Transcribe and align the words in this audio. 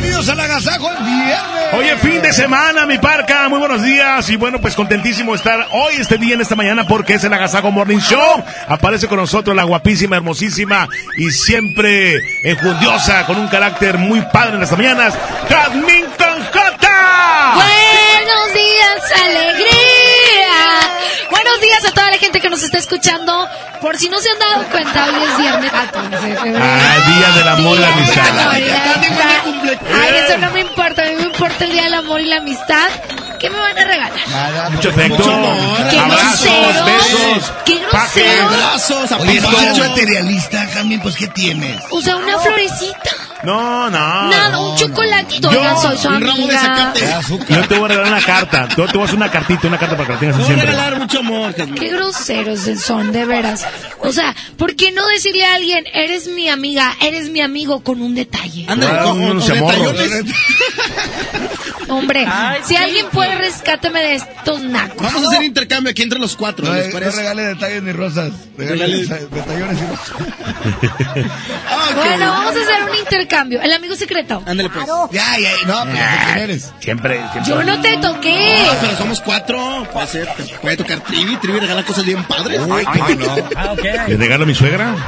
Bienvenidos 0.00 0.30
al 0.30 0.40
Agasajo 0.40 0.90
el 0.90 1.04
viernes. 1.04 1.74
Oye, 1.74 1.96
fin 1.98 2.22
de 2.22 2.32
semana, 2.32 2.86
mi 2.86 2.96
parca. 2.96 3.50
Muy 3.50 3.58
buenos 3.58 3.82
días. 3.82 4.30
Y 4.30 4.36
bueno, 4.36 4.58
pues 4.58 4.74
contentísimo 4.74 5.34
estar 5.34 5.68
hoy, 5.72 5.96
este 5.98 6.16
día, 6.16 6.32
en 6.32 6.40
esta 6.40 6.56
mañana, 6.56 6.86
porque 6.86 7.14
es 7.14 7.24
el 7.24 7.32
Agasago 7.34 7.70
Morning 7.70 7.98
Show. 7.98 8.42
Aparece 8.66 9.08
con 9.08 9.18
nosotros 9.18 9.54
la 9.54 9.64
guapísima, 9.64 10.16
hermosísima 10.16 10.88
y 11.18 11.30
siempre 11.30 12.14
enjundiosa, 12.44 13.26
con 13.26 13.38
un 13.38 13.48
carácter 13.48 13.98
muy 13.98 14.22
padre 14.32 14.54
en 14.54 14.60
las 14.60 14.72
mañanas, 14.72 15.18
Jazmín 15.50 16.06
Conjota. 16.16 17.56
Buenos 18.22 18.52
días, 18.52 19.00
alegría. 19.24 20.52
Buenos 21.30 21.60
días 21.62 21.84
a 21.86 21.90
toda 21.90 22.10
la 22.10 22.18
gente 22.18 22.38
que 22.38 22.50
nos 22.50 22.62
está 22.62 22.76
escuchando. 22.76 23.48
Por 23.80 23.96
si 23.96 24.10
no 24.10 24.18
se 24.18 24.28
han 24.28 24.38
dado 24.38 24.64
cuenta, 24.70 25.06
hoy 25.06 25.22
es 25.22 25.38
viernes 25.38 25.72
14 25.72 26.26
de 26.26 26.36
febrero. 26.36 26.58
Ah, 26.62 26.96
Día 27.08 27.30
del 27.30 27.48
Amor 27.48 27.78
y 27.78 27.80
la 27.80 27.86
Día 27.86 27.96
del 27.96 28.04
Amistad. 28.04 28.38
Amor 28.38 28.58
y 28.58 28.64
la 28.66 28.92
amistad. 28.94 29.96
Ay, 30.02 30.14
eso 30.26 30.36
no 30.36 30.50
me 30.50 30.60
importa. 30.60 31.02
A 31.02 31.06
mí 31.06 31.14
me 31.16 31.22
importa 31.22 31.64
el 31.64 31.72
Día 31.72 31.84
del 31.84 31.94
Amor 31.94 32.20
y 32.20 32.26
la 32.26 32.36
Amistad. 32.36 32.90
¿Qué 33.40 33.48
me 33.50 33.58
van 33.58 33.76
a 33.78 33.84
regalar? 33.84 34.12
Nada, 34.28 34.70
Mucho 34.70 34.90
afecto, 34.90 35.24
favor. 35.24 35.88
¡Qué 35.90 35.98
abrazos, 35.98 36.44
groseros! 36.44 36.84
besos, 36.86 37.52
¡Qué 37.64 37.80
pajes. 37.90 38.24
groseros! 38.24 38.52
Abrazos, 38.52 39.12
Oye, 39.20 39.32
Pisto. 39.32 39.50
pues, 39.50 39.78
materialista, 39.78 40.66
Jamín, 40.74 41.00
pues, 41.00 41.16
¿qué 41.16 41.26
tienes? 41.28 41.80
O 41.90 42.00
sea, 42.02 42.16
una 42.16 42.38
florecita. 42.38 43.10
No, 43.42 43.88
no. 43.88 44.28
Nada, 44.28 44.58
un 44.60 44.76
chocolatito. 44.76 45.50
Yo- 45.50 45.80
soy 45.80 45.96
su 45.96 46.08
Un 46.08 46.16
amiga. 46.28 46.92
Yo 47.48 47.66
te 47.66 47.74
voy 47.76 47.86
a 47.86 47.88
regalar 47.88 48.12
una 48.12 48.20
carta. 48.20 48.68
Yo 48.76 48.84
te 48.86 48.92
voy 48.92 49.00
a 49.00 49.04
hacer 49.04 49.16
una 49.16 49.30
cartita, 49.30 49.66
una 49.66 49.78
carta 49.78 49.96
para 49.96 50.08
que 50.08 50.12
la 50.12 50.20
tengas 50.20 50.44
siempre. 50.46 50.98
mucho 50.98 51.20
amor, 51.20 51.54
Qué 51.54 51.88
groseros 51.88 52.60
son, 52.84 53.12
de 53.12 53.24
veras. 53.24 53.64
O 54.00 54.12
sea, 54.12 54.36
¿por 54.58 54.76
qué 54.76 54.92
no 54.92 55.06
decirle 55.08 55.46
a 55.46 55.54
alguien, 55.54 55.86
eres 55.94 56.26
mi 56.26 56.50
amiga, 56.50 56.94
eres 57.00 57.30
mi 57.30 57.40
amigo 57.40 57.80
con 57.82 58.02
un 58.02 58.14
detalle? 58.14 58.66
Ándale, 58.68 58.98
con 59.04 59.18
unos 59.22 59.48
con 59.48 59.58
Hombre, 61.90 62.26
si 62.64 62.76
alguien 62.76 63.06
puede 63.12 63.34
rescáteme 63.36 64.00
de 64.00 64.14
estos 64.14 64.62
nacos. 64.62 64.96
Vamos 65.02 65.24
a 65.24 65.28
hacer 65.28 65.42
intercambio 65.42 65.90
aquí 65.90 66.02
entre 66.02 66.18
los 66.18 66.36
cuatro, 66.36 66.66
No, 66.66 66.74
¿les 66.74 66.86
no 66.86 66.92
parece? 66.92 67.16
regale 67.18 67.42
detalles 67.46 67.82
ni 67.82 67.92
rosas. 67.92 68.30
Regale 68.56 68.86
Regale- 68.86 69.06
deta- 69.06 69.34
detallones 69.34 69.78
y 69.78 69.86
rosas. 69.86 70.10
Ah. 71.70 71.92
Bueno, 71.96 72.26
vamos 72.30 72.54
a 72.56 72.60
hacer 72.60 72.90
un 72.90 72.98
intercambio. 72.98 73.60
El 73.62 73.72
amigo 73.72 73.94
secreto. 73.94 74.42
Ándale 74.46 74.68
pues. 74.70 74.86
Ya, 75.12 75.38
ya, 75.38 75.50
no, 75.66 75.82
pero 75.84 76.04
quién 76.26 76.38
eres. 76.38 76.72
Siempre, 76.80 77.20
siempre. 77.32 77.42
Yo 77.46 77.62
no 77.64 77.80
te 77.80 77.96
toqué. 77.98 78.64
Ah, 78.68 78.76
pero 78.80 78.96
somos 78.96 79.20
cuatro. 79.20 79.86
Puede 79.92 80.06
ser, 80.06 80.28
te 80.36 80.42
puede 80.58 80.76
tocar 80.76 81.00
Trivi. 81.00 81.36
Trivi 81.36 81.60
regala 81.60 81.82
cosas 81.84 82.04
bien 82.04 82.22
padres. 82.24 82.60
¿Le 84.08 84.16
regalo 84.16 84.44
a 84.44 84.46
mi 84.46 84.54
suegra? 84.54 84.94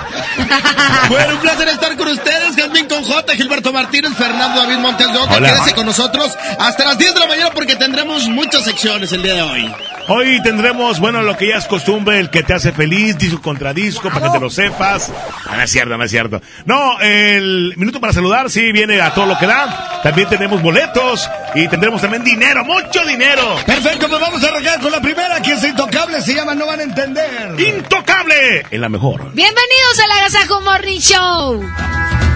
Bueno, 1.09 1.35
un 1.35 1.41
placer 1.41 1.69
estar 1.69 1.97
con 1.97 2.09
ustedes. 2.09 2.57
Jasmine 2.57 2.89
con 2.89 3.03
J, 3.03 3.35
Gilberto 3.35 3.73
Martínez, 3.73 4.13
Fernando 4.17 4.61
David 4.63 4.79
Montes 4.79 5.13
de 5.13 5.19
Oca. 5.19 5.39
Quédese 5.41 5.75
con 5.75 5.85
nosotros 5.87 6.31
hasta 6.59 6.72
las 6.79 6.99
10 6.99 7.15
de 7.15 7.21
la 7.21 7.27
mañana 7.27 7.51
porque 7.51 7.77
tendremos 7.77 8.29
muchas 8.29 8.65
secciones 8.65 9.13
el 9.13 9.23
día 9.23 9.35
de 9.35 9.43
hoy. 9.43 9.75
Hoy 10.09 10.43
tendremos, 10.43 10.99
bueno, 10.99 11.23
lo 11.23 11.37
que 11.37 11.49
ya 11.49 11.57
es 11.57 11.67
costumbre, 11.67 12.19
el 12.19 12.29
que 12.31 12.43
te 12.43 12.55
hace 12.55 12.73
feliz, 12.73 13.17
disco 13.19 13.41
contra 13.41 13.73
disco, 13.73 14.09
para 14.09 14.27
que 14.27 14.33
te 14.33 14.41
lo 14.41 14.51
sepas. 14.51 15.11
Ah, 15.47 15.57
no 15.57 15.63
es 15.63 15.71
cierto, 15.71 15.97
no 15.97 16.05
es 16.05 16.11
cierto. 16.11 16.43
No, 16.65 16.99
el 17.01 17.75
minuto 17.77 18.01
para 18.01 18.13
saludar, 18.13 18.51
sí, 18.51 18.73
viene 18.73 19.01
a 19.01 19.15
todo 19.15 19.27
lo 19.27 19.39
que 19.39 19.47
da. 19.47 20.01
También 20.03 20.29
tenemos 20.29 20.61
boletos 20.61 21.31
y 21.55 21.69
tendremos 21.69 22.01
también 22.01 22.25
dinero, 22.25 22.65
mucho 22.65 23.05
dinero. 23.07 23.57
Perfecto, 23.65 24.09
pues 24.09 24.21
vamos 24.21 24.43
a 24.43 24.49
arrancar 24.49 24.81
con 24.81 24.91
la 24.91 25.01
primera, 25.01 25.41
que 25.41 25.53
es 25.53 25.65
intocable, 25.65 26.21
se 26.21 26.35
llama 26.35 26.55
No 26.55 26.67
van 26.67 26.81
a 26.81 26.83
entender. 26.83 27.61
Intocable, 27.61 28.67
en 28.71 28.81
la 28.81 28.89
mejor. 28.89 29.33
Bienvenidos 29.33 30.01
al 30.05 30.19
Agasajo 30.19 30.61
Morning 30.63 31.01
Show. 31.01 32.32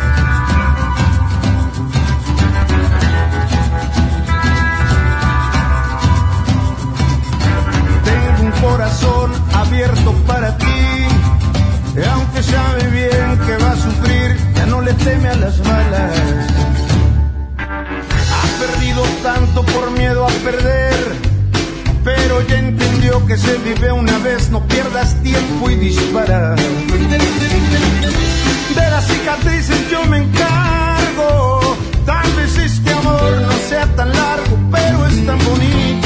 Abierto 9.55 10.13
para 10.27 10.57
ti. 10.59 10.67
Aunque 12.13 12.43
sabe 12.43 12.87
bien 12.89 13.39
que 13.47 13.65
va 13.65 13.73
a 13.73 13.77
sufrir, 13.77 14.37
ya 14.55 14.67
no 14.67 14.81
le 14.81 14.93
teme 14.95 15.29
a 15.29 15.35
las 15.35 15.63
balas. 15.63 16.13
Ha 17.59 18.61
perdido 18.61 19.03
tanto 19.23 19.63
por 19.65 19.91
miedo 19.93 20.25
a 20.25 20.31
perder. 20.45 20.95
Pero 22.05 22.47
ya 22.47 22.59
entendió 22.59 23.27
que 23.27 23.37
se 23.37 23.57
vive 23.59 23.91
una 23.91 24.19
vez, 24.19 24.51
no 24.51 24.61
pierdas 24.69 25.21
tiempo 25.23 25.71
y 25.71 25.75
dispara. 25.77 26.55
De 26.55 27.19
las 28.91 29.07
cicatrices 29.07 29.91
yo 29.91 30.05
me 30.05 30.19
encargo. 30.19 31.77
Tal 32.05 32.33
vez 32.35 32.57
este 32.59 32.93
amor 32.93 33.43
no 33.43 33.53
sea 33.69 33.87
tan 33.97 34.13
largo, 34.13 34.59
pero 34.71 35.07
es 35.07 35.27
tan 35.27 35.39
bonito 35.45 36.06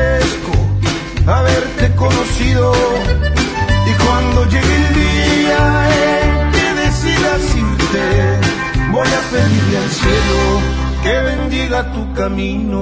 haberte 1.81 1.95
conocido. 1.95 2.73
Y 3.85 3.93
cuando 4.03 4.45
llegue 4.45 4.75
el 4.75 4.93
día 4.93 5.89
en 5.89 6.51
que 6.51 6.73
decidas 6.81 7.55
irte, 7.55 8.05
voy 8.91 9.07
a 9.07 9.21
pedirle 9.31 9.77
al 9.77 9.89
cielo 9.89 10.61
que 11.03 11.13
bendiga 11.21 11.91
tu 11.91 12.13
camino. 12.13 12.81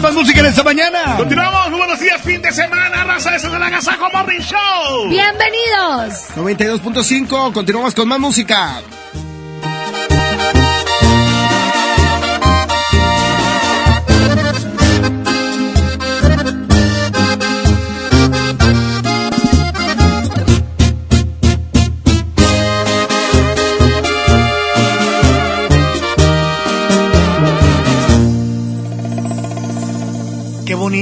Más 0.00 0.14
música 0.14 0.40
en 0.40 0.46
esta 0.46 0.62
mañana. 0.62 1.16
Continuamos, 1.16 1.70
muy 1.70 1.78
buenos 1.78 1.98
días, 1.98 2.20
fin 2.22 2.40
de 2.40 2.52
semana, 2.52 3.04
raza, 3.04 3.34
es 3.36 3.44
el 3.44 3.62
Agasajo 3.62 4.08
Morning 4.12 4.40
Show. 4.40 5.08
Bienvenidos. 5.08 6.28
92.5, 6.36 7.52
continuamos 7.52 7.94
con 7.94 8.08
más 8.08 8.18
música. 8.18 8.80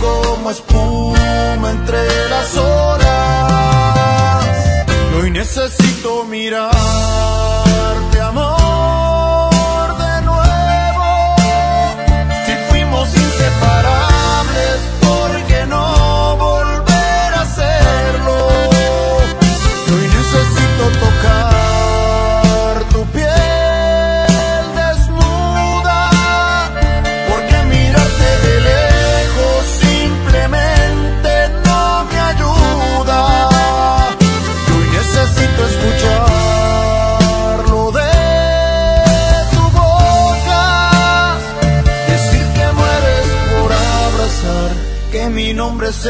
como 0.00 0.50
espuma 0.50 1.70
entre 1.70 2.28
las 2.28 2.56
horas. 2.56 4.46
Y 4.88 5.14
hoy 5.20 5.30
necesito 5.30 6.24
mirarte, 6.24 6.70
amor, 8.20 9.96
de 9.98 10.22
nuevo. 10.22 11.36
Si 12.46 12.52
fuimos 12.70 13.08
inseparables, 13.14 14.78
¿por 15.00 15.30
qué 15.46 15.66
no 15.66 16.36
volver 16.36 16.91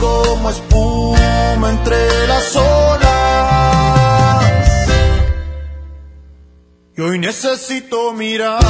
Como 0.00 0.50
espuma 0.50 1.70
entre 1.70 2.26
las 2.26 2.56
olas. 2.56 3.10
Y 6.96 7.00
hoy 7.02 7.18
necesito 7.18 8.12
mirarte, 8.12 8.66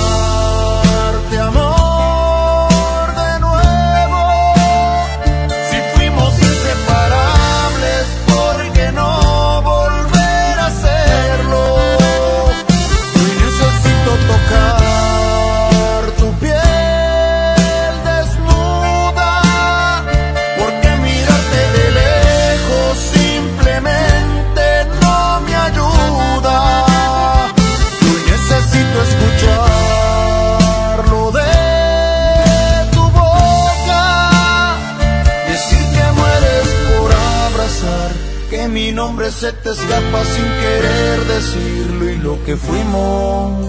te 39.70 39.82
escapa 39.82 40.24
sin 40.24 40.44
querer 40.44 41.24
decirlo 41.26 42.10
y 42.10 42.16
lo 42.16 42.44
que 42.44 42.56
fuimos 42.56 43.68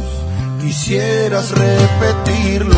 quisieras 0.60 1.52
repetirlo. 1.52 2.76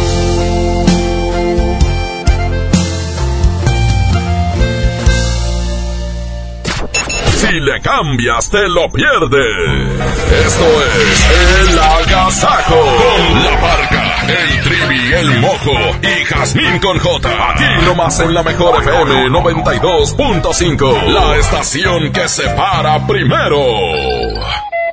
Si 7.38 7.60
le 7.60 7.82
cambias, 7.82 8.50
te 8.50 8.68
lo 8.68 8.90
pierdes. 8.90 10.00
Esto 10.46 10.66
es 11.00 11.70
El 11.70 11.80
Agasajo. 11.80 12.76
Con 12.76 13.44
la 13.44 13.62
parca, 13.62 14.03
el 14.30 14.64
trivi, 14.64 15.14
el 15.14 15.40
mojo 15.40 15.72
y 16.02 16.26
Jazmín 16.26 16.80
con 16.80 16.98
J. 16.98 17.52
Aquí 17.52 17.86
nomás 17.86 18.20
en 18.20 18.34
la 18.34 18.44
mejor 18.44 18.82
FM 18.82 19.30
92.5. 19.30 21.08
La 21.08 21.38
estación 21.38 22.12
que 22.12 22.28
se 22.28 22.44
para 22.50 23.06
primero. 23.06 23.60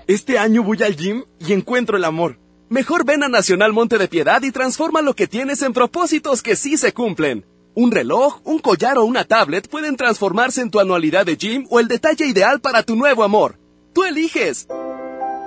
Este 0.06 0.38
año 0.38 0.62
voy 0.62 0.82
al 0.82 0.96
gym 0.96 1.24
y 1.38 1.52
encuentro 1.52 1.96
el 1.96 2.04
amor. 2.04 2.38
Mejor 2.68 3.04
ven 3.04 3.22
a 3.22 3.28
Nacional 3.28 3.72
Monte 3.72 3.98
de 3.98 4.08
Piedad 4.08 4.42
y 4.42 4.52
transforma 4.52 5.02
lo 5.02 5.14
que 5.14 5.26
tienes 5.26 5.62
en 5.62 5.72
propósitos 5.72 6.42
que 6.42 6.56
sí 6.56 6.76
se 6.76 6.92
cumplen. 6.92 7.44
Un 7.74 7.92
reloj, 7.92 8.40
un 8.44 8.58
collar 8.58 8.98
o 8.98 9.04
una 9.04 9.24
tablet 9.24 9.68
pueden 9.68 9.96
transformarse 9.96 10.60
en 10.60 10.70
tu 10.70 10.80
anualidad 10.80 11.26
de 11.26 11.36
gym 11.36 11.66
o 11.70 11.78
el 11.80 11.88
detalle 11.88 12.26
ideal 12.26 12.60
para 12.60 12.82
tu 12.82 12.96
nuevo 12.96 13.22
amor. 13.22 13.58
Tú 13.92 14.04
eliges. 14.04 14.66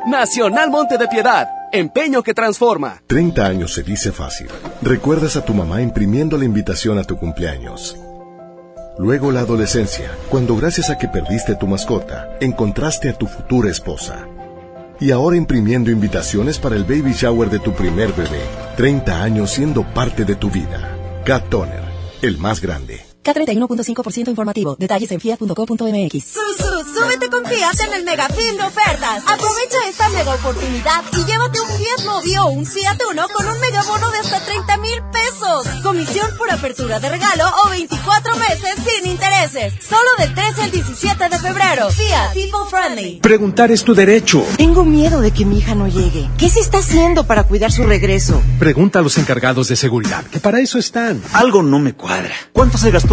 Nacional 0.05 0.69
Monte 0.69 0.97
de 0.97 1.07
Piedad. 1.07 1.47
Empeño 1.75 2.21
que 2.21 2.35
transforma. 2.35 3.01
30 3.07 3.47
años 3.47 3.73
se 3.73 3.81
dice 3.81 4.11
fácil. 4.11 4.45
Recuerdas 4.83 5.35
a 5.37 5.43
tu 5.43 5.55
mamá 5.55 5.81
imprimiendo 5.81 6.37
la 6.37 6.45
invitación 6.45 6.99
a 6.99 7.03
tu 7.03 7.17
cumpleaños. 7.17 7.97
Luego 8.99 9.31
la 9.31 9.39
adolescencia, 9.39 10.11
cuando 10.29 10.55
gracias 10.55 10.91
a 10.91 10.99
que 10.99 11.07
perdiste 11.07 11.55
tu 11.55 11.65
mascota, 11.65 12.37
encontraste 12.39 13.09
a 13.09 13.17
tu 13.17 13.25
futura 13.25 13.71
esposa. 13.71 14.27
Y 14.99 15.09
ahora 15.09 15.35
imprimiendo 15.35 15.89
invitaciones 15.89 16.59
para 16.59 16.75
el 16.75 16.83
baby 16.83 17.13
shower 17.13 17.49
de 17.49 17.57
tu 17.57 17.73
primer 17.73 18.13
bebé. 18.13 18.43
30 18.77 19.23
años 19.23 19.49
siendo 19.49 19.81
parte 19.95 20.25
de 20.25 20.35
tu 20.35 20.51
vida. 20.51 20.95
Cat 21.25 21.49
Toner, 21.49 21.81
el 22.21 22.37
más 22.37 22.61
grande. 22.61 23.12
K31.5% 23.23 24.27
informativo. 24.29 24.75
Detalles 24.77 25.11
en 25.11 25.19
fiat.co.mx. 25.19 26.23
Su, 26.23 26.83
súbete 26.93 27.29
con 27.29 27.45
Fiat 27.45 27.79
en 27.87 27.93
el 27.93 28.03
mega 28.03 28.27
fin 28.29 28.55
de 28.57 28.63
ofertas. 28.63 29.23
Aprovecha 29.25 29.77
esta 29.89 30.09
mega 30.09 30.33
oportunidad 30.35 31.03
y 31.13 31.23
llévate 31.25 31.61
un 31.61 31.67
Fiat 31.69 32.05
Mobi 32.05 32.37
o 32.37 32.45
un 32.47 32.65
Fiat 32.65 33.01
Uno 33.09 33.27
con 33.33 33.47
un 33.47 33.59
mega 33.59 33.83
bono 33.83 34.11
de 34.11 34.17
hasta 34.19 34.39
30 34.43 34.77
mil 34.77 35.01
pesos. 35.11 35.67
Comisión 35.81 36.29
por 36.37 36.51
apertura 36.51 36.99
de 36.99 37.09
regalo 37.09 37.45
o 37.65 37.69
24 37.69 38.35
meses 38.35 38.75
sin 38.85 39.11
intereses. 39.11 39.73
Solo 39.81 40.09
del 40.19 40.33
13 40.33 40.61
al 40.61 40.71
17 40.71 41.29
de 41.29 41.39
febrero. 41.39 41.89
Fiat 41.89 42.33
People 42.33 42.69
Friendly. 42.69 43.19
Preguntar 43.21 43.71
es 43.71 43.83
tu 43.83 43.93
derecho. 43.93 44.45
Tengo 44.57 44.83
miedo 44.83 45.21
de 45.21 45.31
que 45.31 45.45
mi 45.45 45.59
hija 45.59 45.75
no 45.75 45.87
llegue. 45.87 46.29
¿Qué 46.37 46.49
se 46.49 46.59
está 46.59 46.79
haciendo 46.79 47.25
para 47.25 47.43
cuidar 47.43 47.71
su 47.71 47.83
regreso? 47.83 48.41
Pregunta 48.59 48.99
a 48.99 49.01
los 49.01 49.17
encargados 49.17 49.67
de 49.67 49.75
seguridad, 49.75 50.23
que 50.25 50.39
para 50.39 50.59
eso 50.59 50.77
están. 50.77 51.21
Algo 51.33 51.63
no 51.63 51.79
me 51.79 51.93
cuadra. 51.93 52.33
¿Cuánto 52.51 52.77
se 52.77 52.91
gastó 52.91 53.12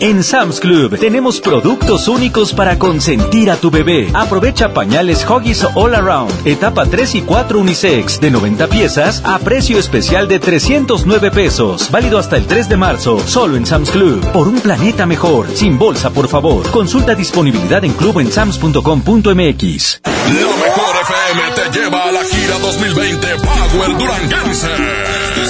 En 0.00 0.22
Sam's 0.22 0.60
Club 0.60 0.96
tenemos 1.00 1.40
productos 1.40 2.06
únicos 2.06 2.52
para 2.52 2.78
consentir 2.78 3.50
a 3.50 3.56
tu 3.56 3.68
bebé. 3.68 4.08
Aprovecha 4.14 4.72
pañales 4.72 5.26
Huggies 5.28 5.66
All 5.74 5.92
Around, 5.92 6.46
etapa 6.46 6.86
3 6.86 7.16
y 7.16 7.22
4 7.22 7.58
unisex, 7.58 8.20
de 8.20 8.30
90 8.30 8.68
piezas 8.68 9.20
a 9.24 9.40
precio 9.40 9.76
especial 9.76 10.28
de 10.28 10.38
309 10.38 11.32
pesos. 11.32 11.90
Válido 11.90 12.18
hasta 12.18 12.36
el 12.36 12.46
3 12.46 12.68
de 12.68 12.76
marzo, 12.76 13.18
solo 13.26 13.56
en 13.56 13.66
Sam's 13.66 13.90
Club. 13.90 14.24
Por 14.30 14.46
un 14.46 14.60
planeta 14.60 15.04
mejor, 15.04 15.48
sin 15.52 15.78
bolsa, 15.78 16.10
por 16.10 16.28
favor. 16.28 16.70
Consulta 16.70 17.16
disponibilidad 17.16 17.84
en 17.84 17.92
club 17.92 18.20
en 18.20 18.30
sams.com.mx. 18.30 20.00
La 20.04 20.32
mejor 20.32 20.94
FM 21.02 21.42
te 21.56 21.78
lleva 21.78 22.04
a 22.04 22.12
la 22.12 22.22
gira 22.22 22.58
2020 22.60 23.26
Power 23.38 23.98
Duranguense. 23.98 24.68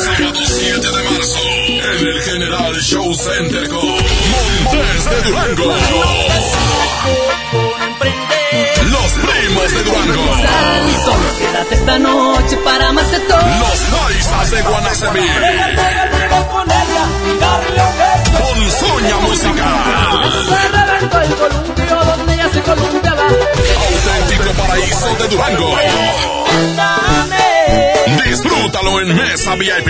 Sábado 0.04 0.40
7 0.42 0.80
de 0.80 1.10
marzo 1.10 1.38
en 2.00 2.06
el 2.06 2.20
General 2.22 2.74
Show 2.80 3.14
Center 3.14 3.68
con 3.68 3.97
de 5.10 5.22
Durango. 5.22 5.74
Los 8.90 9.12
primos 9.12 9.74
de 9.74 9.82
Durango. 9.82 10.24
Solo 11.04 11.38
quédate 11.38 11.74
esta 11.74 11.98
noche 11.98 12.56
para 12.64 12.92
más 12.92 13.10
de 13.10 13.20
todo. 13.20 13.38
Los 13.38 13.80
paisas 14.00 14.50
de 14.50 14.62
Guanacemí. 14.62 15.28
Con 18.38 18.58
se 22.52 22.62
columpiaba. 22.62 23.28
Auténtico 23.28 24.52
paraíso 24.52 25.14
de 25.16 25.28
Durango. 25.28 25.78
Disfrútalo 28.24 29.00
en 29.00 29.16
Mesa 29.16 29.54
VIP. 29.54 29.88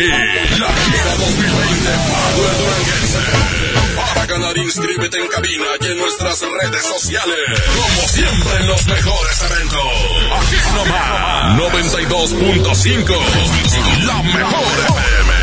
La 0.59 0.69
gira 0.69 1.15
2020 1.19 1.91
Power 2.09 2.53
Duranguense. 2.59 3.78
Para 3.99 4.27
ganar, 4.27 4.57
inscríbete 4.57 5.19
en 5.19 5.27
cabina 5.29 5.67
y 5.81 5.87
en 5.87 5.99
nuestras 5.99 6.41
redes 6.41 6.85
sociales. 6.87 7.37
Como 7.75 8.09
siempre 8.09 8.57
en 8.61 8.67
los 8.69 8.87
mejores 8.87 9.43
eventos. 9.43 9.83
Aquí 10.41 10.57
nomás. 10.75 11.59
92.5. 11.59 14.07
La 14.07 14.23
mejor 14.23 14.79
FM. 14.89 15.38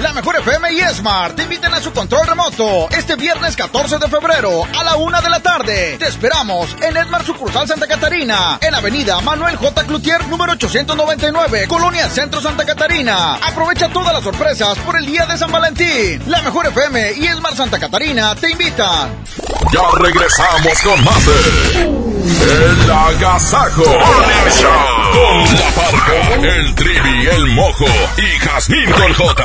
La 0.00 0.12
Mejor 0.12 0.36
FM 0.36 0.72
y 0.74 0.80
Smart 0.94 1.36
te 1.36 1.44
invitan 1.44 1.72
a 1.72 1.80
su 1.80 1.90
control 1.90 2.26
remoto 2.26 2.88
este 2.90 3.16
viernes 3.16 3.56
14 3.56 3.98
de 3.98 4.08
febrero 4.08 4.64
a 4.78 4.84
la 4.84 4.96
una 4.96 5.22
de 5.22 5.30
la 5.30 5.40
tarde. 5.40 5.96
Te 5.98 6.06
esperamos 6.06 6.76
en 6.82 6.96
Esmar 6.98 7.24
Sucursal 7.24 7.66
Santa 7.66 7.86
Catarina, 7.86 8.58
en 8.60 8.74
Avenida 8.74 9.20
Manuel 9.22 9.56
J. 9.56 9.84
Cloutier, 9.84 10.26
número 10.28 10.52
899, 10.52 11.66
Colonia 11.66 12.10
Centro 12.10 12.42
Santa 12.42 12.66
Catarina. 12.66 13.36
Aprovecha 13.36 13.88
todas 13.88 14.12
las 14.12 14.22
sorpresas 14.22 14.76
por 14.80 14.96
el 14.98 15.06
día 15.06 15.24
de 15.24 15.38
San 15.38 15.50
Valentín. 15.50 16.22
La 16.26 16.42
Mejor 16.42 16.66
FM 16.66 17.14
y 17.14 17.26
Esmar 17.26 17.56
Santa 17.56 17.78
Catarina 17.78 18.34
te 18.34 18.50
invitan. 18.50 19.24
Ya 19.72 19.82
regresamos 19.98 20.82
con 20.82 21.04
más 21.04 22.15
El 22.26 22.90
Agasajo 22.90 23.84
Morning 23.84 24.50
Show 24.50 24.72
con 25.12 25.58
la 25.58 25.70
parca, 25.70 26.34
el 26.42 26.74
trivi, 26.74 27.26
el 27.30 27.46
mojo 27.54 27.86
y 28.18 28.38
Jazmín 28.40 28.90
con 28.90 29.12
J. 29.14 29.44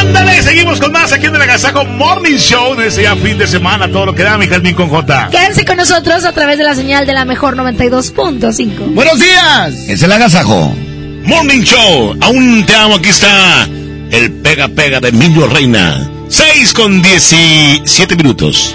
¡Ándale! 0.00 0.42
Seguimos 0.42 0.80
con 0.80 0.90
más 0.90 1.12
aquí 1.12 1.26
en 1.26 1.36
el 1.36 1.42
Agasajo 1.42 1.84
Morning 1.84 2.38
Show 2.38 2.74
de 2.74 2.88
ese 2.88 3.04
ya 3.04 3.14
fin 3.14 3.38
de 3.38 3.46
semana. 3.46 3.86
Todo 3.86 4.06
lo 4.06 4.14
que 4.16 4.24
da 4.24 4.36
mi 4.36 4.48
Jazmín 4.48 4.74
con 4.74 4.88
J. 4.88 5.28
Quédense 5.30 5.64
con 5.64 5.76
nosotros 5.76 6.24
a 6.24 6.32
través 6.32 6.58
de 6.58 6.64
la 6.64 6.74
señal 6.74 7.06
de 7.06 7.12
la 7.12 7.24
mejor 7.24 7.56
92.5. 7.56 8.94
Buenos 8.94 9.20
días. 9.20 9.74
Es 9.86 10.02
el 10.02 10.10
agasajo. 10.10 10.74
Morning 11.22 11.62
Show. 11.62 12.16
Aún 12.20 12.64
te 12.66 12.74
amo. 12.74 12.96
Aquí 12.96 13.10
está 13.10 13.62
el 14.10 14.32
pega 14.42 14.66
pega 14.66 14.98
de 14.98 15.10
Emilio 15.10 15.46
Reina. 15.46 16.10
6 16.28 16.72
con 16.72 17.00
17 17.00 18.16
minutos. 18.16 18.74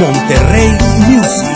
Monterrey 0.00 0.70
Music. 1.08 1.48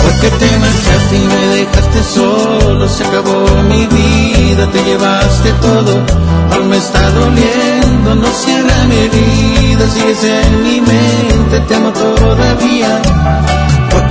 Porque 0.00 0.30
te 0.30 0.58
marchaste 0.58 1.16
y 1.16 1.26
me 1.26 1.46
dejaste 1.56 2.02
solo, 2.14 2.88
se 2.88 3.04
acabó 3.04 3.46
mi 3.68 3.86
vida, 3.88 4.70
te 4.70 4.82
llevaste 4.84 5.52
todo, 5.60 6.02
aún 6.54 6.68
me 6.70 6.78
está 6.78 7.10
doliendo, 7.10 8.14
no 8.14 8.28
cierra 8.28 8.84
mi 8.88 8.96
herida, 8.96 9.86
sigues 9.90 10.24
en 10.24 10.62
mi 10.62 10.80
mente, 10.80 11.60
te 11.68 11.74
amo 11.74 11.92
todavía. 11.92 13.02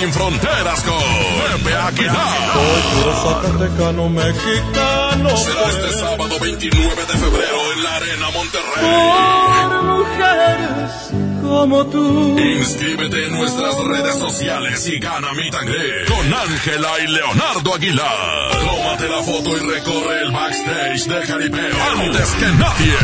Sin 0.00 0.12
fronteras 0.12 0.82
con 0.82 1.62
Pepe 1.62 1.76
Aguilar. 1.76 2.52
Puro 2.94 3.14
zacatecano 3.22 4.08
mexicano. 4.08 5.36
Será 5.36 5.68
este 5.68 5.92
sábado 5.98 6.38
29 6.40 7.04
de 7.04 7.18
febrero 7.18 7.72
en 7.74 7.82
la 7.82 7.96
Arena 7.96 8.30
Monterrey. 8.30 9.68
Por 9.68 9.82
mujeres 9.82 10.90
como 11.42 11.86
tú. 11.86 12.29
Inscríbete 12.70 13.26
en 13.26 13.32
nuestras 13.32 13.74
redes 13.84 14.14
sociales 14.14 14.86
y 14.86 15.00
gana 15.00 15.32
mi 15.34 15.50
tangre 15.50 16.04
con 16.06 16.32
Ángela 16.32 17.00
y 17.02 17.08
Leonardo 17.08 17.74
Aguilar. 17.74 18.50
Tómate 18.52 19.08
la 19.08 19.22
foto 19.24 19.56
y 19.56 19.60
recorre 19.60 20.20
el 20.22 20.30
backstage 20.30 21.04
de 21.06 21.26
Jaripeo 21.26 21.76
antes 21.98 22.30
que 22.30 22.46
nadie. 22.46 22.94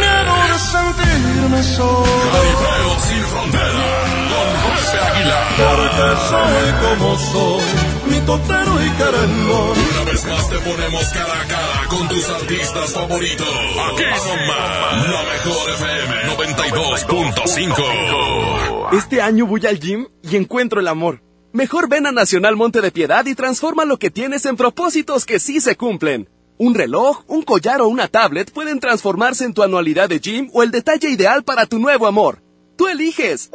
Miedo 0.00 0.36
de 0.48 0.58
sentirme 0.58 1.62
solo. 1.62 2.06
Jaripeo 2.32 3.00
sin 3.10 3.22
frontera 3.26 4.20
con 4.30 4.48
Pepe 4.72 4.98
Aguilar. 5.04 5.46
Porque 5.60 6.08
soy 6.30 6.88
como 6.88 7.18
soy, 7.18 7.64
mi 8.06 8.20
totero 8.24 8.82
y 8.82 8.90
querendón. 8.92 9.78
Una 9.92 10.10
vez 10.10 10.24
más 10.24 10.48
te 10.48 10.58
ponemos 10.60 11.04
cara 11.10 11.42
a 11.42 11.44
cara 11.44 11.86
con 11.88 12.08
tus 12.08 12.26
artistas 12.30 12.94
favoritos. 12.94 13.46
Aquí 13.46 14.02
nomás, 14.02 15.08
la 15.08 15.22
mejor 15.24 15.70
FM 15.74 16.24
92.5. 16.60 18.92
Este 18.92 19.22
año 19.22 19.46
voy 19.46 19.64
al 19.66 19.80
gym 19.80 20.08
y 20.22 20.36
encuentro 20.36 20.78
el 20.78 20.88
amor. 20.88 21.22
Mejor 21.52 21.88
ven 21.88 22.06
a 22.06 22.12
Nacional 22.12 22.54
Monte 22.54 22.82
de 22.82 22.90
Piedad 22.90 23.24
y 23.24 23.34
transforma 23.34 23.86
lo 23.86 23.96
que 23.96 24.10
tienes 24.10 24.44
en 24.44 24.56
propósitos 24.56 25.24
que 25.24 25.40
sí 25.40 25.60
se 25.60 25.76
cumplen. 25.76 26.28
Un 26.58 26.74
reloj, 26.74 27.22
un 27.28 27.40
collar 27.42 27.80
o 27.80 27.88
una 27.88 28.08
tablet 28.08 28.52
pueden 28.52 28.78
transformarse 28.78 29.46
en 29.46 29.54
tu 29.54 29.62
anualidad 29.62 30.10
de 30.10 30.20
gym 30.20 30.50
o 30.52 30.62
el 30.62 30.70
detalle 30.70 31.08
ideal 31.08 31.44
para 31.44 31.64
tu 31.64 31.78
nuevo 31.78 32.06
amor. 32.06 32.42
Tú 32.76 32.88
eliges. 32.88 33.50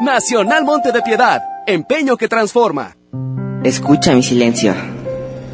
Nacional 0.00 0.64
Monte 0.64 0.92
de 0.92 1.02
Piedad, 1.02 1.42
empeño 1.66 2.16
que 2.16 2.28
transforma. 2.28 2.96
Escucha 3.64 4.14
mi 4.14 4.22
silencio. 4.22 4.74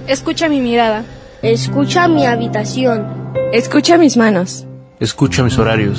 Escucha 0.06 0.48
mi 0.48 0.60
mirada. 0.60 1.04
Escucha 1.42 2.06
mi 2.06 2.26
habitación. 2.26 3.32
Escucha 3.52 3.98
mis 3.98 4.16
manos. 4.16 4.66
Escucha 5.00 5.42
mis 5.42 5.58
horarios. 5.58 5.98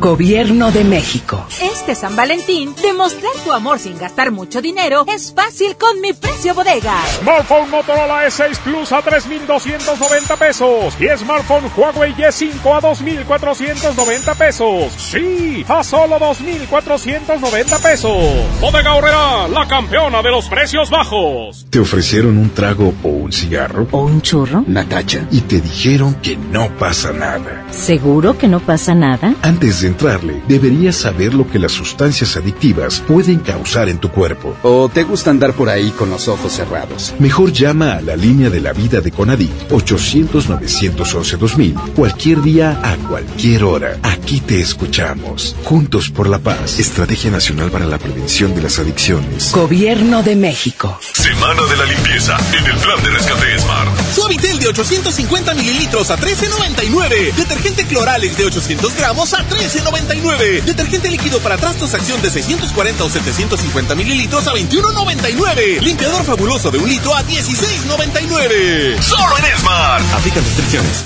Gobierno 0.00 0.72
de 0.72 0.82
México. 0.82 1.46
Este 1.60 1.94
San 1.94 2.16
Valentín, 2.16 2.74
demostrar 2.80 3.34
tu 3.44 3.52
amor 3.52 3.78
sin 3.78 3.98
gastar 3.98 4.30
mucho 4.30 4.62
dinero 4.62 5.04
es 5.06 5.34
fácil 5.34 5.76
con 5.76 6.00
mi 6.00 6.14
precio 6.14 6.54
bodega. 6.54 6.94
Smartphone 7.20 7.68
Motorola 7.68 8.26
E6 8.26 8.58
Plus 8.60 8.92
a 8.92 9.02
3,290 9.02 10.36
pesos 10.36 10.94
y 10.98 11.06
smartphone 11.18 11.70
Huawei 11.76 12.14
Y5 12.14 12.78
a 12.78 12.80
2,490 12.80 14.34
pesos. 14.36 14.90
Sí, 14.96 15.66
a 15.68 15.84
solo 15.84 16.18
2,490 16.18 17.78
pesos. 17.80 18.16
Bodega 18.58 18.94
Horrera, 18.94 19.48
la 19.48 19.68
campeona 19.68 20.22
de 20.22 20.30
los 20.30 20.48
precios 20.48 20.88
bajos. 20.88 21.66
¿Te 21.68 21.78
ofrecieron 21.78 22.38
un 22.38 22.48
trago 22.48 22.94
o 23.02 23.08
un 23.08 23.32
cigarro? 23.32 23.86
¿O 23.90 24.04
un 24.04 24.22
churro? 24.22 24.64
Natacha. 24.66 25.26
Y 25.30 25.42
te 25.42 25.60
dijeron 25.60 26.14
que 26.22 26.38
no 26.38 26.74
pasa 26.78 27.12
nada. 27.12 27.66
¿Seguro 27.70 28.38
que 28.38 28.48
no 28.48 28.60
pasa 28.60 28.94
nada? 28.94 29.34
Antes 29.42 29.82
de 29.82 29.89
entrarle, 29.90 30.40
deberías 30.48 30.96
saber 30.96 31.34
lo 31.34 31.48
que 31.48 31.58
las 31.58 31.72
sustancias 31.72 32.36
adictivas 32.36 33.00
pueden 33.00 33.40
causar 33.40 33.88
en 33.88 33.98
tu 33.98 34.10
cuerpo. 34.10 34.56
¿O 34.62 34.88
te 34.88 35.02
gusta 35.04 35.30
andar 35.30 35.52
por 35.52 35.68
ahí 35.68 35.90
con 35.90 36.10
los 36.10 36.28
ojos 36.28 36.52
cerrados? 36.52 37.14
Mejor 37.18 37.52
llama 37.52 37.94
a 37.94 38.00
la 38.00 38.16
línea 38.16 38.50
de 38.50 38.60
la 38.60 38.72
vida 38.72 39.00
de 39.00 39.10
Conadic 39.10 39.50
800-911-2000 39.68 41.94
cualquier 41.94 42.42
día 42.42 42.80
a 42.82 42.96
cualquier 43.08 43.64
hora. 43.64 43.98
Aquí 44.02 44.40
te 44.40 44.60
escuchamos. 44.60 45.56
Juntos 45.64 46.10
por 46.10 46.28
la 46.28 46.38
paz. 46.38 46.78
Estrategia 46.78 47.30
Nacional 47.30 47.70
para 47.70 47.86
la 47.86 47.98
Prevención 47.98 48.54
de 48.54 48.62
las 48.62 48.78
Adicciones. 48.78 49.52
Gobierno 49.52 50.22
de 50.22 50.36
México. 50.36 50.98
Semana 51.12 51.62
de 51.66 51.76
la 51.76 51.84
limpieza 51.84 52.36
en 52.56 52.64
el 52.64 52.76
plan 52.78 53.02
de 53.02 53.10
rescate 53.10 53.58
Smart. 53.58 53.90
Suavitel 54.14 54.58
de 54.58 54.68
850 54.68 55.54
mililitros 55.54 56.10
a 56.10 56.16
13.99. 56.16 57.34
Detergente 57.34 57.84
Cloralex 57.86 58.36
de 58.36 58.44
800 58.46 58.96
gramos 58.96 59.34
a 59.34 59.46
13.99. 59.82 60.62
Detergente 60.64 61.08
líquido 61.08 61.40
para 61.40 61.56
trastos 61.56 61.94
acción 61.94 62.20
de 62.22 62.30
640 62.30 63.04
o 63.04 63.08
750 63.08 63.94
mililitros 63.94 64.46
a 64.46 64.52
21.99. 64.52 65.80
Limpiador 65.80 66.24
fabuloso 66.24 66.70
de 66.70 66.78
un 66.78 66.88
litro 66.88 67.14
a 67.14 67.22
16.99. 67.24 69.00
Solo 69.00 69.38
en 69.38 69.58
Smart. 69.58 70.04
Aplican 70.14 70.44
restricciones. 70.44 71.04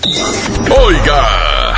Oiga. 0.85 1.75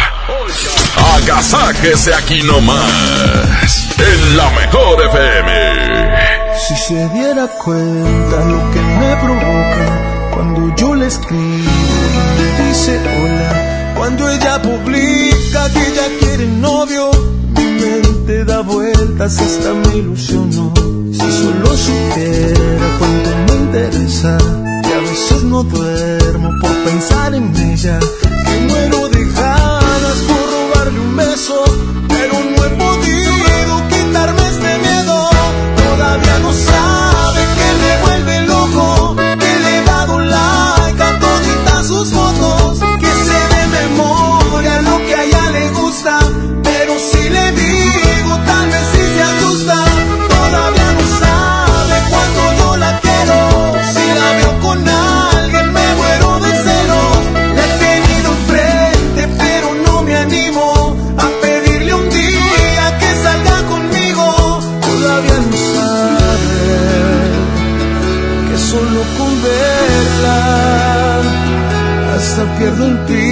Agasáquese 1.14 2.14
aquí 2.14 2.42
nomás. 2.42 3.88
En 3.98 4.36
la 4.36 4.50
mejor 4.50 5.02
FM. 5.06 6.36
Si 6.66 6.76
se 6.76 7.08
diera 7.10 7.46
cuenta 7.48 8.44
lo 8.44 8.70
que 8.72 8.80
me 8.80 9.16
provoca 9.16 10.30
cuando 10.32 10.74
yo 10.76 10.94
le 10.94 11.06
escribo 11.06 11.70
y 12.38 12.68
dice 12.68 12.98
hola, 12.98 13.45
cuando 13.96 14.28
ella 14.28 14.60
publica 14.60 15.70
que 15.72 15.78
ella 15.78 16.06
quiere 16.20 16.46
novio, 16.46 17.10
mi 17.56 17.64
mente 17.64 18.44
da 18.44 18.60
vueltas 18.60 19.38
hasta 19.38 19.72
me 19.72 19.96
ilusionó. 19.96 20.72
Si 21.12 21.18
solo 21.18 21.76
supiera 21.76 22.86
cuánto 22.98 23.30
me 23.48 23.54
interesa, 23.64 24.38
que 24.82 24.92
a 24.92 25.00
veces 25.00 25.42
no 25.44 25.62
duermo 25.62 26.50
por 26.60 26.74
pensar 26.84 27.34
en 27.34 27.56
ella, 27.56 27.98
que 28.00 28.60
muero 28.68 29.08
de 29.08 29.24
ganas 29.24 30.18
por 30.28 30.44
robarle 30.54 31.00
un 31.00 31.16
beso, 31.16 31.64
hasta 72.78 73.06
pierdo 73.06 73.25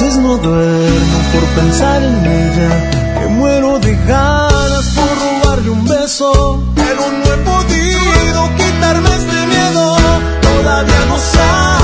veces 0.00 0.16
no 0.18 0.36
duermo 0.38 1.18
por 1.32 1.44
pensar 1.60 2.02
en 2.02 2.24
ella, 2.24 2.90
que 3.18 3.26
muero 3.28 3.78
de 3.80 3.96
ganas 4.06 4.86
por 4.94 5.08
robarle 5.18 5.70
un 5.70 5.84
beso, 5.84 6.62
pero 6.74 7.00
no 7.10 7.32
he 7.32 7.38
podido 7.38 8.50
quitarme 8.56 9.08
este 9.08 9.46
miedo. 9.46 9.96
Todavía 10.40 11.06
no 11.08 11.18
sabe 11.18 11.77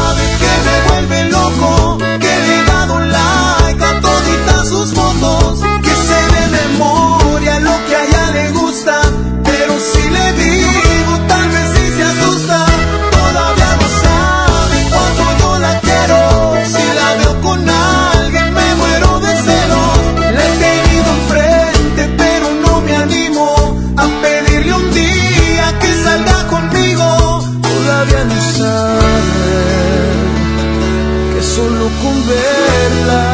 con 32.04 32.16
verla 32.28 33.24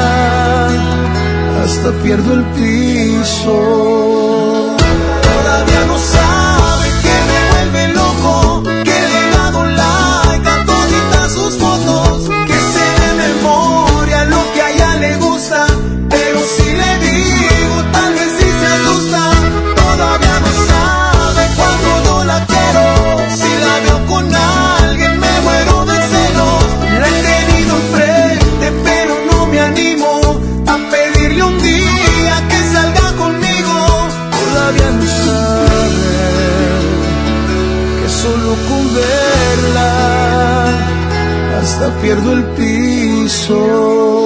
hasta 1.62 1.88
pierdo 2.02 2.30
el 2.34 2.44
piso. 2.56 4.59
Hasta 41.80 42.02
pierdo 42.02 42.32
el 42.34 42.44
piso. 42.56 44.19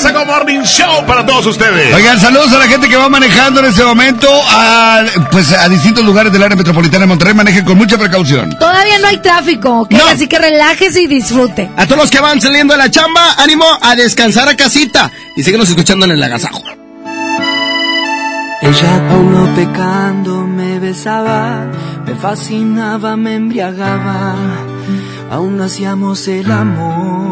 Con 0.00 0.26
Morning 0.26 0.62
Show 0.62 1.04
para 1.06 1.24
todos 1.26 1.44
ustedes. 1.46 1.94
Oigan, 1.94 2.18
saludos 2.18 2.50
a 2.52 2.58
la 2.58 2.66
gente 2.66 2.88
que 2.88 2.96
va 2.96 3.10
manejando 3.10 3.60
en 3.60 3.66
este 3.66 3.84
momento 3.84 4.26
a, 4.48 5.02
pues, 5.30 5.52
a 5.52 5.68
distintos 5.68 6.02
lugares 6.02 6.32
del 6.32 6.42
área 6.42 6.56
metropolitana 6.56 7.00
de 7.00 7.06
Monterrey. 7.08 7.34
Manejen 7.34 7.64
con 7.64 7.76
mucha 7.76 7.98
precaución. 7.98 8.56
Todavía 8.58 8.98
no 8.98 9.08
hay 9.08 9.18
tráfico, 9.18 9.82
¿ok? 9.82 9.94
Así 10.10 10.26
que 10.28 10.38
relájese 10.38 11.02
y 11.02 11.06
disfrute. 11.06 11.70
A 11.76 11.84
todos 11.84 11.98
los 11.98 12.10
que 12.10 12.20
van 12.20 12.40
saliendo 12.40 12.72
de 12.72 12.78
la 12.78 12.90
chamba, 12.90 13.34
ánimo 13.36 13.66
a 13.82 13.94
descansar 13.94 14.48
a 14.48 14.56
casita 14.56 15.10
y 15.36 15.42
síguenos 15.42 15.68
escuchando 15.68 16.06
en 16.06 16.12
el 16.12 16.22
agasajo. 16.22 16.62
Ella 18.62 19.10
aún 19.10 19.32
no 19.32 19.54
pecando 19.54 20.46
me 20.46 20.78
besaba, 20.78 21.66
me 22.06 22.14
fascinaba, 22.14 23.16
me 23.16 23.34
embriagaba, 23.34 24.36
aún 25.30 25.58
no 25.58 25.64
hacíamos 25.64 26.26
el 26.28 26.50
amor. 26.50 27.31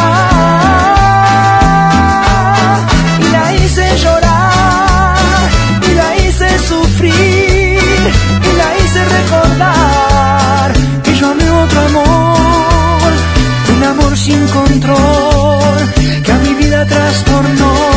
Control 14.53 15.61
que 16.23 16.31
a 16.31 16.37
mi 16.39 16.53
vida 16.55 16.85
trastornó, 16.85 17.90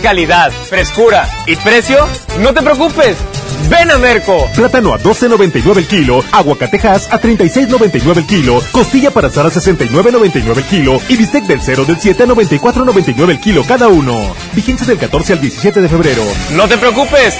calidad, 0.00 0.50
frescura 0.50 1.28
y 1.46 1.56
precio, 1.56 2.06
no 2.40 2.52
te 2.52 2.62
preocupes. 2.62 3.16
Ven 3.68 3.90
a 3.90 3.98
Merco. 3.98 4.48
Plátano 4.54 4.94
a 4.94 4.98
12.99 4.98 5.76
el 5.76 5.86
kilo, 5.86 6.24
aguacatejas 6.32 7.12
a 7.12 7.20
36.99 7.20 8.16
el 8.16 8.26
kilo, 8.26 8.62
costilla 8.72 9.10
para 9.10 9.28
asar 9.28 9.46
a 9.46 9.50
69.99 9.50 10.56
el 10.56 10.64
kilo 10.64 11.00
y 11.08 11.16
bistec 11.16 11.44
del 11.44 11.60
0 11.60 11.84
del 11.84 12.00
7 12.00 12.22
a 12.22 12.26
94.99 12.26 13.30
el 13.30 13.40
kilo 13.40 13.64
cada 13.64 13.88
uno. 13.88 14.34
Vigencia 14.54 14.86
del 14.86 14.98
14 14.98 15.34
al 15.34 15.40
17 15.40 15.80
de 15.80 15.88
febrero. 15.88 16.22
No 16.52 16.66
te 16.66 16.78
preocupes. 16.78 17.34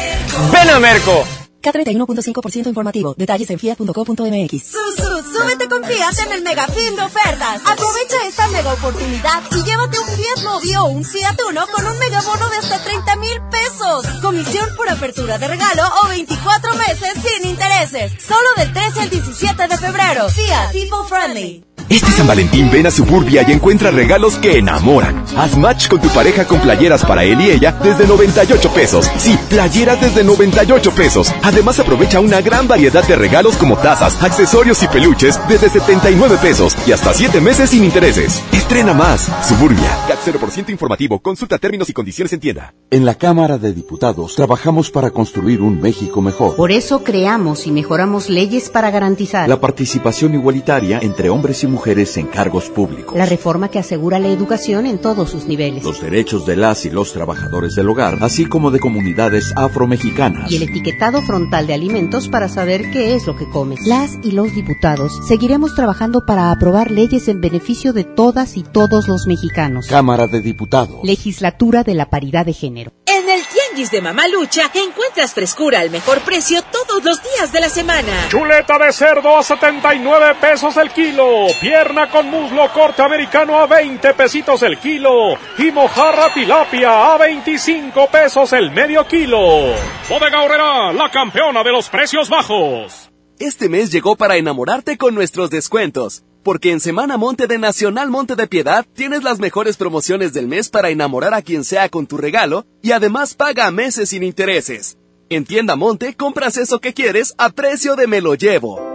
Ven 0.53 0.71
a 0.71 0.79
Merco. 0.79 1.25
K31.5% 1.63 2.67
informativo. 2.69 3.15
Detalles 3.17 3.51
en 3.51 3.59
fiat.co.mx. 3.59 4.75
Súbete 5.23 5.69
con 5.69 5.85
en 5.85 6.33
el 6.33 6.43
mega 6.43 6.67
fin 6.69 6.97
de 6.97 7.03
ofertas. 7.03 7.61
Aprovecha 7.65 8.17
esta 8.27 8.49
mega 8.49 8.73
oportunidad 8.73 9.43
y 9.51 9.63
llévate 9.63 9.99
un 9.99 10.07
Fiat 10.07 10.45
Mobi 10.45 10.77
o 10.77 10.85
un 10.85 11.05
Fiat 11.05 11.37
Uno 11.49 11.67
con 11.67 11.87
un 11.87 11.99
mega 11.99 12.23
bono 12.23 12.49
de 12.49 12.57
hasta 12.57 12.83
30 12.83 13.17
mil 13.17 13.41
pesos. 13.51 14.07
Comisión 14.23 14.69
por 14.77 14.89
apertura 14.89 15.37
de 15.37 15.49
regalo 15.49 15.83
o 16.05 16.09
24 16.09 16.75
meses 16.77 17.13
sin 17.23 17.49
intereses. 17.49 18.13
Solo 18.27 18.49
del 18.57 18.73
13 18.73 19.01
al 19.01 19.11
17 19.11 19.69
de 19.69 19.77
febrero. 19.77 20.29
Fiat 20.29 20.73
People 20.73 21.09
Friendly. 21.09 21.65
Este 21.91 22.13
San 22.13 22.27
Valentín 22.27 22.71
ven 22.71 22.87
a 22.87 22.91
Suburbia 22.91 23.45
y 23.47 23.53
encuentra 23.53 23.91
regalos 23.91 24.37
que 24.37 24.59
enamoran. 24.59 25.25
Haz 25.37 25.57
match 25.57 25.89
con 25.89 26.01
tu 26.01 26.09
pareja 26.09 26.45
con 26.47 26.61
playeras 26.61 27.05
para 27.05 27.25
él 27.25 27.41
y 27.41 27.51
ella 27.51 27.73
desde 27.83 28.07
98 28.07 28.71
pesos. 28.75 29.11
Sí, 29.19 29.39
playeras 29.49 30.01
desde 30.01 30.25
98 30.25 30.91
pesos. 30.93 31.33
Además 31.43 31.79
aprovecha 31.79 32.21
una 32.21 32.41
gran 32.41 32.67
variedad 32.69 33.07
de 33.07 33.17
regalos 33.17 33.57
como 33.57 33.77
tazas, 33.77 34.23
accesorios 34.23 34.83
y 34.83 34.89
peluches 34.89 35.39
desde 35.49 35.69
79 35.71 36.39
pesos 36.43 36.77
y 36.87 36.93
hasta 36.93 37.13
7 37.15 37.41
meses 37.41 37.71
sin 37.71 37.85
intereses. 37.85 38.43
Estrena 38.53 38.93
más. 38.95 39.29
Suburbia. 39.47 39.91
CAT 40.09 40.19
0% 40.27 40.71
informativo. 40.71 41.19
Consulta 41.21 41.59
términos 41.59 41.89
y 41.89 41.93
condiciones 41.93 42.33
en 42.33 42.41
tienda. 42.41 42.75
En 42.91 43.05
la 43.05 43.15
Cámara 43.15 43.59
de 43.59 43.73
Diputados 43.73 44.35
trabajamos 44.35 44.91
para 44.91 45.11
construir 45.11 45.63
un 45.63 45.81
México 45.81 46.21
mejor. 46.23 46.57
Por 46.57 46.73
eso 46.73 47.03
creamos 47.05 47.67
y 47.67 47.71
mejoramos 47.71 48.29
leyes 48.29 48.69
para 48.69 48.91
garantizar 48.91 49.49
La 49.49 49.61
participación 49.61 50.35
igualitaria 50.35 50.99
entre 51.03 51.31
hombres 51.31 51.63
y 51.63 51.67
mujeres 51.67 52.17
en 52.17 52.27
cargos 52.27 52.69
públicos. 52.69 53.17
la 53.17 53.27
reforma 53.27 53.69
que 53.71 53.79
asegura 53.79 54.19
la 54.19 54.29
educación 54.29 54.87
en 54.87 54.99
todos 55.21 55.33
sus 55.33 55.47
niveles 55.47 55.85
Los 55.85 56.01
derechos 56.01 56.47
de 56.47 56.57
las 56.57 56.87
y 56.87 56.91
los 56.91 57.13
trabajadores 57.13 57.75
del 57.75 57.91
hogar, 57.91 58.17
así 58.23 58.47
como 58.47 58.71
de 58.71 58.81
comunidades 58.81 59.53
afromexicanas. 59.55 60.51
y 60.51 60.57
el 60.57 60.63
etiquetado 60.63 61.21
frontal 61.21 61.67
de 61.67 61.75
alimentos 61.75 62.29
para 62.29 62.49
saber 62.49 62.91
qué 62.91 63.15
es 63.15 63.27
lo 63.27 63.37
que 63.37 63.47
comes. 63.51 63.87
Las 63.87 64.19
y 64.23 64.33
los 64.33 64.55
diputados 64.55 65.13
seguiremos 65.29 65.75
trabajando 65.75 66.25
para 66.25 66.51
aprobar 66.51 66.91
leyes 66.91 67.29
en 67.29 67.43
beneficio 67.43 67.93
de 67.93 68.05
todas 68.05 68.57
y 68.57 68.63
todos 68.63 69.09
los 69.09 69.27
mexicanos. 69.27 69.89
Cámara 69.89 70.27
de 70.27 70.41
Diputados. 70.41 71.01
Legislatura 71.05 71.85
de 71.85 71.95
la 71.95 72.09
Paridad 72.09 72.47
de 72.47 72.55
Género. 72.55 72.93
En 73.05 73.29
el 73.29 73.43
Tianguis 73.71 73.91
de 73.91 74.01
Mamalucha 74.01 74.71
encuentras 74.75 75.33
frescura 75.33 75.81
al 75.81 75.91
mejor 75.91 76.21
precio 76.21 76.63
todos 76.63 77.05
los 77.05 77.23
días 77.23 77.53
de 77.53 77.61
la 77.61 77.69
semana. 77.69 78.29
Chuleta 78.29 78.79
de 78.79 78.93
cerdo 78.93 79.37
a 79.37 79.43
79 79.43 80.37
pesos 80.41 80.77
el 80.77 80.91
kilo. 80.91 81.47
Pierna 81.61 82.11
con 82.11 82.29
muslo 82.29 82.73
corte 82.73 83.03
americano 83.03 83.59
a 83.59 83.67
20 83.67 84.15
pesitos 84.15 84.63
el 84.63 84.79
kilo. 84.79 85.39
Y 85.59 85.71
mojarra 85.71 86.33
tilapia 86.35 87.15
a 87.15 87.19
25 87.19 88.09
pesos 88.09 88.53
el 88.53 88.71
medio 88.71 89.07
kilo. 89.07 89.75
Bodega 90.09 90.43
Horrera, 90.43 90.93
la 90.93 91.11
campeona 91.11 91.63
de 91.63 91.73
los 91.73 91.89
precios 91.89 92.29
bajos. 92.29 93.11
Este 93.39 93.69
mes 93.69 93.93
llegó 93.93 94.17
para 94.17 94.37
enamorarte 94.37 94.99
con 94.99 95.15
nuestros 95.15 95.51
descuentos. 95.51 96.25
Porque 96.43 96.73
en 96.73 96.81
Semana 96.81 97.17
Monte 97.17 97.47
de 97.47 97.59
Nacional 97.59 98.11
Monte 98.11 98.35
de 98.35 98.47
Piedad 98.47 98.87
tienes 98.95 99.23
las 99.23 99.39
mejores 99.39 99.77
promociones 99.77 100.33
del 100.33 100.49
mes 100.49 100.69
para 100.71 100.91
enamorar 100.91 101.35
a 101.35 101.43
quien 101.43 101.65
sea 101.65 101.89
con 101.89 102.07
tu 102.07 102.17
regalo 102.17 102.65
y 102.83 102.93
además 102.93 103.35
paga 103.35 103.67
a 103.67 103.71
meses 103.71 104.09
sin 104.11 104.23
intereses. 104.23 104.97
En 105.29 105.45
Tienda 105.45 105.77
Monte 105.77 106.15
compras 106.15 106.57
eso 106.57 106.81
que 106.81 106.95
quieres 106.95 107.35
a 107.39 107.51
precio 107.51 107.95
de 107.95 108.07
me 108.07 108.21
lo 108.21 108.35
llevo. 108.35 108.90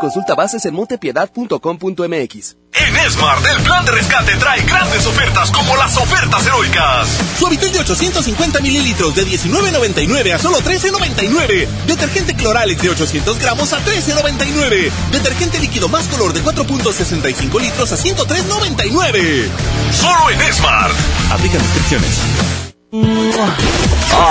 Consulta 0.00 0.34
bases 0.34 0.64
en 0.66 0.74
montepiedad.com.mx. 0.74 2.56
En 2.72 3.10
Smart, 3.10 3.46
el 3.46 3.62
plan 3.62 3.84
de 3.84 3.92
rescate 3.92 4.36
trae 4.36 4.60
grandes 4.62 5.06
ofertas 5.06 5.50
como 5.52 5.76
las 5.76 5.96
ofertas 5.96 6.46
heroicas. 6.46 7.08
Suavitel 7.38 7.72
de 7.72 7.78
850 7.78 8.60
mililitros 8.60 9.14
de 9.14 9.24
19.99 9.24 10.34
a 10.34 10.38
solo 10.38 10.58
13.99. 10.58 11.68
Detergente 11.86 12.34
Cloralex 12.34 12.82
de 12.82 12.90
800 12.90 13.38
gramos 13.38 13.72
a 13.72 13.78
13.99. 13.84 14.90
Detergente 15.12 15.60
líquido 15.60 15.88
más 15.88 16.06
color 16.08 16.32
de 16.32 16.42
4.65 16.42 17.60
litros 17.60 17.92
a 17.92 17.96
103.99. 17.96 19.48
Solo 19.92 20.30
en 20.30 20.52
Smart. 20.52 20.94
Aplica 21.30 21.58
restricciones. 21.58 22.18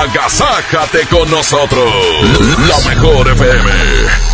Agasájate 0.01 1.07
con 1.07 1.29
nosotros. 1.29 1.93
La 2.67 2.89
mejor 2.89 3.29
FM. 3.29 4.32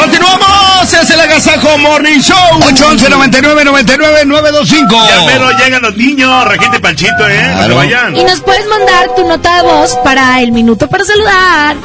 Continuamos, 0.00 0.94
es 0.94 1.10
el 1.10 1.20
Agasajo 1.20 1.76
Morning 1.76 2.20
Show. 2.20 2.56
811 2.64 3.10
99 3.10 3.64
99 3.66 4.24
925. 4.24 5.06
Ya 5.06 5.26
mero 5.26 5.50
llegan 5.58 5.82
los 5.82 5.94
niños, 5.94 6.44
Regente 6.46 6.80
Panchito, 6.80 7.28
¿eh? 7.28 7.54
No 7.54 7.64
se 7.64 7.72
vayan. 7.74 8.16
Y 8.16 8.24
nos 8.24 8.40
puedes 8.40 8.66
mandar 8.66 9.14
tu 9.14 9.28
nota 9.28 9.56
de 9.56 9.62
voz 9.62 9.94
para 10.02 10.40
el 10.40 10.52
minuto 10.52 10.88
para 10.88 11.04
saludar. 11.04 11.76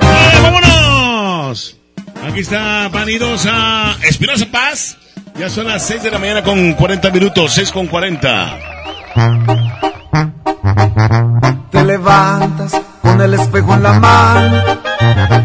¡Eh, 0.00 0.38
¡Vámonos! 0.42 1.76
Aquí 2.26 2.40
está 2.40 2.88
Vanidosa 2.88 3.94
Espinosa 4.02 4.46
Paz. 4.50 4.96
Ya 5.38 5.50
son 5.50 5.66
las 5.66 5.86
6 5.86 6.04
de 6.04 6.10
la 6.10 6.18
mañana 6.18 6.42
con 6.42 6.72
40 6.72 7.10
minutos, 7.10 7.52
6 7.52 7.70
con 7.70 7.86
40. 7.86 8.58
Te 11.70 11.84
levantas 11.84 12.72
con 13.04 13.20
el 13.20 13.34
espejo 13.34 13.74
en 13.74 13.82
la 13.82 14.00
mano. 14.00 14.62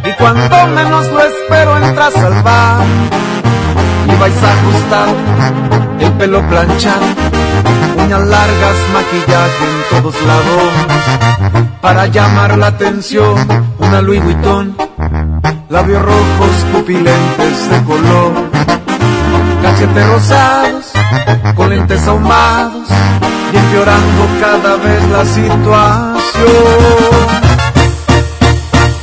Y 0.05 0.11
cuando 0.13 0.67
menos 0.67 1.11
lo 1.11 1.21
espero 1.21 1.77
entras 1.77 2.15
al 2.15 2.41
bar 2.41 2.85
y 4.07 4.15
vais 4.19 4.43
a 4.43 4.53
ajustar 4.53 5.09
el 5.99 6.13
pelo 6.13 6.41
planchado, 6.47 7.05
uñas 7.97 8.21
largas, 8.21 8.77
maquillaje 8.93 9.65
en 9.69 9.83
todos 10.01 10.15
lados. 10.23 10.71
Para 11.81 12.07
llamar 12.07 12.57
la 12.57 12.67
atención, 12.67 13.35
una 13.77 14.01
Louis 14.01 14.23
Vuitton, 14.23 14.77
labios 15.69 16.01
rojos, 16.01 16.65
pupilentes 16.73 17.69
de 17.69 17.83
color, 17.83 18.31
cachetes 19.61 20.07
rosados 20.07 20.85
con 21.55 21.69
lentes 21.69 22.07
ahumados. 22.07 22.89
Y 23.51 23.57
empeorando 23.57 24.27
cada 24.39 24.75
vez 24.75 25.09
la 25.09 25.25
situación. 25.25 27.48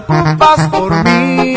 Preocupas 0.00 0.60
por 0.70 0.90
mí, 1.04 1.54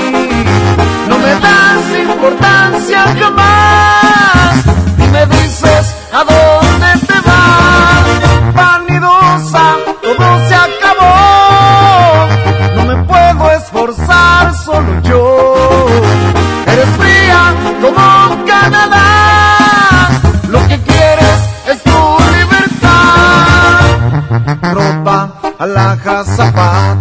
no 1.08 1.18
me 1.18 1.34
das 1.46 1.84
importancia 2.04 3.04
jamás, 3.20 4.56
y 4.98 5.08
me 5.08 5.26
dices 5.28 5.96
a 6.12 6.24
dónde 6.24 6.88
te 7.06 7.20
vas, 7.28 8.06
vanidosa, 8.56 9.76
todo 10.02 10.48
se 10.48 10.56
acabó, 10.56 12.28
no 12.76 12.82
me 12.86 12.96
puedo 13.04 13.52
esforzar 13.52 14.54
solo 14.66 15.02
yo, 15.04 15.88
eres 16.66 16.90
fría 16.98 17.54
como 17.82 18.46
Canadá, 18.46 20.10
lo 20.50 20.68
que 20.68 20.80
quieres 20.82 21.40
es 21.68 21.84
tu 21.84 22.18
libertad, 22.38 23.82
ropa, 24.74 25.30
alhajas, 25.60 26.26
zapatos, 26.36 27.01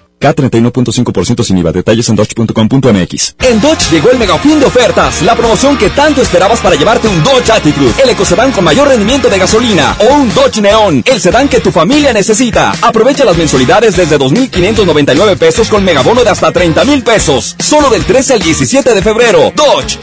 K31.5% 0.21 1.43
sin 1.43 1.57
IVA. 1.57 1.71
Detalles 1.71 2.07
en 2.09 2.15
dodge.com.mx. 2.15 3.35
En 3.39 3.59
Dodge 3.59 3.91
llegó 3.91 4.11
el 4.11 4.19
mega 4.19 4.37
fin 4.37 4.59
de 4.59 4.65
ofertas, 4.65 5.21
la 5.23 5.35
promoción 5.35 5.77
que 5.77 5.89
tanto 5.89 6.21
esperabas 6.21 6.59
para 6.61 6.75
llevarte 6.75 7.07
un 7.07 7.23
Dodge 7.23 7.51
Attitude, 7.51 7.93
el 8.03 8.09
ecocedán 8.09 8.51
con 8.51 8.63
mayor 8.63 8.87
rendimiento 8.87 9.29
de 9.29 9.39
gasolina, 9.39 9.97
o 9.99 10.13
un 10.13 10.33
Dodge 10.33 10.61
Neon, 10.61 11.03
el 11.05 11.19
sedán 11.19 11.49
que 11.49 11.59
tu 11.59 11.71
familia 11.71 12.13
necesita. 12.13 12.71
Aprovecha 12.81 13.25
las 13.25 13.37
mensualidades 13.37 13.97
desde 13.97 14.17
2.599 14.17 15.37
pesos 15.37 15.69
con 15.69 15.83
megabono 15.83 16.23
de 16.23 16.29
hasta 16.29 16.51
30 16.51 16.85
mil 16.85 17.03
pesos, 17.03 17.55
solo 17.59 17.89
del 17.89 18.05
13 18.05 18.33
al 18.33 18.41
17 18.41 18.93
de 18.93 19.01
febrero. 19.01 19.51
Dodge. 19.55 19.97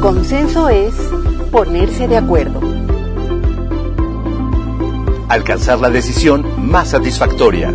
Consenso 0.00 0.68
es 0.68 0.94
ponerse 1.50 2.06
de 2.06 2.16
acuerdo. 2.16 2.60
Alcanzar 5.28 5.78
la 5.80 5.90
decisión 5.90 6.70
más 6.70 6.90
satisfactoria. 6.90 7.74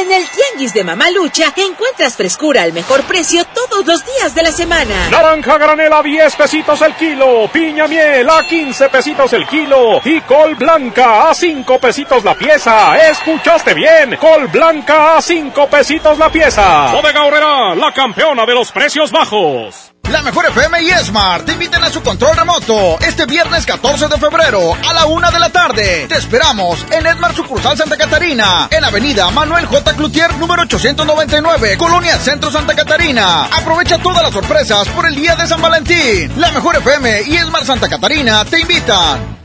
En 0.00 0.10
el 0.10 0.26
Tianguis 0.30 0.72
de 0.72 0.82
Mamalucha 0.82 1.52
encuentras 1.56 2.16
frescura 2.16 2.62
al 2.62 2.72
mejor 2.72 3.02
precio 3.02 3.44
todos 3.44 3.86
los 3.86 4.02
días 4.06 4.34
de 4.34 4.42
la 4.42 4.50
semana. 4.50 5.10
Naranja 5.10 5.58
granela 5.58 5.98
a 5.98 6.02
10 6.02 6.36
pesitos 6.36 6.80
el 6.80 6.94
kilo, 6.94 7.50
piña 7.52 7.86
miel 7.86 8.30
a 8.30 8.42
15 8.46 8.88
pesitos 8.88 9.30
el 9.34 9.46
kilo 9.46 10.00
y 10.02 10.22
col 10.22 10.54
blanca 10.54 11.28
a 11.28 11.34
5 11.34 11.78
pesitos 11.78 12.24
la 12.24 12.34
pieza. 12.34 12.96
¿Escuchaste 13.10 13.74
bien? 13.74 14.16
Col 14.16 14.46
blanca 14.46 15.18
a 15.18 15.20
5 15.20 15.66
pesitos 15.66 16.16
la 16.16 16.32
pieza. 16.32 16.92
Bodega 16.92 17.24
Horrera, 17.24 17.74
la 17.74 17.92
campeona 17.92 18.46
de 18.46 18.54
los 18.54 18.72
precios 18.72 19.10
bajos. 19.12 19.89
La 20.10 20.22
Mejor 20.22 20.44
FM 20.46 20.82
y 20.82 20.90
Smart 21.04 21.44
te 21.44 21.52
invitan 21.52 21.84
a 21.84 21.88
su 21.88 22.02
control 22.02 22.36
remoto 22.36 22.98
este 22.98 23.26
viernes 23.26 23.64
14 23.64 24.08
de 24.08 24.18
febrero 24.18 24.74
a 24.74 24.92
la 24.92 25.06
una 25.06 25.30
de 25.30 25.38
la 25.38 25.50
tarde. 25.50 26.06
Te 26.08 26.16
esperamos 26.16 26.84
en 26.90 27.06
Edmar 27.06 27.32
Sucursal 27.32 27.78
Santa 27.78 27.96
Catarina, 27.96 28.66
en 28.72 28.84
Avenida 28.84 29.30
Manuel 29.30 29.66
J. 29.66 29.94
Cloutier, 29.94 30.34
número 30.34 30.62
899, 30.62 31.78
Colonia 31.78 32.18
Centro 32.18 32.50
Santa 32.50 32.74
Catarina. 32.74 33.44
Aprovecha 33.44 33.98
todas 33.98 34.24
las 34.24 34.32
sorpresas 34.32 34.88
por 34.88 35.06
el 35.06 35.14
día 35.14 35.36
de 35.36 35.46
San 35.46 35.62
Valentín. 35.62 36.32
La 36.40 36.50
Mejor 36.50 36.76
FM 36.76 37.22
y 37.22 37.38
Smart 37.38 37.64
Santa 37.64 37.88
Catarina 37.88 38.44
te 38.44 38.58
invitan. 38.58 39.39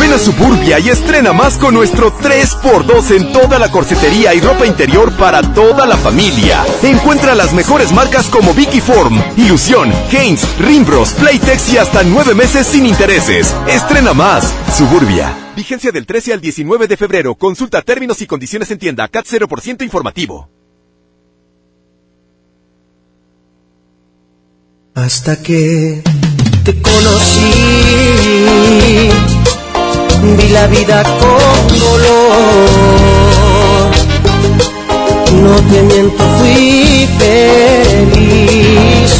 Ven 0.00 0.12
a 0.12 0.18
Suburbia 0.18 0.78
y 0.78 0.88
estrena 0.90 1.32
más 1.32 1.56
con 1.56 1.74
nuestro 1.74 2.12
3x2 2.16 3.16
en 3.16 3.32
toda 3.32 3.58
la 3.58 3.70
corsetería 3.70 4.34
y 4.34 4.40
ropa 4.40 4.66
interior 4.66 5.12
para 5.16 5.42
toda 5.54 5.86
la 5.86 5.96
familia. 5.96 6.64
Encuentra 6.82 7.34
las 7.34 7.52
mejores 7.52 7.92
marcas 7.92 8.28
como 8.28 8.54
Vicky 8.54 8.80
Form, 8.80 9.20
Ilusión, 9.36 9.92
Haynes, 10.12 10.46
Rimbros, 10.58 11.12
Playtex 11.14 11.72
y 11.72 11.78
hasta 11.78 12.02
nueve 12.04 12.34
meses 12.34 12.66
sin 12.66 12.86
intereses. 12.86 13.54
Estrena 13.66 14.14
más. 14.14 14.52
Suburbia. 14.76 15.34
Vigencia 15.56 15.90
del 15.90 16.06
13 16.06 16.34
al 16.34 16.40
19 16.40 16.86
de 16.86 16.96
febrero. 16.96 17.34
Consulta 17.34 17.82
términos 17.82 18.22
y 18.22 18.26
condiciones 18.26 18.70
en 18.70 18.78
tienda. 18.78 19.08
CAT 19.08 19.26
0% 19.26 19.82
informativo. 19.82 20.48
Hasta 24.94 25.40
que 25.42 26.02
te 26.64 26.82
conocí, 26.82 27.40
vi 30.22 30.48
la 30.48 30.66
vida 30.66 31.02
con 31.02 31.68
dolor. 31.78 32.68
No 35.42 35.54
te 35.70 35.82
miento, 35.82 36.24
fui 36.38 37.08
feliz, 37.18 39.10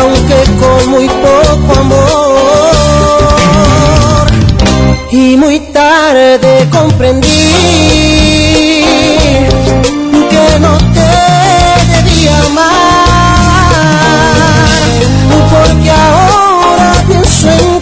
aunque 0.00 0.36
con 0.60 0.90
muy 0.90 1.08
poco 1.08 1.70
amor. 1.80 2.22
Y 5.10 5.36
muy 5.36 5.60
tarde 5.60 6.68
comprendí 6.70 7.28
que 10.30 10.58
no 10.60 10.78
te 10.96 11.14
debía 11.92 12.34
amar, 12.46 12.72
porque 15.50 15.90
ahora 15.90 16.88
pienso 17.06 17.50
en 17.50 17.81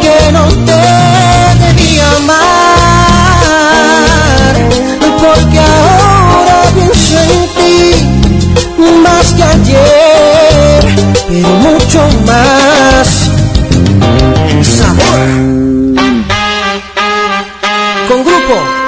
que 0.03 0.19
no 0.33 0.45
te 0.67 0.83
debía 1.65 2.07
amar 2.17 2.63
porque 5.23 5.59
ahora 5.59 6.02
ayer, 9.53 10.85
pero 11.29 11.49
mucho 11.49 12.01
más 12.27 13.31
sabor. 14.63 15.29
Con 18.09 18.25
grupo. 18.25 18.83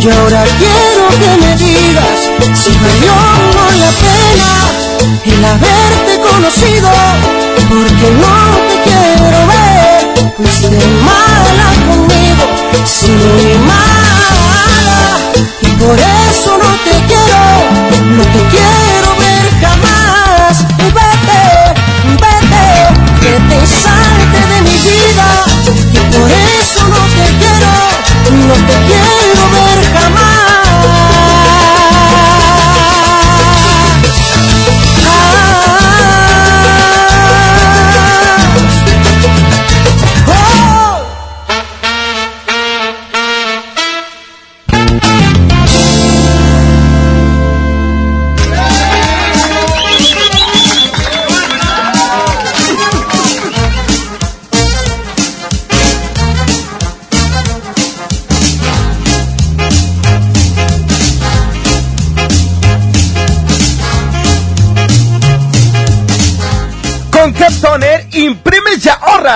Y 0.00 0.10
ahora 0.10 0.44
si 2.54 2.72
valió 2.78 3.14
no 3.54 3.64
la 3.78 3.90
pena 4.04 4.68
el 5.24 5.44
haberte 5.44 6.20
conocido, 6.20 6.90
porque 7.68 8.10
no 8.12 8.36
te 8.68 8.76
quiero 8.84 9.38
ver, 9.46 10.32
fuiste 10.36 10.68
mala 11.04 11.68
conmigo, 11.86 12.44
si 12.84 13.12
mala, 13.66 15.00
y 15.60 15.66
por 15.82 15.98
eso 15.98 16.58
no 16.58 16.70
te 16.84 16.94
quiero, 17.06 17.42
no 18.16 18.24
te 18.24 18.40
quiero 18.54 19.08
ver 19.18 19.44
jamás, 19.60 20.66
vete, 20.78 21.42
vete, 22.22 22.66
que 23.20 23.32
te 23.48 23.66
salte 23.66 24.40
de 24.54 24.62
mi 24.62 24.76
vida, 24.88 25.28
y 25.92 25.98
por 26.16 26.30
eso 26.30 26.88
no 26.88 27.02
te 27.16 27.26
quiero, 27.38 27.72
no 28.46 28.54
te 28.66 28.76
quiero 28.86 29.07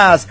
Cat 0.03 0.27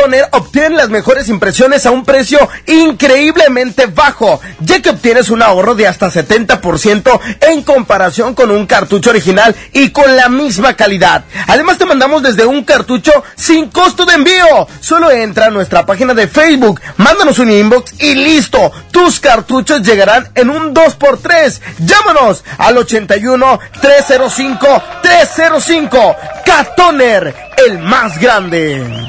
Toner 0.00 0.28
obtienes 0.30 0.78
las 0.78 0.90
mejores 0.90 1.28
impresiones 1.28 1.84
a 1.84 1.90
un 1.90 2.04
precio 2.04 2.38
increíblemente 2.66 3.86
bajo, 3.86 4.40
ya 4.60 4.80
que 4.80 4.90
obtienes 4.90 5.28
un 5.28 5.42
ahorro 5.42 5.74
de 5.74 5.88
hasta 5.88 6.08
70% 6.08 7.20
en 7.40 7.62
comparación 7.62 8.34
con 8.34 8.52
un 8.52 8.66
cartucho 8.66 9.10
original 9.10 9.56
y 9.72 9.90
con 9.90 10.14
la 10.14 10.28
misma 10.28 10.74
calidad. 10.74 11.24
Además 11.48 11.78
te 11.78 11.84
mandamos 11.84 12.22
desde 12.22 12.46
un 12.46 12.62
cartucho 12.64 13.24
sin 13.34 13.70
costo 13.70 14.04
de 14.04 14.14
envío. 14.14 14.68
Solo 14.80 15.10
entra 15.10 15.46
a 15.46 15.50
nuestra 15.50 15.84
página 15.84 16.14
de 16.14 16.28
Facebook, 16.28 16.80
mándanos 16.96 17.40
un 17.40 17.50
inbox 17.50 17.94
y 17.98 18.14
listo. 18.14 18.70
Tus 18.92 19.18
cartuchos 19.18 19.82
llegarán 19.82 20.28
en 20.36 20.50
un 20.50 20.74
2x3. 20.74 21.60
Llámanos 21.80 22.44
al 22.58 22.78
81 22.78 23.60
305 23.80 24.82
305. 25.02 26.16
Cat 26.44 26.76
Toner, 26.76 27.34
el 27.66 27.78
más 27.78 28.18
grande. 28.18 29.08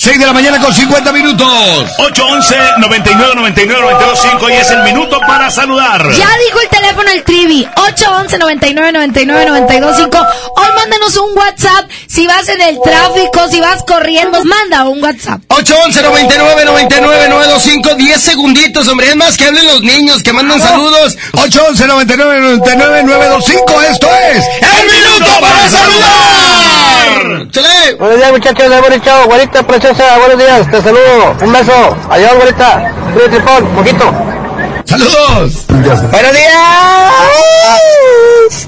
6 0.00 0.18
de 0.18 0.24
la 0.24 0.32
mañana 0.32 0.58
con 0.58 0.72
50 0.72 1.12
minutos. 1.12 1.46
811 1.98 2.56
99 2.78 3.34
99 3.34 3.82
925 3.82 4.48
y 4.48 4.52
es 4.54 4.70
el 4.70 4.82
minuto 4.82 5.20
para 5.20 5.50
saludar. 5.50 6.00
Ya 6.12 6.26
dijo 6.46 6.58
el 6.58 6.68
teléfono 6.70 7.10
el 7.10 7.22
Trivi, 7.22 7.68
811 7.76 8.38
99 8.38 8.92
99 8.92 9.44
925. 9.44 10.26
Hoy 10.56 10.68
mándanos 10.74 11.16
un 11.18 11.36
WhatsApp 11.36 11.90
si 12.06 12.26
vas 12.26 12.48
en 12.48 12.62
el 12.62 12.80
tráfico, 12.82 13.46
si 13.50 13.60
vas 13.60 13.82
corriendo, 13.82 14.42
manda 14.42 14.88
un 14.88 15.02
WhatsApp. 15.02 15.42
811 15.48 16.02
99 16.02 16.64
99 16.64 17.28
925 17.28 17.94
10 17.96 18.20
segunditos, 18.22 18.88
hombre. 18.88 19.10
Es 19.10 19.16
más 19.16 19.36
que 19.36 19.44
hablen 19.44 19.66
los 19.66 19.82
niños, 19.82 20.22
que 20.22 20.32
mandan 20.32 20.62
saludos. 20.62 21.18
811 21.34 21.86
99 21.86 22.40
99 22.40 23.02
925. 23.04 23.82
Esto 23.82 24.08
es 24.32 24.44
El 24.62 24.86
Minuto 24.86 25.40
para 25.42 25.68
Saludar. 25.68 26.40
¡Chale! 27.50 27.94
Buenos 27.98 28.16
días, 28.16 28.32
muchachos 28.32 28.70
de 28.70 28.80
Boris 28.80 29.02
Buenos 29.90 30.38
días. 30.38 30.70
Te 30.70 30.80
saludo. 30.80 31.34
Un 31.42 31.52
beso. 31.52 31.96
Adiós, 32.10 32.34
guarita. 32.36 32.92
Cuídate, 33.12 33.36
tripón, 33.36 33.66
poquito. 33.74 34.04
¡Saludos! 34.84 35.66
Buenos 35.68 36.32
días. 36.32 36.60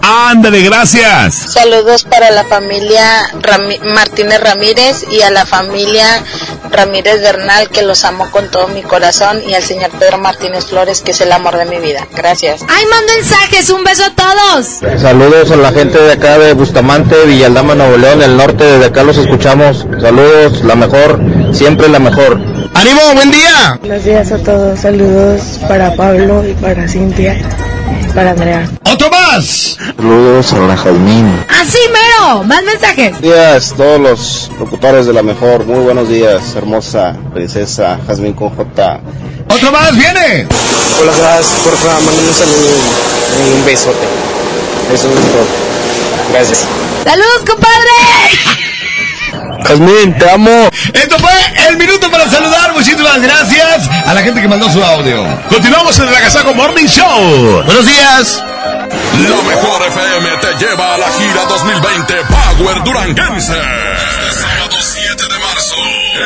Ándale, 0.02 0.62
gracias. 0.62 1.34
Saludos 1.34 2.04
para 2.04 2.30
la 2.30 2.44
familia 2.44 3.04
Rami- 3.40 3.80
Martínez 3.80 4.40
Ramírez 4.40 5.04
y 5.10 5.22
a 5.22 5.30
la 5.30 5.44
familia 5.46 6.22
Ramírez 6.70 7.20
Bernal, 7.20 7.68
que 7.70 7.82
los 7.82 8.04
amo 8.04 8.30
con 8.30 8.50
todo 8.50 8.68
mi 8.68 8.82
corazón, 8.82 9.42
y 9.46 9.54
al 9.54 9.62
señor 9.62 9.90
Pedro 9.98 10.18
Martínez 10.18 10.66
Flores, 10.66 11.02
que 11.02 11.10
es 11.10 11.20
el 11.20 11.32
amor 11.32 11.56
de 11.56 11.64
mi 11.66 11.78
vida. 11.78 12.06
Gracias. 12.14 12.62
Ay, 12.68 12.84
mando 12.86 13.12
mensajes, 13.14 13.70
un 13.70 13.82
beso 13.84 14.04
a 14.04 14.14
todos. 14.14 15.00
Saludos 15.00 15.50
a 15.50 15.56
la 15.56 15.72
gente 15.72 15.98
de 15.98 16.12
acá 16.12 16.38
de 16.38 16.52
Bustamante, 16.54 17.16
Villaldama, 17.26 17.74
Nuevo 17.74 17.96
León, 17.96 18.22
el 18.22 18.36
norte. 18.36 18.64
Desde 18.64 18.86
acá 18.86 19.02
los 19.02 19.16
escuchamos. 19.18 19.86
Saludos, 20.00 20.62
la 20.64 20.74
mejor. 20.76 21.18
Siempre 21.52 21.88
la 21.88 21.98
mejor. 21.98 22.40
¡Ánimo, 22.74 23.00
buen 23.14 23.30
día! 23.30 23.78
Buenos 23.80 24.04
días 24.04 24.32
a 24.32 24.38
todos, 24.38 24.80
saludos 24.80 25.60
para 25.68 25.94
Pablo 25.94 26.42
y 26.48 26.54
para 26.54 26.88
Cintia 26.88 27.36
y 27.36 28.12
para 28.14 28.30
Andrea. 28.30 28.68
¡Otro 28.90 29.10
más! 29.10 29.76
Saludos 29.96 30.52
a 30.54 30.58
la 30.60 30.76
Jazmín. 30.76 31.44
Así 31.48 31.78
mero, 31.92 32.42
más 32.44 32.64
mensajes. 32.64 33.12
Buenos 33.12 33.22
días, 33.22 33.74
todos 33.76 34.00
los 34.00 34.50
locutores 34.58 35.06
de 35.06 35.12
la 35.12 35.22
mejor. 35.22 35.66
Muy 35.66 35.80
buenos 35.80 36.08
días, 36.08 36.54
hermosa 36.56 37.16
princesa 37.34 37.98
Jazmín 38.06 38.32
con 38.32 38.48
J. 38.50 39.00
¡Otro 39.50 39.72
más 39.72 39.94
viene! 39.94 40.46
Hola, 41.00 41.12
gracias, 41.18 41.60
porfa, 41.62 41.94
mándame 42.00 42.28
un 42.28 42.34
saludo 42.34 42.70
y 43.38 43.58
un 43.58 43.64
besote. 43.66 44.06
Eso 44.92 45.08
es 45.08 45.14
todo. 45.14 45.46
Gracias. 46.32 46.64
¡Saludos, 47.04 47.42
compadre! 47.46 48.62
Jazmín, 49.64 50.16
te 50.18 50.30
amo. 50.30 50.68
Esto 50.92 51.18
fue 51.18 51.32
el 51.68 51.76
minuto 51.76 52.10
para 52.10 52.28
saludar. 52.28 52.72
Muchísimas 52.74 53.20
gracias 53.20 53.88
a 54.06 54.14
la 54.14 54.22
gente 54.22 54.40
que 54.40 54.48
mandó 54.48 54.70
su 54.70 54.82
audio. 54.82 55.24
Continuamos 55.48 55.98
en 55.98 56.08
el 56.08 56.14
Agasajo 56.14 56.54
Morning 56.54 56.86
Show. 56.86 57.62
Buenos 57.64 57.86
días. 57.86 58.42
La 59.28 59.42
mejor 59.42 59.82
FM 59.88 60.28
te 60.40 60.64
lleva 60.64 60.94
a 60.94 60.98
la 60.98 61.08
gira 61.10 61.44
2020 61.48 62.14
Power 62.24 62.84
Duranguense. 62.84 63.52
Este 63.52 64.40
sábado 64.40 64.76
7 64.80 65.22
de 65.22 65.38
marzo. 65.38 65.76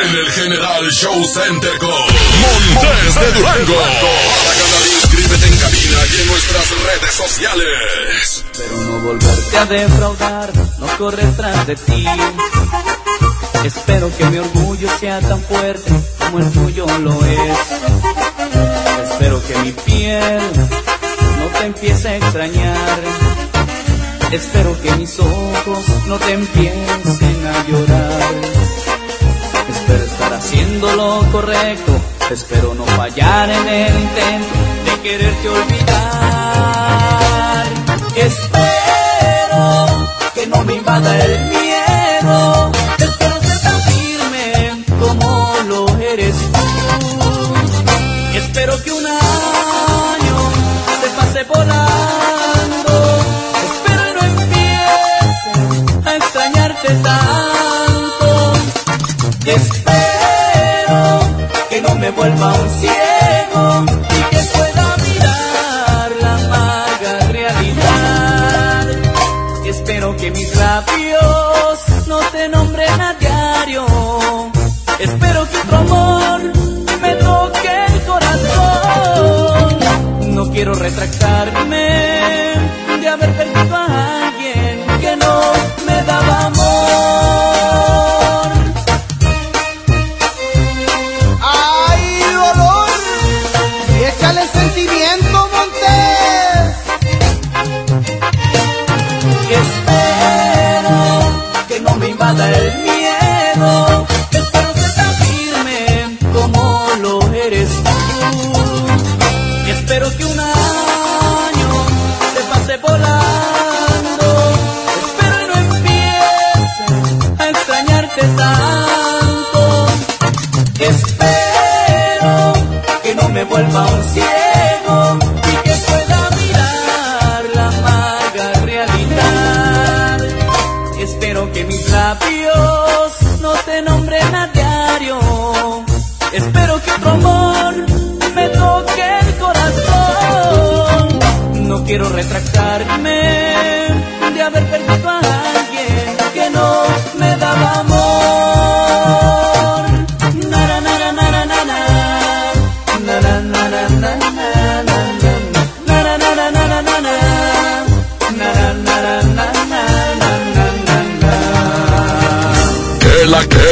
En 0.02 0.14
el 0.16 0.30
General 0.30 0.90
Show 0.90 1.24
Center 1.24 1.78
con 1.78 1.90
Montes 1.90 3.14
de 3.14 3.32
Durango. 3.32 3.74
Para 3.74 4.54
ganar, 4.54 4.86
inscríbete 5.02 5.46
en 5.46 5.56
cabina 5.58 5.98
y 6.12 6.22
en 6.22 6.26
nuestras 6.28 6.70
redes 6.70 7.14
sociales. 7.14 8.44
Pero 8.56 8.76
no 8.82 8.98
volverte 9.00 9.56
a 9.56 9.64
defraudar, 9.66 10.52
no 10.78 10.86
correr 10.98 11.36
tras 11.36 11.66
de 11.66 11.76
ti. 11.76 12.06
Espero 13.64 14.10
que 14.16 14.24
mi 14.26 14.38
orgullo 14.38 14.88
sea 15.00 15.20
tan 15.20 15.40
fuerte 15.40 15.90
como 16.18 16.38
el 16.38 16.50
tuyo 16.52 16.86
lo 16.98 17.24
es. 17.24 17.58
Espero 19.10 19.42
que 19.46 19.56
mi 19.58 19.72
piel 19.72 20.40
no 21.38 21.46
te 21.58 21.66
empiece 21.66 22.08
a 22.08 22.16
extrañar. 22.16 23.00
Espero 24.32 24.80
que 24.82 24.92
mis 24.96 25.18
ojos 25.18 25.84
no 26.06 26.18
te 26.18 26.32
empiecen 26.32 27.46
a 27.46 27.66
llorar. 27.68 28.34
Espero 29.68 30.04
estar 30.04 30.34
haciendo 30.34 30.92
lo 30.94 31.32
correcto. 31.32 31.92
Espero 32.30 32.74
no 32.74 32.84
fallar 32.84 33.50
en 33.50 33.68
el 33.68 33.94
intento 33.94 34.58
de 34.84 35.00
quererte 35.02 35.48
olvidar. 35.48 36.76
Espero 38.16 38.56
que 40.34 40.46
no 40.46 40.64
me 40.64 40.74
invada 40.74 41.24
el 41.24 41.40
miedo. 41.46 41.65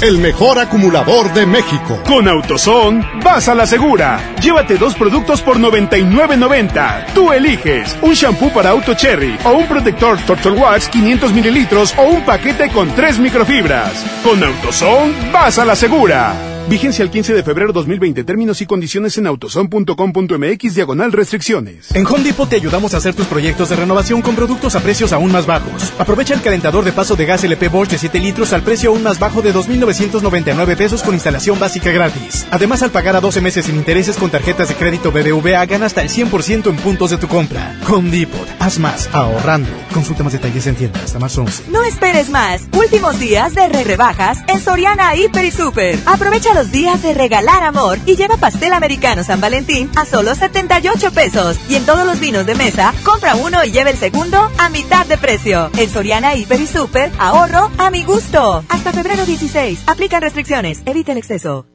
el 0.00 0.18
mejor 0.18 0.58
acumulador 0.58 1.32
de 1.34 1.46
México. 1.46 2.00
Con 2.06 2.26
AutoZone, 2.26 3.06
vas 3.22 3.48
a 3.48 3.54
la 3.54 3.66
segura. 3.66 4.34
Llévate 4.40 4.78
dos 4.78 4.94
productos 4.94 5.42
por 5.42 5.58
99.90. 5.58 7.12
Tú 7.14 7.32
eliges 7.32 7.96
un 8.02 8.14
shampoo 8.14 8.52
para 8.52 8.70
auto 8.70 8.94
cherry 8.94 9.36
o 9.44 9.52
un 9.52 9.66
protector 9.66 10.18
Turtle 10.20 10.52
Wax 10.52 10.88
500 10.88 11.32
mililitros 11.32 11.94
o 11.98 12.04
un 12.04 12.24
paquete 12.24 12.70
con 12.70 12.88
tres 12.94 13.18
microfibras. 13.18 13.92
Con 14.24 14.42
AutoZone, 14.42 15.32
vas 15.32 15.58
a 15.58 15.64
la 15.64 15.76
segura. 15.76 16.34
Vigencia 16.68 17.02
el 17.02 17.10
15 17.10 17.34
de 17.34 17.42
febrero 17.42 17.72
2020. 17.72 18.22
Términos 18.22 18.60
y 18.60 18.66
condiciones 18.66 19.18
en 19.18 19.26
autoson.com.mx 19.26 20.74
diagonal 20.74 21.10
restricciones. 21.12 21.94
En 21.94 22.06
Home 22.06 22.22
Depot 22.22 22.48
te 22.48 22.56
ayudamos 22.56 22.94
a 22.94 22.98
hacer 22.98 23.12
tus 23.12 23.26
proyectos 23.26 23.70
de 23.70 23.76
renovación 23.76 24.22
con 24.22 24.36
productos 24.36 24.76
a 24.76 24.80
precios 24.80 25.12
aún 25.12 25.32
más 25.32 25.46
bajos. 25.46 25.89
Aprovecha 26.00 26.32
el 26.32 26.40
calentador 26.40 26.82
de 26.82 26.92
paso 26.92 27.14
de 27.14 27.26
gas 27.26 27.44
LP 27.44 27.68
Bosch 27.68 27.90
de 27.90 27.98
7 27.98 28.20
litros 28.20 28.54
al 28.54 28.62
precio 28.62 28.88
aún 28.88 29.02
más 29.02 29.18
bajo 29.18 29.42
de 29.42 29.52
2.999 29.52 30.74
pesos 30.74 31.02
con 31.02 31.12
instalación 31.12 31.58
básica 31.58 31.90
gratis. 31.90 32.39
Además, 32.50 32.82
al 32.82 32.90
pagar 32.90 33.16
a 33.16 33.20
12 33.20 33.40
meses 33.40 33.66
sin 33.66 33.76
intereses 33.76 34.16
con 34.16 34.30
tarjetas 34.30 34.68
de 34.68 34.74
crédito 34.74 35.12
BBVA, 35.12 35.64
gana 35.66 35.86
hasta 35.86 36.02
el 36.02 36.08
100% 36.08 36.68
en 36.68 36.76
puntos 36.76 37.10
de 37.10 37.16
tu 37.16 37.28
compra. 37.28 37.76
Home 37.88 38.10
Depot. 38.10 38.48
Haz 38.58 38.78
más 38.78 39.08
ahorrando. 39.12 39.70
Consulta 39.94 40.24
más 40.24 40.32
detalles 40.32 40.66
en 40.66 40.74
tienda 40.74 41.00
hasta 41.02 41.18
más 41.18 41.36
11. 41.36 41.64
No 41.70 41.82
esperes 41.84 42.28
más. 42.30 42.62
Últimos 42.72 43.18
días 43.18 43.54
de 43.54 43.68
re 43.68 43.84
rebajas 43.84 44.38
en 44.48 44.60
Soriana 44.60 45.14
Hiper 45.14 45.44
y 45.44 45.50
Super. 45.50 45.98
Aprovecha 46.06 46.54
los 46.54 46.72
días 46.72 47.02
de 47.02 47.14
regalar 47.14 47.62
amor 47.62 47.98
y 48.06 48.16
lleva 48.16 48.36
pastel 48.36 48.72
americano 48.72 49.24
San 49.24 49.40
Valentín 49.40 49.90
a 49.96 50.04
solo 50.04 50.34
78 50.34 51.12
pesos. 51.12 51.58
Y 51.68 51.76
en 51.76 51.86
todos 51.86 52.06
los 52.06 52.20
vinos 52.20 52.46
de 52.46 52.54
mesa, 52.54 52.92
compra 53.04 53.36
uno 53.36 53.64
y 53.64 53.70
lleva 53.70 53.90
el 53.90 53.96
segundo 53.96 54.50
a 54.58 54.68
mitad 54.70 55.06
de 55.06 55.18
precio. 55.18 55.70
En 55.76 55.88
Soriana 55.88 56.34
Hiper 56.34 56.60
y 56.60 56.66
Super, 56.66 57.12
ahorro 57.18 57.70
a 57.78 57.90
mi 57.90 58.04
gusto. 58.04 58.64
Hasta 58.68 58.92
febrero 58.92 59.24
16. 59.24 59.84
Aplican 59.86 60.22
restricciones. 60.22 60.80
Evita 60.84 61.12
el 61.12 61.18
exceso. 61.18 61.66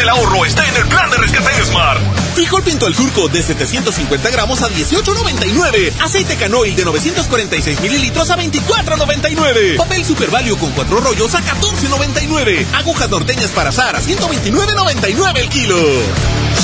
Del 0.00 0.08
ahorro 0.08 0.46
está 0.46 0.66
en 0.66 0.74
el 0.76 0.88
plan 0.88 1.10
de 1.10 1.18
rescate 1.18 1.62
Smart. 1.62 2.00
Frijol 2.34 2.62
pinto 2.62 2.86
al 2.86 2.94
surco 2.94 3.28
de 3.28 3.42
750 3.42 4.30
gramos 4.30 4.62
a 4.62 4.70
18.99. 4.70 5.92
Aceite 6.00 6.36
canoil 6.36 6.74
de 6.74 6.86
946 6.86 7.82
mililitros 7.82 8.30
a 8.30 8.38
24.99. 8.38 9.76
Papel 9.76 10.02
Super 10.02 10.30
Value 10.30 10.56
con 10.56 10.70
cuatro 10.72 11.00
rollos 11.00 11.34
a 11.34 11.40
14.99. 11.42 12.64
Agujas 12.76 13.10
norteñas 13.10 13.50
para 13.50 13.68
azar 13.68 13.94
a 13.94 14.00
129.99 14.00 15.38
el 15.38 15.48
kilo. 15.50 15.76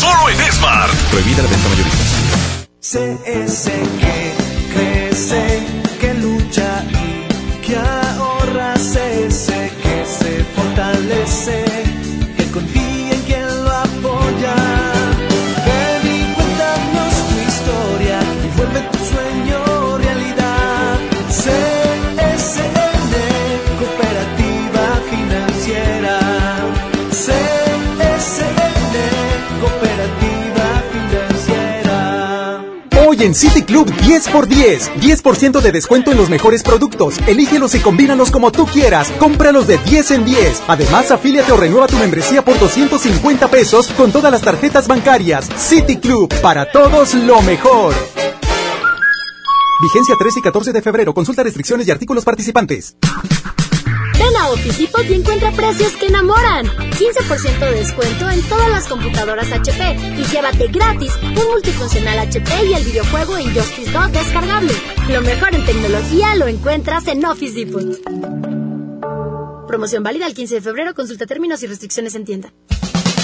Solo 0.01 0.31
en 0.31 0.53
Smart. 0.53 0.95
Prohibida 1.11 1.43
la 1.43 1.51
venta 1.51 1.69
mayorista. 1.69 2.05
CS 2.81 3.65
que 4.01 4.33
crece, 4.73 5.63
que 6.01 6.15
lucha 6.15 6.87
y 6.89 7.67
que 7.67 8.06
en 33.27 33.35
City 33.35 33.63
Club 33.63 33.91
10x10. 33.91 34.95
10% 35.01 35.61
de 35.61 35.73
descuento 35.73 36.13
en 36.13 36.17
los 36.17 36.31
mejores 36.31 36.63
productos. 36.63 37.19
Elígelos 37.27 37.75
y 37.75 37.81
combínalos 37.81 38.31
como 38.31 38.53
tú 38.53 38.67
quieras. 38.67 39.13
Cómpralos 39.19 39.67
de 39.67 39.79
10 39.79 40.11
en 40.13 40.25
10. 40.25 40.63
Además, 40.69 41.11
afíliate 41.11 41.53
o 41.53 41.57
renueva 41.57 41.89
tu 41.89 41.97
membresía 41.97 42.45
por 42.45 42.59
250 42.59 43.49
pesos 43.49 43.89
con 43.89 44.13
todas 44.13 44.31
las 44.31 44.43
tarjetas 44.43 44.87
bancarias. 44.87 45.49
City 45.57 45.97
Club, 45.97 46.33
para 46.41 46.71
todos 46.71 47.15
lo 47.15 47.43
mejor. 47.43 47.95
Vigencia 49.83 50.15
13 50.19 50.39
y 50.39 50.43
14 50.43 50.73
de 50.73 50.83
febrero. 50.83 51.13
Consulta 51.13 51.43
restricciones 51.43 51.87
y 51.89 51.91
artículos 51.91 52.25
participantes. 52.25 52.97
Ven 54.19 54.37
a 54.37 54.51
Office 54.51 54.81
Depot 54.81 55.05
y 55.09 55.15
encuentra 55.15 55.53
precios 55.53 55.93
que 55.95 56.07
enamoran. 56.07 56.67
15% 56.67 57.59
de 57.59 57.73
descuento 57.73 58.31
en 58.31 58.43
todas 58.49 58.71
las 58.71 58.87
computadoras 58.87 59.53
HP 59.53 59.97
y 60.19 60.25
llévate 60.25 60.69
gratis 60.69 61.13
un 61.23 61.51
multifuncional 61.51 62.19
HP 62.21 62.51
y 62.67 62.75
el 62.75 62.85
videojuego 62.85 63.39
Injustice 63.39 63.91
2 63.91 64.13
descargable. 64.13 64.73
Lo 65.11 65.21
mejor 65.21 65.55
en 65.55 65.65
tecnología 65.67 66.35
lo 66.37 66.47
encuentras 66.47 67.07
en 67.09 67.25
Office 67.25 67.65
Depot. 67.65 67.99
Promoción 69.67 70.03
válida 70.03 70.27
el 70.27 70.35
15 70.35 70.55
de 70.57 70.61
febrero. 70.63 70.95
Consulta 70.95 71.27
términos 71.27 71.63
y 71.63 71.67
restricciones 71.67 72.15
en 72.15 72.25
tienda. 72.25 72.53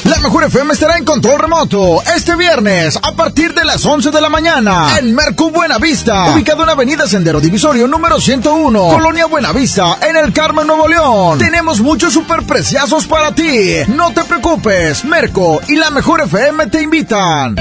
La 0.04 0.18
mejor 0.18 0.42
FM 0.44 0.72
estará 0.72 0.98
en 0.98 1.04
control 1.04 1.38
remoto 1.38 2.02
este 2.16 2.34
viernes 2.34 2.98
a 3.00 3.12
partir 3.12 3.54
de 3.54 3.64
las 3.64 3.86
11 3.86 4.10
de 4.10 4.20
la 4.20 4.28
mañana 4.28 4.98
en 4.98 5.14
Mercu 5.14 5.50
Buenavista, 5.50 6.32
ubicado 6.34 6.64
en 6.64 6.70
Avenida 6.70 7.06
Sendero 7.06 7.40
Divisorio 7.40 7.86
número 7.86 8.20
101, 8.20 8.88
Colonia 8.88 9.26
Buenavista, 9.26 9.98
en 10.02 10.16
el 10.16 10.32
Carmen 10.32 10.66
Nuevo 10.66 10.88
León. 10.88 11.38
Tenemos 11.38 11.80
muchos 11.80 12.12
superpreciazos 12.14 13.06
para 13.06 13.32
ti. 13.32 13.74
No 13.88 14.12
te 14.12 14.24
preocupes, 14.24 15.04
Merco 15.04 15.60
y 15.68 15.76
la 15.76 15.90
mejor 15.90 16.22
FM 16.22 16.66
te 16.66 16.82
invitan. 16.82 17.54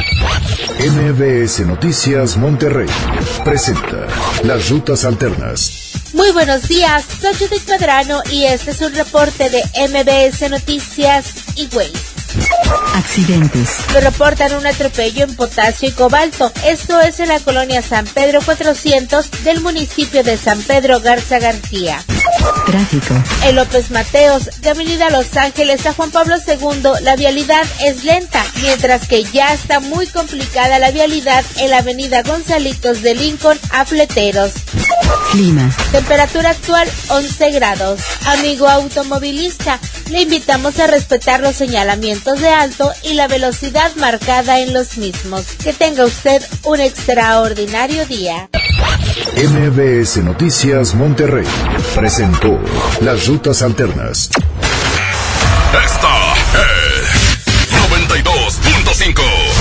MBS 0.80 1.60
Noticias 1.68 2.38
Monterrey 2.38 2.90
presenta 3.44 4.08
Las 4.44 4.68
Rutas 4.70 5.06
Alternas. 5.06 5.92
Muy 6.14 6.32
buenos 6.32 6.68
días, 6.68 7.06
soy 7.22 7.34
Judith 7.36 7.70
Medrano 7.70 8.22
y 8.32 8.46
este 8.46 8.72
es 8.72 8.82
un 8.82 8.94
reporte 8.94 9.50
de 9.50 9.62
MBS 9.88 10.50
Noticias 10.50 11.26
y 11.56 11.70
Waze. 11.74 12.21
Accidentes. 12.96 13.70
Lo 13.94 14.02
reportan 14.02 14.54
un 14.56 14.66
atropello 14.66 15.24
en 15.24 15.36
potasio 15.36 15.90
y 15.90 15.92
cobalto. 15.92 16.52
Esto 16.66 17.00
es 17.00 17.20
en 17.20 17.30
la 17.30 17.40
colonia 17.40 17.82
San 17.82 18.06
Pedro 18.06 18.42
400 18.42 19.44
del 19.44 19.62
municipio 19.62 20.24
de 20.24 20.38
San 20.38 20.62
Pedro 20.62 21.00
Garza 21.00 21.40
García. 21.40 22.04
Tráfico. 22.66 23.14
En 23.46 23.56
López 23.56 23.92
Mateos, 23.92 24.50
de 24.62 24.70
Avenida 24.70 25.10
Los 25.10 25.36
Ángeles 25.36 25.86
a 25.86 25.94
Juan 25.94 26.12
Pablo 26.12 26.36
II, 26.46 27.04
la 27.04 27.16
vialidad 27.16 27.66
es 27.84 28.04
lenta, 28.04 28.44
mientras 28.62 29.08
que 29.08 29.24
ya 29.24 29.54
está 29.54 29.80
muy 29.80 30.08
complicada 30.08 30.80
la 30.80 30.92
vialidad 30.92 31.44
en 31.58 31.72
la 31.72 31.80
Avenida 31.80 32.24
Gonzalitos 32.24 33.02
de 33.02 33.16
Lincoln 33.16 33.60
a 33.72 33.86
Fleteros. 33.86 34.54
Clima. 35.32 35.72
Temperatura 35.92 36.52
actual 36.52 36.88
11 37.10 37.52
grados. 37.52 38.02
Amigo 38.26 38.68
automovilista, 38.68 39.80
le 40.10 40.22
invitamos 40.22 40.80
a 40.80 40.88
respetar 40.88 41.40
los 41.40 41.56
señalamientos 41.56 42.21
de 42.24 42.50
alto 42.50 42.92
y 43.04 43.14
la 43.14 43.28
velocidad 43.28 43.96
marcada 43.96 44.60
en 44.60 44.74
los 44.74 44.98
mismos. 44.98 45.46
Que 45.64 45.74
tenga 45.74 46.06
usted 46.06 46.42
un 46.64 46.80
extraordinario 46.80 48.06
día. 48.06 48.48
MBS 49.36 50.18
Noticias 50.18 50.94
Monterrey 50.94 51.48
presentó 51.96 52.60
Las 53.02 53.26
Rutas 53.28 53.64
Alternas. 53.64 54.30
Esta 55.84 56.34
es 56.62 57.46
92.5. 57.90 59.61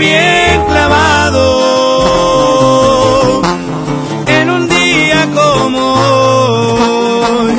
Bien 0.00 0.64
clavado. 0.66 1.42
En 4.26 4.50
un 4.50 4.66
día 4.68 5.28
como 5.34 5.82
hoy, 7.38 7.54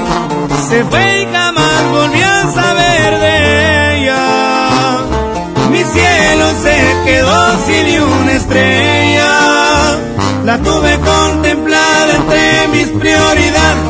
se 0.67 0.83
fue 0.85 1.21
y 1.21 1.25
jamás 1.31 1.83
volvió 1.91 2.25
a 2.25 2.51
saber 2.51 3.19
de 3.19 3.35
ella. 3.97 4.25
Mi 5.69 5.83
cielo 5.83 6.45
se 6.65 6.77
quedó 7.05 7.39
sin 7.67 8.01
una 8.01 8.31
estrella. 8.33 9.31
La 10.43 10.57
tuve 10.57 10.97
contemplada 11.11 12.15
entre 12.15 12.67
mis 12.73 12.87
prioridades, 13.01 13.85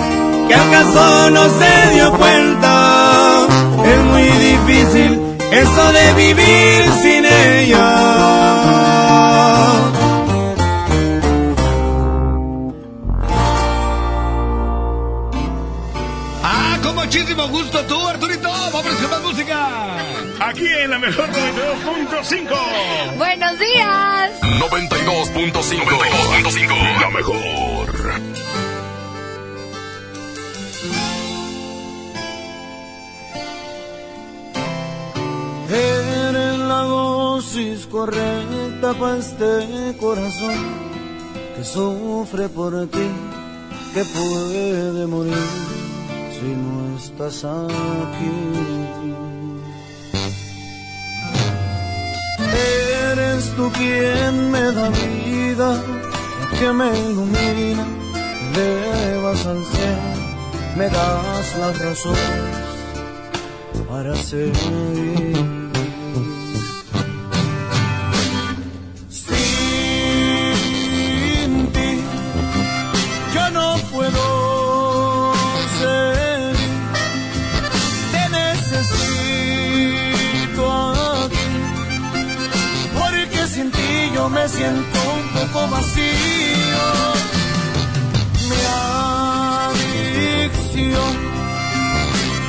que 0.49 0.55
acaso 0.55 1.29
no 1.29 1.43
se 1.59 1.73
dio 1.93 2.11
cuenta. 2.17 3.47
Es 3.91 3.99
muy 4.11 4.27
difícil 4.49 5.31
eso 5.51 5.91
de 5.91 6.13
vivir 6.13 6.81
sin 7.01 7.25
ella. 7.25 8.40
Muchísimo 17.11 17.45
gusto 17.49 17.85
tú, 17.87 18.07
Arturito. 18.07 18.49
Vamos 18.71 18.95
con 18.95 19.09
más 19.09 19.21
música. 19.21 19.97
Aquí 20.39 20.65
en 20.65 20.91
la 20.91 20.97
mejor 20.97 21.27
92.5. 21.29 23.17
Buenos 23.17 23.59
días. 23.59 24.31
92.5. 24.41 25.83
92.5. 25.83 27.01
La 27.01 27.09
mejor. 27.09 27.89
Eres 35.69 36.59
la 36.59 36.81
dosis 36.83 37.87
correcta 37.87 38.93
para 38.93 39.17
este 39.17 39.97
corazón 39.99 40.55
que 41.57 41.63
sufre 41.65 42.47
por 42.47 42.87
ti, 42.87 43.09
que 43.93 44.05
puede 44.05 45.07
morir 45.07 45.70
si 46.41 46.55
no 46.55 46.97
estás 46.97 47.43
aquí. 47.43 48.37
Eres 53.11 53.43
tú 53.55 53.71
quien 53.77 54.51
me 54.51 54.71
da 54.71 54.89
vida, 54.89 55.69
que 56.59 56.71
me 56.73 56.87
ilumina, 57.09 57.85
me 58.53 58.65
elevas 58.81 59.45
al 59.45 59.63
cielo, 59.71 60.11
me 60.77 60.85
das 60.89 61.57
las 61.59 61.79
razones 61.79 62.71
para 63.87 64.15
seguir. 64.15 65.60
Vacío. 85.67 86.85
Mi 88.49 88.61
adicción 90.53 91.13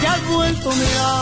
te 0.01 0.07
has 0.07 0.23
vuelto 0.29 0.71
mi 0.71 0.83
adicción, 0.83 1.22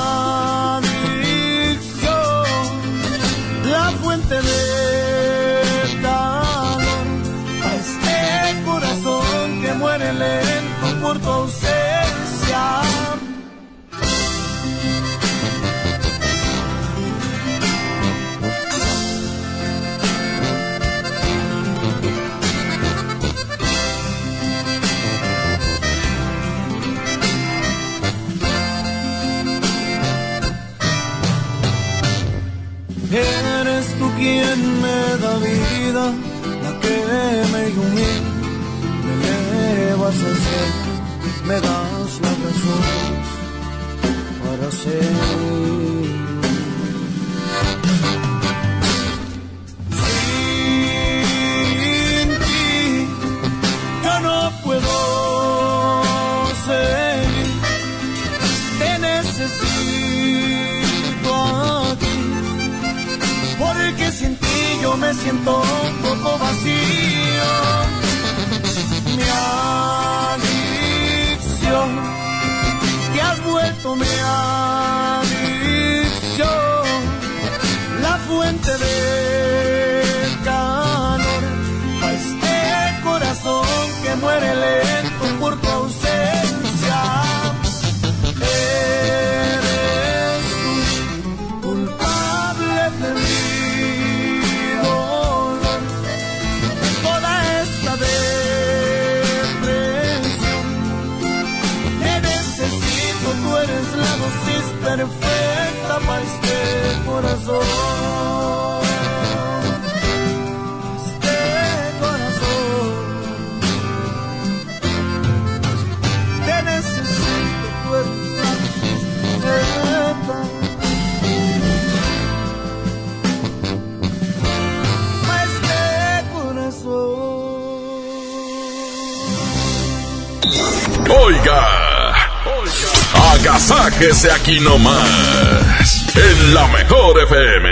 agasáquese 133.91 134.31
aquí 134.31 134.61
nomás, 134.61 136.07
en 136.17 136.55
la 136.55 136.67
mejor 136.69 137.19
FM. 137.23 137.69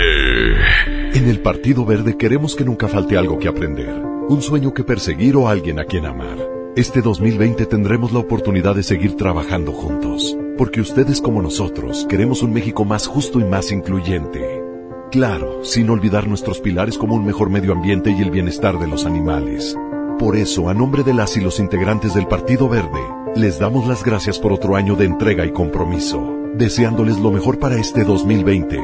En 1.13 1.29
el 1.29 1.39
Partido 1.39 1.85
Verde 1.85 2.17
queremos 2.17 2.55
que 2.55 2.65
nunca 2.65 2.87
falte 2.87 3.17
algo 3.17 3.39
que 3.39 3.47
aprender, 3.47 3.93
un 4.27 4.41
sueño 4.41 4.73
que 4.73 4.83
perseguir 4.83 5.35
o 5.35 5.47
alguien 5.47 5.79
a 5.79 5.85
quien 5.85 6.05
amar. 6.05 6.37
Este 6.75 7.01
2020 7.01 7.65
tendremos 7.65 8.11
la 8.11 8.19
oportunidad 8.19 8.75
de 8.75 8.83
seguir 8.83 9.15
trabajando 9.15 9.71
juntos, 9.71 10.37
porque 10.57 10.81
ustedes 10.81 11.21
como 11.21 11.41
nosotros 11.41 12.05
queremos 12.09 12.43
un 12.43 12.53
México 12.53 12.85
más 12.85 13.07
justo 13.07 13.39
y 13.39 13.43
más 13.43 13.71
incluyente. 13.71 14.61
Claro, 15.11 15.63
sin 15.63 15.89
olvidar 15.89 16.27
nuestros 16.27 16.59
pilares 16.59 16.97
como 16.97 17.15
un 17.15 17.25
mejor 17.25 17.49
medio 17.49 17.73
ambiente 17.73 18.11
y 18.11 18.21
el 18.21 18.29
bienestar 18.29 18.77
de 18.77 18.87
los 18.87 19.05
animales. 19.05 19.75
Por 20.19 20.35
eso, 20.35 20.69
a 20.69 20.73
nombre 20.73 21.03
de 21.03 21.13
las 21.13 21.37
y 21.37 21.41
los 21.41 21.59
integrantes 21.59 22.13
del 22.13 22.27
Partido 22.27 22.69
Verde, 22.69 22.99
les 23.35 23.59
damos 23.59 23.87
las 23.87 24.03
gracias 24.03 24.39
por 24.39 24.51
otro 24.53 24.75
año 24.75 24.95
de 24.95 25.05
entrega 25.05 25.45
y 25.45 25.51
compromiso, 25.51 26.35
deseándoles 26.55 27.17
lo 27.19 27.31
mejor 27.31 27.59
para 27.59 27.79
este 27.79 28.03
2020. 28.03 28.79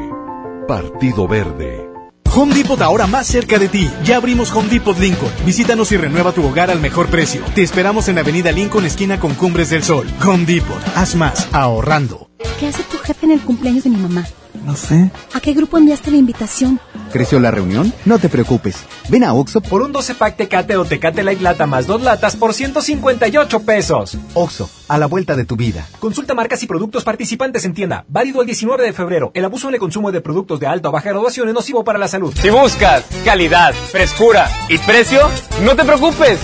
Partido 0.67 1.27
Verde. 1.27 1.89
Home 2.35 2.53
Depot 2.53 2.81
ahora 2.81 3.07
más 3.07 3.27
cerca 3.27 3.57
de 3.57 3.69
ti. 3.69 3.89
Ya 4.03 4.17
abrimos 4.17 4.51
Home 4.53 4.67
Depot 4.67 4.97
Lincoln. 4.97 5.31
Visítanos 5.45 5.91
y 5.93 5.97
renueva 5.97 6.33
tu 6.33 6.45
hogar 6.45 6.69
al 6.69 6.81
mejor 6.81 7.07
precio. 7.07 7.41
Te 7.53 7.63
esperamos 7.63 8.09
en 8.09 8.17
Avenida 8.17 8.51
Lincoln, 8.51 8.85
esquina 8.85 9.19
con 9.19 9.35
Cumbres 9.35 9.69
del 9.69 9.83
Sol. 9.83 10.05
Home 10.25 10.45
Depot. 10.45 10.81
Haz 10.95 11.15
más 11.15 11.47
ahorrando. 11.53 12.29
¿Qué 12.59 12.67
hace 12.67 12.83
tu 12.83 12.97
jefe 12.97 13.25
en 13.25 13.31
el 13.33 13.41
cumpleaños 13.41 13.85
de 13.85 13.89
mi 13.89 13.97
mamá? 13.97 14.25
No 14.65 14.75
sé. 14.75 15.11
¿A 15.33 15.39
qué 15.39 15.53
grupo 15.53 15.77
enviaste 15.77 16.11
la 16.11 16.17
invitación? 16.17 16.79
¿Creció 17.15 17.39
la 17.39 17.49
reunión? 17.49 17.93
No 18.03 18.19
te 18.19 18.27
preocupes. 18.27 18.75
Ven 19.07 19.23
a 19.23 19.33
Oxo 19.33 19.61
Por 19.61 19.81
un 19.81 19.93
12 19.93 20.15
pack 20.15 20.35
Tecate 20.35 20.75
o 20.75 20.83
Tecate 20.83 21.23
Light 21.23 21.39
Lata 21.39 21.65
más 21.65 21.87
dos 21.87 22.01
latas 22.01 22.35
por 22.35 22.53
158 22.53 23.61
pesos. 23.61 24.17
Oxo, 24.33 24.69
a 24.87 24.97
la 24.97 25.05
vuelta 25.05 25.35
de 25.35 25.45
tu 25.45 25.55
vida. 25.55 25.87
Consulta 25.99 26.33
marcas 26.33 26.61
y 26.63 26.67
productos 26.67 27.03
participantes 27.03 27.65
en 27.65 27.73
tienda. 27.73 28.05
Válido 28.07 28.41
el 28.41 28.47
19 28.47 28.83
de 28.83 28.93
febrero. 28.93 29.31
El 29.33 29.45
abuso 29.45 29.67
en 29.69 29.75
el 29.75 29.79
consumo 29.79 30.11
de 30.11 30.21
productos 30.21 30.59
de 30.59 30.67
alta 30.67 30.89
o 30.89 30.91
baja 30.91 31.09
graduación 31.09 31.47
es 31.47 31.53
nocivo 31.53 31.83
para 31.83 31.99
la 31.99 32.07
salud. 32.07 32.33
Si 32.41 32.49
buscas 32.49 33.03
calidad, 33.23 33.73
frescura 33.73 34.49
y 34.69 34.77
precio, 34.77 35.29
no 35.63 35.75
te 35.75 35.83
preocupes. 35.83 36.39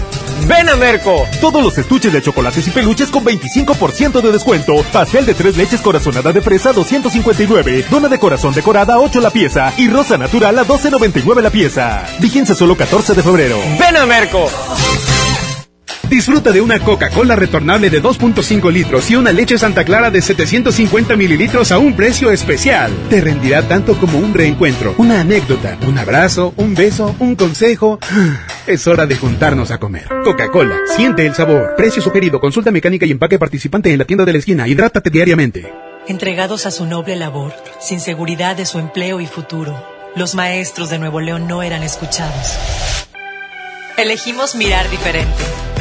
Ven 0.48 0.70
a 0.70 0.76
Merco. 0.76 1.26
Todos 1.40 1.64
los 1.64 1.78
estuches 1.78 2.12
de 2.12 2.22
chocolates 2.22 2.68
y 2.68 2.72
peluches 2.72 3.10
con 3.10 3.24
25% 3.24 4.22
de 4.22 4.32
descuento. 4.32 4.76
Pastel 4.92 5.26
de 5.26 5.34
tres 5.34 5.56
leches 5.58 5.82
corazonada 5.82 6.32
de 6.32 6.42
fresa 6.42 6.74
259. 6.74 7.86
Dona 7.90 8.10
de 8.10 8.20
corazón 8.20 8.54
decorada 8.54 9.00
8 9.00 9.22
la 9.22 9.30
pieza. 9.30 9.74
Y 9.78 9.90
rosa 9.90 10.18
natural 10.18 10.58
a 10.60 10.66
12.99 10.66 11.42
la 11.42 11.50
pieza. 11.50 12.06
Vigencia 12.20 12.56
solo 12.56 12.76
14 12.76 13.14
de 13.14 13.24
febrero. 13.24 13.58
Ven 13.80 13.98
a 13.98 14.06
Merco. 14.06 14.48
Disfruta 16.12 16.52
de 16.52 16.60
una 16.60 16.78
Coca-Cola 16.78 17.38
retornable 17.38 17.90
de 17.90 18.04
2.5 18.04 18.70
litros 18.70 19.10
y 19.10 19.16
una 19.16 19.32
leche 19.32 19.58
Santa 19.58 19.86
Clara 19.86 20.12
de 20.12 20.22
750 20.22 21.16
mililitros 21.16 21.72
a 21.72 21.80
un 21.80 21.96
precio 21.96 22.32
especial. 22.32 22.92
Te 23.10 23.22
rendirá 23.22 23.66
tanto 23.66 23.96
como 23.96 24.20
un 24.20 24.34
reencuentro, 24.34 24.94
una 24.98 25.22
anécdota, 25.22 25.78
un 25.88 25.98
abrazo, 25.98 26.54
un 26.58 26.76
beso, 26.76 27.16
un 27.20 27.36
consejo. 27.38 27.98
Es 28.68 28.88
hora 28.88 29.08
de 29.08 29.16
juntarnos 29.16 29.72
a 29.72 29.80
comer. 29.80 30.08
Coca-Cola, 30.26 30.76
siente 30.98 31.26
el 31.26 31.34
sabor. 31.34 31.76
Precio 31.78 32.02
sugerido, 32.02 32.42
consulta 32.42 32.72
mecánica 32.72 33.06
y 33.06 33.12
empaque 33.12 33.40
participante 33.40 33.92
en 33.92 33.98
la 33.98 34.06
tienda 34.06 34.26
de 34.26 34.34
la 34.34 34.40
esquina. 34.40 34.68
Hidrátate 34.68 35.10
diariamente. 35.10 35.74
Entregados 36.10 36.66
a 36.66 36.72
su 36.72 36.86
noble 36.86 37.16
labor, 37.16 37.54
sin 37.80 38.02
seguridad 38.02 38.58
de 38.58 38.66
su 38.66 38.80
empleo 38.80 39.22
y 39.22 39.28
futuro, 39.28 39.82
los 40.18 40.36
maestros 40.36 40.90
de 40.90 41.00
Nuevo 41.00 41.22
León 41.22 41.48
no 41.48 41.64
eran 41.64 41.84
escuchados. 41.84 42.58
Elegimos 43.98 44.56
mirar 44.56 44.90
diferente. 44.90 45.71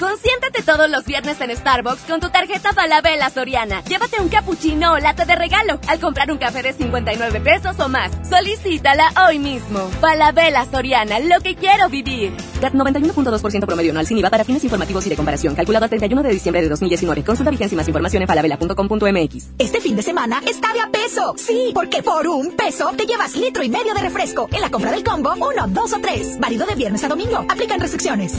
Consiéntete 0.00 0.62
todos 0.62 0.88
los 0.88 1.04
viernes 1.04 1.38
en 1.42 1.54
Starbucks 1.54 2.04
con 2.08 2.20
tu 2.20 2.30
tarjeta 2.30 2.72
Falabella 2.72 3.28
Soriana. 3.28 3.84
Llévate 3.84 4.18
un 4.18 4.30
cappuccino 4.30 4.94
o 4.94 4.98
latte 4.98 5.26
de 5.26 5.36
regalo 5.36 5.78
al 5.88 6.00
comprar 6.00 6.32
un 6.32 6.38
café 6.38 6.62
de 6.62 6.72
59 6.72 7.40
pesos 7.40 7.78
o 7.78 7.88
más. 7.90 8.10
Solicítala 8.26 9.12
hoy 9.28 9.38
mismo. 9.38 9.90
Falabella 10.00 10.64
Soriana, 10.64 11.20
lo 11.20 11.42
que 11.42 11.54
quiero 11.54 11.90
vivir. 11.90 12.32
CAT 12.62 12.72
91.2% 12.72 13.66
promedio 13.66 13.90
anual 13.90 14.06
sin 14.06 14.16
IVA 14.16 14.30
para 14.30 14.42
fines 14.42 14.64
informativos 14.64 15.06
y 15.06 15.10
de 15.10 15.16
comparación. 15.16 15.54
Calculado 15.54 15.84
al 15.84 15.90
31 15.90 16.22
de 16.22 16.30
diciembre 16.30 16.62
de 16.62 16.70
2019. 16.70 17.22
Consulta 17.22 17.50
vigencia 17.50 17.74
y 17.74 17.76
más 17.76 17.86
información 17.86 18.22
en 18.22 18.26
falabella.com.mx. 18.26 19.48
Este 19.58 19.82
fin 19.82 19.96
de 19.96 20.02
semana 20.02 20.40
está 20.46 20.72
de 20.72 20.80
a 20.80 20.88
peso. 20.88 21.34
Sí, 21.36 21.72
porque 21.74 22.02
por 22.02 22.26
un 22.26 22.56
peso 22.56 22.90
te 22.96 23.04
llevas 23.04 23.36
litro 23.36 23.62
y 23.62 23.68
medio 23.68 23.92
de 23.92 24.00
refresco. 24.00 24.48
En 24.50 24.62
la 24.62 24.70
compra 24.70 24.92
del 24.92 25.04
combo, 25.04 25.34
uno, 25.34 25.66
dos 25.68 25.92
o 25.92 26.00
tres. 26.00 26.40
Válido 26.40 26.64
de 26.64 26.74
viernes 26.74 27.04
a 27.04 27.08
domingo. 27.08 27.44
Aplican 27.50 27.78
restricciones. 27.80 28.38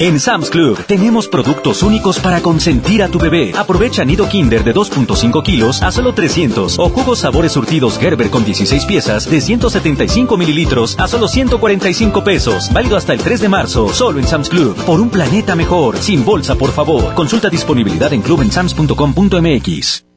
En 0.00 0.20
Sam's 0.20 0.48
Club 0.48 0.78
tenemos 0.86 1.26
productos 1.26 1.82
únicos 1.82 2.20
para 2.20 2.40
consentir 2.40 3.02
a 3.02 3.08
tu 3.08 3.18
bebé. 3.18 3.52
Aprovecha 3.56 4.04
nido 4.04 4.28
Kinder 4.28 4.62
de 4.62 4.72
2.5 4.72 5.42
kilos 5.42 5.82
a 5.82 5.90
solo 5.90 6.14
300 6.14 6.78
o 6.78 6.88
jugos 6.88 7.18
sabores 7.18 7.50
surtidos 7.50 7.98
Gerber 7.98 8.30
con 8.30 8.44
16 8.44 8.84
piezas 8.84 9.28
de 9.28 9.40
175 9.40 10.36
mililitros 10.36 10.96
a 11.00 11.08
solo 11.08 11.26
145 11.26 12.22
pesos. 12.22 12.72
Válido 12.72 12.96
hasta 12.96 13.12
el 13.12 13.18
3 13.18 13.40
de 13.40 13.48
marzo, 13.48 13.92
solo 13.92 14.20
en 14.20 14.28
Sam's 14.28 14.48
Club. 14.48 14.76
Por 14.84 15.00
un 15.00 15.10
planeta 15.10 15.56
mejor, 15.56 15.98
sin 15.98 16.24
bolsa, 16.24 16.54
por 16.54 16.70
favor. 16.70 17.14
Consulta 17.14 17.50
disponibilidad 17.50 18.12
en 18.12 18.22
clubensams.com.mx. 18.22 20.07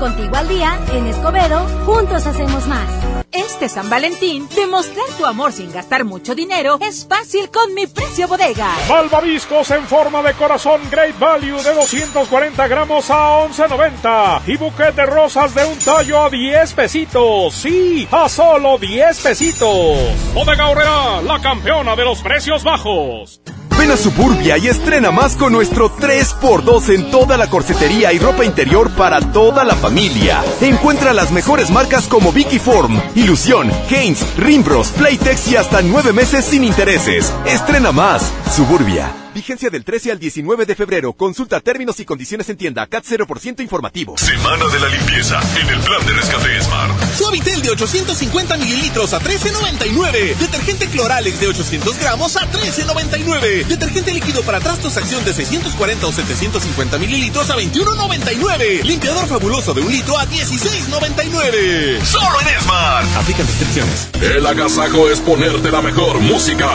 Contigo 0.00 0.34
al 0.34 0.48
día, 0.48 0.78
en 0.94 1.06
Escobedo, 1.08 1.58
juntos 1.84 2.24
hacemos 2.26 2.66
más. 2.66 2.88
Este 3.32 3.68
San 3.68 3.90
Valentín, 3.90 4.48
demostrar 4.56 5.06
tu 5.18 5.26
amor 5.26 5.52
sin 5.52 5.70
gastar 5.70 6.04
mucho 6.04 6.34
dinero 6.34 6.78
es 6.80 7.06
fácil 7.06 7.50
con 7.50 7.74
mi 7.74 7.86
precio 7.86 8.26
bodega. 8.26 8.66
Malvaviscos 8.88 9.70
en 9.72 9.84
forma 9.84 10.22
de 10.22 10.32
corazón 10.32 10.80
Great 10.90 11.18
Value 11.18 11.62
de 11.62 11.74
240 11.74 12.66
gramos 12.66 13.10
a 13.10 13.46
11.90 13.46 14.40
y 14.46 14.56
buquete 14.56 15.02
de 15.02 15.06
rosas 15.06 15.54
de 15.54 15.66
un 15.66 15.78
tallo 15.78 16.24
a 16.24 16.30
10 16.30 16.72
pesitos. 16.72 17.54
Sí, 17.54 18.08
a 18.10 18.26
solo 18.30 18.78
10 18.78 19.20
pesitos. 19.20 19.98
Bodega 20.32 20.70
Horrera, 20.70 21.20
la 21.20 21.38
campeona 21.42 21.94
de 21.94 22.06
los 22.06 22.22
precios 22.22 22.64
bajos. 22.64 23.42
Ven 23.80 23.92
a 23.92 23.96
Suburbia 23.96 24.58
y 24.58 24.68
estrena 24.68 25.10
más 25.10 25.36
con 25.36 25.54
nuestro 25.54 25.90
3x2 25.96 26.94
en 26.94 27.10
toda 27.10 27.38
la 27.38 27.48
corsetería 27.48 28.12
y 28.12 28.18
ropa 28.18 28.44
interior 28.44 28.90
para 28.90 29.20
toda 29.32 29.64
la 29.64 29.74
familia. 29.74 30.44
Encuentra 30.60 31.14
las 31.14 31.32
mejores 31.32 31.70
marcas 31.70 32.06
como 32.06 32.30
Vicky 32.30 32.58
Form, 32.58 33.00
Ilusión, 33.14 33.72
Haynes, 33.88 34.22
Rimbros, 34.36 34.88
Playtex 34.88 35.52
y 35.52 35.56
hasta 35.56 35.80
nueve 35.80 36.12
meses 36.12 36.44
sin 36.44 36.62
intereses. 36.62 37.32
Estrena 37.46 37.90
más. 37.90 38.30
Suburbia. 38.54 39.19
Vigencia 39.34 39.70
del 39.70 39.84
13 39.84 40.12
al 40.12 40.18
19 40.18 40.66
de 40.66 40.74
febrero. 40.74 41.12
Consulta 41.12 41.60
términos 41.60 42.00
y 42.00 42.04
condiciones 42.04 42.48
en 42.48 42.56
tienda. 42.56 42.86
CAT 42.86 43.04
0% 43.04 43.60
informativo. 43.60 44.18
Semana 44.18 44.66
de 44.66 44.80
la 44.80 44.88
limpieza 44.88 45.40
en 45.60 45.68
el 45.68 45.80
plan 45.80 46.04
de 46.06 46.12
rescate 46.12 46.62
Smart. 46.62 47.14
Suavitel 47.16 47.62
de 47.62 47.70
850 47.70 48.56
mililitros 48.56 49.12
a 49.12 49.20
13.99. 49.20 50.36
Detergente 50.36 50.86
Cloralex 50.88 51.40
de 51.40 51.46
800 51.48 51.98
gramos 51.98 52.36
a 52.36 52.50
13.99. 52.50 53.66
Detergente 53.66 54.12
líquido 54.12 54.42
para 54.42 54.60
trastos 54.60 54.96
acción 54.96 55.24
de 55.24 55.32
640 55.32 56.06
o 56.06 56.12
750 56.12 56.98
mililitros 56.98 57.50
a 57.50 57.56
21.99. 57.56 58.82
Limpiador 58.82 59.28
fabuloso 59.28 59.74
de 59.74 59.80
un 59.82 59.92
litro 59.92 60.18
a 60.18 60.26
16.99. 60.26 62.04
Solo 62.04 62.40
en 62.40 62.60
Smart. 62.62 63.16
Aplican 63.16 63.46
restricciones. 63.46 64.08
El 64.20 64.46
agasajo 64.46 65.08
es 65.08 65.20
ponerte 65.20 65.70
la 65.70 65.82
mejor 65.82 66.18
música. 66.20 66.70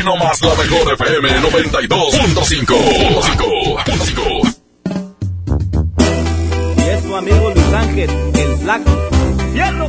Aquí 0.00 0.08
nomás 0.08 0.40
la 0.40 0.54
mejor 0.54 0.94
FM 0.94 1.28
92.5. 1.42 2.74
Y 6.78 6.80
es 6.88 7.02
tu 7.02 7.16
amigo 7.16 7.50
Luis 7.50 7.74
Ángel, 7.74 8.08
el 8.34 8.56
flaco. 8.56 8.90
¡Fierro! 9.52 9.88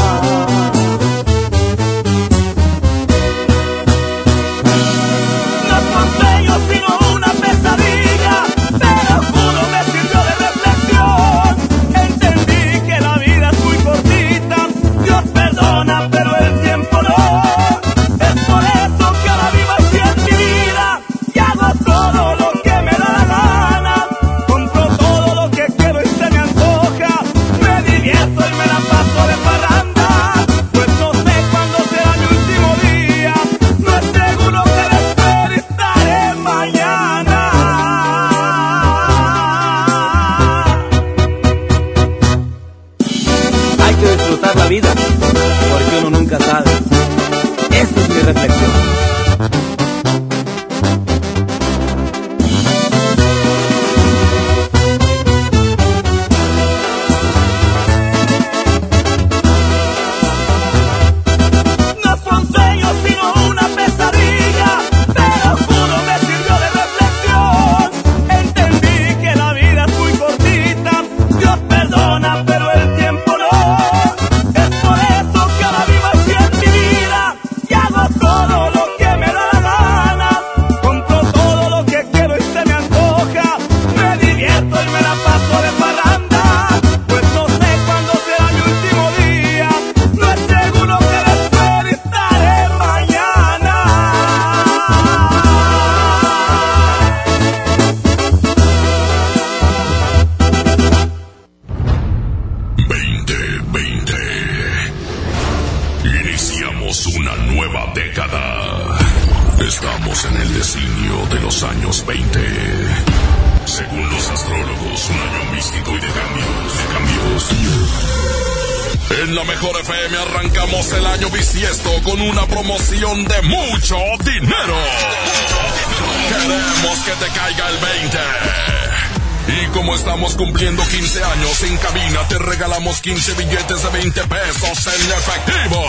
Regalamos 133.01 133.33
15 133.33 133.33
billetes 133.33 133.83
de 133.83 133.89
20 133.89 134.21
pesos 134.27 134.87
en 134.87 135.11
efectivo. 135.11 135.85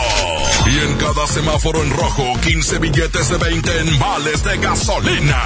Y 0.67 0.79
en 0.79 0.97
cada 0.97 1.27
semáforo 1.27 1.83
en 1.83 1.91
rojo, 1.91 2.33
15 2.41 2.79
billetes 2.79 3.29
de 3.31 3.37
20 3.39 3.79
en 3.81 3.99
vales 3.99 4.43
de 4.45 4.57
gasolina. 4.59 5.43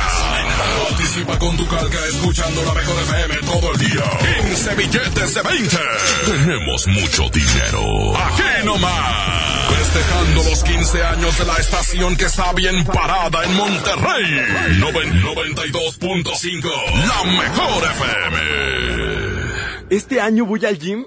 Participa 0.89 1.39
con 1.39 1.57
tu 1.57 1.67
calca 1.67 1.99
escuchando 2.09 2.63
la 2.65 2.73
mejor 2.75 2.97
FM 3.03 3.35
todo 3.47 3.73
el 3.73 3.79
día. 3.79 4.03
15 4.47 4.75
billetes 4.75 5.35
de 5.35 5.43
20. 5.43 5.77
Tenemos 6.27 6.87
mucho 6.89 7.29
dinero. 7.31 8.17
Aquí 8.17 8.65
nomás. 8.65 9.67
Festejando 9.69 10.45
los 10.45 10.63
15 10.63 11.05
años 11.05 11.39
de 11.39 11.45
la 11.45 11.57
estación 11.57 12.17
que 12.17 12.27
está 12.27 12.53
bien 12.53 12.85
parada 12.85 13.45
en 13.45 13.55
Monterrey. 13.55 14.79
Noven- 14.79 15.21
92.5. 15.23 16.71
La 17.09 17.25
mejor 17.25 17.85
FM. 17.85 18.67
Este 19.89 20.21
año 20.21 20.45
voy 20.45 20.65
al 20.67 20.79
gym 20.79 21.07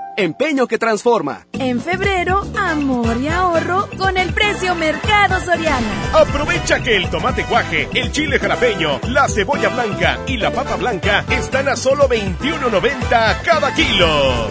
Empeño 0.17 0.67
que 0.67 0.77
transforma. 0.77 1.47
En 1.53 1.79
febrero, 1.79 2.43
amor 2.57 3.17
y 3.17 3.27
ahorro 3.27 3.89
con 3.97 4.17
el 4.17 4.33
precio 4.33 4.75
Mercado 4.75 5.39
Soriana. 5.39 6.11
Aprovecha 6.13 6.81
que 6.81 6.97
el 6.97 7.09
tomate 7.09 7.45
cuaje, 7.45 7.87
el 7.93 8.11
chile 8.11 8.39
jalapeño, 8.39 8.99
la 9.09 9.27
cebolla 9.27 9.69
blanca 9.69 10.19
y 10.27 10.37
la 10.37 10.51
papa 10.51 10.75
blanca 10.75 11.25
están 11.29 11.69
a 11.69 11.75
solo 11.75 12.07
21.90 12.09 13.41
cada 13.43 13.73
kilo. 13.73 14.49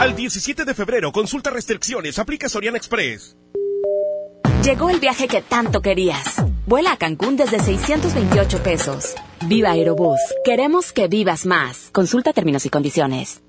Al 0.00 0.14
17 0.14 0.64
de 0.64 0.74
febrero, 0.74 1.10
consulta 1.10 1.50
restricciones, 1.50 2.18
aplica 2.18 2.48
Soriana 2.48 2.76
Express. 2.76 3.36
Llegó 4.62 4.90
el 4.90 5.00
viaje 5.00 5.28
que 5.28 5.40
tanto 5.40 5.80
querías. 5.80 6.42
Vuela 6.66 6.92
a 6.92 6.96
Cancún 6.96 7.36
desde 7.36 7.60
628 7.60 8.62
pesos. 8.62 9.14
Viva 9.46 9.70
Aerobús. 9.70 10.20
Queremos 10.44 10.92
que 10.92 11.08
vivas 11.08 11.46
más. 11.46 11.88
Consulta 11.92 12.32
términos 12.32 12.66
y 12.66 12.70
condiciones. 12.70 13.40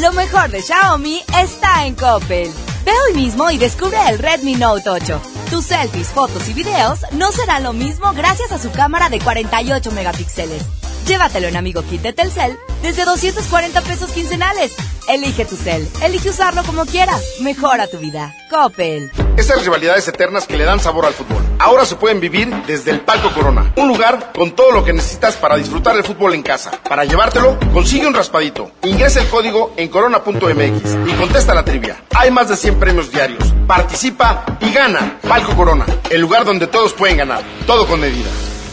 Lo 0.00 0.12
mejor 0.12 0.50
de 0.50 0.60
Xiaomi 0.60 1.22
está 1.40 1.86
en 1.86 1.94
Coppel. 1.94 2.50
Ve 2.84 2.92
hoy 3.08 3.14
mismo 3.14 3.50
y 3.50 3.58
descubre 3.58 3.96
el 4.08 4.18
Redmi 4.18 4.54
Note 4.54 4.88
8. 4.88 5.20
Tus 5.50 5.64
selfies, 5.64 6.08
fotos 6.08 6.48
y 6.48 6.52
videos 6.52 7.00
no 7.12 7.32
serán 7.32 7.62
lo 7.62 7.72
mismo 7.72 8.12
gracias 8.12 8.52
a 8.52 8.58
su 8.58 8.70
cámara 8.70 9.08
de 9.08 9.18
48 9.18 9.90
megapíxeles. 9.92 10.62
Llévatelo 11.06 11.46
en 11.46 11.56
Amigo 11.56 11.82
Kit 11.82 12.02
de 12.02 12.12
Telcel 12.12 12.58
desde 12.82 13.04
240 13.04 13.80
pesos 13.82 14.10
quincenales. 14.10 14.74
Elige 15.08 15.44
tu 15.44 15.54
cel, 15.54 15.88
elige 16.02 16.30
usarlo 16.30 16.64
como 16.64 16.84
quieras. 16.84 17.22
Mejora 17.40 17.86
tu 17.86 17.98
vida. 17.98 18.34
Coppel. 18.50 19.12
Estas 19.36 19.62
rivalidades 19.62 20.08
eternas 20.08 20.48
que 20.48 20.56
le 20.56 20.64
dan 20.64 20.80
sabor 20.80 21.06
al 21.06 21.12
fútbol. 21.12 21.44
Ahora 21.60 21.84
se 21.84 21.94
pueden 21.94 22.18
vivir 22.18 22.52
desde 22.66 22.90
el 22.90 23.02
Palco 23.02 23.32
Corona. 23.32 23.72
Un 23.76 23.86
lugar 23.86 24.32
con 24.34 24.56
todo 24.56 24.72
lo 24.72 24.84
que 24.84 24.92
necesitas 24.92 25.36
para 25.36 25.56
disfrutar 25.56 25.96
el 25.96 26.02
fútbol 26.02 26.34
en 26.34 26.42
casa. 26.42 26.72
Para 26.88 27.04
llevártelo, 27.04 27.56
consigue 27.72 28.08
un 28.08 28.14
raspadito. 28.14 28.72
Ingresa 28.82 29.20
el 29.20 29.28
código 29.28 29.74
en 29.76 29.88
corona.mx 29.88 30.96
y 31.06 31.12
contesta 31.12 31.54
la 31.54 31.64
trivia. 31.64 32.02
Hay 32.16 32.32
más 32.32 32.48
de 32.48 32.56
100 32.56 32.80
premios 32.80 33.12
diarios. 33.12 33.54
Participa 33.68 34.44
y 34.60 34.72
gana. 34.72 35.20
Palco 35.22 35.54
Corona, 35.54 35.86
el 36.10 36.20
lugar 36.20 36.44
donde 36.44 36.66
todos 36.66 36.92
pueden 36.94 37.18
ganar. 37.18 37.44
Todo 37.64 37.86
con 37.86 38.00
medida. 38.00 38.28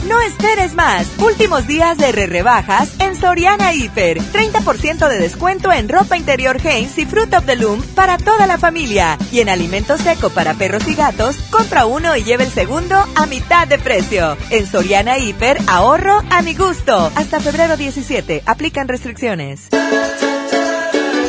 No 0.08 0.20
esperes 0.22 0.74
más. 0.74 1.08
Últimos 1.20 1.66
días 1.68 1.98
de 1.98 2.12
re 2.12 2.28
rebajas 2.28 2.90
en 3.00 3.16
Soriana 3.16 3.74
Hiper. 3.74 4.20
30% 4.20 5.08
de 5.08 5.18
descuento 5.18 5.72
en 5.72 5.88
ropa 5.88 6.18
interior 6.18 6.58
Hanes 6.60 6.98
y 6.98 7.06
Fruit 7.06 7.34
of 7.34 7.46
the 7.46 7.56
Loom 7.56 7.82
para 7.96 8.18
toda 8.18 8.46
la 8.46 8.58
familia. 8.58 9.18
Y 9.32 9.40
en 9.40 9.50
alimento 9.50 9.98
seco 9.98 10.30
para 10.30 10.56
perros 10.56 10.88
y 10.88 10.96
gatos, 10.96 11.38
compra 11.50 11.86
uno 11.86 12.16
y 12.18 12.24
lleve 12.24 12.44
el 12.44 12.52
segundo 12.52 12.96
a 13.16 13.26
mitad 13.26 13.68
de 13.68 13.80
precio. 13.80 14.36
En 14.50 14.68
Soriana 14.68 15.18
Hiper, 15.18 15.58
ahorro 15.68 16.22
a 16.30 16.42
mi 16.42 16.54
gusto. 16.54 17.12
Hasta 17.16 17.40
febrero 17.40 17.78
17. 17.78 18.44
Aplican 18.46 18.88
restricciones. 18.88 19.70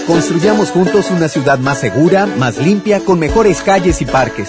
Construyamos 0.06 0.70
juntos 0.70 1.10
una 1.10 1.28
ciudad 1.28 1.58
más 1.58 1.80
segura, 1.80 2.26
más 2.26 2.58
limpia, 2.58 3.00
con 3.00 3.18
mejores 3.18 3.62
calles 3.62 4.02
y 4.02 4.04
parques. 4.04 4.48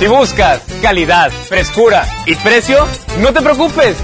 Si 0.00 0.06
buscas 0.06 0.62
calidad, 0.80 1.30
frescura 1.30 2.08
y 2.24 2.34
precio, 2.36 2.86
no 3.18 3.34
te 3.34 3.42
preocupes. 3.42 3.98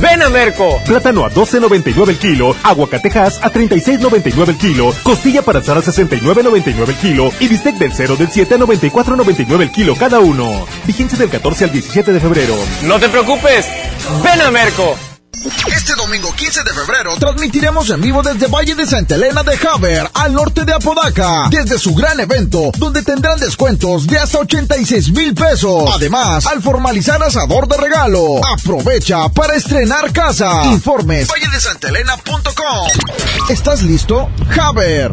Ven 0.00 0.22
a 0.22 0.30
Merco. 0.30 0.80
Plátano 0.86 1.26
a 1.26 1.30
12.99 1.30 2.08
el 2.08 2.18
kilo, 2.18 2.56
aguacatejas 2.62 3.38
a 3.44 3.52
36.99 3.52 4.48
el 4.48 4.56
kilo, 4.56 4.94
costilla 5.02 5.42
para 5.42 5.58
asar 5.58 5.76
a 5.76 5.82
69.99 5.82 6.88
el 6.88 6.94
kilo 6.94 7.30
y 7.38 7.48
bistec 7.48 7.74
del 7.74 7.92
0 7.92 8.16
del 8.16 8.30
7 8.30 8.54
a 8.54 8.58
94.99 8.60 9.60
el 9.60 9.70
kilo 9.70 9.94
cada 9.94 10.20
uno. 10.20 10.66
Vigencia 10.86 11.18
del 11.18 11.28
14 11.28 11.64
al 11.64 11.72
17 11.72 12.14
de 12.14 12.20
febrero. 12.20 12.54
No 12.84 12.98
te 12.98 13.10
preocupes. 13.10 13.68
Ven 14.24 14.40
a 14.40 14.50
Merco. 14.50 15.11
Este 15.34 15.94
domingo 15.96 16.32
15 16.34 16.62
de 16.62 16.72
febrero 16.72 17.16
transmitiremos 17.18 17.88
en 17.90 18.00
vivo 18.02 18.22
desde 18.22 18.46
Valle 18.48 18.74
de 18.74 18.86
Santa 18.86 19.14
Elena 19.14 19.42
de 19.42 19.58
Haber, 19.66 20.08
al 20.14 20.32
norte 20.34 20.64
de 20.64 20.74
Apodaca, 20.74 21.48
desde 21.50 21.78
su 21.78 21.94
gran 21.94 22.20
evento, 22.20 22.70
donde 22.76 23.02
tendrán 23.02 23.38
descuentos 23.40 24.06
de 24.06 24.18
hasta 24.18 24.38
86 24.38 25.10
mil 25.12 25.34
pesos. 25.34 25.90
Además, 25.94 26.46
al 26.46 26.62
formalizar 26.62 27.22
asador 27.22 27.66
de 27.66 27.78
regalo, 27.78 28.44
aprovecha 28.46 29.28
para 29.30 29.54
estrenar 29.54 30.12
casa. 30.12 30.64
Informes 30.66 31.28
valledesantaelena.com. 31.28 32.88
¿Estás 33.48 33.82
listo? 33.82 34.28
Haber. 34.60 35.12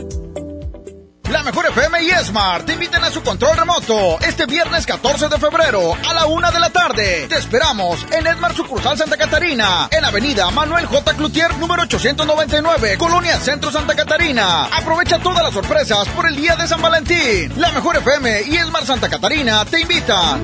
La 1.31 1.43
Mejor 1.43 1.65
FM 1.67 2.03
y 2.03 2.09
Smart 2.25 2.65
te 2.65 2.73
invitan 2.73 3.01
a 3.05 3.09
su 3.09 3.23
control 3.23 3.55
remoto 3.55 4.19
este 4.19 4.45
viernes 4.45 4.85
14 4.85 5.29
de 5.29 5.37
febrero 5.39 5.95
a 6.05 6.13
la 6.13 6.25
una 6.25 6.51
de 6.51 6.59
la 6.59 6.69
tarde. 6.69 7.25
Te 7.29 7.37
esperamos 7.37 8.05
en 8.11 8.27
Esmar 8.27 8.53
Sucursal 8.53 8.97
Santa 8.97 9.15
Catarina, 9.15 9.87
en 9.91 10.03
Avenida 10.03 10.51
Manuel 10.51 10.87
J. 10.87 11.13
Cloutier, 11.13 11.57
número 11.57 11.83
899, 11.83 12.97
Colonia 12.97 13.39
Centro 13.39 13.71
Santa 13.71 13.95
Catarina. 13.95 14.65
Aprovecha 14.65 15.19
todas 15.19 15.41
las 15.41 15.53
sorpresas 15.53 16.05
por 16.09 16.27
el 16.27 16.35
día 16.35 16.57
de 16.57 16.67
San 16.67 16.81
Valentín. 16.81 17.53
La 17.55 17.71
Mejor 17.71 17.95
FM 17.95 18.43
y 18.47 18.57
Esmar 18.57 18.85
Santa 18.85 19.07
Catarina 19.07 19.63
te 19.63 19.79
invitan. 19.79 20.43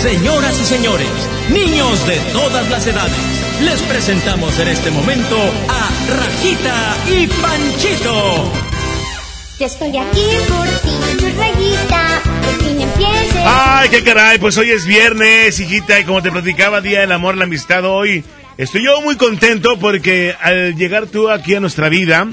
Señoras 0.00 0.58
y 0.58 0.64
señores, 0.64 1.08
niños 1.50 2.06
de 2.06 2.16
todas 2.32 2.70
las 2.70 2.86
edades, 2.86 3.12
les 3.60 3.80
presentamos 3.82 4.58
en 4.60 4.68
este 4.68 4.90
momento 4.90 5.36
a 5.68 5.88
Rajita 6.16 6.96
y 7.10 7.26
Panchito. 7.26 8.67
Estoy 9.60 9.96
aquí 9.96 10.24
por 10.48 10.66
fin. 10.66 10.98
Ay, 13.44 13.88
qué 13.88 14.04
caray, 14.04 14.38
pues 14.38 14.56
hoy 14.56 14.70
es 14.70 14.86
viernes, 14.86 15.58
hijita, 15.58 15.98
y 15.98 16.04
como 16.04 16.22
te 16.22 16.30
platicaba, 16.30 16.80
Día 16.80 17.00
del 17.00 17.12
Amor, 17.12 17.36
la 17.36 17.44
Amistad 17.44 17.84
hoy. 17.84 18.24
Estoy 18.56 18.84
yo 18.84 19.00
muy 19.00 19.16
contento 19.16 19.78
porque 19.78 20.34
al 20.40 20.74
llegar 20.76 21.06
tú 21.06 21.28
aquí 21.30 21.54
a 21.54 21.60
nuestra 21.60 21.88
vida, 21.88 22.28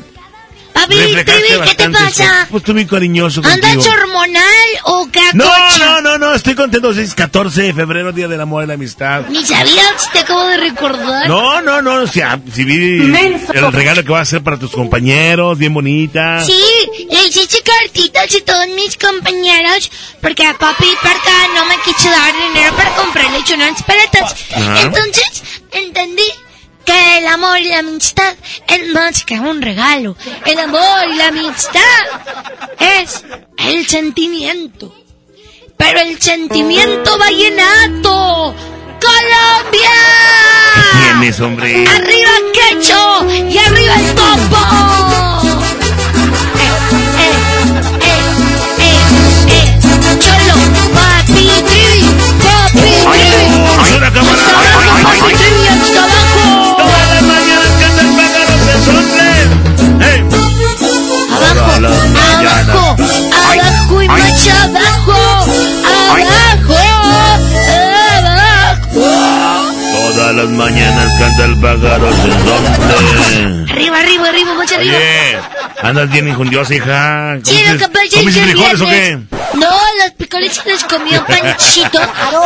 Papi, 0.76 0.96
Trivi, 0.98 1.24
¿qué 1.24 1.76
te 1.76 1.90
pasa? 1.90 2.48
Pues 2.52 2.62
estoy 2.62 2.74
muy 2.74 2.86
cariñoso 2.86 3.40
¿Andas 3.46 3.76
contigo. 3.76 3.94
hormonal 3.94 4.44
o 4.84 5.08
qué 5.10 5.22
No, 5.34 5.50
no, 5.80 6.02
no, 6.02 6.18
no, 6.18 6.34
estoy 6.36 6.54
contento. 6.54 6.92
Es 6.92 7.16
14 7.16 7.62
de 7.64 7.74
febrero, 7.74 8.12
Día 8.12 8.28
del 8.28 8.42
Amor 8.42 8.66
y 8.66 8.68
la 8.68 8.74
Amistad. 8.74 9.22
Ni 9.30 9.46
sabías, 9.46 10.12
te 10.12 10.20
acabo 10.20 10.46
de 10.48 10.58
recordar. 10.58 11.30
No, 11.30 11.62
no, 11.62 11.82
no, 11.82 12.02
o 12.02 12.08
sea, 12.08 12.38
si 12.54 12.66
vi 12.66 12.78
Menso. 13.06 13.54
el 13.54 13.72
regalo 13.72 14.04
que 14.04 14.12
vas 14.12 14.20
a 14.20 14.22
hacer 14.24 14.44
para 14.44 14.60
tus 14.60 14.72
compañeros, 14.72 15.58
bien 15.58 15.74
bonita. 15.74 16.44
Sí, 16.46 16.62
le 17.10 17.24
hice 17.26 17.48
cartitas 17.64 18.36
a 18.36 18.46
todos 18.46 18.68
mis 18.76 18.98
compañeros 18.98 19.90
porque 20.22 20.46
a 20.46 20.58
papi 20.58 20.88
Parca 21.02 21.48
no 21.56 21.66
me 21.68 21.76
quiso 21.86 22.10
dar 22.10 22.34
dinero 22.34 22.76
para 22.76 22.94
comprarle 22.96 23.40
unas 23.56 23.82
paletas. 23.84 24.36
Entonces 24.84 25.44
entendí 25.72 26.24
que 26.86 27.18
el 27.18 27.28
amor 27.28 27.60
y 27.60 27.70
la 27.70 27.80
amistad 27.80 28.36
es 28.68 28.88
más 28.94 29.26
que 29.26 29.40
un 29.40 29.62
regalo. 29.62 30.16
El 30.46 30.60
amor 30.60 31.10
y 31.10 31.18
la 31.18 31.28
amistad 31.28 31.82
es 32.80 33.24
el 33.58 33.88
sentimiento. 33.88 34.96
Pero 35.78 36.00
el 36.00 36.22
sentimiento 36.22 37.18
vallenato. 37.18 38.56
¡Colombia! 39.02 39.92
Tienes, 41.04 41.40
hombre. 41.42 41.86
¡Arriba 41.88 42.32
Quecho! 42.54 43.26
¡Y 43.30 43.58
arriba 43.58 43.96
el 43.96 44.16
topo! 44.16 45.55
Las 70.36 70.50
mañanas 70.50 71.14
canta 71.18 71.46
el 71.46 71.60
pájaro 71.60 72.12
de 72.12 73.72
Arriba, 73.72 74.00
arriba, 74.00 74.30
arriba, 74.30 74.54
más 74.54 74.72
arriba. 74.72 74.96
Oye, 74.96 75.40
andas 75.82 76.12
bien 76.12 76.28
injundiosa, 76.28 76.76
hija. 76.76 77.40
Sí, 77.44 77.64
lo 77.72 77.78
que 77.78 77.88
pasa 77.88 78.06
es 78.06 78.16
¿Comiste 78.16 78.40
que 78.40 78.46
el 78.46 78.52
frijoles 78.52 78.82
o 78.82 78.88
qué? 78.88 79.20
No, 79.54 79.70
los 80.00 80.12
picoles 80.18 80.54
se 80.54 80.70
los 80.70 80.84
comió 80.84 81.26
Panchito. 81.26 82.00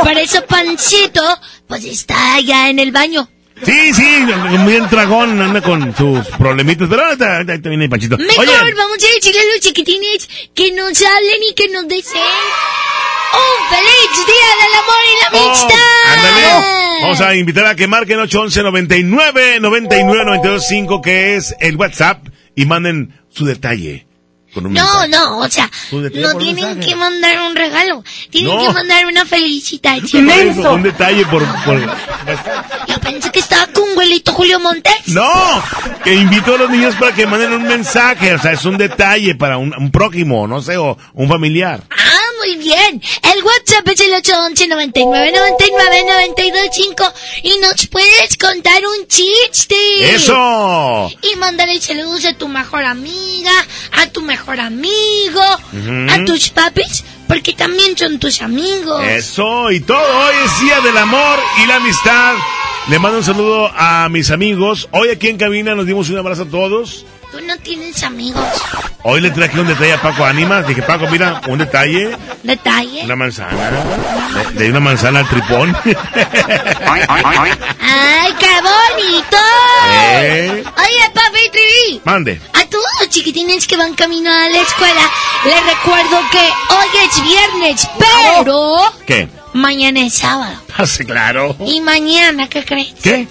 Por 0.04 0.18
eso 0.18 0.46
Panchito, 0.46 1.24
pues 1.68 1.84
está 1.86 2.36
allá 2.36 2.70
en 2.70 2.80
el 2.80 2.92
baño. 2.92 3.28
Sí, 3.64 3.94
sí, 3.94 4.26
muy 4.58 4.74
bien 4.74 4.88
dragón, 4.90 5.42
anda 5.42 5.62
con 5.62 5.94
sus 5.96 6.26
problemitas, 6.38 6.88
pero 6.90 7.04
ahorita, 7.06 7.44
viene 7.70 7.90
Panchito. 7.90 8.18
Mejor 8.18 8.48
Oye, 8.48 8.74
vamos 8.74 8.98
a 8.98 9.16
decirle 9.16 9.42
a 9.42 9.56
los 9.56 9.60
chiquitines 9.62 10.30
que 10.54 10.72
nos 10.74 11.02
hablen 11.02 11.44
y 11.50 11.54
que 11.56 11.68
nos 11.70 11.88
deseen 11.88 12.22
un 13.34 13.70
feliz 13.70 14.26
día 14.26 14.50
del 14.62 14.74
amor 14.82 15.02
y 15.06 15.22
la 15.22 15.40
Oh, 15.40 15.48
amistad. 15.48 15.76
ándale. 16.14 17.02
Vamos 17.02 17.22
a 17.22 17.36
invitar 17.36 17.66
a 17.66 17.76
que 17.76 17.88
marquen 17.88 18.20
811 18.20 18.64
99 18.64 19.60
99 19.62 20.26
92 20.26 20.66
5 20.68 21.02
que 21.02 21.36
es 21.38 21.56
el 21.60 21.76
WhatsApp 21.78 22.28
y 22.56 22.66
manden 22.66 23.20
su 23.30 23.46
detalle. 23.46 24.06
Con 24.54 24.66
un 24.66 24.74
No, 24.74 24.82
mensaje. 24.84 25.10
no, 25.10 25.38
o 25.38 25.50
sea, 25.50 25.70
no 25.92 26.34
tienen 26.40 26.66
mensaje. 26.66 26.80
que 26.90 26.96
mandar 26.96 27.40
un 27.42 27.56
regalo, 27.56 28.04
tienen 28.32 28.56
No. 28.56 28.66
que 28.66 28.74
mandar 28.74 29.06
una 29.06 29.24
felicitación. 29.24 30.28
Eso, 30.28 30.74
un 30.74 30.82
detalle 30.82 31.24
por, 31.28 31.46
por- 31.66 31.80
Yo 32.88 33.00
pensé 33.00 33.32
que 33.32 33.40
estaba 33.40 33.68
con 33.68 33.94
güelito 33.94 34.34
Julio 34.34 34.60
Montes. 34.60 35.08
No, 35.08 35.30
que 36.04 36.16
invito 36.16 36.56
a 36.56 36.58
los 36.58 36.70
niños 36.72 36.96
para 36.96 37.14
que 37.14 37.28
manden 37.28 37.54
un 37.54 37.64
mensaje, 37.64 38.34
o 38.34 38.40
sea, 38.40 38.54
es 38.54 38.66
un 38.66 38.80
detalle 38.80 39.36
para 39.36 39.60
un, 39.60 39.72
un 39.78 39.92
prójimo, 39.92 40.48
no 40.48 40.64
sé, 40.64 40.78
o 40.78 40.98
un 41.14 41.28
familiar. 41.30 41.84
Ah, 41.92 42.20
muy 42.40 42.56
bien. 42.56 43.02
El 43.24 43.44
WhatsApp 43.44 43.88
es 43.88 44.00
el 44.02 44.14
811 44.14 44.68
99 44.68 45.32
99 45.32 46.04
92 46.08 46.62
5 46.72 47.14
y 47.44 47.58
nos 47.60 47.88
puedes 47.88 48.38
contar 48.38 48.82
un 48.86 49.08
chiste. 49.08 49.76
¡Eso! 50.16 51.12
Y 51.22 51.36
mándale 51.38 51.80
saludos 51.82 52.26
a 52.26 52.34
tu 52.34 52.48
mejor 52.48 52.84
amiga, 52.84 53.52
a 53.94 54.08
tu 54.08 54.22
mejor 54.22 54.60
amigo, 54.60 55.42
a 55.42 56.26
tus 56.26 56.50
papis, 56.50 57.04
porque 57.28 57.54
también 57.54 57.98
son 57.98 58.20
tus 58.20 58.42
amigos. 58.42 59.04
Eso 59.04 59.72
y 59.72 59.82
todo. 59.82 60.00
Hoy 60.00 60.36
es 60.46 60.62
día 60.62 60.80
del 60.82 60.98
amor 60.98 61.40
y 61.64 61.68
la 61.68 61.76
amistad. 61.76 62.36
Le 62.88 62.98
mando 63.00 63.20
un 63.20 63.24
saludo 63.24 63.70
a 63.76 64.10
mis 64.10 64.32
amigos. 64.32 64.88
Hoy 64.92 65.10
aquí 65.10 65.28
en 65.28 65.38
cabina 65.38 65.76
nos 65.76 65.86
dimos 65.86 66.10
un 66.10 66.18
abrazo 66.18 66.44
a 66.44 66.50
todos. 66.50 67.06
Tú 67.32 67.40
no 67.42 67.56
tienes 67.58 68.02
amigos. 68.04 68.44
Hoy 69.04 69.22
le 69.22 69.30
traje 69.30 69.60
un 69.60 69.68
detalle 69.68 69.94
a 69.94 70.02
Paco 70.02 70.26
Ánimas. 70.26 70.66
Dije, 70.68 70.82
Paco, 70.82 71.08
mira, 71.12 71.42
un 71.48 71.60
detalle, 71.60 72.18
Detalle. 72.44 73.04
una 73.06 73.16
manzana. 73.16 73.70
Di 74.56 74.64
una 74.70 74.80
manzana 74.80 75.20
al 75.20 75.30
tripón. 75.30 75.76
¡Ay, 77.82 78.34
qué 78.40 78.62
bonito! 78.62 79.38
Eh. 80.22 80.64
Oye, 80.78 81.12
papi 81.14 81.50
Trivi. 81.52 82.02
Mande. 82.04 82.42
A 82.54 82.66
todos 82.66 82.86
los 83.00 83.10
chiquitines 83.10 83.68
que 83.68 83.78
van 83.78 83.94
camino 83.94 84.32
a 84.32 84.50
la 84.50 84.62
escuela, 84.62 85.02
les 85.46 85.66
recuerdo 85.66 86.20
que 86.32 86.40
hoy 86.74 86.88
es 87.08 87.24
viernes, 87.24 87.88
pero 88.00 88.82
¿Qué? 89.06 89.28
mañana 89.54 90.02
es 90.02 90.16
sábado. 90.16 90.56
Ah, 90.78 90.86
sí, 90.88 91.04
claro. 91.06 91.56
Y 91.66 91.82
mañana, 91.82 92.48
¿qué 92.48 92.64
crees? 92.64 92.94
¿Qué? 93.04 93.28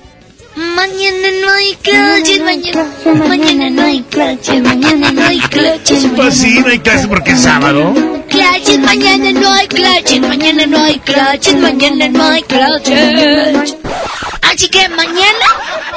Mañana 0.58 1.28
no 1.40 1.52
hay 1.52 1.76
clases, 1.76 2.40
mañana, 2.42 2.84
mañana 3.28 3.70
no 3.70 3.82
hay 3.82 4.02
clases, 4.02 4.60
mañana 4.60 5.12
no 5.12 5.22
hay 5.24 5.38
clases. 5.38 6.04
Pues 6.16 6.34
sí, 6.36 6.58
no 6.58 6.66
hay 6.66 6.80
clase 6.80 7.06
porque 7.06 7.30
es 7.30 7.42
sábado. 7.42 7.94
Clases, 8.28 8.80
mañana 8.80 9.30
no 9.30 9.52
hay 9.52 9.68
clases, 9.68 10.20
mañana 10.20 10.66
no 10.66 10.82
hay 10.82 10.98
clases, 10.98 11.54
mañana 11.54 12.08
no 12.08 12.24
hay 12.24 12.42
clases. 12.42 13.76
Así 14.42 14.68
que 14.68 14.88
mañana 14.88 15.46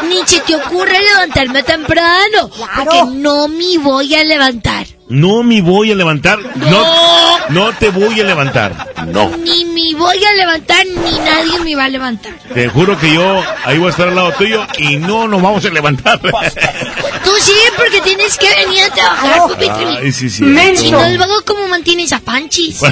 ni 0.08 0.22
se 0.28 0.40
te 0.42 0.56
ocurre 0.56 1.00
levantarme 1.00 1.64
temprano, 1.64 2.52
porque 2.78 3.04
no 3.14 3.48
me 3.48 3.80
voy 3.80 4.14
a 4.14 4.24
levantar. 4.24 4.86
No 5.12 5.44
me 5.44 5.62
voy 5.62 5.92
a 5.92 5.96
levantar. 5.96 6.40
No. 6.56 7.50
No 7.50 7.74
te 7.74 7.90
voy 7.90 8.22
a 8.22 8.24
levantar. 8.24 8.94
No. 9.08 9.30
Ni 9.38 9.66
me 9.66 9.94
voy 10.00 10.24
a 10.24 10.34
levantar, 10.34 10.86
ni 10.86 11.20
nadie 11.20 11.60
me 11.60 11.76
va 11.76 11.84
a 11.84 11.90
levantar. 11.90 12.32
Te 12.54 12.70
juro 12.70 12.98
que 12.98 13.14
yo 13.14 13.44
ahí 13.66 13.78
voy 13.78 13.88
a 13.88 13.90
estar 13.90 14.08
al 14.08 14.16
lado 14.16 14.32
tuyo 14.34 14.66
y 14.78 14.96
no 14.96 15.28
nos 15.28 15.42
vamos 15.42 15.66
a 15.66 15.70
levantar. 15.70 16.20
Tú 17.24 17.32
sí, 17.42 17.54
porque 17.76 18.00
tienes 18.02 18.38
que 18.38 18.48
venir 18.56 18.84
a 18.84 18.90
trabajar, 18.90 19.50
Trivi. 19.58 19.98
Ay, 20.02 20.12
sí, 20.14 20.30
sí. 20.30 20.46
Si 20.78 20.92
no, 20.92 21.10
luego, 21.10 21.42
¿cómo 21.46 21.68
mantienes 21.68 22.14
a 22.14 22.20
Panchis? 22.20 22.80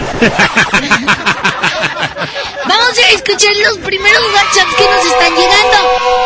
Vamos 2.68 2.98
a 2.98 3.12
escuchar 3.14 3.56
los 3.64 3.78
primeros 3.78 4.22
WhatsApps 4.34 4.76
que 4.76 4.84
nos 4.84 5.06
están 5.06 5.34
llegando. 5.36 5.78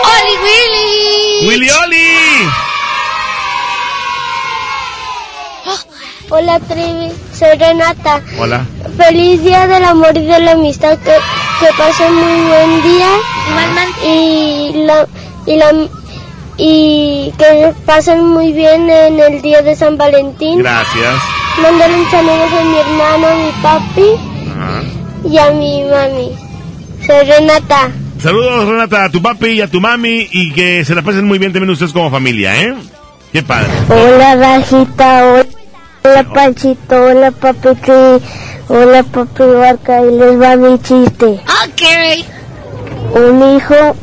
¡Oli 0.03 0.37
Willy! 0.43 1.47
¡Willy 1.47 1.69
Oli! 1.69 2.72
Hola 6.35 6.59
Trivi, 6.61 7.11
soy 7.31 7.55
Renata. 7.59 8.19
Hola. 8.39 8.65
Feliz 8.97 9.43
día 9.43 9.67
del 9.67 9.85
amor 9.85 10.17
y 10.17 10.25
de 10.25 10.39
la 10.39 10.53
amistad. 10.53 10.97
Que, 10.97 11.11
que 11.59 11.71
pasen 11.77 12.11
muy 12.11 12.41
buen 12.47 12.81
día. 12.81 13.07
Y 14.03 14.73
la, 14.83 15.07
y 15.45 15.55
la 15.57 15.87
y 16.57 17.31
que 17.37 17.71
pasen 17.85 18.25
muy 18.25 18.51
bien 18.51 18.89
en 18.89 19.19
el 19.19 19.43
día 19.43 19.61
de 19.61 19.75
San 19.75 19.95
Valentín. 19.95 20.57
Gracias. 20.57 21.13
Mándale 21.61 21.93
un 21.99 22.09
saludo 22.09 22.45
a 22.45 22.63
mi 22.63 22.77
hermano, 22.79 23.27
a 23.27 23.35
mi 23.35 23.51
papi 23.61 24.09
Ajá. 24.49 24.83
y 25.29 25.37
a 25.37 25.51
mi 25.51 25.83
mami. 25.83 26.31
Soy 27.05 27.27
Renata. 27.27 27.91
Saludos, 28.19 28.69
Renata, 28.69 29.03
a 29.03 29.09
tu 29.11 29.21
papi 29.21 29.49
y 29.49 29.61
a 29.61 29.67
tu 29.67 29.79
mami 29.79 30.27
y 30.31 30.51
que 30.51 30.83
se 30.83 30.95
la 30.95 31.03
pasen 31.03 31.25
muy 31.25 31.37
bien 31.37 31.53
también 31.53 31.69
ustedes 31.69 31.93
como 31.93 32.09
familia, 32.09 32.59
¿eh? 32.59 32.73
Qué 33.31 33.43
padre. 33.43 33.69
Hola 33.89 34.35
Rajita, 34.35 35.25
hola, 35.25 35.45
hola 36.03 36.23
Panchito, 36.33 36.95
hola 37.05 37.31
Papi 37.31 37.69
hola 38.67 39.03
Papi 39.03 39.43
Barca 39.43 40.01
y 40.01 40.11
les 40.11 40.39
va 40.41 40.55
mi 40.55 40.79
chiste. 40.79 41.25
Ok. 41.63 41.81
Un 43.15 43.55
hijo 43.57 43.95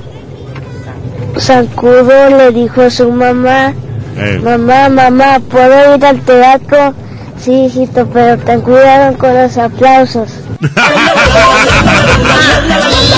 zancudo 1.38 2.30
le 2.36 2.50
dijo 2.52 2.82
a 2.82 2.90
su 2.90 3.10
mamá, 3.10 3.74
Eh. 4.16 4.40
mamá, 4.42 4.88
mamá, 4.88 5.40
¿puedo 5.48 5.94
ir 5.96 6.04
al 6.04 6.20
teatro? 6.20 6.94
Sí, 7.42 7.64
hijito, 7.66 8.06
pero 8.12 8.36
ten 8.42 8.60
cuidado 8.60 9.16
con 9.16 9.34
los 9.34 9.56
aplausos. 9.56 10.28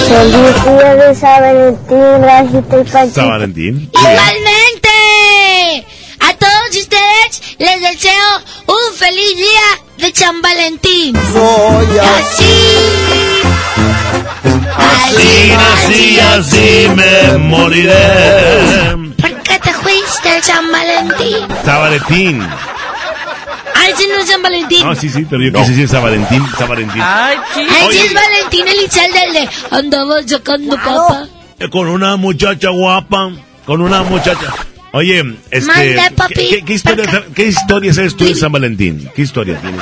Feliz 0.08 0.64
día 0.64 0.94
de 0.94 1.14
San 1.14 1.40
Valentín, 1.40 2.22
Rajita 2.22 2.78
y 2.80 2.84
Panchito. 2.84 3.20
San 3.20 3.28
Valentín. 3.28 3.90
Igualmente, 3.92 4.51
todos 6.42 6.76
ustedes 6.76 7.56
les 7.58 7.80
deseo 7.80 8.40
un 8.66 8.94
feliz 8.96 9.36
día 9.36 10.06
de 10.08 10.14
San 10.14 10.40
Valentín. 10.42 11.16
Así. 11.16 12.54
Así 14.76 15.52
nací, 15.52 16.18
así 16.20 16.88
me 16.96 17.38
moriré. 17.38 18.96
¿Por 19.20 19.42
qué 19.42 19.58
te 19.58 19.72
fuiste 19.74 20.36
el 20.36 20.42
San 20.42 20.70
Valentín? 20.72 21.46
San 21.64 21.78
Valentín. 21.80 22.42
Ay, 23.74 23.92
si 23.96 24.06
no 24.08 24.14
es 24.18 24.28
San 24.28 24.42
Valentín. 24.42 24.86
No, 24.86 24.94
sí, 24.94 25.08
sí, 25.08 25.26
pero 25.28 25.42
yo 25.42 25.52
quise 25.52 25.70
decir 25.70 25.88
San 25.88 26.02
Valentín, 26.02 26.44
San 26.58 26.68
Valentín. 26.68 27.02
Ay, 27.02 27.36
sí 27.54 27.60
es 27.60 28.14
Valentín 28.14 28.66
Elizalde 28.68 29.24
el 29.26 29.32
de 29.34 29.48
andaba 29.70 30.22
sacando 30.26 30.76
papa. 30.76 31.26
Eh, 31.58 31.68
Con 31.70 31.88
una 31.88 32.16
muchacha 32.16 32.70
guapa, 32.70 33.30
con 33.66 33.80
una 33.80 34.02
muchacha. 34.02 34.52
Oye, 34.92 35.24
este, 35.50 35.66
Manda, 35.66 36.10
papi. 36.14 36.62
¿qué, 36.66 36.72
historia, 36.74 37.24
¿qué 37.34 37.46
historia 37.46 37.94
sabes 37.94 38.14
tú 38.16 38.24
de 38.26 38.34
San 38.34 38.52
Valentín? 38.52 39.08
¿Qué 39.14 39.22
historia 39.22 39.58
tienes? 39.60 39.80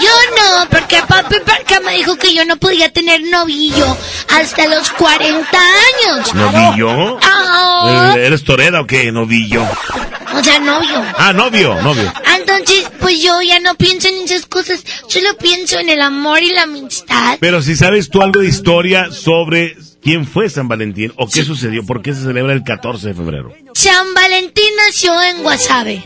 Yo 0.00 0.08
no, 0.36 0.68
porque 0.70 1.00
papi 1.06 1.36
Parca 1.44 1.80
me 1.80 1.92
dijo 1.96 2.16
que 2.16 2.34
yo 2.34 2.44
no 2.44 2.56
podía 2.56 2.88
tener 2.92 3.20
novillo 3.22 3.96
hasta 4.36 4.66
los 4.68 4.90
40 4.90 5.46
años. 5.58 6.34
¿Novillo? 6.34 7.18
Ah, 7.22 8.14
Eh, 8.16 8.26
¿Eres 8.26 8.42
torera 8.44 8.80
o 8.80 8.86
qué? 8.86 9.10
Novillo. 9.12 9.62
o 9.62 10.42
sea, 10.44 10.58
novio. 10.58 11.04
Ah, 11.16 11.32
novio, 11.32 11.80
novio. 11.82 12.12
Entonces, 12.36 12.90
pues 13.00 13.22
yo 13.22 13.40
ya 13.42 13.60
no 13.60 13.74
pienso 13.76 14.08
en 14.08 14.16
esas 14.24 14.46
cosas, 14.46 14.84
solo 15.08 15.36
pienso 15.38 15.78
en 15.78 15.88
el 15.88 16.00
amor 16.02 16.42
y 16.42 16.52
la 16.52 16.62
amistad. 16.62 17.38
Pero 17.40 17.62
si 17.62 17.76
sabes 17.76 18.10
tú 18.10 18.22
algo 18.22 18.40
de 18.40 18.48
historia 18.48 19.10
sobre 19.12 19.76
quién 20.02 20.26
fue 20.26 20.48
San 20.50 20.68
Valentín 20.68 21.12
o 21.16 21.28
qué 21.28 21.44
sucedió, 21.44 21.84
por 21.84 22.02
qué 22.02 22.14
se 22.14 22.22
celebra 22.22 22.52
el 22.52 22.64
14 22.64 23.08
de 23.08 23.14
febrero. 23.14 23.52
San 23.74 24.14
Valentín 24.14 24.70
nació 24.86 25.20
en 25.22 25.42
Guasave. 25.42 26.02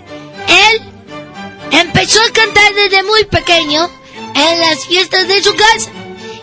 Él 0.48 0.80
empezó 1.70 2.20
a 2.20 2.32
cantar 2.32 2.74
desde 2.74 3.02
muy 3.02 3.24
pequeño 3.24 3.88
en 4.34 4.60
las 4.60 4.86
fiestas 4.86 5.28
de 5.28 5.42
su 5.42 5.54
casa 5.54 5.90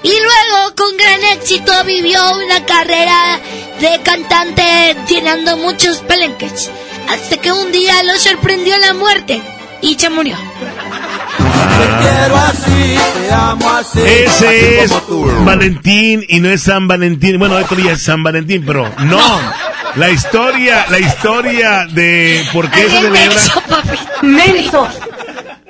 y 0.04 0.10
luego 0.10 0.76
con 0.76 0.96
gran 0.98 1.24
éxito 1.38 1.72
vivió 1.86 2.20
una 2.38 2.66
carrera 2.66 3.40
de 3.80 4.02
cantante 4.04 4.96
llenando 5.08 5.58
muchos 5.58 6.00
pelenques 6.00 6.70
hasta 7.10 7.38
que 7.38 7.52
un 7.52 7.72
día 7.72 8.04
lo 8.04 8.18
sorprendió 8.18 8.78
la 8.78 8.94
muerte 8.94 9.42
y 9.82 9.96
se 9.98 10.10
murió. 10.10 10.38
Ese 14.06 14.84
es 14.84 14.94
Valentín 15.46 16.26
y 16.28 16.40
no 16.40 16.50
es 16.50 16.64
San 16.64 16.88
Valentín. 16.88 17.40
Bueno, 17.40 17.58
esto 17.60 17.76
ya 17.76 17.94
es 17.94 18.02
San 18.02 18.24
Valentín, 18.24 18.64
pero 18.66 18.90
no. 19.00 19.40
La 19.96 20.10
historia, 20.10 20.86
la 20.90 21.00
historia 21.00 21.88
de 21.90 22.46
por 22.54 22.70
qué 22.70 22.84
se 22.84 22.90
celebra. 22.90 23.42
Menso. 24.22 24.88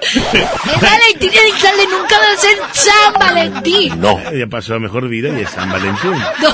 Es 0.01 0.81
Valentín 0.81 1.31
Elizalde, 1.33 1.87
nunca 1.87 2.17
va 2.17 2.33
a 2.33 2.37
ser 2.37 2.57
San 2.73 3.13
Valentín. 3.13 3.99
No. 3.99 4.19
Ya 4.31 4.47
pasó 4.47 4.75
a 4.75 4.79
mejor 4.79 5.07
vida 5.07 5.29
y 5.37 5.41
es 5.43 5.49
San 5.49 5.71
Valentín. 5.71 6.11
No. 6.41 6.53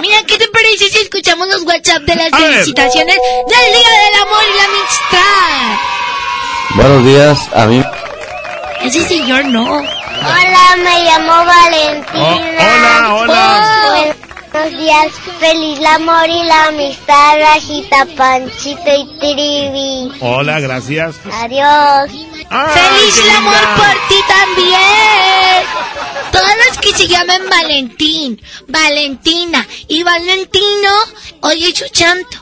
Mira, 0.00 0.18
¿qué 0.26 0.38
te 0.38 0.48
parece 0.48 0.88
si 0.88 0.98
escuchamos 0.98 1.48
los 1.48 1.62
WhatsApp 1.62 2.02
de 2.02 2.16
las 2.16 2.30
felicitaciones 2.30 3.16
del 3.16 3.72
Día 3.74 3.90
del 3.90 4.22
Amor 4.22 4.42
y 4.42 4.56
la 4.56 4.64
Amistad? 4.64 5.97
Buenos 6.74 7.04
días, 7.04 7.38
a 7.54 7.66
mí. 7.66 7.82
Ese 8.82 9.02
señor 9.04 9.44
no. 9.46 9.64
Hola, 9.64 10.76
me 10.78 11.04
llamo 11.04 11.44
Valentina. 11.44 13.10
hola, 13.10 13.14
hola. 13.14 14.14
Buenos 14.52 14.78
días, 14.78 15.12
feliz 15.38 15.78
el 15.78 15.86
amor 15.86 16.28
y 16.28 16.42
la 16.44 16.66
amistad, 16.66 17.38
Rajita, 17.38 18.06
Panchito 18.16 18.80
y 18.86 19.18
Trivi. 19.18 20.12
Hola, 20.20 20.60
gracias. 20.60 21.16
Adiós. 21.32 22.10
¡Feliz 22.10 23.18
el 23.18 23.30
amor 23.30 23.60
por 23.76 24.08
ti 24.08 24.16
también! 24.26 25.64
Todos 26.32 26.50
los 26.66 26.78
que 26.78 26.92
se 26.94 27.06
llaman 27.06 27.42
Valentín, 27.50 28.40
Valentina 28.68 29.66
y 29.86 30.02
Valentino, 30.02 30.90
hoy 31.40 31.64
es 31.64 31.78
su 31.78 31.84
santo. 31.92 32.38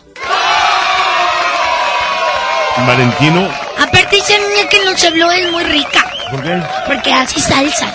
Valentino. 2.84 3.48
Aparte 3.78 4.18
esa 4.18 4.34
niña 4.38 4.68
que 4.70 4.84
nos 4.84 5.02
habló 5.04 5.30
es 5.30 5.50
muy 5.50 5.64
rica, 5.64 6.04
¿Por 6.30 6.42
qué? 6.42 6.62
porque 6.86 7.12
hace 7.12 7.40
salsas. 7.40 7.94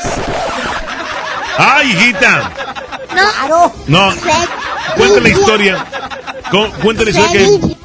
¡Ay, 1.57 1.91
hijita! 1.91 2.51
¿No? 3.47 3.73
No. 3.87 4.13
Cuenta 4.95 5.19
la 5.19 5.29
historia. 5.29 5.85
Cuenta 6.81 7.03
la 7.03 7.09
historia 7.09 7.31
que. 7.31 7.75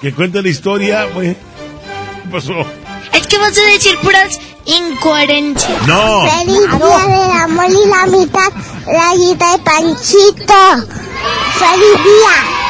Que 0.00 0.14
cuenta 0.14 0.42
la 0.42 0.48
historia, 0.48 1.06
pues. 1.14 1.36
¿Qué 1.36 2.28
pasó? 2.30 2.52
Es 3.12 3.26
que 3.26 3.38
vas 3.38 3.56
a 3.56 3.62
decir 3.62 3.96
puras 4.00 4.38
incoherencias. 4.64 5.86
No. 5.86 6.26
Feliz 6.30 6.60
día 6.78 7.06
del 7.06 7.30
amor 7.42 7.66
y 7.70 7.88
la 7.88 8.02
amistad, 8.02 8.52
Rajita 8.86 9.54
y 9.54 9.58
Panchito. 9.58 10.88
Feliz 11.58 12.04
día. 12.04 12.63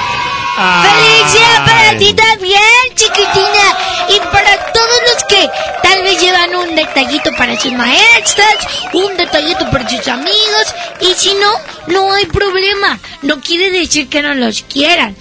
¡Feliz 0.56 1.32
día 1.34 1.64
para 1.66 1.98
ti 1.98 2.14
también, 2.14 2.60
chiquitina! 2.94 3.76
Y 4.08 4.18
para 4.32 4.72
todos 4.72 5.00
los 5.12 5.24
que 5.28 5.48
tal 5.82 6.02
vez 6.02 6.20
llevan 6.20 6.54
un 6.54 6.74
detallito 6.76 7.30
para 7.36 7.58
sus 7.58 7.72
maestras, 7.72 8.56
un 8.92 9.16
detallito 9.16 9.68
para 9.70 9.88
sus 9.88 10.06
amigos, 10.08 10.74
y 11.00 11.12
si 11.14 11.34
no, 11.34 11.50
no 11.92 12.12
hay 12.12 12.26
problema. 12.26 12.98
No 13.22 13.40
quiere 13.40 13.70
decir 13.70 14.08
que 14.08 14.22
no 14.22 14.34
los 14.34 14.62
quieran, 14.62 15.16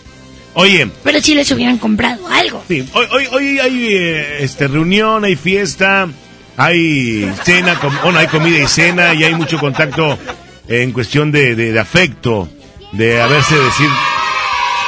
Oye, 0.55 0.88
pero 1.03 1.19
si 1.19 1.34
les 1.34 1.49
hubieran 1.49 1.80
comprado 1.80 2.27
algo. 2.27 2.64
sí, 2.68 2.88
hoy, 2.93 3.07
hoy, 3.11 3.27
hoy 3.31 3.60
hay 3.60 3.88
eh, 3.89 4.38
este, 4.43 4.68
reunión, 4.68 5.26
hay 5.26 5.35
fiesta, 5.35 6.07
hay 6.57 7.34
cena, 7.43 7.80
com- 7.80 7.97
bueno, 8.03 8.19
hay 8.19 8.27
comida 8.27 8.60
y 8.60 8.68
cena 8.68 9.15
y 9.15 9.23
hay 9.23 9.34
mucho 9.34 9.57
contacto 9.57 10.19
en 10.68 10.91
cuestión 10.91 11.31
de, 11.31 11.55
de- 11.55 11.72
de 11.72 11.80
afecto, 11.80 12.47
de 12.91 13.19
haberse 13.19 13.55
decir 13.55 13.89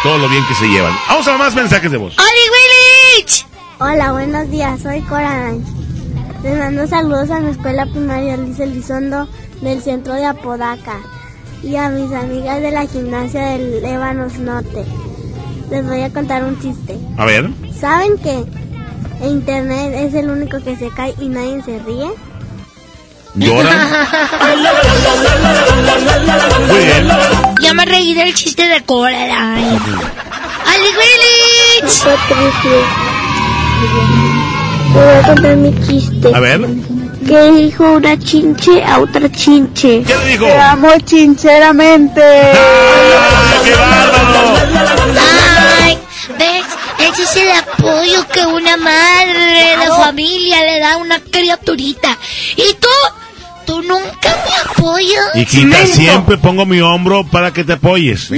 todo 0.06 0.20
lo 0.20 0.30
bien 0.30 0.46
que 0.46 0.54
se 0.54 0.68
llevan. 0.68 0.94
Vamos 1.10 1.28
a 1.28 1.36
más 1.36 1.56
mensajes 1.56 1.90
de 1.90 1.98
voz. 1.98 2.16
¡Oli 2.20 3.24
Willich! 3.24 3.48
Hola, 3.80 4.12
buenos 4.12 4.52
días, 4.52 4.80
soy 4.80 5.02
Coraline. 5.02 5.66
Les 6.44 6.60
mando 6.60 6.86
saludos 6.86 7.32
a 7.32 7.40
mi 7.40 7.50
escuela 7.50 7.88
primaria 7.88 8.38
Liz 8.38 8.60
Elizondo 8.60 9.28
del 9.62 9.82
centro 9.82 10.14
de 10.14 10.26
Apodaca 10.26 11.00
y 11.64 11.76
a 11.78 11.90
mis 11.90 12.14
amigas 12.14 12.62
de 12.62 12.70
la 12.70 12.86
gimnasia 12.86 13.48
del 13.48 13.84
Ébanos 13.84 14.38
Norte. 14.38 14.86
Les 15.72 15.84
voy 15.84 16.04
a 16.04 16.14
contar 16.14 16.44
un 16.44 16.62
chiste. 16.62 17.00
A 17.18 17.26
ver. 17.26 17.50
¿Saben 17.80 18.20
que 18.20 18.46
Internet 19.26 19.92
es 19.96 20.14
el 20.14 20.30
único 20.30 20.60
que 20.64 20.76
se 20.76 20.90
cae 20.90 21.16
y 21.20 21.30
nadie 21.30 21.64
se 21.64 21.80
ríe? 21.80 22.12
¿Lloran? 23.36 24.08
Muy 26.68 26.80
bien. 26.80 27.10
Ya 27.62 27.74
me 27.74 27.86
reí 27.86 28.14
del 28.14 28.34
chiste 28.34 28.68
de 28.68 28.82
Coraline. 28.84 29.80
¡Ali 30.66 30.90
Willich! 30.98 32.04
Te 34.94 35.00
voy 35.00 35.14
a 35.14 35.22
contar 35.24 35.56
mi 35.58 35.88
chiste. 35.88 36.32
A 36.34 36.40
ver. 36.40 36.62
¿Qué 37.28 37.52
dijo 37.52 37.84
una 37.84 38.18
chinche 38.20 38.84
a 38.84 39.00
otra 39.00 39.30
chinche? 39.32 40.04
¿Qué 40.04 40.16
le 40.16 40.26
dijo? 40.28 40.46
Te 40.46 40.58
amo 40.58 40.90
chincheramente. 41.04 42.22
¡Ay! 45.82 45.98
¿Ves? 46.38 46.66
Ese 47.00 47.24
es 47.24 47.36
el 47.36 47.52
apoyo 47.52 48.28
que 48.32 48.46
una 48.46 48.78
madre 48.78 49.78
de 49.78 49.88
familia 49.88 50.62
le 50.62 50.80
da 50.80 50.94
a 50.94 50.98
una 50.98 51.20
criaturita. 51.20 52.18
¿Y 52.56 52.74
tú? 52.76 52.88
¿Tú 53.66 53.82
nunca 53.82 54.36
me 54.46 54.72
apoyas? 54.72 55.36
Hijita, 55.36 55.66
Menso. 55.68 55.96
siempre 55.96 56.38
pongo 56.38 56.66
mi 56.66 56.80
hombro 56.82 57.24
para 57.26 57.52
que 57.52 57.64
te 57.64 57.74
apoyes. 57.74 58.30
no, 58.32 58.38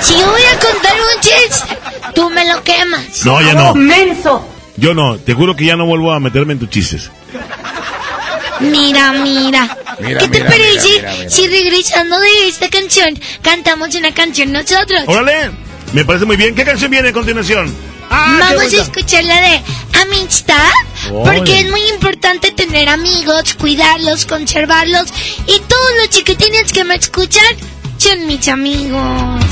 si 0.00 0.18
yo 0.18 0.30
voy 0.30 0.42
a 0.42 0.58
contar 0.58 0.94
un 0.94 1.20
chiste, 1.20 1.78
tú 2.14 2.30
me 2.30 2.44
lo 2.46 2.62
quemas. 2.62 3.24
No, 3.24 3.40
ya 3.40 3.54
no. 3.54 3.74
¡Menso! 3.74 4.48
Yo 4.76 4.92
no, 4.94 5.16
te 5.18 5.32
juro 5.32 5.54
que 5.56 5.64
ya 5.64 5.76
no 5.76 5.86
vuelvo 5.86 6.12
a 6.12 6.20
meterme 6.20 6.52
en 6.54 6.58
tus 6.58 6.68
chistes. 6.70 7.10
Mira, 8.60 9.12
mira. 9.12 9.76
Mira, 10.00 10.18
¿Qué 10.20 10.28
te 10.28 10.38
mira, 10.38 10.46
parece 10.50 10.88
mira, 10.88 11.10
mira, 11.10 11.14
mira. 11.18 11.30
si 11.30 11.46
regresando 11.48 12.18
de 12.18 12.48
esta 12.48 12.68
canción 12.68 13.18
cantamos 13.42 13.94
una 13.94 14.12
canción 14.12 14.52
nosotros? 14.52 15.02
Órale, 15.06 15.50
me 15.92 16.04
parece 16.04 16.24
muy 16.24 16.36
bien. 16.36 16.54
¿Qué 16.54 16.64
canción 16.64 16.90
viene 16.90 17.08
a 17.10 17.12
continuación? 17.12 17.72
Ah, 18.10 18.38
Vamos 18.40 18.72
a 18.72 18.82
escuchar 18.82 19.24
la 19.24 19.40
de 19.40 19.62
amistad, 20.02 20.70
porque 21.10 21.60
es 21.60 21.70
muy 21.70 21.80
importante 21.88 22.50
tener 22.52 22.88
amigos, 22.88 23.54
cuidarlos, 23.54 24.26
conservarlos 24.26 25.06
y 25.46 25.58
todos 25.60 25.90
los 25.98 26.10
chiquitines 26.10 26.72
que 26.72 26.84
me 26.84 26.94
escuchan 26.94 27.44
son 27.98 28.26
mis 28.26 28.46
amigos. 28.48 29.44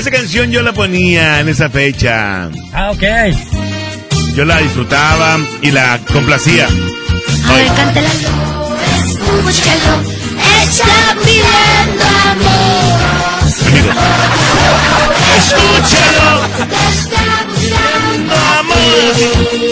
Esa 0.00 0.10
canción 0.10 0.50
yo 0.50 0.62
la 0.62 0.72
ponía 0.72 1.40
en 1.40 1.50
esa 1.50 1.68
fecha. 1.68 2.48
Ah, 2.72 2.90
ok. 2.90 3.02
Yo 4.34 4.46
la 4.46 4.56
disfrutaba 4.56 5.38
y 5.60 5.70
la 5.70 6.00
complacía. 6.10 6.66
A 6.66 7.52
ver, 7.52 7.66
cántala. 7.76 8.08
Escúchalo, 9.04 10.00
está 10.62 11.16
pidiendo 11.22 12.04
amor. 12.30 13.00
Amigos. 13.66 13.94
Escúchalo, 15.36 16.46
está 16.56 17.24
buscando 17.50 18.34
amor. 18.58 19.69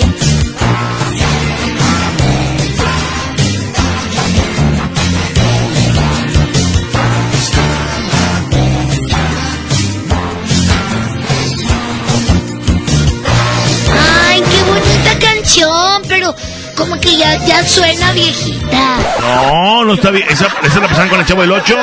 Como 16.79 16.99
que 17.01 17.17
ya, 17.17 17.37
ya 17.45 17.67
suena 17.67 18.13
viejita. 18.13 18.99
No, 19.21 19.85
no 19.85 19.95
está 19.95 20.11
bien. 20.13 20.29
¿Esa, 20.31 20.47
esa 20.63 20.81
la 20.81 20.89
pasaban 20.89 21.09
con 21.09 21.19
el 21.21 21.27
chavo 21.27 21.43
del 21.43 21.51
8? 21.53 21.77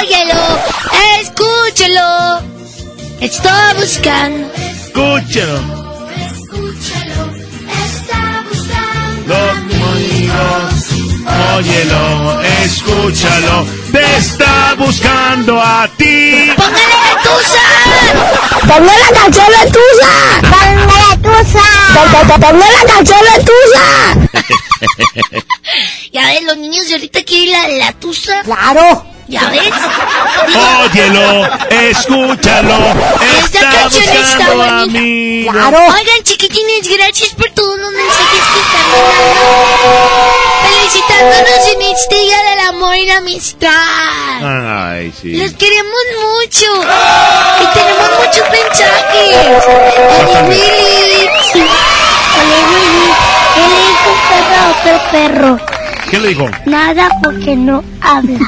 Óyelo, 0.00 0.58
escúchalo. 1.20 2.40
Está 3.20 3.74
buscando. 3.74 4.50
Escúchalo. 4.54 5.60
Está 7.84 8.44
buscando. 8.48 9.34
Los. 10.26 10.94
Óyelo, 11.56 12.42
escúchalo. 12.64 13.66
Te 13.92 14.16
está 14.16 14.74
buscando 14.78 15.60
a 15.60 15.86
ti. 15.98 16.03
¡Ponme 18.66 18.92
la 18.98 19.10
canción 19.20 19.46
de 19.46 19.70
Tusa! 19.70 20.12
¡Ponme 20.42 20.86
la 20.86 21.16
Tusa! 21.22 22.38
¡Ponme 22.40 22.66
la 22.70 22.92
canción 22.92 23.20
de 23.20 23.44
Tusa! 23.44 23.86
Ya 26.12 26.26
ves, 26.26 26.42
los 26.44 26.56
niños 26.56 26.86
de 26.88 26.94
ahorita 26.94 27.22
quieren 27.24 27.52
la, 27.78 27.86
la 27.86 27.92
tusa. 27.92 28.42
¡Claro! 28.42 29.04
¿Ya 29.26 29.48
ves? 29.48 29.72
Óyelo, 30.92 31.46
escúchalo. 31.70 32.76
Esta 33.42 33.58
Está 33.58 33.70
canción 33.70 34.04
está 34.16 34.50
bonita. 34.54 34.82
amigo. 34.82 35.50
Oigan, 35.50 36.22
chiquitines, 36.24 36.88
gracias 36.96 37.30
por 37.34 37.50
todos 37.52 37.78
los 37.78 37.92
mensajes 37.92 38.42
que 38.52 38.60
están 38.60 38.90
mandando. 38.92 40.34
Felicitándonos 40.68 41.68
en 41.74 41.82
este 41.82 42.16
la 43.14 43.20
amistad. 43.20 43.70
Ay, 44.42 45.12
sí. 45.20 45.36
Los 45.36 45.52
queremos 45.52 46.02
mucho. 46.20 46.66
Y 47.62 47.66
tenemos 47.74 48.08
muchos 48.18 48.50
mensajes. 48.50 49.64
Oli 49.68 50.34
Willy. 50.48 51.22
Ole, 52.40 52.58
Willy, 52.70 53.10
¿qué 53.54 53.62
le 53.70 53.78
dijo 53.86 54.10
perro 54.28 54.56
a 54.58 54.62
otro 54.70 54.94
perro? 55.12 55.52
¿Qué 56.10 56.18
le 56.18 56.28
dijo? 56.28 56.46
Nada 56.66 57.08
porque 57.22 57.56
no 57.56 57.84
habla. 58.00 58.38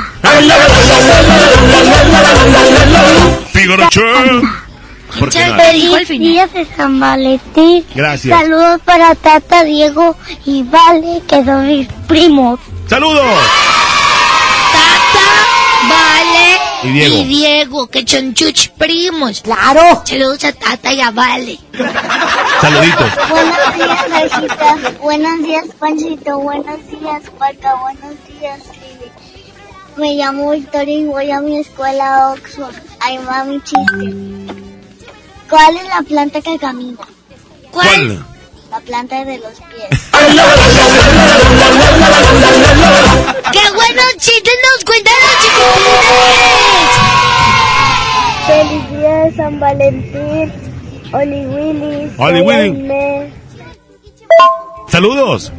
Porque 5.18 5.38
Muchas. 5.38 5.62
Feliz 5.62 6.08
día 6.08 6.46
de 6.48 6.66
San 6.76 7.00
Valentín. 7.00 7.84
Gracias. 7.94 8.38
Saludos 8.38 8.80
para 8.84 9.14
Tata, 9.14 9.64
Diego 9.64 10.16
y 10.44 10.62
Vale, 10.64 11.22
que 11.26 11.44
son 11.44 11.66
mis 11.66 11.88
primos. 12.06 12.60
¡Saludos! 12.88 13.24
Y 16.86 16.92
Diego. 16.92 17.24
Diego, 17.24 17.86
que 17.88 18.06
son 18.06 18.34
chuch 18.34 18.70
primos. 18.70 19.40
¡Claro! 19.40 20.02
Saludos 20.04 20.44
a 20.44 20.52
Tata 20.52 20.92
y 20.92 21.00
a 21.00 21.10
Vale. 21.10 21.58
Saluditos. 22.60 23.10
Buenos 23.28 23.74
días, 23.74 24.10
Rajita. 24.10 24.76
Buenos 25.00 25.42
días, 25.42 25.64
Panchito. 25.78 26.38
Buenos 26.38 26.86
días, 26.88 27.22
Paca. 27.38 27.74
Buenos 27.74 28.14
días, 28.28 28.60
Lili. 28.80 29.10
Me 29.96 30.14
llamo 30.14 30.50
Victoria 30.52 30.98
y 30.98 31.04
voy 31.06 31.30
a 31.30 31.40
mi 31.40 31.58
escuela 31.58 32.32
Oxford. 32.32 32.74
Ahí 33.00 33.18
va 33.18 33.44
mi 33.44 33.60
chiste. 33.62 34.54
¿Cuál 35.48 35.76
es 35.76 35.88
la 35.88 36.02
planta 36.02 36.40
que 36.40 36.58
camina? 36.58 36.98
¿Cuál? 37.70 38.24
La 38.70 38.80
planta 38.80 39.24
de 39.24 39.38
los 39.38 39.52
pies. 39.52 39.88
¡Qué 43.52 43.72
buenos 43.74 44.16
chistes 44.18 44.54
nos 44.64 44.84
cuentan 44.84 45.14
los 45.22 45.36
chiquitines! 45.42 46.26
Feliz 48.46 48.90
día 48.90 49.14
de 49.24 49.36
San 49.36 49.60
Valentín. 49.60 50.52
Oli 51.12 51.46
Willy. 51.46 52.12
Oli. 52.18 52.50
Aimee. 52.50 53.32
Saludos. 54.88 55.52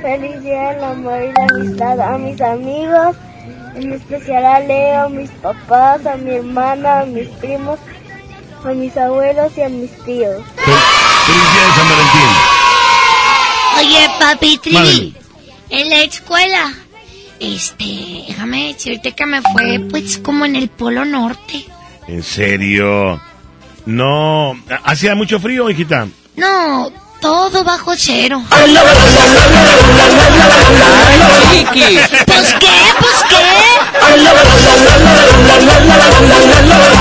Feliz 0.00 0.42
día 0.42 0.72
del 0.72 0.84
amor 0.84 1.22
y 1.22 1.32
la 1.32 1.44
amistad 1.44 2.00
a 2.00 2.18
mis 2.18 2.40
amigos, 2.40 3.16
en 3.74 3.92
especial 3.92 4.44
a 4.44 4.60
Leo, 4.60 5.02
a 5.02 5.08
mis 5.08 5.30
papás, 5.30 6.06
a 6.06 6.16
mi 6.16 6.34
hermana, 6.36 7.00
a 7.00 7.04
mis 7.04 7.28
primos, 7.28 7.78
a 8.64 8.68
mis 8.68 8.96
abuelos 8.96 9.56
y 9.56 9.62
a 9.62 9.68
mis 9.68 9.90
tíos. 10.04 10.42
Feliz 10.56 11.52
día 11.52 11.66
de 11.66 11.72
San 11.74 11.88
Valentín. 11.88 12.51
Oye, 13.82 14.08
papi 14.20 14.58
Trivi, 14.58 14.76
Mande. 14.76 15.12
en 15.70 15.88
la 15.90 16.02
escuela, 16.02 16.72
este, 17.40 18.24
déjame 18.28 18.72
decirte 18.72 19.12
que 19.12 19.26
me 19.26 19.42
fue, 19.42 19.80
pues, 19.90 20.18
como 20.18 20.44
en 20.44 20.54
el 20.56 20.68
Polo 20.68 21.04
Norte. 21.04 21.66
¿En 22.06 22.22
serio? 22.22 23.20
No. 23.86 24.54
¿Hacía 24.84 25.14
mucho 25.16 25.40
frío, 25.40 25.68
hijita? 25.68 26.06
No, 26.36 26.90
todo 27.20 27.64
bajo 27.64 27.94
cero. 27.96 28.42
¿Pues 28.48 28.64
qué? 31.72 32.00
¿Pues 32.26 32.54
qué? 32.60 32.66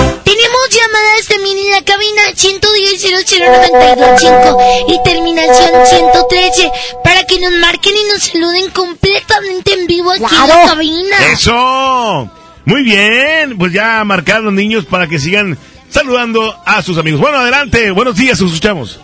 Tenemos 0.31 0.69
llamadas 0.69 1.27
también 1.27 1.57
en 1.57 1.71
la 1.71 1.81
cabina 1.83 2.21
110 2.33 3.27
00925 3.27 4.57
y 4.87 5.03
terminación 5.03 5.69
113 5.85 6.71
para 7.03 7.25
que 7.25 7.37
nos 7.41 7.51
marquen 7.59 7.93
y 7.97 8.13
nos 8.13 8.23
saluden 8.23 8.71
completamente 8.71 9.73
en 9.73 9.87
vivo 9.87 10.09
aquí 10.09 10.23
en 10.23 10.47
la 10.47 10.63
cabina. 10.67 11.17
¡Eso! 11.33 12.31
Muy 12.63 12.81
bien. 12.81 13.57
Pues 13.57 13.73
ya 13.73 14.01
marcar 14.05 14.41
los 14.41 14.53
niños 14.53 14.85
para 14.85 15.05
que 15.05 15.19
sigan 15.19 15.57
saludando 15.89 16.55
a 16.65 16.81
sus 16.81 16.97
amigos. 16.97 17.19
Bueno, 17.19 17.39
adelante. 17.39 17.91
Buenos 17.91 18.15
días, 18.15 18.39
os 18.39 18.53
escuchamos. 18.53 19.01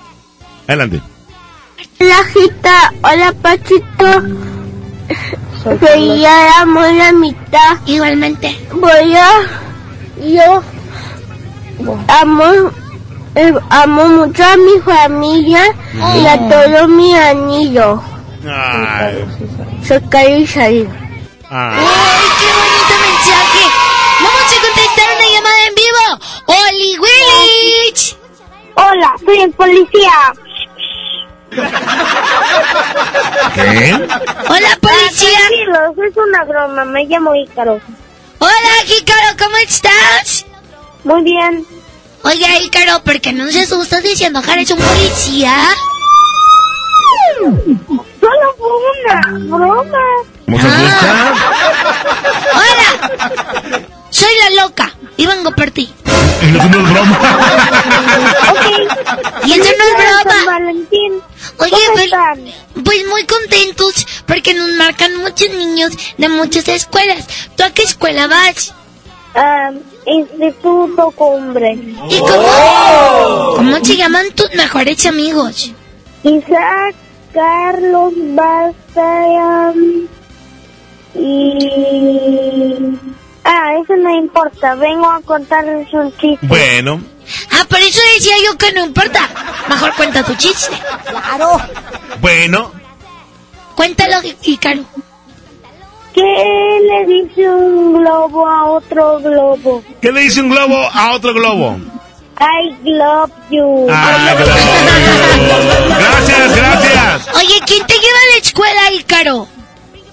Adelante. 0.66 1.02
Hola, 1.99 2.24
Gita. 2.34 2.94
Hola, 3.02 3.34
Pachito. 3.41 4.24
Feliz 5.82 6.16
día 6.16 6.34
del 6.34 6.54
amor 6.62 6.90
y 6.90 6.98
la 6.98 7.10
amistad. 7.10 7.78
Igualmente. 7.86 8.58
Voy 8.72 9.14
a... 9.14 9.30
Yo 10.26 10.64
amo... 12.08 12.72
eh, 13.36 13.54
amo 13.70 14.08
mucho 14.08 14.44
a 14.44 14.58
mi 14.58 14.80
familia 14.84 15.64
y 16.16 16.26
a 16.26 16.38
todos 16.49 16.90
mis 16.90 17.16
anillos. 17.16 17.99
Ay. 18.49 19.26
Soy 19.86 20.02
Cari 20.10 20.45
Sharir. 20.45 20.90
Ay. 21.49 21.86
¡Ay, 21.86 22.28
qué 22.40 22.49
bonito 22.60 22.94
mensaje! 23.08 23.64
Vamos 24.22 24.41
a 24.41 24.58
contestar 24.62 25.08
una 25.16 25.28
llamada 25.34 25.62
en 25.68 25.76
vivo. 25.76 26.06
¡Oli 26.48 26.91
Willich! 26.99 28.02
Hola, 28.76 29.16
soy 29.26 29.40
el 29.41 29.52
policía. 29.52 30.34
¿Qué? 33.56 33.94
Hola, 33.94 34.78
policía. 34.82 35.40
Tranquilos, 35.48 35.98
es 36.10 36.18
una 36.18 36.44
broma. 36.44 36.86
Me 36.86 37.06
llamo 37.06 37.36
Ícaro. 37.36 37.80
Hola, 38.40 38.76
Ícaro, 38.99 39.38
¿cómo 39.40 39.58
estás? 39.58 40.45
Muy 41.03 41.24
bien. 41.24 41.65
Oye, 42.24 42.64
Ícaro, 42.64 43.02
¿por 43.03 43.22
qué 43.22 43.32
no 43.32 43.49
se 43.52 43.61
asustas 43.61 44.03
diciendo 44.03 44.41
que 44.41 44.52
eres 44.52 44.72
un 44.72 44.80
policía? 44.80 45.56
Solo 47.40 48.56
fue 48.57 48.69
una 49.03 49.22
broma. 49.57 50.03
¿Cómo 50.45 50.60
se 50.60 50.68
asusta? 50.68 51.34
¡Hola! 52.53 53.82
Soy 54.10 54.34
la 54.44 54.64
loca 54.64 54.95
y 55.15 55.26
vengo 55.26 55.52
por 55.52 55.72
ti. 55.72 55.94
Y 56.41 56.45
no 56.48 56.64
es 56.64 56.72
broma. 56.72 57.19
Y 59.45 59.52
eso 59.53 59.72
no 59.78 59.84
es 59.86 60.24
broma. 60.24 60.45
Valentín. 60.45 61.22
Oye, 61.60 61.72
¿Cómo 61.72 61.94
pues, 61.94 62.11
pues 62.84 63.07
muy 63.07 63.26
contentos 63.26 64.06
porque 64.26 64.53
nos 64.53 64.69
marcan 64.72 65.15
muchos 65.18 65.49
niños 65.49 65.91
de 66.18 66.30
muchas 66.30 66.68
escuelas. 66.68 67.26
¿Tú 67.56 67.64
a 67.64 67.69
qué 67.72 67.84
escuela 67.84 68.28
vas? 68.28 68.74
Ah, 69.40 69.70
Instituto 70.06 71.12
Cumbre. 71.12 71.74
¿Y 72.10 72.20
cómo, 72.20 73.54
cómo 73.58 73.86
se 73.86 73.96
llaman 73.96 74.26
tus 74.36 74.52
mejores 74.56 75.06
amigos? 75.06 75.72
Isaac, 76.24 76.96
Carlos, 77.34 78.14
Bastian 78.34 79.76
y 81.16 81.70
Ah, 83.44 83.76
eso 83.82 83.96
no 83.96 84.14
importa. 84.18 84.76
Vengo 84.76 85.06
a 85.10 85.22
contarles 85.22 85.94
un 85.94 86.12
chiste. 86.18 86.46
Bueno, 86.48 87.00
Ah, 87.52 87.66
por 87.70 87.80
eso 87.80 88.00
decía 88.16 88.36
yo 88.46 88.58
que 88.58 88.72
no 88.74 88.86
importa. 88.86 89.30
Mejor 89.70 89.94
cuenta 89.96 90.24
tu 90.24 90.34
chiste. 90.36 90.76
Claro. 91.06 91.58
bueno. 92.22 92.72
Cuéntalo, 93.76 94.18
Ícaro. 94.44 94.84
¿Qué 96.18 96.80
le 96.81 97.06
dice 97.06 97.48
un 97.48 97.94
globo 97.94 98.48
a 98.48 98.65
otro 98.72 99.19
globo? 99.19 99.84
¿Qué 100.02 100.11
le 100.11 100.22
dice 100.22 100.41
un 100.41 100.49
globo 100.49 100.76
a 100.91 101.11
otro 101.11 101.31
globo? 101.34 101.77
I 102.39 102.76
love 102.84 103.31
you. 103.52 103.88
Ah, 103.89 104.35
globo. 104.35 104.52
Gracias, 105.99 106.56
gracias. 106.56 107.35
Oye, 107.35 107.60
¿quién 107.68 107.85
te 107.85 107.94
lleva 107.94 108.18
a 108.18 108.31
la 108.34 108.38
escuela, 108.41 108.91
Ícaro? 108.94 109.48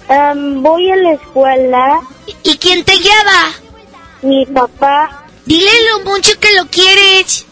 Em, 0.09 0.63
voy 0.63 0.91
a 0.91 0.97
la 0.97 1.13
escuela. 1.13 2.01
¿Y 2.43 2.57
quién 2.59 2.85
te 2.85 2.97
lleva? 2.97 3.53
Mi 4.23 4.45
papá. 4.45 5.25
Dile 5.47 5.71
lo 5.91 6.11
mucho 6.11 6.39
que 6.39 6.53
lo 6.55 6.67
quieres. 6.67 7.47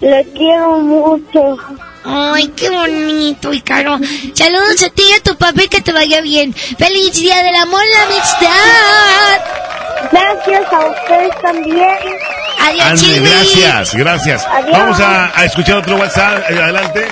Lo 0.00 0.22
quiero 0.34 0.78
mucho. 0.78 1.58
Ay, 2.08 2.48
qué 2.56 2.70
bonito, 2.70 3.52
Ícaro. 3.52 3.98
Saludos 4.34 4.82
a 4.84 4.90
ti 4.90 5.02
y 5.10 5.12
a 5.14 5.22
tu 5.22 5.36
papá 5.36 5.64
y 5.64 5.68
que 5.68 5.80
te 5.80 5.92
vaya 5.92 6.20
bien. 6.20 6.52
¡Feliz 6.54 7.14
Día 7.14 7.42
del 7.42 7.54
Amor 7.56 7.80
y 7.84 7.90
la 7.90 8.02
Amistad! 8.04 9.40
Gracias 10.12 10.72
a 10.72 10.86
ustedes 10.86 11.42
también. 11.42 11.88
Adiós, 12.60 12.84
Andy, 12.86 13.04
Chiwi. 13.04 13.18
gracias, 13.28 13.94
gracias. 13.94 14.46
Adiós. 14.48 14.72
Vamos 14.78 15.00
a, 15.00 15.38
a 15.38 15.44
escuchar 15.44 15.76
otro 15.78 15.96
WhatsApp. 15.96 16.48
eh, 16.50 16.62
Adelante. 16.62 17.06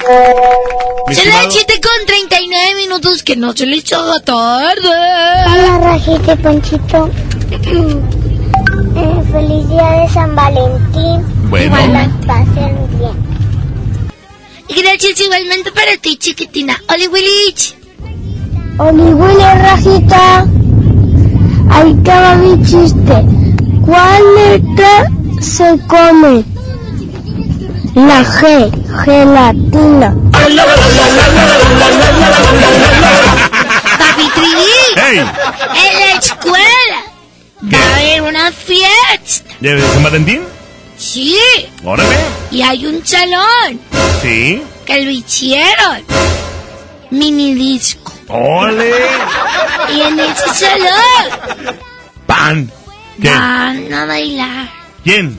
Mi 1.09 1.15
Son 1.15 1.25
las 1.27 1.35
estimado. 1.45 1.51
7 1.51 1.81
con 1.81 2.07
39 2.07 2.75
minutos 2.77 3.23
que 3.23 3.37
no 3.37 3.53
se 3.53 3.67
les 3.67 3.93
haga 3.93 4.21
tarde. 4.21 4.89
Hola, 4.89 5.79
Rajita 5.83 6.33
y 6.33 6.37
Panchito. 6.37 7.11
Eh, 8.97 9.23
Feliz 9.33 9.69
día 9.69 9.91
de 10.03 10.09
San 10.09 10.37
Valentín. 10.37 11.27
Bueno. 11.51 11.77
Que 11.77 11.89
las 11.89 12.09
pasen 12.27 12.89
bien. 12.99 13.44
Gracias 14.77 15.21
igualmente 15.21 15.71
para 15.71 15.97
ti, 15.99 16.17
chiquitina. 16.17 16.77
Oli 16.89 17.07
Willich. 17.07 17.77
Oli, 18.79 19.03
Willy, 19.03 19.45
Rajita. 19.63 20.47
Ahí 21.71 21.95
va 22.07 22.35
mi 22.35 22.61
chiste. 22.63 23.25
¿Cuál 23.85 24.23
letra 24.37 25.11
se 25.41 25.79
come? 25.87 26.45
La 27.95 28.25
G, 28.25 28.71
gelatina. 29.05 30.17
Papi 33.99 34.29
Trivi. 34.35 34.83
¡Hey! 34.97 35.19
En 35.19 35.93
la 36.01 36.19
escuela. 36.19 37.01
Va 37.73 37.79
a 37.79 37.97
haber 37.97 38.23
una 38.23 38.51
fiesta. 38.51 39.55
¿De 39.61 39.81
San 39.81 40.03
Valentín? 40.03 40.54
Sí. 41.05 41.37
Órale. 41.85 42.17
Y 42.51 42.63
hay 42.63 42.87
un 42.87 43.05
salón 43.07 43.81
Sí. 44.23 44.63
que 44.87 45.01
lo 45.03 45.11
hicieron. 45.11 46.03
Mini 47.11 47.55
disco. 47.55 48.13
¡Órale! 48.29 48.91
Y 49.95 50.01
en 50.01 50.19
ese 50.19 50.55
salón 50.55 51.77
¡Pan! 52.27 52.73
¿Qué? 53.21 53.29
van 53.31 53.93
a 53.93 54.07
bailar. 54.07 54.71
¿Quién? 55.05 55.39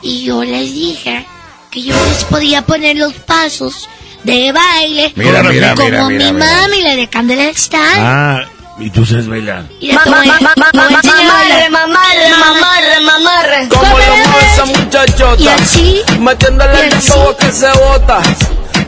Y 0.00 0.24
yo 0.24 0.42
les 0.42 0.72
dije 0.72 1.26
que 1.70 1.82
yo 1.82 1.94
les 2.06 2.24
podía 2.24 2.62
poner 2.62 2.96
los 2.96 3.12
pasos 3.12 3.88
de 4.24 4.50
baile 4.52 5.12
Mira, 5.14 5.42
mira, 5.42 5.74
como 5.74 6.08
mira, 6.08 6.32
mi 6.32 6.38
mami, 6.38 6.82
la 6.82 6.96
de 6.96 7.08
Candela 7.08 7.44
Star. 7.50 7.80
Ah, 7.98 8.44
y 8.78 8.90
tú 8.90 9.04
sabes 9.04 9.28
bailar. 9.28 9.64
Le 9.80 9.94
bailar. 9.94 10.40
mamarre, 10.56 11.68
mamarre, 11.70 13.00
mamarre. 13.00 13.68
Como 13.68 13.98
lo 13.98 14.16
mueve 14.16 14.52
esa 14.52 14.64
muchachota. 14.64 15.42
Y 15.42 15.48
así. 15.48 16.02
Metiéndole 16.18 16.88
el 16.88 17.06
todo 17.06 17.36
que 17.36 17.52
se 17.52 17.70
bota. 17.72 18.22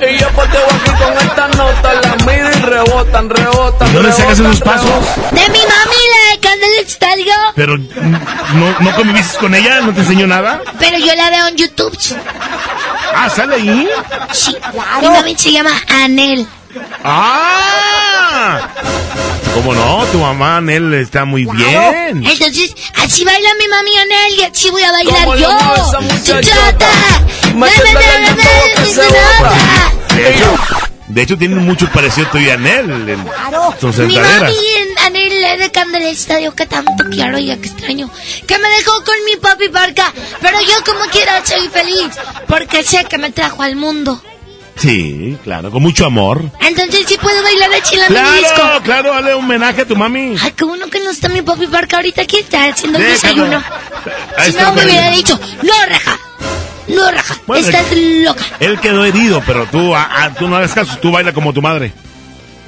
Y 0.01 0.19
yo 0.19 0.29
pateo 0.31 0.67
aquí 0.67 0.91
con 1.03 1.29
esta 1.29 1.49
nota. 1.49 1.95
Las 1.95 2.27
mido 2.27 2.51
y 2.51 2.61
rebotan, 2.63 3.31
rebotan. 3.31 3.93
¿Dónde 3.93 4.13
sacas 4.13 4.39
rebotan, 4.39 4.53
esos 4.53 4.61
pasos? 4.61 5.31
De 5.31 5.49
mi 5.51 5.59
mami, 5.59 6.01
la 6.13 7.17
de 7.17 7.25
yo. 7.25 7.33
Pero, 7.55 7.79
¿no, 7.79 8.81
¿no 8.81 8.97
conviviste 8.97 9.39
con 9.39 9.55
ella? 9.55 9.81
¿No 9.81 9.93
te 9.93 10.01
enseñó 10.01 10.27
nada? 10.27 10.61
Pero 10.79 10.99
yo 10.99 11.15
la 11.15 11.31
veo 11.31 11.49
en 11.49 11.57
YouTube. 11.57 11.97
Ah, 13.15 13.31
¿sale 13.31 13.57
ahí? 13.57 13.89
Sí. 14.33 14.57
Mi 15.01 15.09
mami 15.09 15.37
se 15.39 15.53
llama 15.53 15.73
Anel. 15.89 16.47
¡Ah! 17.05 18.69
¿Cómo 19.55 19.73
no? 19.75 20.05
Tu 20.07 20.19
mamá, 20.19 20.61
Nel, 20.61 20.93
está 20.95 21.25
muy 21.25 21.45
bien. 21.45 22.25
Entonces, 22.27 22.75
así 22.97 23.25
baila 23.25 23.49
mi 23.59 23.69
mami 23.69 23.97
Anel 23.99 24.39
y 24.39 24.43
así 24.43 24.71
voy 24.71 24.83
a 24.83 24.91
bailar 24.93 25.39
yo. 25.39 25.49
Chuchota. 26.25 26.89
De 30.15 30.31
hecho, 30.31 30.55
de 31.09 31.23
hecho 31.23 31.39
tienen 31.39 31.59
mucho 31.65 31.89
parecido 31.93 32.29
tú 32.33 32.39
y 32.39 32.51
a 32.51 32.57
Nel. 32.57 33.09
en- 33.09 33.25
Son 33.81 33.91
Mi 33.91 34.15
sentaderas. 34.15 34.41
mami 34.43 34.57
en 34.77 34.99
Anel 35.07 35.45
es 35.45 35.59
de 35.61 35.71
Candela 35.71 36.09
Estadio 36.09 36.55
que 36.55 36.67
tanto 36.67 37.05
quiero 37.11 37.39
y 37.39 37.47
que 37.57 37.69
extraño. 37.69 38.11
Que 38.47 38.59
me 38.59 38.69
dejó 38.71 38.93
con 39.05 39.15
mi 39.27 39.37
papi 39.37 39.69
Parca. 39.69 40.13
Pero 40.41 40.61
yo 40.61 40.85
como 40.85 41.05
quiera 41.11 41.45
soy 41.45 41.69
feliz. 41.69 42.09
Porque 42.49 42.83
sé 42.83 43.05
que 43.05 43.19
me 43.19 43.31
trajo 43.31 43.63
al 43.63 43.77
mundo. 43.77 44.21
Sí, 44.77 45.39
claro, 45.45 45.71
con 45.71 45.83
mucho 45.83 46.05
amor. 46.05 46.43
Entonces 46.61 47.05
sí 47.07 47.17
puedo 47.21 47.43
bailar 47.43 47.71
la 47.71 47.83
chila 47.83 48.09
mi 48.09 48.17
disco. 48.17 48.55
Claro, 48.55 48.83
claro, 48.83 49.15
dale 49.15 49.33
homenaje 49.35 49.83
a 49.83 49.87
tu 49.87 49.97
mami. 49.97 50.37
Ay, 50.43 50.53
qué 50.53 50.65
bueno 50.65 50.89
que 50.89 51.01
no 51.01 51.11
está 51.11 51.29
mi 51.29 51.43
papi 51.43 51.67
Parca 51.67 51.97
ahorita 51.97 52.23
aquí 52.23 52.39
está 52.39 52.67
haciendo 52.67 52.99
el 52.99 53.05
desayuno. 53.05 53.63
Ahí 54.37 54.45
Si 54.45 54.51
está 54.51 54.65
no 54.65 54.73
me 54.73 54.85
hubiera 54.85 55.11
dicho, 55.11 55.39
no 55.63 55.73
raja, 55.89 56.19
no 56.89 57.11
raja, 57.11 57.37
Bueno, 57.47 57.67
estás 57.67 57.87
loca. 57.97 58.45
Él 58.61 58.81
quedó 58.81 59.05
herido, 59.05 59.43
pero 59.47 59.67
tú, 59.67 59.95
tú 60.39 60.49
no 60.49 60.57
hagas 60.57 60.73
caso, 60.73 60.99
tú 61.01 61.13
baila 61.13 61.33
como 61.33 61.53
tu 61.53 61.63
madre. 61.63 61.93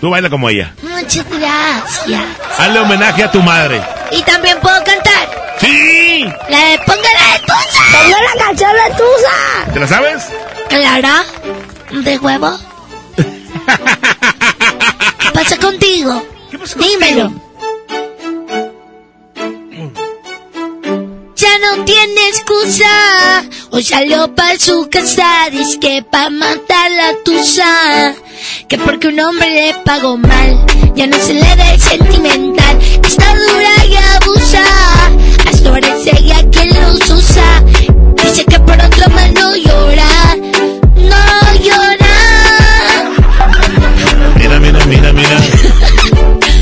Tú 0.01 0.11
baila 0.11 0.28
como 0.28 0.49
ella. 0.51 0.74
Muchas 0.83 1.24
gracias. 1.31 2.23
Hazle 2.59 2.81
homenaje 2.81 3.24
a 3.24 3.31
tu 3.31 3.43
madre. 3.43 3.83
Y 4.11 4.23
también 4.23 4.59
puedo 4.61 4.77
cantar. 4.85 5.57
¡Sí! 5.59 6.24
La 6.51 6.59
de 6.66 6.78
Póngala 6.78 7.33
de 7.33 7.39
Tusa. 7.41 7.83
Ponga 7.93 8.16
la 8.23 8.45
canción 8.45 8.73
de 8.73 8.91
Tusa. 8.95 9.73
¿Te 9.73 9.81
la 9.81 9.87
sabes? 9.89 10.24
Clara, 10.69 11.24
de 11.91 12.19
huevo. 12.19 12.51
¿Qué 15.19 15.29
pasa 15.33 15.57
contigo? 15.59 16.23
Dímelo. 16.77 17.33
Ya 21.37 21.59
no 21.59 21.85
tiene 21.85 22.29
excusa. 22.29 23.45
Hoy 23.71 23.85
salió 23.85 24.35
pa' 24.35 24.59
su 24.59 24.89
casa. 24.91 25.49
Dice 25.51 25.79
que 25.79 26.03
pa' 26.03 26.31
matar 26.31 26.91
la 26.91 27.15
tusa. 27.25 28.15
Que 28.69 28.79
porque 28.79 29.09
un 29.09 29.21
hombre 29.21 29.51
le 29.51 29.75
pagó 29.85 30.17
mal. 30.17 30.67
Ya 30.95 31.07
no 31.07 31.19
se 31.19 31.35
le 31.35 31.55
ve 31.57 31.79
sentimental. 31.79 32.79
Está 33.05 33.35
dura 33.35 33.85
y 33.89 33.97
abusa. 33.97 34.65
Hasta 35.47 35.69
ahora 35.69 35.89
es 35.89 36.07
ella 36.07 36.43
quien 36.51 36.69
los 36.69 37.11
usa. 37.11 37.63
Dice 38.25 38.45
que 38.45 38.59
por 38.61 38.75
otro 38.81 39.09
más 39.11 39.33
no 39.33 39.55
llora. 39.55 40.37
Mira, 44.87 45.13
mira. 45.13 45.37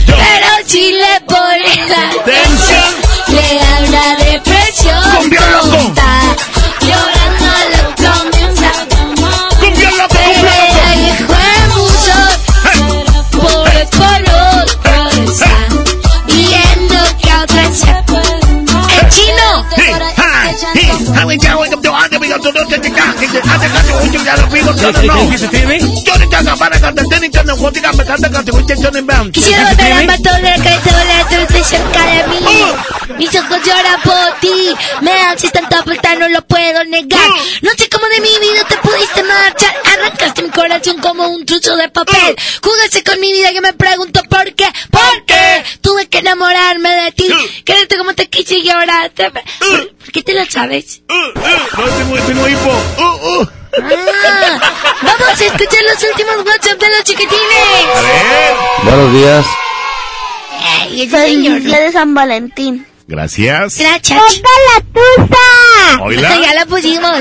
Pero 0.07 0.49
si 0.67 0.93
le 0.93 1.21
pone 1.27 1.89
la 1.89 2.11
atención, 2.11 2.91
le 3.29 3.47
da 3.61 3.73
una 3.87 4.07
depresión. 4.17 5.03
¡Cumbia 5.19 5.41
loco! 5.51 5.69
tonta. 5.69 6.11
Llorando 6.81 7.49
lo 7.73 7.83
comienza. 7.97 8.71
¡Cumbia 9.61 9.91
loco, 9.91 10.17
cumbia 10.25 10.53
loco! 10.53 10.71
Ella 10.71 10.89
dejó 11.05 11.35
el 11.55 11.65
buzón, 11.73 12.33
pobre 13.31 13.81
por 13.93 14.21
otra 14.23 14.95
que 22.41 22.51
¡El 24.75 25.01
chino! 25.01 25.15
Quisiera 29.33 29.71
volver 29.71 29.93
a 29.93 30.03
matar 30.03 30.43
la 30.43 30.57
cabeza 30.57 30.95
tú 31.29 31.35
estás 31.37 31.69
cerca 31.69 32.07
de 32.07 32.27
mí. 32.29 33.17
Mis 33.19 33.35
ojos 33.35 33.59
lloran 33.65 34.01
por 34.03 34.41
ti. 34.41 34.75
Me 35.01 35.13
haces 35.23 35.53
tanta 35.53 35.83
vuelta, 35.83 36.15
no 36.17 36.29
lo 36.29 36.43
puedo 36.47 36.85
negar. 36.85 37.29
No 37.63 37.71
sé 37.77 37.89
cómo 37.89 38.07
de 38.07 38.21
mi 38.21 38.29
vida 38.29 38.65
te 38.69 38.77
pudiste 38.79 39.23
marchar. 39.23 39.75
Arrancaste 39.93 40.43
mi 40.43 40.51
corazón 40.51 40.99
como 41.01 41.29
un 41.29 41.45
trozo 41.45 41.77
de 41.77 41.89
papel. 41.89 42.37
Jugaste 42.63 43.03
con 43.03 43.21
mi 43.21 43.33
vida, 43.33 43.53
yo 43.53 43.63
me 43.63 43.73
pregunto 43.73 44.21
por 44.29 44.53
qué. 44.55 44.67
¿Por 44.91 45.25
qué? 45.27 45.65
Tuve 45.81 46.09
que 46.09 46.19
enamorarme 46.19 46.91
de 47.05 47.13
ti. 47.13 47.29
Quererte 47.65 47.99
como 47.99 48.15
te 48.15 48.29
quise 48.29 48.59
y 48.59 48.69
ahora 48.71 49.09
te... 49.11 49.31
¿Por, 49.31 49.43
qué 50.13 50.23
te 50.23 50.35
lo 50.35 50.45
sabes? 50.47 51.03
No, 51.09 52.24
tengo, 52.27 52.45
tengo 52.45 52.49
hipo. 52.49 52.71
Uh, 52.99 53.41
uh. 53.41 53.49
Ah, 53.77 54.61
vamos 55.03 55.41
a 55.41 55.45
escuchar 55.45 55.83
los 55.91 56.03
últimos 56.03 56.37
WhatsApp 56.47 56.79
de 56.79 56.89
los 56.89 57.05
chiquitines. 57.05 57.87
A 57.95 58.01
ver. 58.01 58.55
Buenos 58.85 59.13
días. 59.13 59.47
Ay, 60.81 61.03
ese 61.03 61.27
señor. 61.27 61.61
Día 61.61 61.81
de 61.81 61.93
San 61.93 62.15
Valentín. 62.15 62.87
Gracias. 63.07 63.79
Gracias. 63.79 64.19
la 64.19 64.81
tusa! 64.93 66.03
Hola. 66.03 66.39
ya 66.41 66.55
la 66.55 66.67
pusimos. 66.67 67.21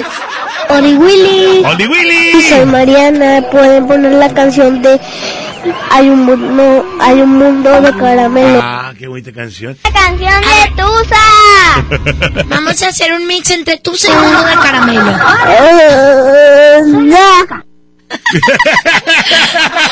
Oli 0.70 0.94
Willy. 0.96 1.64
Oli 1.66 1.88
Willy. 1.88 2.38
Y 2.38 2.42
soy 2.44 2.66
Mariana. 2.66 3.50
Pueden 3.52 3.88
poner 3.88 4.14
la 4.14 4.34
canción 4.34 4.82
de 4.82 5.00
Hay 5.92 6.10
un 6.10 6.26
mundo, 6.26 6.86
hay 7.00 7.22
un 7.22 7.38
mundo 7.38 7.80
de 7.82 7.96
caramelo. 7.98 8.60
Ah, 8.62 8.92
qué 8.98 9.08
bonita 9.08 9.32
canción. 9.32 9.78
La 9.84 9.92
canción 9.92 10.42
de 10.42 10.72
Tusa. 10.76 11.16
Vamos 12.48 12.82
a 12.82 12.88
hacer 12.90 13.14
un 13.14 13.26
mix 13.28 13.52
entre 13.52 13.78
tu 13.78 13.94
y 13.94 14.08
mundo 14.12 14.44
de 14.44 14.56
caramelo. 14.56 15.12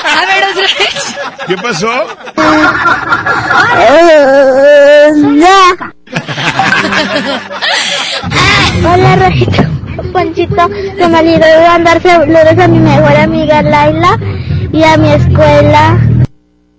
A 0.04 0.26
ver, 0.28 0.44
otra 0.52 0.62
vez. 0.62 1.16
¿Qué 1.48 1.56
pasó? 1.58 1.90
Hola, 8.86 9.16
Rojito. 9.16 9.64
Ponchito, 10.14 10.70
se 10.98 11.08
me 11.08 11.20
olvidó 11.20 11.46
de 11.46 11.68
mandar 11.68 12.02
saludos 12.02 12.58
a 12.58 12.68
mi 12.68 12.80
mejor 12.80 13.16
amiga 13.16 13.62
Laila 13.62 14.18
y 14.74 14.84
a 14.84 14.98
mi 14.98 15.10
escuela. 15.10 16.00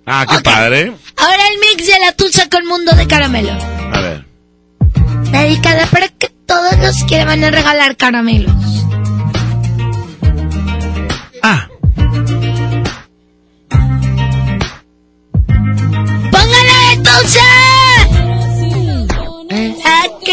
Ah, 0.06 0.26
qué 0.28 0.40
padre. 0.42 0.92
Ahora 1.16 1.48
el 1.48 1.58
mix 1.60 1.86
de 1.86 1.98
la 2.00 2.12
tusa 2.12 2.48
con 2.48 2.66
mundo 2.66 2.92
de 2.92 3.06
caramelo. 3.06 3.52
A 3.92 4.00
ver. 4.00 4.24
Dedicada 5.30 5.86
para 5.86 6.08
que 6.08 6.28
todos 6.46 6.78
los 6.78 7.04
que 7.04 7.18
le 7.18 7.24
van 7.24 7.44
a 7.44 7.50
regalar 7.50 7.96
caramelos. 7.96 8.52
Ah. 11.42 11.68
¡Póngala 16.30 16.76
de 16.90 16.96
tusa! 16.98 17.48
¿A 19.84 20.24
que 20.24 20.31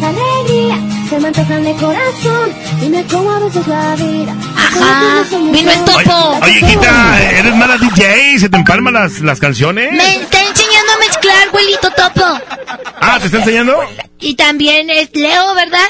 las 0.00 0.14
alegrías 0.14 0.78
se 1.08 1.20
me 1.20 1.28
antojan 1.28 1.62
de 1.64 1.72
corazón 1.74 2.52
y 2.82 2.88
me 2.88 3.04
como 3.04 3.30
a 3.30 3.38
veces 3.40 3.66
la 3.66 3.96
vida. 3.96 4.36
Ajá, 4.56 5.24
vino 5.52 5.70
el 5.70 5.84
topo. 5.84 6.38
Oye, 6.42 6.60
Quita, 6.60 7.22
¿eres 7.38 7.54
mala 7.56 7.76
DJ? 7.78 8.38
¿Se 8.38 8.48
te 8.48 8.56
empalman 8.56 8.94
las, 8.94 9.20
las 9.20 9.38
canciones? 9.38 9.92
Me 9.92 10.16
está 10.16 10.40
enseñando 10.42 10.92
a 10.92 10.98
mezclar, 10.98 11.50
güelito 11.50 11.90
topo. 11.90 12.24
Ah, 13.00 13.18
¿te 13.20 13.26
está 13.26 13.38
enseñando? 13.38 13.78
Y 14.18 14.34
también 14.34 14.90
es 14.90 15.10
Leo, 15.14 15.54
¿verdad? 15.54 15.88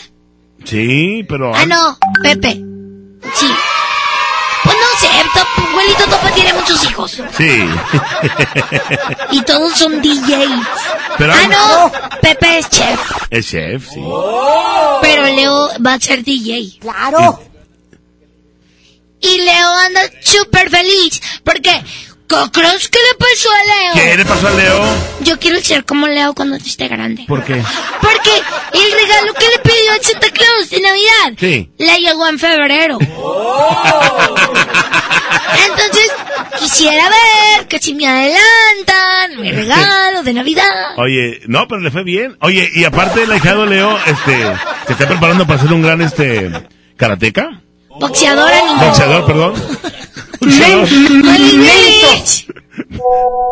Sí, 0.65 1.25
pero... 1.29 1.55
Ah, 1.55 1.67
no, 1.67 1.99
Pepe. 2.23 2.61
Sí. 3.35 3.47
Topo, 5.77 5.85
güelito 5.85 6.05
topo 6.09 6.35
tiene 6.35 6.53
muchos 6.55 6.85
hijos. 6.85 7.23
Sí. 7.37 7.69
Y 9.31 9.43
todos 9.43 9.79
son 9.79 10.01
DJs. 10.01 10.67
Pero 11.19 11.33
ah, 11.35 11.49
no, 11.49 11.93
Pepe 12.21 12.59
es 12.59 12.71
chef. 12.71 13.01
Es 13.31 13.49
chef, 13.49 13.89
sí. 13.89 14.03
Pero 15.03 15.25
Leo 15.25 15.71
va 15.85 15.95
a 15.95 16.01
ser 16.01 16.25
DJ. 16.25 16.79
Claro. 16.81 17.43
Y 19.21 19.39
Leo 19.39 19.71
anda 19.87 20.01
súper 20.23 20.71
feliz. 20.71 21.21
Porque, 21.45 21.83
¿qué 22.29 22.37
crees 22.53 22.89
que 22.89 22.99
le 22.99 23.15
pasó 23.19 23.49
a 23.51 23.65
Leo? 23.65 23.95
¿Qué 23.95 24.17
le 24.17 24.25
pasó 24.25 24.49
a 24.49 24.51
Leo? 24.53 24.85
Yo 25.21 25.39
quiero 25.39 25.61
ser 25.61 25.85
como 25.85 26.07
Leo 26.07 26.35
cuando 26.35 26.57
esté 26.57 26.89
grande. 26.89 27.25
¿Por 27.29 27.43
qué? 27.45 27.63
Porque 28.01 28.31
el 28.73 28.93
regalo 28.93 29.33
que 29.35 29.47
le 29.49 29.59
pidió 29.59 29.93
a 29.93 30.03
Santa 30.03 30.31
Claus 30.31 30.71
de 30.71 30.81
Navidad 30.81 31.33
Sí. 31.39 31.71
le 31.79 31.99
llegó 32.01 32.27
en 32.29 32.39
febrero. 32.39 32.99
Entonces, 35.69 36.13
quisiera 36.59 37.05
ver 37.09 37.67
que 37.69 37.79
si 37.79 37.95
me 37.95 38.07
adelantan 38.07 39.41
mi 39.41 39.51
regalo 39.53 40.23
de 40.23 40.33
Navidad. 40.35 40.65
Oye, 40.97 41.41
no, 41.47 41.67
pero 41.69 41.81
le 41.81 41.91
fue 41.91 42.03
bien. 42.05 42.37
Oye, 42.41 42.69
y 42.75 42.85
aparte 42.85 43.23
el 43.23 43.33
ahijado 43.33 43.67
Leo, 43.67 43.97
este, 44.07 44.43
se 44.87 44.93
está 44.93 45.07
preparando 45.09 45.47
para 45.47 45.61
ser 45.61 45.73
un 45.73 45.83
gran, 45.83 46.01
este, 46.03 46.51
karateca. 46.97 47.63
Boxeadora 48.01 48.57
ni 48.67 48.75
Boxeador, 48.85 49.27
perdón. 49.27 49.53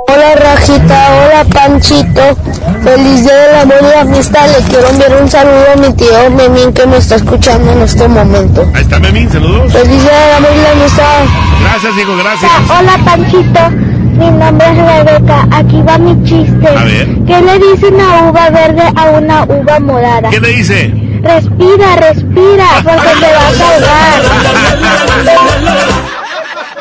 Hola 0.06 0.34
Rajita, 0.36 1.08
hola 1.14 1.44
Panchito. 1.50 2.36
Feliz 2.82 3.22
día 3.22 3.34
del 3.34 3.54
amor 3.56 3.78
y 3.80 3.84
la 3.86 4.00
amistad. 4.02 4.48
Le 4.50 4.62
quiero 4.66 4.88
enviar 4.90 5.22
un 5.22 5.30
saludo 5.30 5.64
a 5.72 5.76
mi 5.76 5.92
tío 5.94 6.30
Memín 6.30 6.72
que 6.72 6.86
me 6.86 6.98
está 6.98 7.16
escuchando 7.16 7.72
en 7.72 7.82
este 7.82 8.06
momento. 8.06 8.64
Ahí 8.74 8.82
está 8.82 9.00
Memín, 9.00 9.30
saludos. 9.30 9.72
Feliz 9.72 10.02
día 10.02 10.18
del 10.26 10.34
amor 10.36 10.50
y 10.54 10.60
la 10.60 10.70
amistad. 10.72 11.24
Gracias, 11.62 11.92
hijo, 11.98 12.16
gracias. 12.16 12.52
Hola 12.68 12.98
Panchito, 13.04 13.60
mi 14.14 14.30
nombre 14.30 14.66
es 14.66 14.76
Rebeca. 14.76 15.48
Aquí 15.50 15.82
va 15.82 15.98
mi 15.98 16.28
chiste. 16.28 16.68
A 16.68 16.84
ver. 16.84 17.06
¿Qué 17.26 17.40
le 17.40 17.58
dice 17.58 17.86
una 17.88 18.30
uva 18.30 18.50
verde 18.50 18.82
a 18.94 19.04
una 19.10 19.44
uva 19.44 19.80
morada? 19.80 20.30
¿Qué 20.30 20.40
le 20.40 20.48
dice? 20.48 20.92
Respira, 21.22 21.96
respira, 21.96 22.68
porque 22.84 23.08
te 23.20 23.32
vas 23.32 23.60
a 23.60 23.74
ahogar. 23.74 24.22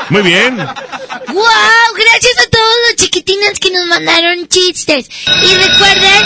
Muy 0.09 0.21
bien. 0.21 0.57
¡Wow! 0.57 1.89
Gracias 1.95 2.45
a 2.45 2.49
todos 2.49 2.75
los 2.87 2.95
chiquitines 2.97 3.59
que 3.59 3.71
nos 3.71 3.85
mandaron 3.87 4.47
chistes. 4.47 5.09
Y 5.27 5.55
recuerden... 5.55 6.23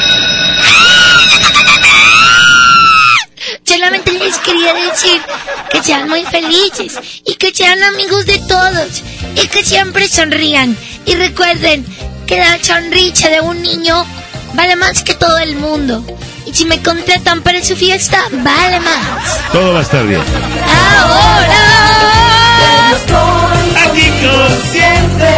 Solamente 3.64 4.12
les 4.14 4.38
quería 4.40 4.74
decir 4.74 5.22
que 5.70 5.84
sean 5.84 6.10
muy 6.10 6.24
felices 6.26 7.22
y 7.26 7.36
que 7.36 7.54
sean 7.54 7.82
amigos 7.84 8.26
de 8.26 8.40
todos 8.40 9.04
y 9.36 9.48
que 9.48 9.64
siempre 9.64 10.08
sonrían. 10.08 10.76
Y 11.08 11.16
recuerden 11.16 11.86
que 12.28 12.38
la 12.38 12.62
sonrisa 12.62 13.30
de 13.30 13.42
un 13.42 13.62
niño 13.62 14.06
vale 14.54 14.76
más 14.76 15.04
que 15.04 15.14
todo 15.16 15.38
el 15.40 15.56
mundo. 15.56 16.04
Y 16.46 16.54
si 16.54 16.66
me 16.66 16.82
contratan 16.84 17.42
para 17.42 17.64
su 17.64 17.76
fiesta, 17.76 18.20
vale 18.32 18.80
más. 18.82 19.52
Todo 19.52 19.74
va 19.74 19.80
a 19.80 19.82
estar 19.82 20.06
bien. 20.06 20.22
Ahora. 21.00 21.78
Aquí 23.86 24.12
consciente. 24.22 25.32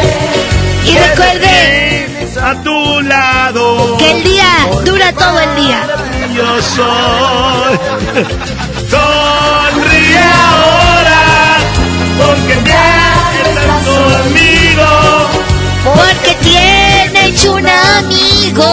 Y 0.85 0.97
recuerden 0.97 2.29
a 2.41 2.63
tu 2.63 3.01
lado. 3.01 3.97
que 3.97 4.11
el 4.11 4.23
día 4.23 4.67
dura 4.85 5.13
todo 5.13 5.39
el 5.39 5.55
día. 5.55 5.87
Yo 6.35 6.61
soy. 6.61 7.79
Sonríe 8.89 10.19
ahora. 10.19 11.57
Porque 12.17 12.68
tienes 17.31 17.45
un 17.45 17.67
amigo. 17.67 18.65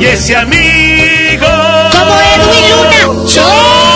Y 0.00 0.04
ese 0.06 0.36
amigo. 0.36 1.46
Como 1.92 2.14
Edwin 2.20 2.70
Luna. 2.70 3.28
Soy 3.28 3.93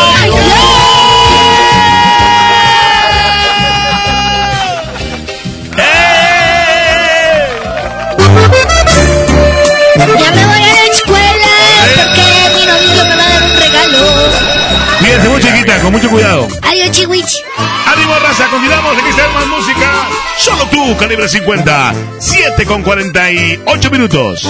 con 15.88 15.94
mucho 15.94 16.10
cuidado. 16.10 16.46
Adiós, 16.62 16.90
chihuich. 16.90 17.42
¡Ánimo, 17.86 18.14
raza! 18.20 18.46
Continuamos, 18.50 18.98
aquí 18.98 19.08
está 19.08 19.26
más 19.30 19.46
música. 19.46 20.06
Solo 20.36 20.66
tú, 20.66 20.96
calibre 20.98 21.26
50. 21.26 21.94
7 22.18 22.66
con 22.66 22.82
48 22.82 23.90
minutos. 23.90 24.42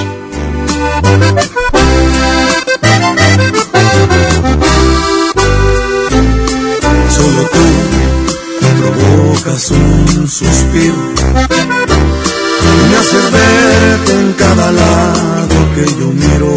Solo 7.09 7.43
tú 7.53 7.67
provocas 8.81 9.71
un 9.71 10.29
suspiro. 10.29 10.97
Me 12.91 12.97
haces 12.97 13.31
verte 13.31 14.13
en 14.13 14.33
cada 14.33 14.73
lado 14.73 15.55
que 15.77 15.85
yo 16.01 16.07
miro. 16.09 16.57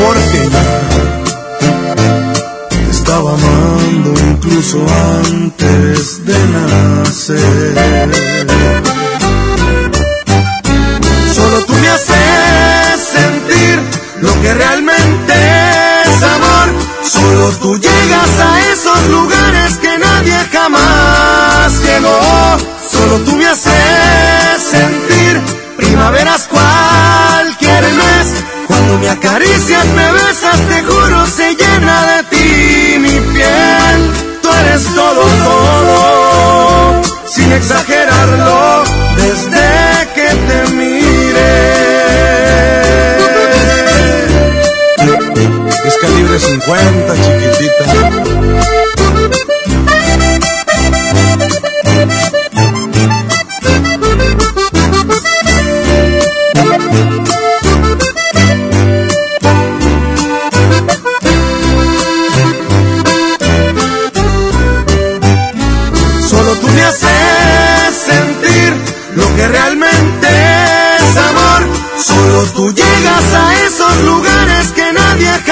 Porque 0.00 0.48
ya 0.50 0.68
te 2.70 2.90
estaba 2.90 3.34
amando 3.34 4.14
incluso 4.30 4.78
antes 5.26 6.24
de 6.24 6.38
nacer. 6.54 7.74
Solo 11.34 11.64
tú 11.66 11.74
me 11.74 11.88
haces 11.88 13.00
sentir 13.12 13.80
lo 14.22 14.32
que 14.40 14.54
realmente 14.54 15.34
es 16.06 16.22
amor. 16.22 16.68
Solo 17.02 17.50
tú 17.60 17.78
llegas 17.78 18.32
a 18.40 18.72
esos 18.72 19.08
lugares 19.08 19.76
que 19.82 19.98
nadie 19.98 20.38
jamás 20.50 21.72
llegó. 21.82 22.20
Solo 22.90 23.18
tú 23.24 23.32
me 23.36 23.46
haces 23.46 24.62
sentir 24.62 25.40
primaveras. 25.76 26.48
Cuando 26.50 26.69
me 29.10 29.16
acaricias, 29.16 29.86
me 29.86 30.12
besas, 30.12 30.60
te 30.68 30.82
juro, 30.82 31.26
se 31.26 31.54
llena 31.54 32.06
de 32.06 32.22
ti 32.30 32.98
mi 32.98 33.20
piel. 33.32 33.98
Tú 34.42 34.48
eres 34.60 34.84
todo, 34.94 35.22
todo, 35.44 37.02
sin 37.26 37.52
exagerarlo, 37.52 38.84
desde 39.16 40.08
que 40.14 40.28
te 40.46 40.70
mire. 40.74 41.50
Es 45.84 45.96
calibre 45.96 46.38
50, 46.38 47.14
chiquitita. 47.14 48.09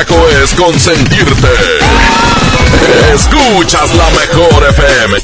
Es 0.00 0.54
consentirte. 0.54 1.48
Escuchas 3.14 3.94
la 3.94 4.10
mejor 4.10 4.68
FM. 4.70 5.18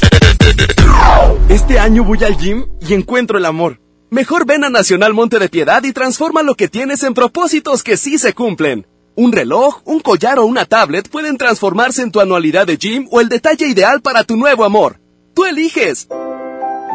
Este 1.49 1.77
año 1.77 2.05
voy 2.05 2.23
al 2.23 2.37
gym 2.37 2.65
y 2.79 2.93
encuentro 2.93 3.37
el 3.37 3.45
amor. 3.45 3.81
Mejor 4.11 4.45
ven 4.45 4.63
a 4.63 4.69
Nacional 4.69 5.13
Monte 5.13 5.39
de 5.39 5.49
Piedad 5.49 5.83
y 5.83 5.91
transforma 5.91 6.41
lo 6.41 6.55
que 6.55 6.69
tienes 6.69 7.03
en 7.03 7.13
propósitos 7.13 7.83
que 7.83 7.97
sí 7.97 8.17
se 8.17 8.33
cumplen. 8.33 8.87
Un 9.15 9.33
reloj, 9.33 9.81
un 9.83 9.99
collar 9.99 10.39
o 10.39 10.45
una 10.45 10.63
tablet 10.63 11.09
pueden 11.09 11.37
transformarse 11.37 12.01
en 12.01 12.11
tu 12.11 12.21
anualidad 12.21 12.65
de 12.65 12.77
gym 12.77 13.09
o 13.11 13.19
el 13.19 13.27
detalle 13.27 13.67
ideal 13.67 14.01
para 14.01 14.23
tu 14.23 14.37
nuevo 14.37 14.63
amor. 14.63 15.01
Tú 15.35 15.43
eliges. 15.43 16.07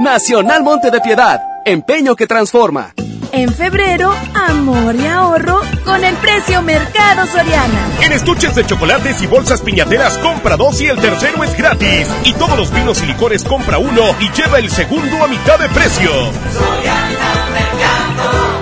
Nacional 0.01 0.63
Monte 0.63 0.91
de 0.91 1.01
Piedad, 1.03 1.41
empeño 1.67 2.17
que 2.17 2.27
transforma. 2.27 2.95
En 3.37 3.53
febrero, 3.53 4.15
amor 4.35 4.97
y 4.97 5.07
ahorro 5.07 5.61
con 5.85 6.03
el 6.03 6.15
precio 6.17 6.63
Mercado 6.63 7.27
Soriana. 7.27 7.87
En 8.01 8.13
estuches 8.13 8.55
de 8.55 8.65
chocolates 8.65 9.21
y 9.21 9.27
bolsas 9.27 9.61
piñateras 9.61 10.17
compra 10.17 10.57
dos 10.57 10.81
y 10.81 10.87
el 10.87 10.97
tercero 10.97 11.45
es 11.45 11.55
gratis. 11.55 12.09
Y 12.25 12.33
todos 12.33 12.57
los 12.57 12.73
vinos 12.73 13.03
y 13.03 13.07
licores 13.07 13.45
compra 13.45 13.77
uno 13.77 14.05
y 14.21 14.31
lleva 14.31 14.59
el 14.59 14.71
segundo 14.71 15.23
a 15.23 15.29
mitad 15.29 15.59
de 15.59 15.69
precio. 15.69 16.11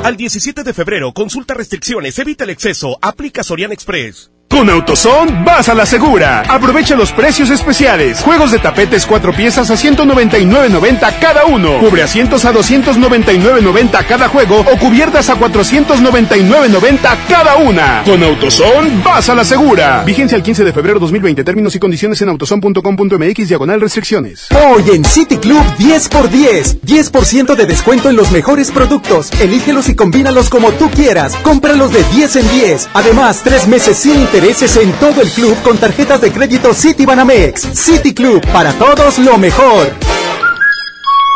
Al 0.04 0.18
17 0.18 0.64
de 0.64 0.74
febrero, 0.74 1.14
consulta 1.14 1.54
restricciones, 1.54 2.18
evita 2.18 2.44
el 2.44 2.50
exceso, 2.50 2.98
aplica 3.00 3.42
Soriana 3.42 3.72
Express. 3.72 4.30
Con 4.54 4.70
AutoZone 4.70 5.42
vas 5.44 5.68
a 5.68 5.74
la 5.74 5.84
segura. 5.84 6.42
Aprovecha 6.48 6.94
los 6.94 7.10
precios 7.10 7.50
especiales. 7.50 8.20
Juegos 8.20 8.52
de 8.52 8.60
tapetes 8.60 9.04
cuatro 9.04 9.32
piezas 9.32 9.68
a 9.68 9.74
199.90 9.74 11.18
cada 11.18 11.46
uno. 11.46 11.80
Cubre 11.80 12.04
asientos 12.04 12.44
a 12.44 12.52
299.90 12.52 14.06
cada 14.06 14.28
juego 14.28 14.60
o 14.60 14.78
cubiertas 14.78 15.28
a 15.28 15.36
499.90 15.36 17.16
cada 17.28 17.56
una. 17.56 18.02
Con 18.04 18.22
AutoZone 18.22 19.02
vas 19.04 19.28
a 19.28 19.34
la 19.34 19.44
segura. 19.44 20.04
Vigencia 20.04 20.36
el 20.36 20.44
15 20.44 20.62
de 20.62 20.72
febrero 20.72 21.00
2020. 21.00 21.42
Términos 21.42 21.74
y 21.74 21.80
condiciones 21.80 22.22
en 22.22 22.28
autozone.com.mx 22.28 23.48
diagonal 23.48 23.80
restricciones. 23.80 24.46
Hoy 24.54 24.84
en 24.94 25.04
City 25.04 25.36
Club 25.38 25.64
10 25.78 26.06
x 26.06 26.30
10. 26.30 26.82
10% 26.82 27.56
de 27.56 27.66
descuento 27.66 28.08
en 28.08 28.14
los 28.14 28.30
mejores 28.30 28.70
productos. 28.70 29.32
Elígelos 29.40 29.88
y 29.88 29.93
combínalos 29.94 30.50
como 30.50 30.72
tú 30.72 30.90
quieras. 30.90 31.34
Cómpralos 31.42 31.92
de 31.92 32.02
10 32.04 32.36
en 32.36 32.50
10. 32.50 32.88
Además, 32.94 33.40
tres 33.44 33.66
meses 33.66 33.96
sin 33.96 34.20
intereses 34.20 34.76
en 34.76 34.92
todo 34.94 35.20
el 35.20 35.30
club 35.30 35.56
con 35.62 35.78
tarjetas 35.78 36.20
de 36.20 36.32
crédito 36.32 36.74
City 36.74 37.06
Banamex. 37.06 37.68
City 37.72 38.14
Club, 38.14 38.40
para 38.52 38.72
todos 38.72 39.18
lo 39.18 39.38
mejor. 39.38 39.92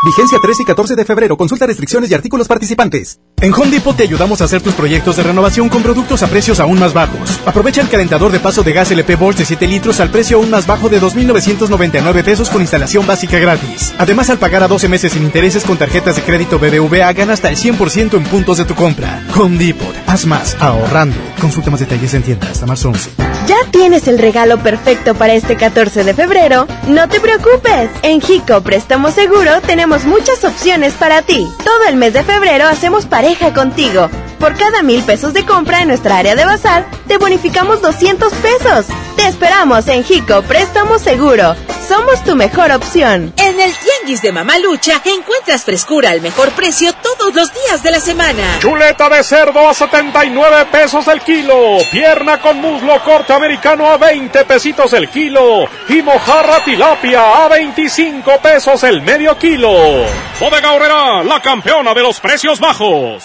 Vigencia 0.04 0.38
13 0.40 0.62
y 0.62 0.66
14 0.66 0.94
de 0.94 1.04
febrero. 1.04 1.36
Consulta 1.36 1.66
restricciones 1.66 2.10
y 2.10 2.14
artículos 2.14 2.46
participantes. 2.46 3.18
En 3.40 3.52
Home 3.52 3.70
Depot 3.70 3.96
te 3.96 4.04
ayudamos 4.04 4.40
a 4.40 4.44
hacer 4.44 4.60
tus 4.62 4.74
proyectos 4.74 5.16
de 5.16 5.24
renovación 5.24 5.68
con 5.68 5.82
productos 5.82 6.22
a 6.22 6.28
precios 6.28 6.60
aún 6.60 6.78
más 6.78 6.94
bajos. 6.94 7.40
Aprovecha 7.46 7.80
el 7.80 7.88
calentador 7.88 8.30
de 8.30 8.38
paso 8.38 8.62
de 8.62 8.72
gas 8.72 8.90
LP 8.92 9.16
Bolt 9.16 9.38
de 9.38 9.44
7 9.44 9.66
litros 9.66 9.98
al 9.98 10.10
precio 10.10 10.36
aún 10.36 10.50
más 10.50 10.66
bajo 10.66 10.88
de 10.88 11.00
2.999 11.00 12.24
pesos 12.24 12.48
con 12.48 12.60
instalación 12.60 13.06
básica 13.06 13.38
gratis. 13.38 13.92
Además, 13.98 14.30
al 14.30 14.38
pagar 14.38 14.62
a 14.62 14.68
12 14.68 14.88
meses 14.88 15.12
sin 15.12 15.24
intereses 15.24 15.64
con 15.64 15.76
tarjetas 15.76 16.16
de 16.16 16.22
crédito 16.22 16.58
BBVA, 16.58 17.12
gana 17.12 17.32
hasta 17.32 17.48
el 17.48 17.56
100% 17.56 18.16
en 18.16 18.24
puntos 18.24 18.58
de 18.58 18.64
tu 18.64 18.74
compra. 18.74 19.24
Home 19.36 19.58
Depot. 19.58 19.94
Haz 20.06 20.26
más 20.26 20.56
ahorrando. 20.60 21.16
Consulta 21.40 21.70
más 21.70 21.80
detalles 21.80 22.14
en 22.14 22.22
tienda 22.22 22.48
hasta 22.50 22.66
marzo 22.66 22.90
11. 22.90 23.27
¿Ya 23.48 23.56
tienes 23.70 24.08
el 24.08 24.18
regalo 24.18 24.58
perfecto 24.58 25.14
para 25.14 25.32
este 25.32 25.56
14 25.56 26.04
de 26.04 26.12
febrero? 26.12 26.66
No 26.86 27.08
te 27.08 27.18
preocupes. 27.18 27.88
En 28.02 28.20
Jico 28.20 28.60
Préstamo 28.60 29.10
Seguro 29.10 29.62
tenemos 29.66 30.04
muchas 30.04 30.44
opciones 30.44 30.92
para 30.92 31.22
ti. 31.22 31.48
Todo 31.64 31.88
el 31.88 31.96
mes 31.96 32.12
de 32.12 32.24
febrero 32.24 32.66
hacemos 32.66 33.06
pareja 33.06 33.54
contigo. 33.54 34.10
Por 34.39 34.56
cada 34.56 34.82
mil 34.82 35.02
pesos 35.02 35.32
de 35.32 35.44
compra 35.44 35.82
en 35.82 35.89
nuestra 35.89 36.19
área 36.19 36.36
de 36.36 36.44
bazar, 36.44 36.86
te 37.09 37.19
bonificamos 37.19 37.82
200 37.82 38.32
pesos. 38.35 38.86
Te 39.16 39.27
esperamos 39.27 39.89
en 39.89 40.05
Jico 40.05 40.43
Préstamo 40.43 40.98
Seguro. 40.98 41.56
Somos 41.89 42.23
tu 42.23 42.36
mejor 42.36 42.70
opción. 42.70 43.32
En 43.39 43.60
el 43.60 43.73
Tianguis 43.74 44.23
de 44.23 44.31
Mamalucha 44.31 45.01
encuentras 45.06 45.65
frescura 45.65 46.10
al 46.10 46.20
mejor 46.20 46.51
precio 46.51 46.93
todos 46.93 47.35
los 47.35 47.52
días 47.52 47.82
de 47.82 47.90
la 47.90 47.98
semana. 47.98 48.59
Chuleta 48.60 49.09
de 49.09 49.24
cerdo 49.24 49.66
a 49.66 49.74
79 49.74 50.66
pesos 50.70 51.09
el 51.09 51.23
kilo. 51.23 51.78
Pierna 51.90 52.40
con 52.40 52.60
muslo 52.60 53.02
corte 53.02 53.32
americano 53.32 53.86
a 53.86 53.97
20 53.97 54.44
pesitos 54.44 54.93
el 54.93 55.09
kilo. 55.09 55.66
Y 55.89 56.02
mojarra 56.02 56.62
tilapia 56.65 57.44
a 57.44 57.48
25 57.48 58.39
pesos 58.40 58.85
el 58.85 59.02
medio 59.02 59.36
kilo. 59.39 59.73
Bodega 60.39 60.73
Horrera, 60.73 61.24
la 61.24 61.40
campeona 61.40 61.93
de 61.94 62.02
los 62.02 62.20
precios 62.20 62.60
bajos. 62.60 63.24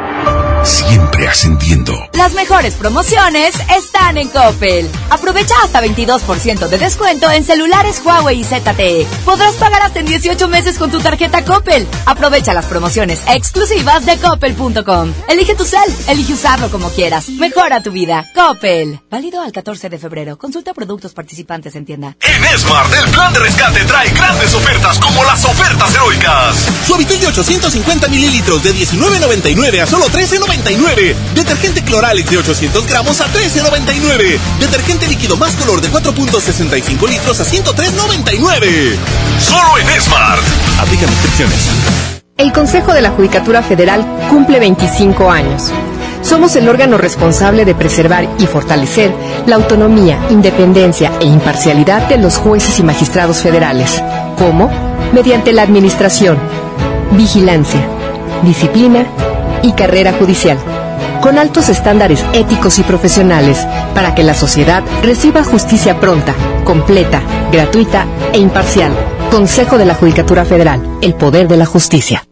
Siempre 0.63 1.27
ascendiendo. 1.27 1.91
Las 2.13 2.33
mejores 2.33 2.75
promociones 2.75 3.55
están 3.75 4.17
en 4.17 4.29
Coppel. 4.29 4.87
Aprovecha 5.09 5.55
hasta 5.63 5.81
22% 5.81 6.67
de 6.67 6.77
descuento 6.77 7.31
en 7.31 7.43
celulares 7.43 7.99
Huawei 8.05 8.41
y 8.41 8.43
ZTE. 8.43 9.07
Podrás 9.25 9.55
pagar 9.55 9.81
hasta 9.81 10.01
en 10.01 10.05
18 10.05 10.47
meses 10.47 10.77
con 10.77 10.91
tu 10.91 10.99
tarjeta 10.99 11.43
Coppel. 11.43 11.87
Aprovecha 12.05 12.53
las 12.53 12.65
promociones 12.65 13.21
exclusivas 13.27 14.05
de 14.05 14.17
coppel.com. 14.17 15.11
Elige 15.27 15.55
tu 15.55 15.65
cel, 15.65 15.79
elige 16.07 16.33
usarlo 16.33 16.69
como 16.69 16.89
quieras. 16.89 17.27
Mejora 17.29 17.81
tu 17.81 17.91
vida. 17.91 18.29
Coppel. 18.35 18.99
Válido 19.09 19.41
al 19.41 19.51
14 19.51 19.89
de 19.89 19.97
febrero. 19.97 20.37
Consulta 20.37 20.75
productos 20.75 21.13
participantes 21.13 21.75
en 21.75 21.85
tienda. 21.85 22.15
En 22.21 22.59
Smart, 22.59 22.93
el 22.93 23.09
plan 23.09 23.33
de 23.33 23.39
rescate 23.39 23.83
trae 23.85 24.11
grandes 24.11 24.53
ofertas 24.53 24.99
como 24.99 25.23
las 25.23 25.43
ofertas 25.43 25.95
heroicas. 25.95 26.55
Suavitel 26.85 27.19
de 27.19 27.27
850 27.27 28.07
mililitros 28.09 28.63
de 28.63 28.75
19.99 28.75 29.81
a 29.81 29.87
solo 29.87 30.05
13.99. 30.05 30.50
Detergente 31.33 31.81
Cloralex 31.83 32.29
de 32.29 32.37
800 32.37 32.85
gramos 32.87 33.21
a 33.21 33.25
13.99. 33.25 34.37
Detergente 34.59 35.07
líquido 35.07 35.37
más 35.37 35.55
color 35.55 35.79
de 35.79 35.89
4.65 35.89 37.09
litros 37.09 37.39
a 37.39 37.45
103.99. 37.45 38.95
Solo 39.39 39.77
en 39.79 40.01
Smart. 40.01 40.41
Aplica 40.79 41.05
restricciones. 41.07 41.57
El 42.37 42.51
Consejo 42.51 42.93
de 42.93 43.01
la 43.01 43.11
Judicatura 43.11 43.63
Federal 43.63 44.05
cumple 44.29 44.59
25 44.59 45.31
años. 45.31 45.71
Somos 46.21 46.55
el 46.55 46.67
órgano 46.67 46.97
responsable 46.97 47.65
de 47.65 47.75
preservar 47.75 48.27
y 48.37 48.45
fortalecer 48.45 49.13
la 49.45 49.55
autonomía, 49.55 50.19
independencia 50.29 51.11
e 51.21 51.25
imparcialidad 51.25 52.07
de 52.09 52.17
los 52.17 52.37
jueces 52.37 52.77
y 52.79 52.83
magistrados 52.83 53.41
federales. 53.41 54.01
¿Cómo? 54.37 54.69
Mediante 55.13 55.53
la 55.53 55.63
administración, 55.63 56.37
vigilancia, 57.11 57.81
disciplina 58.43 59.05
y 59.63 59.73
carrera 59.73 60.13
judicial, 60.13 60.57
con 61.21 61.37
altos 61.37 61.69
estándares 61.69 62.23
éticos 62.33 62.79
y 62.79 62.83
profesionales 62.83 63.65
para 63.93 64.15
que 64.15 64.23
la 64.23 64.33
sociedad 64.33 64.83
reciba 65.03 65.43
justicia 65.43 65.99
pronta, 65.99 66.33
completa, 66.63 67.21
gratuita 67.51 68.05
e 68.33 68.39
imparcial. 68.39 68.91
Consejo 69.31 69.77
de 69.77 69.85
la 69.85 69.95
Judicatura 69.95 70.45
Federal, 70.45 70.81
el 71.01 71.13
poder 71.13 71.47
de 71.47 71.57
la 71.57 71.65
justicia. 71.65 72.23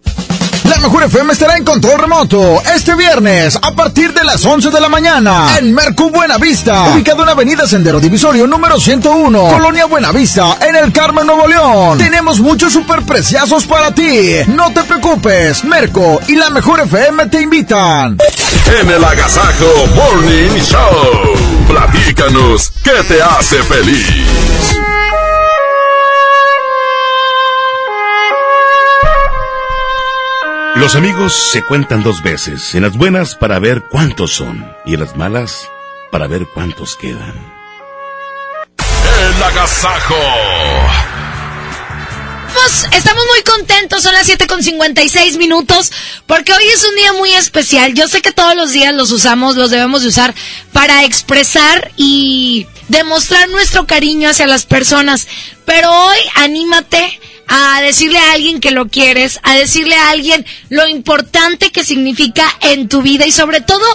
La 0.70 0.78
Mejor 0.78 1.04
FM 1.04 1.34
estará 1.34 1.58
en 1.58 1.64
control 1.66 2.00
remoto 2.00 2.62
este 2.76 2.96
viernes 2.96 3.58
a 3.62 3.72
partir 3.72 4.14
de 4.14 4.24
las 4.24 4.46
11 4.46 4.70
de 4.70 4.80
la 4.80 4.88
mañana 4.88 5.58
en 5.58 5.74
Mercu 5.74 6.12
Buenavista, 6.12 6.92
ubicado 6.94 7.24
en 7.24 7.30
Avenida 7.30 7.68
Sendero 7.68 8.00
Divisorio 8.00 8.46
número 8.46 8.80
101, 8.80 9.50
Colonia 9.50 9.86
Buenavista, 9.86 10.58
en 10.62 10.76
el 10.76 10.92
Carmen 10.92 11.26
Nuevo 11.26 11.48
León. 11.48 11.98
Tenemos 11.98 12.40
muchos 12.40 12.72
superpreciazos 12.72 13.66
para 13.66 13.94
ti. 13.94 14.36
No 14.48 14.72
te 14.72 14.84
preocupes, 14.84 15.64
Merco 15.64 16.20
y 16.28 16.36
La 16.36 16.50
Mejor 16.52 16.82
FM 16.82 17.28
te 17.28 17.42
invitan. 17.42 18.18
En 18.80 18.90
el 18.90 19.04
Agasajo 19.04 19.88
Morning 19.96 20.62
Show, 20.62 21.68
platícanos 21.68 22.72
qué 22.84 23.04
te 23.08 23.22
hace 23.22 23.64
feliz. 23.64 24.80
Los 30.80 30.96
amigos 30.96 31.50
se 31.52 31.62
cuentan 31.62 32.04
dos 32.04 32.24
veces, 32.24 32.74
en 32.74 32.84
las 32.84 32.96
buenas 32.96 33.36
para 33.36 33.60
ver 33.60 33.84
cuántos 33.92 34.34
son 34.34 34.66
y 34.86 34.94
en 34.94 35.02
las 35.02 35.18
malas 35.18 35.68
para 36.10 36.26
ver 36.28 36.48
cuántos 36.54 36.96
quedan. 36.96 37.36
El 38.78 39.44
Agasajo. 39.44 40.16
Pues, 42.54 42.88
estamos 42.94 43.24
muy 43.28 43.44
contentos, 43.44 44.04
son 44.04 44.14
las 44.14 44.26
7 44.26 44.48
con 44.48 44.64
56 44.64 45.36
minutos, 45.36 45.92
porque 46.26 46.54
hoy 46.54 46.64
es 46.74 46.86
un 46.86 46.96
día 46.96 47.12
muy 47.12 47.34
especial. 47.34 47.94
Yo 47.94 48.08
sé 48.08 48.22
que 48.22 48.32
todos 48.32 48.56
los 48.56 48.72
días 48.72 48.96
los 48.96 49.12
usamos, 49.12 49.58
los 49.58 49.72
debemos 49.72 50.02
de 50.02 50.08
usar 50.08 50.34
para 50.72 51.04
expresar 51.04 51.92
y 51.98 52.68
demostrar 52.90 53.48
nuestro 53.50 53.88
cariño 53.88 54.30
hacia 54.30 54.48
las 54.48 54.66
personas. 54.66 55.28
Pero 55.66 55.90
hoy 55.92 56.18
anímate 56.36 57.20
a 57.48 57.82
decirle 57.82 58.20
a 58.20 58.34
alguien 58.34 58.60
que 58.60 58.72
lo 58.72 58.90
quieres, 58.90 59.40
a 59.44 59.56
decirle 59.56 59.96
a 59.96 60.10
alguien 60.12 60.46
lo 60.70 60.88
importante 60.88 61.72
que 61.72 61.84
significa 61.84 62.46
en 62.62 62.88
tu 62.90 63.02
vida 63.02 63.26
y 63.26 63.32
sobre 63.32 63.62
todo 63.62 63.86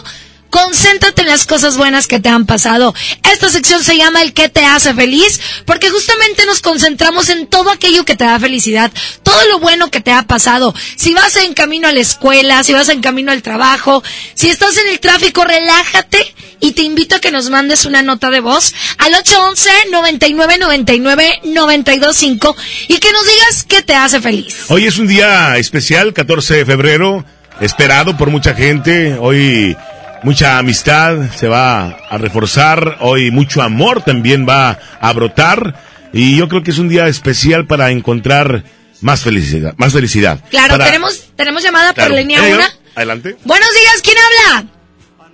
concéntrate 0.54 1.22
en 1.22 1.26
las 1.26 1.46
cosas 1.46 1.76
buenas 1.76 2.06
que 2.06 2.20
te 2.20 2.28
han 2.28 2.46
pasado. 2.46 2.94
Esta 3.32 3.48
sección 3.48 3.82
se 3.82 3.96
llama 3.96 4.22
El 4.22 4.32
que 4.32 4.48
te 4.48 4.64
hace 4.64 4.94
feliz, 4.94 5.40
porque 5.66 5.90
justamente 5.90 6.46
nos 6.46 6.60
concentramos 6.60 7.28
en 7.28 7.48
todo 7.48 7.72
aquello 7.72 8.04
que 8.04 8.14
te 8.14 8.22
da 8.22 8.38
felicidad, 8.38 8.92
todo 9.24 9.48
lo 9.48 9.58
bueno 9.58 9.90
que 9.90 10.00
te 10.00 10.12
ha 10.12 10.22
pasado. 10.22 10.72
Si 10.94 11.12
vas 11.12 11.34
en 11.34 11.54
camino 11.54 11.88
a 11.88 11.92
la 11.92 11.98
escuela, 11.98 12.62
si 12.62 12.72
vas 12.72 12.88
en 12.88 13.00
camino 13.00 13.32
al 13.32 13.42
trabajo, 13.42 14.04
si 14.34 14.48
estás 14.48 14.78
en 14.78 14.90
el 14.90 15.00
tráfico, 15.00 15.42
relájate 15.42 16.32
y 16.60 16.70
te 16.70 16.82
invito 16.82 17.16
a 17.16 17.20
que 17.20 17.32
nos 17.32 17.50
mandes 17.50 17.84
una 17.84 18.02
nota 18.02 18.30
de 18.30 18.38
voz 18.38 18.74
al 18.98 19.12
811-9999-925 19.90 22.54
y 22.86 22.98
que 22.98 23.10
nos 23.10 23.26
digas 23.26 23.64
qué 23.66 23.82
te 23.82 23.96
hace 23.96 24.20
feliz. 24.20 24.66
Hoy 24.68 24.86
es 24.86 24.98
un 24.98 25.08
día 25.08 25.58
especial, 25.58 26.14
14 26.14 26.58
de 26.58 26.64
febrero, 26.64 27.24
esperado 27.60 28.16
por 28.16 28.30
mucha 28.30 28.54
gente. 28.54 29.16
Hoy 29.18 29.76
mucha 30.24 30.58
amistad 30.58 31.30
se 31.34 31.48
va 31.48 31.96
a 32.10 32.18
reforzar, 32.18 32.98
hoy 33.00 33.30
mucho 33.30 33.62
amor 33.62 34.02
también 34.02 34.46
va 34.48 34.78
a 35.00 35.12
brotar 35.12 35.74
y 36.12 36.36
yo 36.36 36.48
creo 36.48 36.62
que 36.62 36.70
es 36.70 36.78
un 36.78 36.88
día 36.88 37.06
especial 37.08 37.66
para 37.66 37.90
encontrar 37.90 38.64
más 39.00 39.22
felicidad, 39.22 39.74
más 39.76 39.92
felicidad. 39.92 40.40
Claro, 40.50 40.72
Para- 40.72 40.86
tenemos 40.86 41.30
tenemos 41.36 41.62
llamada 41.62 41.92
Claro. 41.92 42.10
por 42.10 42.18
línea 42.18 42.46
Eh, 42.48 42.54
1. 42.54 42.64
Adelante. 42.96 43.36
Buenos 43.44 43.68
días, 43.72 44.02
¿quién 44.02 44.16
habla? 44.18 44.68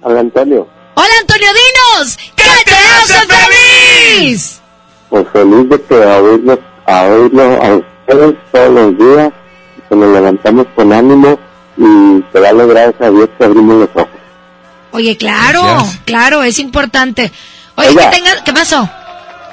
Hola 0.03 0.21
Antonio, 0.21 0.69
Hola 0.95 1.13
Antonio 1.21 1.49
Dinos, 1.49 2.19
¿qué 2.37 2.43
te 2.65 2.73
hace 2.75 3.27
feliz? 3.27 4.61
pues 5.09 5.27
feliz 5.33 5.69
de 5.69 5.81
que 5.83 5.95
a 6.05 6.17
oírlo, 6.19 6.61
a 6.87 7.03
oírlo 7.05 7.43
a 7.63 7.75
ustedes 7.77 8.35
todos 8.53 8.71
los 8.75 8.99
días, 8.99 9.33
que 9.89 9.97
nos 9.97 10.13
levantamos 10.15 10.67
con 10.75 10.93
ánimo 10.93 11.39
y 11.77 12.23
que 12.33 12.41
darle 12.41 12.67
gracias 12.67 13.01
a 13.01 13.11
Dios 13.11 13.29
que 13.39 13.45
abrimos 13.45 13.77
los 13.81 13.89
ojos. 13.95 14.10
Oye, 14.93 15.17
claro, 15.17 15.63
Gracias. 15.63 16.01
claro, 16.05 16.43
es 16.43 16.59
importante. 16.59 17.31
Oye, 17.77 17.89
Oiga. 17.91 18.11
que 18.11 18.17
tenga, 18.17 18.45
¿qué 18.45 18.53
pasó? 18.53 18.89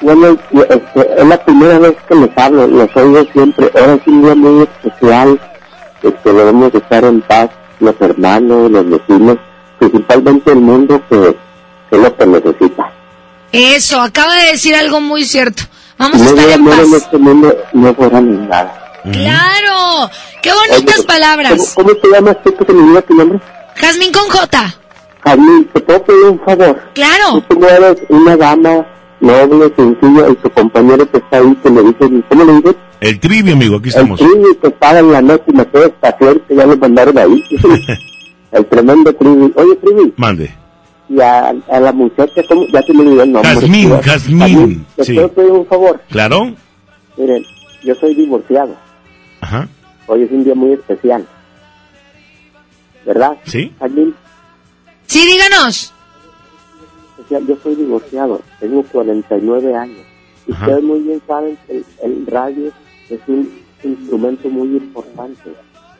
Bueno, 0.00 0.38
este, 0.52 1.20
es 1.20 1.26
la 1.26 1.44
primera 1.44 1.78
vez 1.78 1.96
que 2.08 2.14
les 2.14 2.30
hablo, 2.36 2.66
los 2.68 2.88
oigo 2.94 3.24
siempre, 3.32 3.70
ahora 3.74 3.94
es 3.94 4.06
un 4.06 4.22
día 4.22 4.34
muy 4.36 4.62
especial, 4.62 5.40
este, 6.02 6.32
debemos 6.32 6.72
de 6.72 6.78
estar 6.78 7.04
en 7.04 7.20
paz, 7.22 7.50
los 7.80 7.94
hermanos, 8.00 8.70
los 8.70 8.88
vecinos, 8.90 9.38
principalmente 9.80 10.52
el 10.52 10.60
mundo 10.60 11.02
que, 11.08 11.36
que 11.90 11.96
es 11.96 12.02
lo 12.02 12.16
que 12.16 12.26
necesita. 12.26 12.92
Eso, 13.50 14.00
acaba 14.00 14.34
de 14.36 14.52
decir 14.52 14.74
algo 14.76 15.00
muy 15.00 15.24
cierto. 15.24 15.64
Vamos 15.96 16.20
a 16.20 16.24
no 16.24 16.30
estar 16.30 16.44
hay 16.46 16.52
en 16.52 16.60
amor 16.60 16.74
en 16.74 16.90
paz. 16.92 17.02
este 17.02 17.18
mundo, 17.18 17.56
no 17.72 17.94
fuera 17.94 18.20
ni 18.20 18.36
nada. 18.46 18.84
Claro, 19.10 20.10
qué 20.42 20.52
bonitas 20.52 20.78
Oye, 20.80 20.94
¿Cómo, 20.96 21.06
palabras. 21.06 21.72
cómo 21.74 21.90
te 21.94 22.08
llamas 22.08 22.36
tú 22.44 22.54
que 22.56 22.64
se 22.66 22.72
me 22.72 23.02
tu 23.02 23.14
nombre? 23.14 23.40
Jazmín 23.76 24.12
con 24.12 24.28
J. 24.28 24.74
Jamín, 25.28 25.64
¿te 25.72 25.80
puedo 25.80 26.02
pedir 26.04 26.24
un 26.24 26.38
favor? 26.40 26.80
Claro. 26.94 27.42
Tú 27.48 27.64
eres 27.66 28.02
una 28.08 28.36
dama 28.36 28.86
noble, 29.20 29.72
sencilla, 29.76 30.28
y 30.30 30.34
tu 30.36 30.50
compañero 30.50 31.10
que 31.10 31.18
está 31.18 31.38
ahí, 31.38 31.54
que 31.62 31.70
le 31.70 31.82
dice, 31.82 32.22
¿cómo 32.28 32.44
le 32.44 32.52
dices? 32.54 32.76
El 33.00 33.20
trivi, 33.20 33.52
amigo, 33.52 33.76
aquí 33.76 33.84
El 33.84 33.94
estamos. 33.94 34.18
trivi 34.20 34.56
que 34.62 34.70
paga 34.70 35.00
en 35.00 35.12
la 35.12 35.20
noche 35.22 35.44
y 35.48 35.52
me 35.52 35.66
queda 35.66 35.86
esta 35.86 36.16
suerte, 36.18 36.54
ya 36.56 36.66
lo 36.66 36.76
mandaron 36.76 37.18
ahí. 37.18 37.44
el 38.52 38.66
tremendo 38.66 39.12
trivi. 39.14 39.52
Oye, 39.54 39.76
trivi, 39.76 40.12
Mande. 40.16 40.50
y 41.08 41.20
a, 41.20 41.48
a 41.70 41.80
la 41.80 41.92
muchacha, 41.92 42.42
¿cómo? 42.48 42.66
Ya 42.72 42.80
te 42.82 42.92
me 42.94 43.00
olvidó 43.02 43.22
el 43.24 43.32
nombre. 43.32 43.50
Jazmín. 43.54 44.00
Jazmín, 44.00 44.86
¿Te 44.96 45.04
sí. 45.04 45.14
puedo 45.14 45.28
pedir 45.32 45.50
un 45.52 45.66
favor? 45.66 46.00
¿Claro? 46.10 46.52
Miren, 47.16 47.44
yo 47.84 47.94
soy 47.96 48.14
divorciado. 48.14 48.74
Ajá. 49.42 49.68
Hoy 50.06 50.22
es 50.22 50.30
un 50.30 50.44
día 50.44 50.54
muy 50.54 50.72
especial. 50.72 51.26
¿Verdad? 53.06 53.36
¿Sí? 53.44 53.72
Jazmín, 53.78 54.14
Sí, 55.08 55.26
díganos. 55.26 55.92
yo 57.30 57.56
soy 57.62 57.74
divorciado. 57.74 58.40
Tengo 58.60 58.82
49 58.84 59.74
años. 59.74 60.06
Y 60.46 60.52
Ajá. 60.52 60.66
ustedes 60.66 60.84
muy 60.84 61.00
bien 61.00 61.22
saben 61.26 61.58
que 61.66 61.76
el, 61.78 61.84
el 62.02 62.26
radio 62.26 62.72
es 63.10 63.20
un 63.26 63.62
instrumento 63.82 64.48
muy 64.48 64.68
importante. 64.68 65.50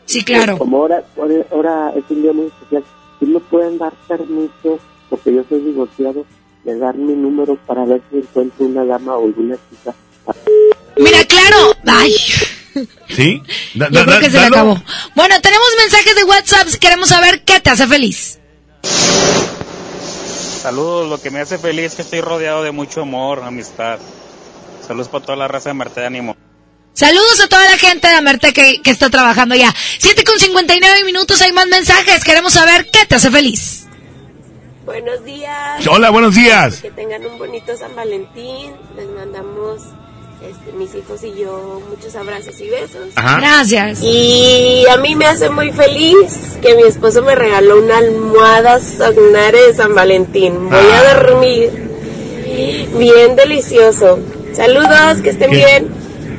Sí, 0.05 0.23
claro. 0.23 0.57
Como 0.57 0.77
ahora, 0.77 1.03
ahora, 1.51 1.91
es 1.95 2.03
un 2.09 2.21
día 2.23 2.33
muy 2.33 2.47
especial, 2.47 2.83
si 3.19 3.25
me 3.27 3.39
pueden 3.41 3.77
dar 3.77 3.93
permiso, 4.07 4.79
porque 5.09 5.33
yo 5.35 5.43
soy 5.47 5.59
divorciado, 5.61 6.25
de 6.63 6.77
dar 6.79 6.95
mi 6.95 7.13
número 7.13 7.55
para 7.67 7.85
ver 7.85 8.01
si 8.09 8.17
encuentro 8.17 8.65
una 8.65 8.85
dama 8.85 9.15
o 9.17 9.25
alguna 9.25 9.55
chica. 9.69 9.93
Mira, 10.97 11.23
claro. 11.25 11.73
Ay, 11.85 12.15
¿Sí? 13.09 13.41
Da- 13.75 13.89
yo 13.91 14.01
creo 14.03 14.15
da- 14.15 14.19
que 14.19 14.31
se 14.31 14.39
le 14.39 14.45
acabó. 14.47 14.81
Bueno, 15.15 15.35
tenemos 15.41 15.67
mensajes 15.77 16.15
de 16.15 16.23
WhatsApp. 16.23 16.67
Queremos 16.79 17.09
saber 17.09 17.43
qué 17.43 17.59
te 17.59 17.69
hace 17.69 17.85
feliz. 17.87 18.38
Saludos, 20.61 21.09
lo 21.09 21.21
que 21.21 21.31
me 21.31 21.39
hace 21.39 21.57
feliz 21.57 21.85
es 21.85 21.95
que 21.95 22.01
estoy 22.01 22.21
rodeado 22.21 22.63
de 22.63 22.71
mucho 22.71 23.01
amor, 23.01 23.41
amistad. 23.43 23.97
Saludos 24.85 25.07
para 25.07 25.25
toda 25.25 25.37
la 25.37 25.47
raza 25.47 25.69
de 25.69 25.73
Marte 25.73 26.01
de 26.01 26.07
Ánimo. 26.07 26.35
Saludos 26.93 27.39
a 27.39 27.47
toda 27.47 27.63
la 27.63 27.77
gente 27.77 28.09
de 28.09 28.15
Amerte 28.15 28.51
que, 28.51 28.81
que 28.81 28.91
está 28.91 29.09
trabajando 29.09 29.55
ya. 29.55 29.73
7 29.99 30.23
con 30.25 30.37
59 30.37 31.05
minutos, 31.05 31.41
hay 31.41 31.53
más 31.53 31.67
mensajes. 31.67 32.23
Queremos 32.23 32.53
saber 32.53 32.89
qué 32.91 33.05
te 33.05 33.15
hace 33.15 33.31
feliz. 33.31 33.87
Buenos 34.85 35.23
días. 35.23 35.87
Hola, 35.87 36.09
buenos 36.09 36.35
días. 36.35 36.81
Que 36.81 36.91
tengan 36.91 37.25
un 37.25 37.37
bonito 37.37 37.77
San 37.77 37.95
Valentín. 37.95 38.73
Les 38.97 39.07
mandamos 39.07 39.81
este, 40.41 40.71
mis 40.77 40.93
hijos 40.95 41.21
y 41.23 41.37
yo 41.41 41.81
muchos 41.89 42.15
abrazos 42.15 42.59
y 42.61 42.69
besos. 42.69 43.07
Ajá. 43.15 43.37
Gracias. 43.39 44.01
Y 44.03 44.85
a 44.89 44.97
mí 44.97 45.15
me 45.15 45.25
hace 45.25 45.49
muy 45.49 45.71
feliz 45.71 46.57
que 46.61 46.75
mi 46.75 46.83
esposo 46.83 47.21
me 47.23 47.35
regaló 47.35 47.79
una 47.81 47.97
almohada 47.97 48.79
Sagnare 48.79 49.67
de 49.67 49.73
San 49.73 49.93
Valentín. 49.95 50.69
Voy 50.69 50.79
Ah. 50.93 50.99
a 50.99 51.13
dormir 51.15 51.69
bien 52.97 53.35
delicioso. 53.35 54.19
Saludos, 54.53 55.21
que 55.23 55.29
estén 55.31 55.51
¿Qué? 55.51 55.57
bien. 55.57 55.87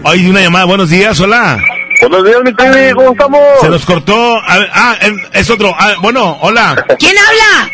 Hay 0.05 0.27
una 0.29 0.41
llamada, 0.41 0.65
buenos 0.65 0.91
días, 0.91 1.19
hola. 1.21 1.63
Buenos 2.01 2.25
días, 2.25 2.39
mi 2.43 2.55
Trini, 2.55 2.93
¿cómo 2.95 3.11
estamos? 3.13 3.41
Se 3.61 3.69
nos 3.69 3.85
cortó. 3.85 4.15
a 4.43 4.59
ver, 4.59 4.69
ah, 4.73 4.97
el- 5.03 5.21
es 5.35 5.51
otro. 5.51 5.75
Ah, 5.79 5.95
bueno, 6.01 6.39
hola. 6.41 6.87
¿Quién 6.99 7.15
habla? 7.19 7.71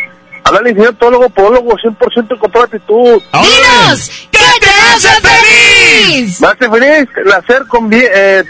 Habla 0.47 0.61
el 0.61 0.69
ingeniero 0.69 0.93
teólogo, 0.93 1.29
podólogo, 1.29 1.73
100% 1.77 2.39
con 2.39 2.53
toda 2.53 2.67
actitud. 2.67 3.21
¡Dinos! 3.33 4.29
¿Qué 4.31 4.39
te 4.61 4.69
hace 4.69 5.09
feliz? 5.21 6.41
Me 6.41 6.47
hace 6.47 6.71
feliz 6.71 7.09
nacer 7.25 7.67
con 7.67 7.89
bien, 7.89 8.09
eh, 8.15 8.45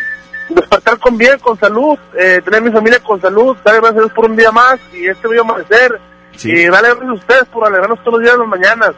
despertar 0.50 0.98
con 0.98 1.16
bien, 1.16 1.38
con 1.38 1.58
salud, 1.58 1.98
eh, 2.18 2.42
tener 2.44 2.60
mi 2.60 2.70
familia 2.70 3.00
con 3.00 3.18
salud, 3.18 3.56
darle 3.64 3.80
gracias 3.80 3.96
a 3.96 4.00
Dios 4.02 4.12
por 4.12 4.26
un 4.26 4.36
día 4.36 4.52
más 4.52 4.78
y 4.92 5.06
este 5.06 5.26
bello 5.26 5.40
amanecer. 5.40 5.98
Y 6.44 6.66
darle 6.66 6.90
gracias 6.90 7.08
a 7.08 7.12
ustedes 7.14 7.44
por 7.46 7.66
alegrarnos 7.66 7.98
todos 8.00 8.12
los 8.12 8.22
días 8.24 8.34
de 8.34 8.40
las 8.40 8.48
mañanas. 8.48 8.92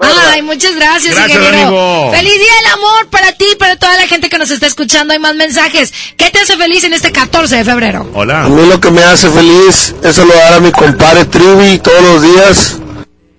Ay, 0.00 0.42
muchas 0.42 0.74
gracias, 0.74 1.14
Gracias, 1.14 1.38
ingeniero. 1.38 1.68
amigo. 1.68 2.10
Feliz 2.12 2.32
día 2.34 2.52
del 2.62 2.72
amor 2.72 3.08
para 3.10 3.32
ti 3.32 3.44
y 3.52 3.56
para 3.56 3.76
toda 3.76 3.94
la 3.96 4.06
gente 4.06 4.28
que 4.28 4.38
nos 4.38 4.50
está 4.50 4.66
escuchando. 4.66 5.12
Hay 5.12 5.18
más 5.18 5.34
mensajes. 5.34 5.92
¿Qué 6.16 6.30
te 6.30 6.40
hace 6.40 6.56
feliz 6.56 6.82
en 6.84 6.94
este 6.94 7.12
14 7.12 7.56
de 7.56 7.64
febrero? 7.64 8.08
Hola. 8.14 8.44
A 8.44 8.48
mí 8.48 8.66
lo 8.66 8.80
que 8.80 8.90
me 8.90 9.02
hace 9.02 9.30
feliz 9.30 9.94
es 10.02 10.16
saludar 10.16 10.54
a 10.54 10.60
mi 10.60 10.72
compadre 10.72 11.24
Trivi 11.26 11.78
todos 11.78 12.02
los 12.02 12.22
días. 12.22 12.78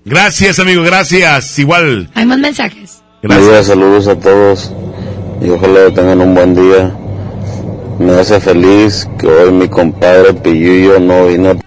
Gracias, 0.05 0.59
amigo, 0.59 0.83
gracias. 0.83 1.57
Igual. 1.59 2.09
Hay 2.13 2.25
más 2.25 2.37
mensajes. 2.37 3.01
Gracias. 3.21 3.67
saludos 3.67 4.07
a 4.07 4.15
todos 4.19 4.71
y 5.41 5.49
ojalá 5.49 5.93
tengan 5.93 6.21
un 6.21 6.35
buen 6.35 6.55
día. 6.55 6.95
Me 7.99 8.19
hace 8.19 8.39
feliz 8.39 9.07
que 9.19 9.27
hoy 9.27 9.51
mi 9.51 9.67
compadre 9.69 10.33
Pillillo 10.33 10.99
no 10.99 11.27
vino. 11.27 11.59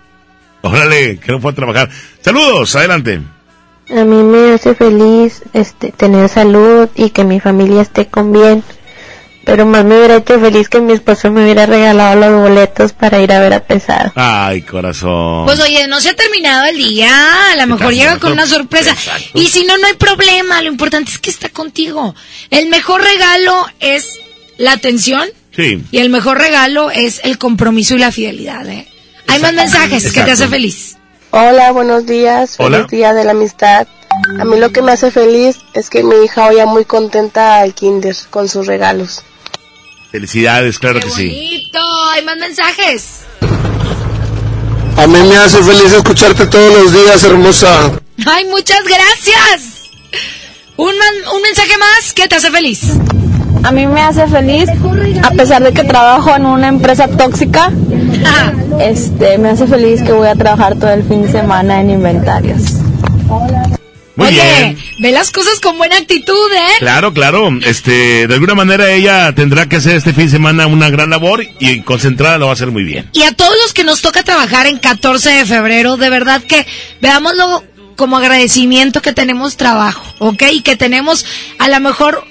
Órale, 0.63 1.19
que 1.19 1.33
no 1.33 1.41
fue 1.41 1.53
a 1.53 1.55
trabajar. 1.55 1.91
Saludos, 2.21 2.75
adelante. 2.77 3.21
A 3.91 4.05
mí 4.05 4.23
me 4.23 4.53
hace 4.55 4.75
feliz 4.75 5.43
este, 5.53 5.93
tener 5.93 6.29
salud 6.29 6.89
y 6.97 7.11
que 7.11 7.25
mi 7.25 7.39
familia 7.41 7.83
esté 7.83 8.07
con 8.07 8.33
bien. 8.33 8.65
Pero 9.45 9.65
más 9.65 9.85
me 9.85 9.97
hubiera 9.97 10.17
hecho 10.17 10.41
feliz 10.41 10.69
que 10.69 10.81
mi 10.81 10.93
esposo 10.93 11.31
me 11.31 11.45
hubiera 11.45 11.67
regalado 11.67 12.19
los 12.19 12.49
boletos 12.49 12.93
para 12.93 13.21
ir 13.23 13.31
a 13.31 13.39
ver 13.39 13.53
a 13.55 13.61
Pesado. 13.65 14.11
Ay, 14.17 14.63
corazón. 14.63 15.47
Pues 15.47 15.61
oye, 15.61 15.87
no 15.87 16.01
se 16.01 16.09
ha 16.09 16.17
terminado 16.17 16.65
el 16.65 16.77
día. 16.77 17.53
A 17.53 17.57
lo 17.57 17.67
mejor 17.69 17.93
llega 17.95 18.19
con 18.19 18.33
una 18.33 18.49
sorpresa. 18.49 18.97
Y 19.35 19.47
si 19.47 19.65
no, 19.65 19.79
no 19.79 19.87
hay 19.87 19.95
problema. 19.95 20.61
Lo 20.63 20.69
importante 20.69 21.13
es 21.13 21.19
que 21.21 21.31
está 21.31 21.49
contigo. 21.49 22.13
El 22.51 22.69
mejor 22.69 23.03
regalo 23.03 23.67
es 23.79 24.19
la 24.59 24.73
atención 24.73 25.29
Sí. 25.55 25.81
y 25.93 25.99
el 25.99 26.11
mejor 26.11 26.39
regalo 26.39 26.91
es 26.91 27.21
el 27.23 27.39
compromiso 27.39 27.95
y 27.95 27.99
la 27.99 28.11
fidelidad. 28.11 28.67
¿eh? 28.69 28.89
Hay 29.29 29.41
más 29.41 29.55
mensajes 29.55 30.11
que 30.13 30.23
te 30.23 30.33
hace 30.33 30.49
feliz. 30.49 30.97
Hola, 31.39 31.71
buenos 31.73 32.07
días. 32.07 32.55
Hola. 32.59 32.79
Feliz 32.79 32.91
día 32.91 33.13
de 33.13 33.25
la 33.25 33.33
amistad. 33.33 33.87
A 34.41 34.45
mí 34.47 34.57
lo 34.59 34.71
que 34.73 34.81
me 34.81 34.93
hace 34.93 35.11
feliz 35.11 35.59
es 35.75 35.91
que 35.91 36.03
mi 36.03 36.15
hija 36.25 36.47
vaya 36.47 36.65
muy 36.65 36.87
contenta 36.87 37.59
al 37.61 37.75
kinder 37.75 38.17
con 38.31 38.49
sus 38.49 38.67
regalos. 38.67 39.23
Felicidades, 40.11 40.79
claro 40.79 40.99
que 41.01 41.11
sí. 41.11 41.29
Bonito. 41.29 41.79
Hay 42.15 42.25
más 42.25 42.39
mensajes. 42.39 43.05
A 44.97 45.07
mí 45.07 45.19
me 45.29 45.37
hace 45.37 45.63
feliz 45.63 45.93
escucharte 45.93 46.47
todos 46.47 46.73
los 46.73 46.93
días, 46.95 47.23
hermosa. 47.25 47.93
Ay, 48.27 48.47
muchas 48.47 48.83
gracias. 48.85 49.91
Un, 50.79 50.97
man- 50.97 51.35
un 51.35 51.43
mensaje 51.43 51.77
más 51.77 52.15
que 52.15 52.29
te 52.29 52.37
hace 52.37 52.51
feliz. 52.51 52.81
A 53.63 53.73
mí 53.73 53.87
me 53.87 54.01
hace 54.01 54.27
feliz, 54.29 54.69
a 55.23 55.31
pesar 55.31 55.63
de 55.63 55.73
que 55.73 55.85
trabajo 55.85 56.35
en 56.35 56.47
una 56.47 56.69
empresa 56.69 57.09
tóxica, 57.09 57.73
este, 58.81 59.39
me 59.39 59.51
hace 59.51 59.67
feliz 59.67 60.03
que 60.03 60.13
voy 60.13 60.29
a 60.29 60.35
trabajar 60.35 60.77
todo 60.77 60.91
el 60.91 61.03
fin 61.03 61.23
de 61.23 61.33
semana 61.33 61.81
en 61.81 61.91
inventarios. 61.91 62.75
Muy 64.17 64.29
Oye, 64.29 64.43
bien. 64.59 64.79
ve 65.01 65.13
las 65.13 65.31
cosas 65.31 65.61
con 65.61 65.77
buena 65.77 65.97
actitud, 65.99 66.53
¿eh? 66.53 66.79
Claro, 66.79 67.13
claro. 67.13 67.51
Este, 67.63 68.27
de 68.27 68.35
alguna 68.35 68.55
manera 68.55 68.91
ella 68.91 69.35
tendrá 69.35 69.69
que 69.69 69.77
hacer 69.77 69.97
este 69.97 70.15
fin 70.15 70.25
de 70.25 70.31
semana 70.31 70.67
una 70.67 70.89
gran 70.89 71.11
labor 71.11 71.47
y 71.59 71.83
concentrada 71.83 72.39
lo 72.39 72.47
va 72.47 72.53
a 72.53 72.55
hacer 72.55 72.71
muy 72.71 72.85
bien. 72.85 73.11
Y 73.13 73.25
a 73.25 73.33
todos 73.33 73.53
los 73.63 73.75
que 73.75 73.85
nos 73.85 74.01
toca 74.01 74.23
trabajar 74.23 74.67
en 74.67 74.79
14 74.79 75.31
de 75.31 75.45
febrero, 75.45 75.99
de 75.99 76.09
verdad 76.09 76.43
que 76.43 76.67
veámoslo 77.03 77.63
como 77.97 78.17
agradecimiento 78.17 79.03
que 79.03 79.13
tenemos 79.13 79.59
trabajo, 79.59 80.03
¿ok? 80.19 80.45
Y 80.51 80.63
que 80.63 80.77
tenemos 80.77 81.27
a 81.59 81.69
lo 81.69 81.79
mejor 81.81 82.25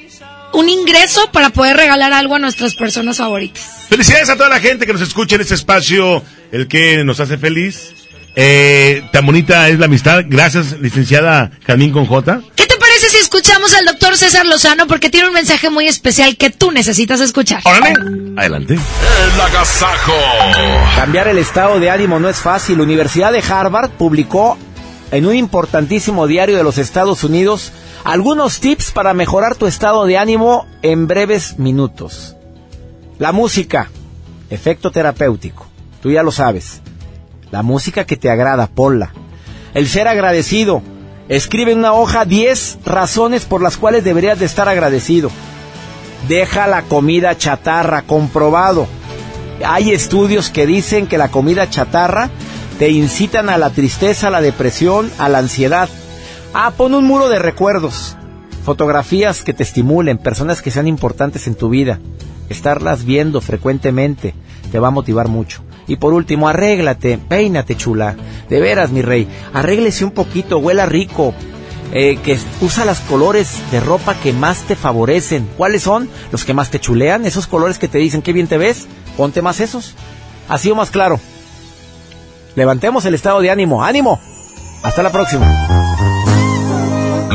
un 0.56 0.70
ingreso 0.70 1.30
para 1.32 1.50
poder 1.50 1.78
regalar 1.78 2.14
algo 2.14 2.36
a 2.36 2.40
nuestras 2.40 2.76
personas 2.76 3.18
favoritas. 3.18 3.64
Felicidades 3.90 4.30
a 4.30 4.38
toda 4.38 4.50
la 4.50 4.60
gente 4.60 4.86
que 4.86 4.94
nos 4.94 5.02
escucha 5.02 5.36
en 5.36 5.42
este 5.42 5.54
espacio, 5.54 6.24
el 6.52 6.68
que 6.68 7.04
nos 7.04 7.20
hace 7.20 7.38
feliz. 7.38 7.94
Eh, 8.38 9.08
tan 9.12 9.26
bonita 9.26 9.70
es 9.70 9.80
la 9.80 9.86
amistad. 9.86 10.24
Gracias, 10.28 10.80
licenciada 10.80 11.52
Jamín 11.66 11.92
con 11.92 12.06
J. 12.06 12.42
¿Qué 12.56 12.66
te 12.66 12.76
parece 12.76 13.10
si 13.10 13.18
escuchamos 13.18 13.74
al 13.74 13.86
doctor 13.86 14.18
César 14.18 14.46
Lozano? 14.46 14.88
Porque 14.88 15.10
tiene 15.10 15.28
un 15.28 15.34
mensaje 15.34 15.70
muy 15.70 15.88
especial 15.88 16.36
que 16.36 16.50
tú 16.50 16.72
necesitas 16.72 17.22
escuchar. 17.22 17.62
Adelante. 17.66 18.74
El 18.74 19.42
agasajo. 19.42 20.14
Cambiar 20.96 21.30
el 21.30 21.38
estado 21.38 21.80
de 21.80 21.90
ánimo 21.90 22.20
no 22.20 22.30
es 22.30 22.38
fácil. 22.38 22.78
La 22.78 22.84
Universidad 22.84 23.32
de 23.32 23.40
Harvard 23.40 23.92
publicó 23.92 24.58
en 25.12 25.26
un 25.26 25.36
importantísimo 25.36 26.28
diario 26.28 26.58
de 26.58 26.64
los 26.64 26.78
Estados 26.78 27.24
Unidos 27.24 27.72
algunos 28.06 28.60
tips 28.60 28.92
para 28.92 29.16
mejorar 29.16 29.56
tu 29.56 29.66
estado 29.66 30.06
de 30.06 30.20
ánimo 30.20 30.68
en 30.84 31.08
breves 31.08 31.58
minutos. 31.58 32.36
La 33.18 33.32
música, 33.32 33.90
efecto 34.52 34.92
terapéutico. 34.92 35.66
Tú 36.04 36.12
ya 36.12 36.22
lo 36.22 36.32
sabes. 36.32 36.82
La 37.50 37.64
música 37.64 38.06
que 38.06 38.16
te 38.16 38.30
agrada, 38.30 38.68
ponla. 38.68 39.12
El 39.74 39.88
ser 39.88 40.08
agradecido. 40.08 40.84
Escribe 41.30 41.72
en 41.72 41.80
una 41.80 41.94
hoja 41.94 42.26
10 42.26 42.78
razones 42.86 43.46
por 43.46 43.64
las 43.64 43.76
cuales 43.76 44.04
deberías 44.04 44.38
de 44.38 44.46
estar 44.46 44.70
agradecido. 44.70 45.32
Deja 46.28 46.68
la 46.68 46.84
comida 46.84 47.36
chatarra, 47.36 48.04
comprobado. 48.04 48.86
Hay 49.66 49.92
estudios 49.92 50.52
que 50.52 50.68
dicen 50.68 51.08
que 51.08 51.18
la 51.18 51.30
comida 51.30 51.72
chatarra 51.72 52.30
te 52.78 52.90
incitan 52.90 53.50
a 53.50 53.58
la 53.58 53.72
tristeza, 53.72 54.28
a 54.28 54.32
la 54.32 54.42
depresión, 54.42 55.12
a 55.18 55.28
la 55.28 55.40
ansiedad. 55.40 55.90
Ah, 56.58 56.72
pon 56.72 56.94
un 56.94 57.04
muro 57.04 57.28
de 57.28 57.38
recuerdos. 57.38 58.16
Fotografías 58.64 59.44
que 59.44 59.54
te 59.54 59.64
estimulen, 59.64 60.18
personas 60.18 60.62
que 60.62 60.72
sean 60.72 60.88
importantes 60.88 61.48
en 61.48 61.56
tu 61.56 61.68
vida. 61.68 62.00
Estarlas 62.48 63.04
viendo 63.04 63.42
frecuentemente 63.42 64.34
te 64.72 64.80
va 64.80 64.88
a 64.88 64.92
motivar 64.92 65.28
mucho. 65.28 65.64
Y 65.86 65.98
por 65.98 66.14
último, 66.14 66.48
arréglate, 66.48 67.18
peínate 67.18 67.76
chula. 67.76 68.16
De 68.48 68.62
veras, 68.62 68.92
mi 68.92 69.02
rey, 69.02 69.28
arréglese 69.54 70.06
un 70.06 70.12
poquito, 70.12 70.60
huela 70.60 70.86
rico. 70.86 71.34
Eh, 71.92 72.20
que 72.24 72.40
usa 72.62 72.86
los 72.86 73.00
colores 73.02 73.60
de 73.70 73.82
ropa 73.82 74.16
que 74.16 74.32
más 74.32 74.62
te 74.62 74.78
favorecen. 74.78 75.50
¿Cuáles 75.58 75.84
son? 75.84 76.08
Los 76.32 76.46
que 76.46 76.54
más 76.54 76.72
te 76.72 76.80
chulean, 76.80 77.26
esos 77.26 77.48
colores 77.48 77.80
que 77.80 77.90
te 77.90 77.98
dicen 77.98 78.22
qué 78.22 78.32
bien 78.32 78.48
te 78.48 78.58
ves. 78.58 78.88
Ponte 79.18 79.42
más 79.42 79.60
esos. 79.60 79.94
Así 80.48 80.72
o 80.72 80.76
más 80.76 80.90
claro. 80.90 81.20
Levantemos 82.56 83.04
el 83.04 83.14
estado 83.14 83.42
de 83.42 83.52
ánimo. 83.52 83.84
¡Ánimo! 83.84 84.22
Hasta 84.84 85.04
la 85.04 85.12
próxima. 85.12 85.85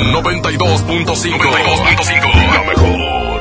92.5. 0.00 1.38
92.5. 1.38 2.52
La 2.52 2.62
mejor. 2.64 3.40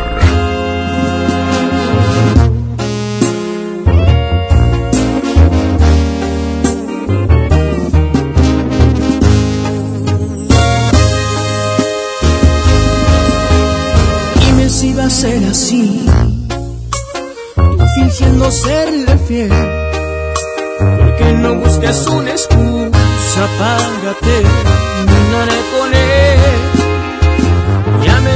Dime 14.45 14.69
si 14.69 14.93
va 14.93 15.05
a 15.05 15.09
ser 15.09 15.43
así. 15.49 16.05
Tú 17.55 17.83
ofreciendo 17.83 18.51
serle 18.51 19.17
fiel. 19.27 19.51
Porque 20.79 21.33
no 21.33 21.55
busques 21.55 22.07
una 22.07 22.31
excusa 22.31 23.47
para 23.57 24.13
terminar 24.19 25.49
con 25.71 25.93
él. 25.93 26.38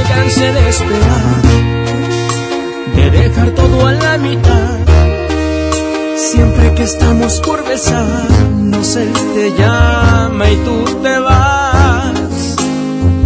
Cansé 0.08 0.52
de 0.52 0.68
esperar, 0.68 1.42
de 2.96 3.10
dejar 3.10 3.50
todo 3.50 3.86
a 3.86 3.92
la 3.92 4.18
mitad. 4.18 4.78
Siempre 6.16 6.74
que 6.74 6.82
estamos 6.82 7.40
por 7.40 7.64
besarnos, 7.64 8.96
él 8.96 9.12
te 9.34 9.52
llama 9.58 10.50
y 10.50 10.56
tú 10.56 10.84
te 11.02 11.18
vas. 11.18 12.56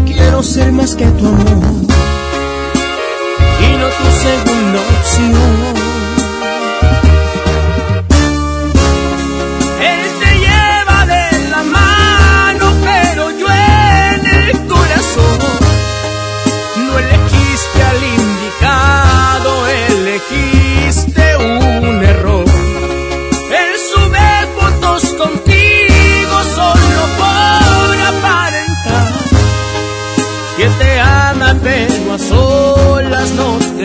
Quiero 0.07 0.43
ser 0.43 0.73
más 0.73 0.95
que 0.95 1.07
tu 1.07 1.27
amor 1.27 1.65
y 3.61 3.69
no 3.81 3.89
tu 3.99 4.09
segunda 4.25 4.79
opción. 4.99 5.68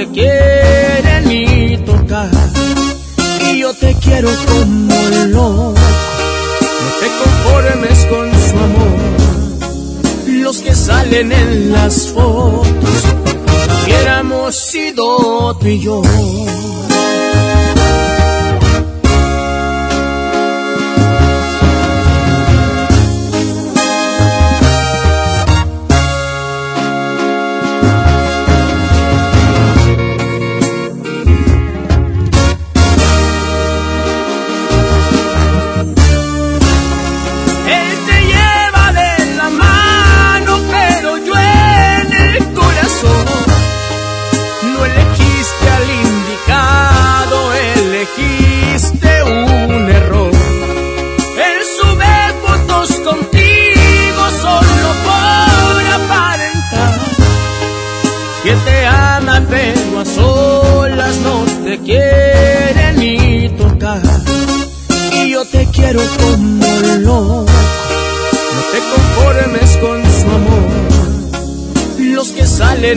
Te 0.05 0.11
quiere 0.11 1.21
ni 1.25 1.77
tocar. 1.85 2.29
Y 3.51 3.59
yo 3.59 3.73
te 3.73 3.95
quiero 3.95 4.29
como 4.47 4.95
loco, 5.27 5.73
no 6.81 6.89
te 6.99 7.07
conformes 7.21 8.05
con 8.09 8.31
su 8.31 8.57
amor. 8.57 8.97
Los 10.27 10.57
que 10.57 10.75
salen 10.75 11.31
en 11.31 11.71
las 11.71 12.07
fotos, 12.09 13.03
hubiéramos 13.83 14.55
sido 14.55 15.55
tú 15.55 15.67
y 15.67 15.79
yo. 15.79 16.01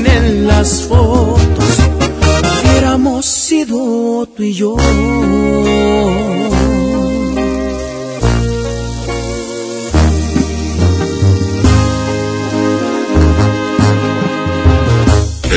En 0.04 0.46
las 0.46 0.82
fotos, 0.82 1.78
hubiéramos 2.62 3.24
sido 3.24 4.28
tú 4.36 4.42
y 4.42 4.52
yo. 4.52 4.76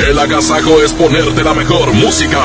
El 0.07 0.18
agasajo 0.18 0.82
es 0.84 0.94
ponerte 0.94 1.44
la 1.44 1.53
mejor 1.53 1.91
música. 1.94 2.40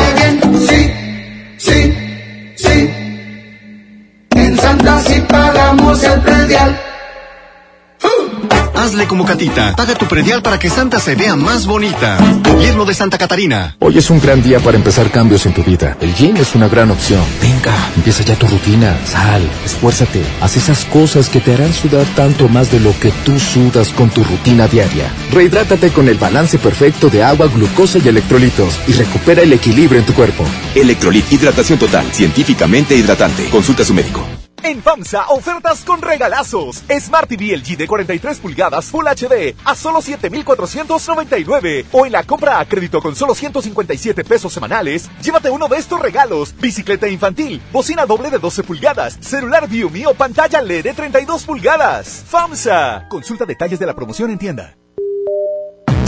como 9.10 9.26
Catita. 9.26 9.76
Paga 9.76 9.96
tu 9.96 10.06
predial 10.06 10.42
para 10.42 10.60
que 10.60 10.70
Santa 10.70 11.00
se 11.00 11.16
vea 11.16 11.36
más 11.36 11.66
bonita. 11.66 12.18
Gobierno 12.44 12.86
de 12.86 12.94
Santa 12.94 13.18
Catarina. 13.18 13.76
Hoy 13.80 13.98
es 13.98 14.10
un 14.10 14.22
gran 14.22 14.42
día 14.42 14.60
para 14.60 14.78
empezar 14.78 15.10
cambios 15.12 15.46
en 15.46 15.54
tu 15.54 15.64
vida. 15.64 15.98
El 16.00 16.14
gym 16.14 16.38
es 16.38 16.56
una 16.56 16.70
gran 16.70 16.92
opción. 16.92 17.22
Venga, 17.42 17.74
empieza 17.98 18.24
ya 18.24 18.36
tu 18.36 18.48
rutina. 18.48 18.96
Sal, 19.06 19.42
esfuérzate. 19.66 20.24
Haz 20.40 20.56
esas 20.56 20.86
cosas 20.86 21.28
que 21.28 21.42
te 21.42 21.54
harán 21.54 21.74
sudar 21.74 22.06
tanto 22.16 22.48
más 22.48 22.72
de 22.72 22.80
lo 22.80 22.98
que 23.00 23.12
tú 23.26 23.38
sudas 23.40 23.90
con 23.90 24.10
tu 24.12 24.24
rutina 24.24 24.68
diaria. 24.68 25.12
Rehidrátate 25.34 25.90
con 25.90 26.08
el 26.08 26.18
balance 26.18 26.60
perfecto 26.60 27.10
de 27.10 27.24
agua, 27.24 27.48
glucosa 27.48 27.98
y 27.98 28.08
electrolitos 28.08 28.80
y 28.88 28.94
recupera 28.94 29.42
el 29.42 29.52
equilibrio 29.52 30.00
en 30.00 30.06
tu 30.06 30.14
cuerpo. 30.14 30.46
Electrolit 30.76 31.32
Hidratación 31.34 31.80
Total, 31.80 32.06
científicamente 32.14 32.96
hidratante. 32.96 33.50
Consulta 33.50 33.82
a 33.82 33.86
su 33.86 33.94
médico. 33.96 34.39
En 34.64 34.82
FAMSA, 34.82 35.28
ofertas 35.30 35.84
con 35.86 36.02
regalazos. 36.02 36.84
Smart 37.00 37.30
TV 37.30 37.56
LG 37.56 37.78
de 37.78 37.88
43 37.88 38.40
pulgadas 38.40 38.86
Full 38.86 39.06
HD 39.06 39.56
a 39.64 39.76
solo 39.76 40.02
7,499. 40.02 41.86
O 41.92 42.06
en 42.06 42.12
la 42.12 42.24
compra 42.24 42.60
a 42.60 42.66
crédito 42.66 43.02
con 43.02 43.16
solo 43.16 43.34
157 43.34 44.24
pesos 44.24 44.52
semanales, 44.52 45.10
llévate 45.22 45.50
uno 45.50 45.68
de 45.68 45.78
estos 45.78 46.00
regalos. 46.02 46.54
Bicicleta 46.60 47.08
infantil, 47.08 47.62
bocina 47.72 48.06
doble 48.06 48.30
de 48.30 48.40
12 48.40 48.64
pulgadas, 48.64 49.18
celular 49.22 49.68
Viumi 49.68 50.06
o 50.06 50.14
pantalla 50.14 50.62
LED 50.62 50.84
de 50.84 50.94
32 50.94 51.44
pulgadas. 51.44 52.24
FAMSA. 52.28 53.08
Consulta 53.10 53.46
detalles 53.46 53.80
de 53.80 53.86
la 53.86 53.96
promoción 53.96 54.30
en 54.30 54.40
tienda. 54.40 54.76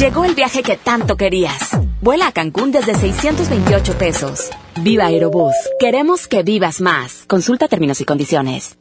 Llegó 0.02 0.26
el 0.26 0.34
viaje 0.34 0.64
que 0.64 0.78
tanto 0.78 1.16
querías. 1.16 1.78
Vuela 2.02 2.26
a 2.26 2.32
Cancún 2.32 2.72
desde 2.72 2.96
628 2.96 4.00
pesos. 4.00 4.50
Viva 4.82 5.06
Aerobús. 5.06 5.54
Queremos 5.80 6.28
que 6.28 6.42
vivas 6.42 6.82
más. 6.82 7.26
Consulta 7.28 7.68
términos 7.68 8.02
y 8.02 8.06
condiciones. 8.06 8.81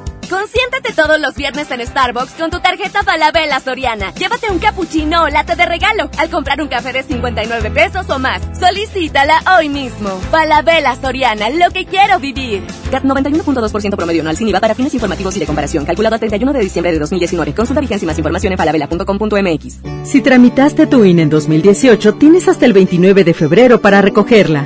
Consiéntete 0.31 0.93
todos 0.93 1.19
los 1.19 1.35
viernes 1.35 1.69
en 1.71 1.85
Starbucks 1.85 2.31
con 2.39 2.49
tu 2.49 2.61
tarjeta 2.61 3.03
Falabella 3.03 3.59
Soriana. 3.59 4.13
Llévate 4.13 4.49
un 4.49 4.59
cappuccino 4.59 5.23
o 5.23 5.27
latte 5.27 5.57
de 5.57 5.65
regalo 5.65 6.09
al 6.17 6.29
comprar 6.29 6.61
un 6.61 6.69
café 6.69 6.93
de 6.93 7.03
59 7.03 7.69
pesos 7.71 8.09
o 8.09 8.17
más. 8.17 8.41
Solicítala 8.57 9.43
hoy 9.57 9.67
mismo. 9.67 10.09
Falabella 10.31 10.95
Soriana, 10.95 11.49
lo 11.49 11.69
que 11.71 11.85
quiero 11.85 12.17
vivir. 12.19 12.63
CAT 12.91 13.03
91.2% 13.03 13.97
promedio 13.97 14.21
anual 14.21 14.37
sin 14.37 14.47
IVA 14.47 14.61
para 14.61 14.73
fines 14.73 14.93
informativos 14.93 15.35
y 15.35 15.41
de 15.41 15.45
comparación. 15.45 15.83
Calculado 15.83 16.15
a 16.15 16.19
31 16.19 16.53
de 16.53 16.59
diciembre 16.61 16.93
de 16.93 16.99
2019. 16.99 17.53
Consulta 17.53 17.81
vigencia 17.81 18.05
y 18.05 18.07
más 18.07 18.17
información 18.17 18.53
en 18.53 18.57
falabella.com.mx. 18.57 19.79
Si 20.05 20.21
tramitaste 20.21 20.87
tu 20.87 21.03
INE 21.03 21.23
en 21.23 21.29
2018, 21.29 22.13
tienes 22.13 22.47
hasta 22.47 22.65
el 22.65 22.71
29 22.71 23.25
de 23.25 23.33
febrero 23.33 23.81
para 23.81 24.01
recogerla. 24.01 24.65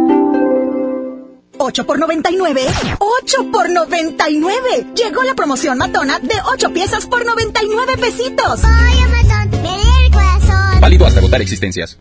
8 1.63 1.85
por 1.85 1.99
99. 1.99 2.65
8 2.97 3.51
por 3.51 3.69
99. 3.69 4.87
Llegó 4.95 5.21
la 5.21 5.35
promoción 5.35 5.77
matona 5.77 6.17
de 6.17 6.33
8 6.51 6.73
piezas 6.73 7.05
por 7.05 7.23
99 7.23 7.97
pesitos. 7.97 8.61
Ay, 8.63 8.99
matón, 9.05 9.61
me 9.61 10.05
el 10.05 10.11
corazón. 10.11 10.81
Válido 10.81 11.05
hasta 11.05 11.19
agotar 11.19 11.39
existencias. 11.41 11.99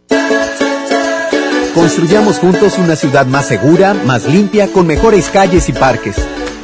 Construyamos 1.75 2.39
juntos 2.39 2.79
una 2.79 2.97
ciudad 2.97 3.27
más 3.27 3.49
segura, 3.49 3.93
más 3.93 4.27
limpia, 4.27 4.67
con 4.69 4.87
mejores 4.87 5.29
calles 5.29 5.69
y 5.69 5.73
parques. 5.73 6.17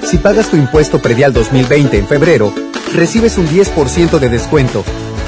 Si 0.02 0.16
pagas 0.16 0.48
tu 0.48 0.56
impuesto 0.56 1.01
predial 1.02 1.35
2020 1.35 1.98
en 1.98 2.09
febrero, 2.09 2.52
recibes 2.94 3.36
un 3.36 3.47
10% 3.47 4.18
de 4.18 4.28
descuento, 4.31 4.85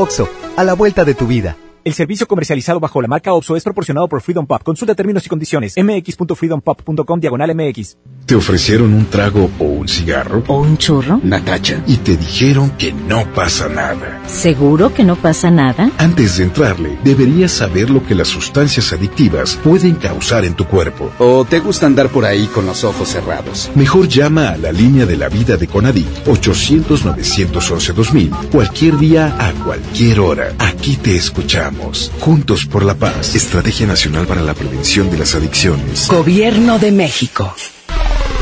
OXO, 0.00 0.26
a 0.56 0.64
la 0.64 0.72
vuelta 0.72 1.04
de 1.04 1.14
tu 1.14 1.26
vida. 1.26 1.56
El 1.90 1.94
servicio 1.94 2.28
comercializado 2.28 2.78
bajo 2.78 3.02
la 3.02 3.08
marca 3.08 3.32
OPSO 3.32 3.56
es 3.56 3.64
proporcionado 3.64 4.06
por 4.06 4.20
Freedom 4.20 4.46
Pop. 4.46 4.62
Consulta 4.62 4.94
términos 4.94 5.26
y 5.26 5.28
condiciones. 5.28 5.74
mx.freedompop.com 5.76 7.18
diagonal 7.18 7.52
mx. 7.52 7.98
¿Te 8.26 8.36
ofrecieron 8.36 8.94
un 8.94 9.06
trago 9.06 9.50
o 9.58 9.64
un 9.64 9.88
cigarro? 9.88 10.44
¿O 10.46 10.60
un 10.60 10.78
churro? 10.78 11.18
Natacha. 11.24 11.82
Y 11.88 11.96
te 11.96 12.16
dijeron 12.16 12.70
que 12.78 12.92
no 12.92 13.24
pasa 13.34 13.68
nada. 13.68 14.22
¿Seguro 14.28 14.94
que 14.94 15.02
no 15.02 15.16
pasa 15.16 15.50
nada? 15.50 15.90
Antes 15.98 16.38
de 16.38 16.44
entrarle, 16.44 16.96
deberías 17.02 17.50
saber 17.50 17.90
lo 17.90 18.06
que 18.06 18.14
las 18.14 18.28
sustancias 18.28 18.92
adictivas 18.92 19.56
pueden 19.56 19.96
causar 19.96 20.44
en 20.44 20.54
tu 20.54 20.66
cuerpo. 20.66 21.10
¿O 21.18 21.44
te 21.44 21.58
gusta 21.58 21.86
andar 21.86 22.08
por 22.10 22.24
ahí 22.24 22.46
con 22.54 22.66
los 22.66 22.84
ojos 22.84 23.08
cerrados? 23.08 23.68
Mejor 23.74 24.06
llama 24.06 24.50
a 24.50 24.56
la 24.56 24.70
línea 24.70 25.06
de 25.06 25.16
la 25.16 25.28
vida 25.28 25.56
de 25.56 25.66
Conadic 25.66 26.06
800-911-2000 26.26 28.50
cualquier 28.52 28.96
día 28.96 29.34
a 29.40 29.50
cualquier 29.64 30.20
hora. 30.20 30.52
Aquí 30.60 30.94
te 30.94 31.16
escuchamos. 31.16 31.79
Juntos 32.20 32.66
por 32.66 32.84
la 32.84 32.94
paz. 32.94 33.34
Estrategia 33.34 33.86
Nacional 33.86 34.26
para 34.26 34.42
la 34.42 34.54
Prevención 34.54 35.10
de 35.10 35.18
las 35.18 35.34
Adicciones. 35.34 36.08
Gobierno 36.08 36.78
de 36.78 36.92
México. 36.92 37.54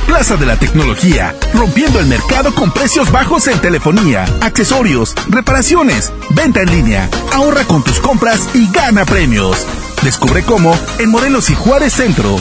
Plaza 0.06 0.36
de 0.36 0.47
la 0.47 0.56
Tecnología, 0.56 1.35
rompiendo 1.52 2.01
el 2.01 2.06
mercado 2.06 2.55
con 2.55 2.73
precios 2.73 3.12
bajos 3.12 3.47
en 3.47 3.60
telefonía, 3.60 4.24
accesorios, 4.40 5.15
reparaciones, 5.28 6.12
venta 6.31 6.62
en 6.62 6.70
línea. 6.70 7.10
Ahorra 7.32 7.65
con 7.65 7.85
tus 7.85 8.01
compras 8.01 8.48
y 8.55 8.70
gana 8.73 9.05
premios. 9.05 9.66
Descubre 10.02 10.43
cómo 10.43 10.77
en 10.98 11.10
Morelos 11.10 11.51
y 11.51 11.55
Juárez 11.55 11.93
Centro. 11.93 12.40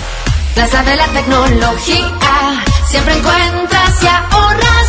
Plaza 0.56 0.82
de 0.84 0.96
la 0.96 1.08
Tecnología, 1.08 2.64
siempre 2.90 3.18
encuentras 3.18 4.04
y 4.04 4.08
ahorras. 4.08 4.88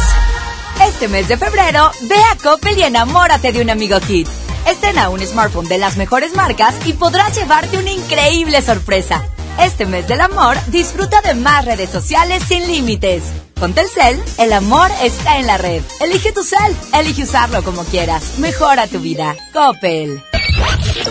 Este 0.88 1.08
mes 1.08 1.28
de 1.28 1.36
febrero, 1.36 1.90
ve 2.02 2.16
a 2.32 2.36
Coppel 2.36 2.78
y 2.78 2.82
enamórate 2.84 3.52
de 3.52 3.60
un 3.60 3.70
amigo 3.70 3.98
Kit. 4.00 4.28
Estrena 4.66 5.08
un 5.08 5.20
smartphone 5.20 5.68
de 5.68 5.78
las 5.78 5.96
mejores 5.96 6.34
marcas 6.34 6.74
y 6.84 6.92
podrás 6.92 7.36
llevarte 7.36 7.78
una 7.78 7.90
increíble 7.90 8.62
sorpresa. 8.62 9.22
Este 9.60 9.86
mes 9.86 10.06
del 10.06 10.20
amor, 10.20 10.56
disfruta 10.68 11.20
de 11.20 11.34
más 11.34 11.64
redes 11.64 11.90
sociales 11.90 12.42
sin 12.46 12.66
límites. 12.66 13.22
Con 13.58 13.72
Telcel, 13.72 14.22
el 14.38 14.52
amor 14.52 14.88
está 15.02 15.38
en 15.38 15.46
la 15.48 15.58
red. 15.58 15.82
Elige 16.00 16.30
tu 16.32 16.44
cel, 16.44 16.76
elige 16.94 17.24
usarlo 17.24 17.64
como 17.64 17.82
quieras. 17.84 18.38
Mejora 18.38 18.86
tu 18.86 19.00
vida. 19.00 19.34
Coppel. 19.52 20.22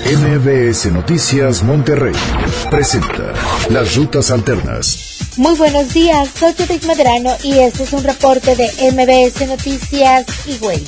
MBS 0.06 0.86
Noticias 0.92 1.64
Monterrey 1.64 2.14
presenta 2.70 3.34
Las 3.70 3.96
Rutas 3.96 4.32
Alternas. 4.32 5.18
Muy 5.36 5.56
buenos 5.56 5.94
días, 5.94 6.30
soy 6.40 6.54
Judith 6.54 6.86
Medrano 6.86 7.36
y 7.44 7.60
este 7.60 7.84
es 7.84 7.94
un 7.94 8.04
reporte 8.04 8.56
de 8.56 8.92
MBS 8.92 9.46
Noticias 9.48 10.26
y 10.46 10.58
Güey. 10.58 10.84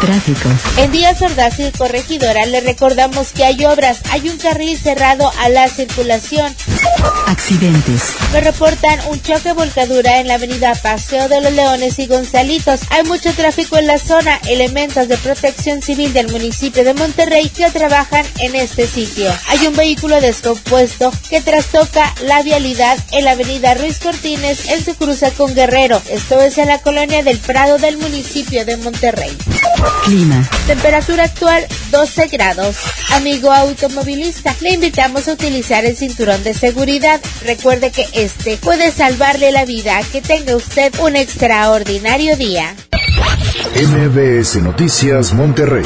Tráfico. 0.00 0.48
En 0.78 0.90
Díaz 0.92 1.20
Ordaz 1.20 1.58
y 1.60 1.70
Corregidora 1.72 2.46
le 2.46 2.60
recordamos 2.60 3.32
que 3.32 3.44
hay 3.44 3.64
obras, 3.66 4.00
hay 4.10 4.28
un 4.28 4.38
carril 4.38 4.78
cerrado 4.78 5.30
a 5.40 5.48
la 5.48 5.68
circulación. 5.68 6.54
Accidentes. 7.26 8.14
Me 8.32 8.40
reportan 8.40 8.98
un 9.10 9.20
choque 9.22 9.52
volcadura 9.52 10.18
en 10.18 10.26
la 10.26 10.34
avenida 10.34 10.74
Paseo 10.74 11.28
de 11.28 11.40
los 11.40 11.52
Leones 11.52 11.98
y 11.98 12.06
Gonzalitos. 12.06 12.80
Hay 12.90 13.04
mucho 13.04 13.32
tráfico 13.34 13.76
en 13.76 13.86
la 13.86 13.98
zona. 13.98 14.40
Elementos 14.48 15.06
de 15.06 15.16
protección 15.18 15.82
civil 15.82 16.12
del 16.12 16.30
municipio 16.32 16.82
de 16.82 16.94
Monterrey 16.94 17.48
que 17.48 17.70
trabajan 17.70 18.24
en 18.38 18.56
este 18.56 18.86
sitio. 18.86 19.30
Hay 19.48 19.66
un 19.66 19.76
vehículo 19.76 20.20
descompuesto 20.20 21.12
que 21.28 21.40
trastoca 21.40 22.12
la 22.24 22.42
vialidad 22.42 22.98
en 23.12 23.24
la 23.24 23.32
avenida 23.32 23.74
Ruiz 23.74 23.98
Cortines 23.98 24.68
en 24.70 24.84
su 24.84 24.94
cruce 24.96 25.30
con 25.32 25.54
Guerrero. 25.54 26.00
Esto 26.10 26.40
es 26.40 26.58
en 26.58 26.68
la 26.68 26.78
colonia 26.78 27.22
del 27.22 27.38
Prado 27.38 27.78
del 27.78 27.96
municipio 27.98 28.64
de 28.64 28.76
Monterrey. 28.78 29.36
Clima. 30.04 30.48
Temperatura 30.66 31.24
actual 31.24 31.66
12 31.90 32.26
grados. 32.28 32.76
Amigo 33.12 33.52
automovilista, 33.52 34.54
le 34.60 34.74
invitamos 34.74 35.28
a 35.28 35.32
utilizar 35.32 35.84
el 35.84 35.96
cinturón 35.96 36.42
de 36.42 36.54
seguridad. 36.54 37.20
Recuerde 37.44 37.90
que 37.90 38.06
este 38.12 38.56
puede 38.56 38.90
salvarle 38.90 39.52
la 39.52 39.64
vida. 39.64 40.00
Que 40.12 40.20
tenga 40.20 40.56
usted 40.56 40.92
un 41.00 41.16
extraordinario 41.16 42.36
día. 42.36 42.74
MBS 43.74 44.56
Noticias 44.56 45.32
Monterrey 45.32 45.84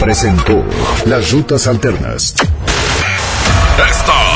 presentó 0.00 0.64
Las 1.04 1.30
Rutas 1.30 1.66
Alternas. 1.66 2.34
Esta 3.78 4.35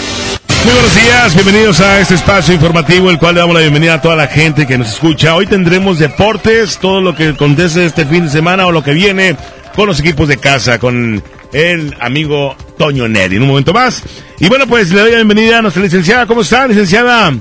Muy 0.63 0.73
buenos 0.73 0.95
días, 0.95 1.33
bienvenidos 1.33 1.81
a 1.81 1.99
este 1.99 2.13
espacio 2.13 2.53
informativo, 2.53 3.09
el 3.09 3.17
cual 3.17 3.33
le 3.33 3.39
damos 3.39 3.55
la 3.55 3.61
bienvenida 3.61 3.95
a 3.95 4.01
toda 4.01 4.15
la 4.15 4.27
gente 4.27 4.67
que 4.67 4.77
nos 4.77 4.89
escucha. 4.89 5.33
Hoy 5.33 5.47
tendremos 5.47 5.97
deportes, 5.97 6.77
todo 6.77 7.01
lo 7.01 7.15
que 7.15 7.29
acontece 7.29 7.85
este 7.85 8.05
fin 8.05 8.25
de 8.25 8.29
semana 8.29 8.67
o 8.67 8.71
lo 8.71 8.83
que 8.83 8.91
viene 8.93 9.35
con 9.75 9.87
los 9.87 9.99
equipos 9.99 10.27
de 10.27 10.37
casa, 10.37 10.77
con 10.77 11.23
el 11.51 11.97
amigo 11.99 12.55
Toño 12.77 13.07
Neri. 13.07 13.37
En 13.37 13.41
un 13.41 13.47
momento 13.47 13.73
más. 13.73 14.03
Y 14.39 14.49
bueno, 14.49 14.67
pues 14.67 14.91
le 14.91 15.01
doy 15.01 15.11
la 15.11 15.17
bienvenida 15.17 15.57
a 15.57 15.61
nuestra 15.63 15.81
licenciada. 15.81 16.27
¿Cómo 16.27 16.41
está, 16.41 16.67
licenciada? 16.67 17.33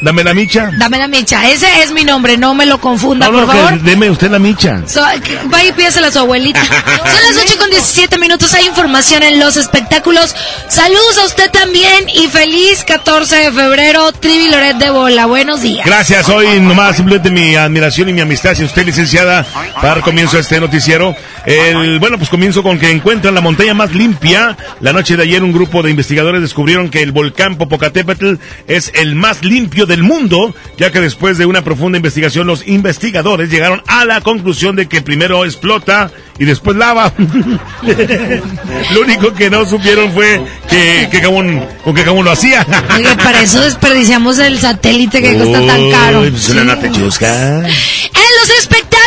Dame 0.00 0.22
la 0.24 0.34
micha. 0.34 0.70
Dame 0.78 0.98
la 0.98 1.08
micha. 1.08 1.48
Ese 1.48 1.66
es 1.82 1.92
mi 1.92 2.04
nombre, 2.04 2.36
no 2.36 2.54
me 2.54 2.66
lo 2.66 2.78
confunda, 2.80 3.26
No, 3.26 3.32
por 3.32 3.40
no, 3.46 3.52
que 3.52 3.58
favor. 3.58 3.80
deme 3.82 4.10
usted 4.10 4.30
la 4.30 4.38
micha. 4.38 4.82
So, 4.86 5.00
vaya 5.46 5.68
y 5.68 5.72
pídesela 5.72 6.08
a 6.08 6.10
su 6.12 6.18
abuelita. 6.18 6.62
Son 6.64 7.34
las 7.36 7.44
8 7.44 7.58
con 7.58 7.70
17 7.70 8.18
minutos. 8.18 8.52
Hay 8.54 8.66
información 8.66 9.22
en 9.22 9.38
los 9.40 9.56
espectáculos. 9.56 10.34
Saludos 10.68 11.18
a 11.22 11.26
usted 11.26 11.50
también 11.50 12.08
y 12.12 12.26
feliz 12.28 12.84
14 12.86 13.34
de 13.36 13.52
febrero. 13.52 14.12
Trivi 14.12 14.48
Loret 14.48 14.76
de 14.76 14.90
Bola. 14.90 15.26
Buenos 15.26 15.62
días. 15.62 15.86
Gracias, 15.86 16.28
hoy 16.28 16.60
nomás 16.60 16.96
simplemente 16.96 17.30
mi 17.30 17.54
admiración 17.54 18.08
y 18.08 18.12
mi 18.12 18.20
amistad 18.20 18.52
hacia 18.52 18.66
usted, 18.66 18.84
licenciada, 18.84 19.44
para 19.74 19.88
dar 19.94 20.00
comienzo 20.02 20.36
a 20.36 20.40
este 20.40 20.60
noticiero. 20.60 21.14
El, 21.46 21.98
bueno, 21.98 22.18
pues 22.18 22.30
comienzo 22.30 22.62
con 22.62 22.78
que 22.78 22.90
encuentran 22.90 23.34
la 23.34 23.40
montaña 23.40 23.74
más 23.74 23.92
limpia. 23.92 24.56
La 24.80 24.92
noche 24.92 25.16
de 25.16 25.22
ayer 25.22 25.42
un 25.42 25.52
grupo 25.52 25.82
de 25.82 25.90
investigadores 25.90 26.42
descubrieron 26.42 26.90
que 26.90 27.02
el 27.02 27.12
volcán 27.12 27.56
Popocatépetl 27.56 28.34
es 28.66 28.90
el 28.94 29.14
más 29.14 29.42
limpio 29.42 29.83
del 29.86 30.02
mundo, 30.02 30.54
ya 30.76 30.90
que 30.90 31.00
después 31.00 31.38
de 31.38 31.46
una 31.46 31.62
profunda 31.62 31.96
investigación 31.96 32.46
los 32.46 32.66
investigadores 32.66 33.50
llegaron 33.50 33.82
a 33.86 34.04
la 34.04 34.20
conclusión 34.20 34.76
de 34.76 34.88
que 34.88 35.02
primero 35.02 35.44
explota 35.44 36.10
y 36.38 36.44
después 36.44 36.76
lava. 36.76 37.12
lo 38.94 39.00
único 39.00 39.34
que 39.34 39.50
no 39.50 39.64
supieron 39.66 40.12
fue 40.12 40.42
que, 40.68 41.08
que 41.10 41.20
Gabón, 41.20 41.64
con 41.84 41.94
qué 41.94 42.02
Gabón 42.02 42.24
lo 42.24 42.32
hacía. 42.32 42.66
Oye, 42.96 43.16
para 43.16 43.42
eso 43.42 43.60
desperdiciamos 43.60 44.38
el 44.38 44.58
satélite 44.58 45.22
que 45.22 45.34
cuesta 45.34 45.66
tan 45.66 45.90
caro. 45.90 46.20
Pues 46.20 46.92
chusca. 46.92 47.58
¡En 47.58 47.64
los 47.64 48.50
espectáculos! 48.58 49.03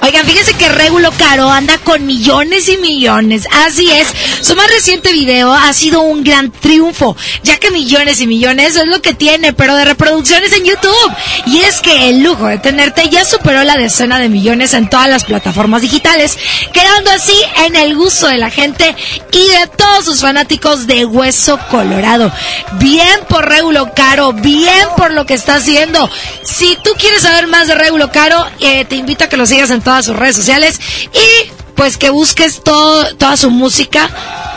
Oigan, 0.00 0.26
fíjense 0.26 0.54
que 0.54 0.68
Regulo 0.68 1.12
Caro 1.12 1.48
anda 1.48 1.78
con 1.78 2.04
millones 2.04 2.68
y 2.68 2.78
millones. 2.78 3.46
Así 3.64 3.90
es. 3.90 4.08
Su 4.40 4.56
más 4.56 4.68
reciente 4.68 5.12
video 5.12 5.52
ha 5.52 5.72
sido 5.72 6.00
un 6.02 6.24
gran 6.24 6.50
triunfo, 6.50 7.16
ya 7.44 7.56
que 7.58 7.70
millones 7.70 8.20
y 8.20 8.26
millones 8.26 8.74
es 8.76 8.86
lo 8.86 9.00
que 9.00 9.14
tiene, 9.14 9.52
pero 9.52 9.76
de 9.76 9.84
reproducciones 9.84 10.52
en 10.52 10.64
YouTube. 10.64 11.12
Y 11.46 11.60
es 11.60 11.80
que 11.80 12.08
el 12.08 12.22
lujo 12.22 12.46
de 12.46 12.58
tenerte 12.58 13.08
ya 13.08 13.24
superó 13.24 13.62
la 13.62 13.76
decena 13.76 14.18
de 14.18 14.28
millones 14.28 14.74
en 14.74 14.90
todas 14.90 15.08
las 15.08 15.24
plataformas 15.24 15.82
digitales, 15.82 16.36
quedando 16.72 17.10
así 17.12 17.36
en 17.66 17.76
el 17.76 17.94
gusto 17.94 18.26
de 18.26 18.38
la 18.38 18.50
gente 18.50 18.96
y 19.32 19.48
de 19.48 19.66
todos 19.76 20.04
sus 20.04 20.20
fanáticos 20.20 20.86
de 20.86 21.04
Hueso 21.04 21.58
Colorado. 21.70 22.32
Bien 22.80 23.20
por 23.28 23.48
Regulo 23.48 23.92
Caro, 23.94 24.32
bien 24.32 24.88
por 24.96 25.12
lo 25.12 25.24
que 25.24 25.34
está 25.34 25.56
haciendo. 25.56 26.10
Si 26.42 26.76
tú 26.82 26.90
quieres 26.98 27.22
saber 27.22 27.46
más 27.46 27.68
de 27.68 27.74
Regulo 27.74 28.10
Caro, 28.10 28.44
eh, 28.60 28.84
te 28.84 28.95
invito 28.96 29.24
a 29.24 29.28
que 29.28 29.36
lo 29.36 29.46
sigas 29.46 29.70
en 29.70 29.80
todas 29.80 30.04
sus 30.06 30.16
redes 30.16 30.36
sociales 30.36 30.80
y 31.12 31.50
pues 31.74 31.96
que 31.96 32.10
busques 32.10 32.62
todo, 32.62 33.14
toda 33.16 33.36
su 33.36 33.50
música 33.50 34.08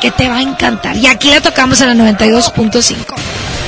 que 0.02 0.12
te 0.12 0.30
va 0.30 0.38
a 0.38 0.42
encantar. 0.42 0.96
Y 0.96 1.08
aquí 1.08 1.30
la 1.30 1.42
tocamos 1.42 1.82
en 1.82 1.98
la 1.98 2.12
92.5. 2.12 2.96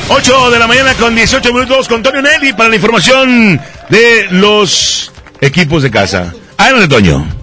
8 0.10 0.52
de 0.52 0.60
la 0.60 0.68
mañana 0.68 0.94
con 0.96 1.16
18 1.16 1.54
minutos 1.54 1.88
con 1.88 2.02
Toño 2.04 2.22
Nelly 2.22 2.54
para 2.54 2.70
la 2.70 2.76
información 2.76 3.62
de 3.90 4.28
los 4.32 5.12
equipos 5.40 5.84
de 5.84 5.92
casa. 5.92 6.34
Adelante, 6.58 6.88
Toño. 6.88 7.42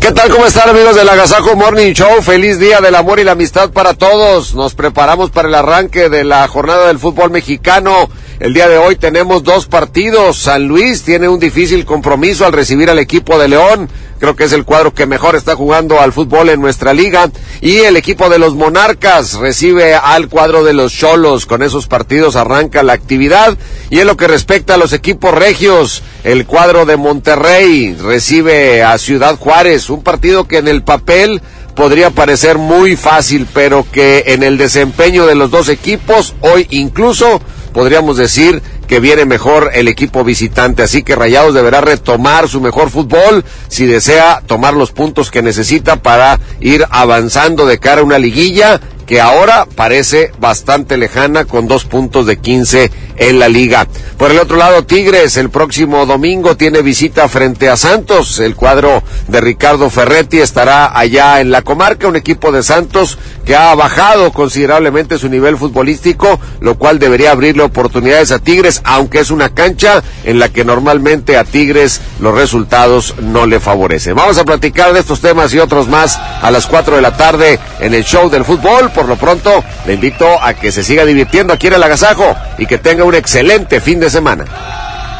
¿Qué 0.00 0.12
tal? 0.12 0.30
¿Cómo 0.30 0.46
están 0.46 0.68
amigos 0.68 0.96
del 0.96 1.08
Agasajo 1.08 1.56
Morning 1.56 1.92
Show? 1.92 2.22
Feliz 2.22 2.58
día 2.58 2.80
del 2.80 2.94
amor 2.94 3.20
y 3.20 3.24
la 3.24 3.32
amistad 3.32 3.70
para 3.70 3.92
todos. 3.92 4.54
Nos 4.54 4.74
preparamos 4.74 5.30
para 5.30 5.48
el 5.48 5.54
arranque 5.54 6.08
de 6.08 6.24
la 6.24 6.48
jornada 6.48 6.88
del 6.88 6.98
fútbol 6.98 7.30
mexicano. 7.30 8.08
El 8.40 8.54
día 8.54 8.70
de 8.70 8.78
hoy 8.78 8.96
tenemos 8.96 9.44
dos 9.44 9.66
partidos. 9.66 10.38
San 10.38 10.66
Luis 10.66 11.02
tiene 11.02 11.28
un 11.28 11.38
difícil 11.38 11.84
compromiso 11.84 12.46
al 12.46 12.54
recibir 12.54 12.88
al 12.88 12.98
equipo 12.98 13.38
de 13.38 13.48
León. 13.48 13.86
Creo 14.18 14.34
que 14.34 14.44
es 14.44 14.52
el 14.52 14.64
cuadro 14.64 14.94
que 14.94 15.04
mejor 15.04 15.36
está 15.36 15.54
jugando 15.54 16.00
al 16.00 16.14
fútbol 16.14 16.48
en 16.48 16.58
nuestra 16.58 16.94
liga. 16.94 17.30
Y 17.60 17.80
el 17.80 17.98
equipo 17.98 18.30
de 18.30 18.38
los 18.38 18.54
Monarcas 18.54 19.34
recibe 19.34 19.94
al 19.94 20.30
cuadro 20.30 20.64
de 20.64 20.72
los 20.72 20.90
Cholos. 20.90 21.44
Con 21.44 21.62
esos 21.62 21.86
partidos 21.86 22.34
arranca 22.34 22.82
la 22.82 22.94
actividad. 22.94 23.58
Y 23.90 23.98
en 23.98 24.06
lo 24.06 24.16
que 24.16 24.26
respecta 24.26 24.72
a 24.72 24.78
los 24.78 24.94
equipos 24.94 25.34
regios, 25.34 26.02
el 26.24 26.46
cuadro 26.46 26.86
de 26.86 26.96
Monterrey 26.96 27.94
recibe 27.94 28.82
a 28.82 28.96
Ciudad 28.96 29.36
Juárez. 29.36 29.90
Un 29.90 30.02
partido 30.02 30.48
que 30.48 30.56
en 30.56 30.68
el 30.68 30.82
papel 30.82 31.42
podría 31.76 32.08
parecer 32.08 32.56
muy 32.56 32.96
fácil, 32.96 33.46
pero 33.52 33.84
que 33.92 34.24
en 34.28 34.42
el 34.42 34.56
desempeño 34.56 35.26
de 35.26 35.34
los 35.34 35.50
dos 35.50 35.68
equipos, 35.68 36.34
hoy 36.40 36.66
incluso 36.70 37.42
podríamos 37.72 38.16
decir 38.16 38.62
que 38.86 39.00
viene 39.00 39.24
mejor 39.24 39.70
el 39.74 39.88
equipo 39.88 40.24
visitante. 40.24 40.82
Así 40.82 41.02
que 41.02 41.14
Rayados 41.14 41.54
deberá 41.54 41.80
retomar 41.80 42.48
su 42.48 42.60
mejor 42.60 42.90
fútbol 42.90 43.44
si 43.68 43.86
desea 43.86 44.42
tomar 44.46 44.74
los 44.74 44.90
puntos 44.92 45.30
que 45.30 45.42
necesita 45.42 45.96
para 45.96 46.40
ir 46.60 46.84
avanzando 46.90 47.66
de 47.66 47.78
cara 47.78 48.00
a 48.00 48.04
una 48.04 48.18
liguilla 48.18 48.80
que 49.10 49.20
ahora 49.20 49.66
parece 49.74 50.30
bastante 50.38 50.96
lejana 50.96 51.44
con 51.44 51.66
dos 51.66 51.84
puntos 51.84 52.26
de 52.26 52.38
15 52.38 52.92
en 53.16 53.40
la 53.40 53.48
liga. 53.48 53.88
Por 54.16 54.30
el 54.30 54.38
otro 54.38 54.56
lado, 54.56 54.84
Tigres 54.84 55.36
el 55.36 55.50
próximo 55.50 56.06
domingo 56.06 56.56
tiene 56.56 56.80
visita 56.80 57.28
frente 57.28 57.68
a 57.68 57.76
Santos. 57.76 58.38
El 58.38 58.54
cuadro 58.54 59.02
de 59.26 59.40
Ricardo 59.40 59.90
Ferretti 59.90 60.38
estará 60.38 60.96
allá 60.96 61.40
en 61.40 61.50
la 61.50 61.62
comarca, 61.62 62.06
un 62.06 62.14
equipo 62.14 62.52
de 62.52 62.62
Santos 62.62 63.18
que 63.44 63.56
ha 63.56 63.74
bajado 63.74 64.32
considerablemente 64.32 65.18
su 65.18 65.28
nivel 65.28 65.56
futbolístico, 65.56 66.38
lo 66.60 66.78
cual 66.78 67.00
debería 67.00 67.32
abrirle 67.32 67.64
oportunidades 67.64 68.30
a 68.30 68.38
Tigres, 68.38 68.80
aunque 68.84 69.18
es 69.18 69.32
una 69.32 69.48
cancha 69.48 70.04
en 70.22 70.38
la 70.38 70.50
que 70.50 70.64
normalmente 70.64 71.36
a 71.36 71.42
Tigres 71.42 72.00
los 72.20 72.32
resultados 72.36 73.16
no 73.20 73.44
le 73.46 73.58
favorecen. 73.58 74.14
Vamos 74.14 74.38
a 74.38 74.44
platicar 74.44 74.92
de 74.92 75.00
estos 75.00 75.20
temas 75.20 75.52
y 75.52 75.58
otros 75.58 75.88
más 75.88 76.16
a 76.16 76.48
las 76.52 76.68
4 76.68 76.94
de 76.94 77.02
la 77.02 77.16
tarde 77.16 77.58
en 77.80 77.92
el 77.92 78.04
show 78.04 78.30
del 78.30 78.44
fútbol 78.44 78.92
por 79.00 79.08
lo 79.08 79.16
pronto, 79.16 79.64
le 79.86 79.94
invito 79.94 80.26
a 80.42 80.52
que 80.52 80.70
se 80.70 80.84
siga 80.84 81.06
divirtiendo 81.06 81.54
aquí 81.54 81.68
en 81.68 81.72
el 81.72 81.82
agasajo 81.82 82.36
y 82.58 82.66
que 82.66 82.76
tenga 82.76 83.02
un 83.02 83.14
excelente 83.14 83.80
fin 83.80 83.98
de 83.98 84.10
semana. 84.10 84.44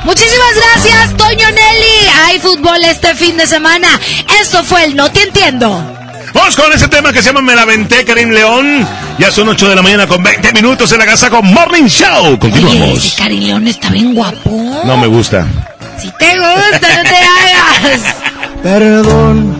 Muchísimas 0.05 0.55
gracias, 0.55 1.17
Toño 1.17 1.51
Nelly. 1.51 2.09
Hay 2.27 2.41
fútbol 2.41 2.85
este 2.85 3.15
fin 3.15 3.39
de 3.39 3.47
semana. 3.47 3.89
Esto 4.39 4.63
fue 4.65 4.85
el 4.85 4.97
No 4.97 5.11
Te 5.11 5.23
Entiendo. 5.23 5.83
Vamos 6.35 6.57
con 6.57 6.71
ese 6.75 6.89
tema 6.89 7.11
que 7.11 7.23
se 7.23 7.29
llama 7.29 7.41
Me 7.41 7.57
la 7.57 7.65
venté, 7.65 8.05
Karim 8.05 8.29
León. 8.31 8.87
Ya 9.19 9.31
son 9.31 9.49
8 9.49 9.71
de 9.71 9.77
la 9.77 9.83
mañana 9.83 10.07
con 10.07 10.23
20 10.23 10.53
minutos 10.53 10.93
en 10.93 10.99
la 10.99 11.05
Agasajo 11.05 11.43
Morning 11.43 11.87
Show. 11.87 12.39
Continuamos. 12.39 12.99
Oye, 12.99 13.13
Karim 13.17 13.45
León 13.45 13.67
está 13.67 13.89
bien 13.89 14.15
guapo. 14.15 14.83
No 14.85 14.99
me 14.99 15.07
gusta. 15.07 15.47
Si 15.99 16.11
te 16.19 16.37
gusta, 16.37 16.97
no 16.97 17.03
te 17.03 17.17
hagas. 17.17 18.01
Perdón 18.63 19.60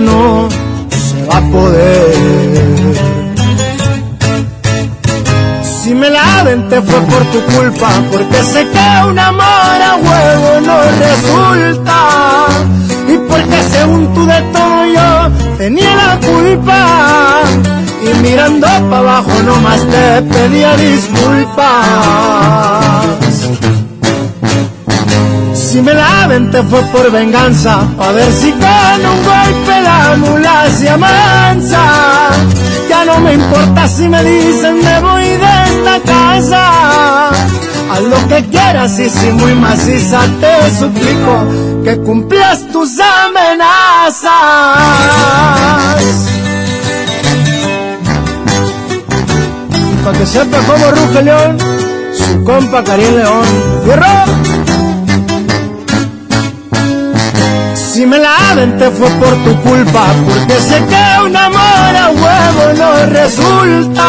no 0.00 0.48
se 0.90 1.26
va 1.26 1.38
a 1.38 1.50
poder. 1.50 2.14
Si 5.82 5.94
me 5.94 6.08
la 6.10 6.44
te 6.68 6.80
fue 6.80 7.00
por 7.00 7.24
tu 7.32 7.40
culpa, 7.54 7.88
porque 8.10 8.42
sé 8.42 8.66
que 8.68 9.06
un 9.08 9.18
amor 9.18 9.42
a 9.90 9.96
huevo 9.96 10.60
no 10.66 10.76
resulta. 11.06 11.98
Y 13.08 13.18
porque 13.28 13.62
según 13.70 14.14
tú 14.14 14.24
de 14.26 14.40
todo 14.52 14.86
yo 14.86 15.30
tenía 15.58 15.94
la 15.96 16.20
culpa. 16.26 17.42
Y 18.04 18.14
mirando 18.22 18.66
para 18.66 18.98
abajo 18.98 19.42
nomás 19.44 19.80
te 19.80 20.22
pedía 20.22 20.76
disculpas. 20.76 21.72
Si 25.72 25.80
me 25.80 25.94
la 25.94 26.28
te 26.50 26.62
fue 26.64 26.82
por 26.92 27.10
venganza, 27.10 27.80
a 27.98 28.12
ver 28.12 28.30
si 28.30 28.52
con 28.52 29.06
un 29.10 29.24
golpe 29.24 29.80
la 29.80 30.16
mula 30.18 30.66
se 30.68 30.90
amansa. 30.90 31.80
Ya 32.90 33.06
no 33.06 33.18
me 33.20 33.32
importa 33.32 33.88
si 33.88 34.06
me 34.06 34.22
dicen 34.22 34.84
me 34.84 35.00
voy 35.00 35.24
de 35.24 35.62
esta 35.64 35.98
casa. 36.04 37.30
Haz 37.90 38.02
lo 38.02 38.28
que 38.28 38.44
quieras 38.50 38.98
y 38.98 39.08
si 39.08 39.32
muy 39.32 39.54
maciza 39.54 40.20
te 40.42 40.78
suplico 40.78 41.82
que 41.82 41.96
cumplas 42.02 42.68
tus 42.70 42.90
amenazas. 43.00 44.28
Para 50.04 50.18
que 50.18 50.26
sepa 50.26 50.58
cómo 50.66 50.90
ruge 50.90 51.22
León, 51.22 51.56
su 52.12 52.44
compa 52.44 52.84
Karim 52.84 53.16
León. 53.16 53.46
¡Fierro! 53.84 54.81
Si 58.02 58.08
me 58.08 58.18
la 58.18 58.36
te 58.80 58.90
fue 58.90 59.08
por 59.10 59.34
tu 59.44 59.62
culpa, 59.62 60.04
porque 60.26 60.54
sé 60.54 60.74
que 60.90 61.22
un 61.24 61.36
amor 61.36 61.96
a 62.04 62.10
huevo 62.10 62.72
no 62.76 63.06
resulta. 63.12 64.08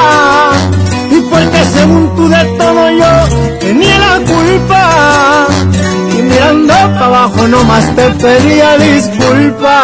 Y 1.11 1.21
porque 1.29 1.63
según 1.75 2.15
tú 2.15 2.27
de 2.27 2.43
todo 2.57 2.89
yo 2.89 3.59
tenía 3.59 3.99
la 3.99 4.15
culpa. 4.25 5.47
Y 6.17 6.23
mirando 6.23 6.73
para 6.73 7.05
abajo 7.05 7.47
nomás 7.47 7.95
te 7.95 8.09
pedía 8.09 8.77
disculpas. 8.79 9.83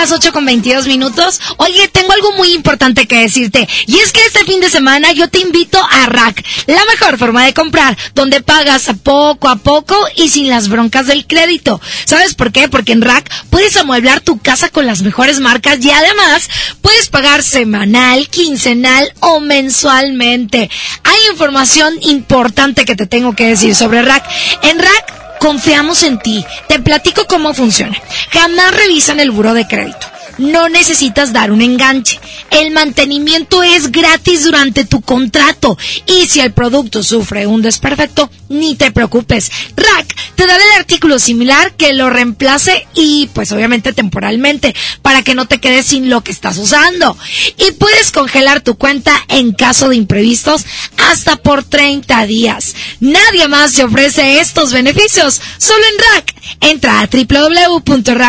Las 0.00 0.12
8 0.12 0.32
con 0.32 0.46
22 0.46 0.86
minutos. 0.86 1.42
Oye, 1.58 1.86
tengo 1.88 2.10
algo 2.12 2.32
muy 2.32 2.54
importante 2.54 3.06
que 3.06 3.20
decirte. 3.20 3.68
Y 3.86 3.98
es 3.98 4.12
que 4.12 4.24
este 4.24 4.46
fin 4.46 4.58
de 4.58 4.70
semana 4.70 5.12
yo 5.12 5.28
te 5.28 5.40
invito 5.40 5.78
a 5.78 6.06
Rack, 6.06 6.42
la 6.66 6.82
mejor 6.86 7.18
forma 7.18 7.44
de 7.44 7.52
comprar, 7.52 7.98
donde 8.14 8.40
pagas 8.40 8.88
a 8.88 8.94
poco 8.94 9.50
a 9.50 9.56
poco 9.56 9.94
y 10.16 10.30
sin 10.30 10.48
las 10.48 10.70
broncas 10.70 11.06
del 11.06 11.26
crédito. 11.26 11.82
¿Sabes 12.06 12.34
por 12.34 12.50
qué? 12.50 12.66
Porque 12.66 12.92
en 12.92 13.02
Rack 13.02 13.30
puedes 13.50 13.76
amueblar 13.76 14.22
tu 14.22 14.38
casa 14.38 14.70
con 14.70 14.86
las 14.86 15.02
mejores 15.02 15.38
marcas 15.38 15.84
y 15.84 15.90
además 15.90 16.48
puedes 16.80 17.08
pagar 17.10 17.42
semanal, 17.42 18.26
quincenal 18.30 19.12
o 19.20 19.40
mensualmente. 19.40 20.70
Hay 21.04 21.30
información 21.30 21.94
importante 22.00 22.86
que 22.86 22.96
te 22.96 23.04
tengo 23.04 23.36
que 23.36 23.48
decir 23.48 23.74
sobre 23.74 24.00
Rack. 24.00 24.24
En 24.62 24.78
Rack 24.78 25.29
Confiamos 25.40 26.02
en 26.02 26.18
ti. 26.18 26.44
Te 26.68 26.78
platico 26.78 27.26
cómo 27.26 27.54
funciona. 27.54 27.96
Jamás 28.30 28.76
revisan 28.76 29.18
el 29.20 29.30
buro 29.30 29.54
de 29.54 29.66
crédito. 29.66 30.06
No 30.40 30.70
necesitas 30.70 31.34
dar 31.34 31.52
un 31.52 31.60
enganche. 31.60 32.18
el 32.50 32.70
mantenimiento 32.70 33.62
es 33.62 33.92
gratis 33.92 34.44
durante 34.44 34.86
tu 34.86 35.02
contrato. 35.02 35.76
Y 36.06 36.26
si 36.28 36.40
el 36.40 36.52
producto 36.52 37.02
sufre 37.02 37.46
un 37.46 37.60
desperfecto, 37.60 38.30
ni 38.48 38.74
te 38.74 38.90
preocupes. 38.90 39.52
Rack 39.76 40.16
te 40.36 40.46
dará 40.46 40.64
el 40.64 40.80
artículo 40.80 41.18
similar 41.18 41.74
que 41.74 41.92
lo 41.92 42.08
reemplace 42.08 42.86
y 42.94 43.28
pues 43.34 43.52
obviamente 43.52 43.92
temporalmente 43.92 44.74
para 45.02 45.22
que 45.22 45.34
no 45.34 45.46
te 45.46 45.58
quedes 45.58 45.84
sin 45.86 46.08
lo 46.08 46.24
que 46.24 46.32
estás 46.32 46.56
usando. 46.56 47.18
Y 47.58 47.72
puedes 47.72 48.10
congelar 48.10 48.62
tu 48.62 48.76
cuenta 48.76 49.12
en 49.28 49.52
caso 49.52 49.90
de 49.90 49.96
imprevistos 49.96 50.64
hasta 51.10 51.36
por 51.36 51.64
30 51.64 52.24
días. 52.26 52.74
Nadie 53.00 53.46
más 53.48 53.74
te 53.74 53.84
ofrece 53.84 54.40
estos 54.40 54.72
beneficios, 54.72 55.38
solo 55.58 55.84
en 55.84 55.98
Rack. 56.14 56.34
Entra 56.62 57.00
a 57.00 57.06
www.rack.mx 57.06 58.24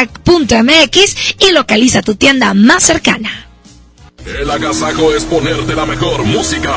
y 1.39 1.51
localiza 1.51 2.00
tu 2.01 2.15
tienda 2.15 2.53
más 2.53 2.83
cercana. 2.83 3.47
El 4.25 4.49
agasajo 4.49 5.13
es 5.13 5.25
ponerte 5.25 5.75
la 5.75 5.85
mejor 5.85 6.23
música. 6.23 6.73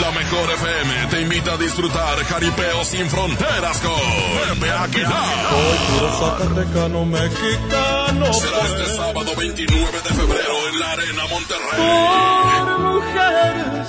La 0.00 0.10
mejor 0.12 0.50
FM 0.52 1.06
te 1.10 1.20
invita 1.22 1.52
a 1.54 1.56
disfrutar 1.56 2.22
jaripeo 2.24 2.84
sin 2.84 3.08
fronteras 3.08 3.78
con 3.78 3.94
Pepe 4.60 4.70
Aguilar. 4.70 5.48
Soy 5.50 5.78
puro 5.88 6.12
zacatecano 6.18 7.04
mexicano. 7.04 8.32
Será 8.32 8.60
este 8.66 8.86
sábado 8.96 9.32
29 9.36 10.00
de 10.02 10.10
febrero 10.14 10.68
en 10.72 10.78
la 10.78 10.92
Arena 10.92 11.26
Monterrey. 11.30 11.76
Por 11.76 12.78
mujeres 12.78 13.88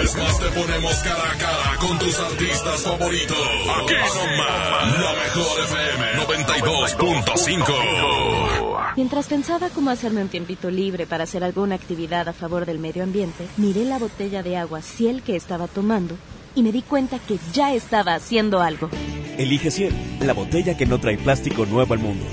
Vez 0.00 0.16
más 0.16 0.40
te 0.40 0.46
ponemos 0.46 0.94
cara 1.00 1.30
a 1.30 1.36
cara 1.36 1.76
con 1.78 1.98
tus 1.98 2.18
artistas 2.18 2.80
favoritos. 2.80 3.36
Aquí 3.82 3.92
nomás, 3.92 4.98
la 4.98 5.12
mejor 5.12 5.60
FM 5.60 6.24
92.5. 6.24 8.94
Mientras 8.96 9.26
pensaba 9.26 9.68
cómo 9.68 9.90
hacerme 9.90 10.22
un 10.22 10.28
tiempito 10.28 10.70
libre 10.70 11.06
para 11.06 11.24
hacer 11.24 11.44
alguna 11.44 11.74
actividad 11.74 12.26
a 12.28 12.32
favor 12.32 12.64
del 12.64 12.78
medio 12.78 13.02
ambiente, 13.02 13.46
miré 13.58 13.84
la 13.84 13.98
botella 13.98 14.42
de 14.42 14.56
agua 14.56 14.80
Ciel 14.80 15.20
que 15.20 15.36
estaba 15.36 15.68
tomando 15.68 16.16
y 16.54 16.62
me 16.62 16.72
di 16.72 16.80
cuenta 16.80 17.18
que 17.18 17.36
ya 17.52 17.74
estaba 17.74 18.14
haciendo 18.14 18.62
algo. 18.62 18.88
Elige 19.36 19.70
Ciel, 19.70 19.92
la 20.20 20.32
botella 20.32 20.78
que 20.78 20.86
no 20.86 20.98
trae 20.98 21.18
plástico 21.18 21.66
nuevo 21.66 21.92
al 21.92 22.00
mundo. 22.00 22.24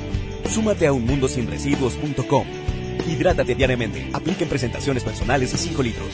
Súmate 0.50 0.88
a 0.88 0.94
unmundosinresiduos.com. 0.94 2.48
Hidrátate 3.10 3.56
diariamente. 3.56 4.10
Apliquen 4.14 4.48
presentaciones 4.48 5.04
personales 5.04 5.54
a 5.54 5.58
5 5.58 5.84
litros. 5.84 6.14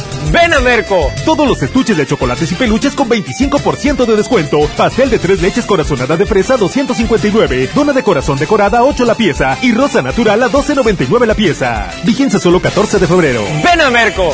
Ven 0.31 0.53
a 0.53 0.59
Merco. 0.59 1.11
Todos 1.25 1.47
los 1.47 1.61
estuches 1.61 1.97
de 1.97 2.05
chocolates 2.05 2.51
y 2.51 2.55
peluches 2.55 2.93
con 2.93 3.09
25% 3.09 4.05
de 4.05 4.15
descuento. 4.15 4.59
Pastel 4.77 5.09
de 5.09 5.19
tres 5.19 5.41
leches 5.41 5.65
corazonada 5.65 6.17
de 6.17 6.25
fresa 6.25 6.57
259. 6.57 7.69
Dona 7.73 7.93
de 7.93 8.03
corazón 8.03 8.37
decorada 8.37 8.83
8 8.83 9.05
la 9.05 9.15
pieza. 9.15 9.57
Y 9.61 9.73
rosa 9.73 10.01
natural 10.01 10.43
a 10.43 10.49
12.99 10.49 11.25
la 11.25 11.35
pieza. 11.35 11.89
Vigencia 12.03 12.39
solo 12.39 12.61
14 12.61 12.99
de 12.99 13.07
febrero. 13.07 13.43
Ven 13.63 13.81
a 13.81 13.89
Merco. 13.89 14.33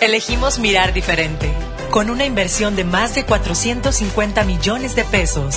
Elegimos 0.00 0.58
mirar 0.58 0.94
diferente. 0.94 1.52
Con 1.90 2.10
una 2.10 2.24
inversión 2.24 2.76
de 2.76 2.84
más 2.84 3.14
de 3.14 3.24
450 3.24 4.44
millones 4.44 4.94
de 4.94 5.04
pesos, 5.04 5.56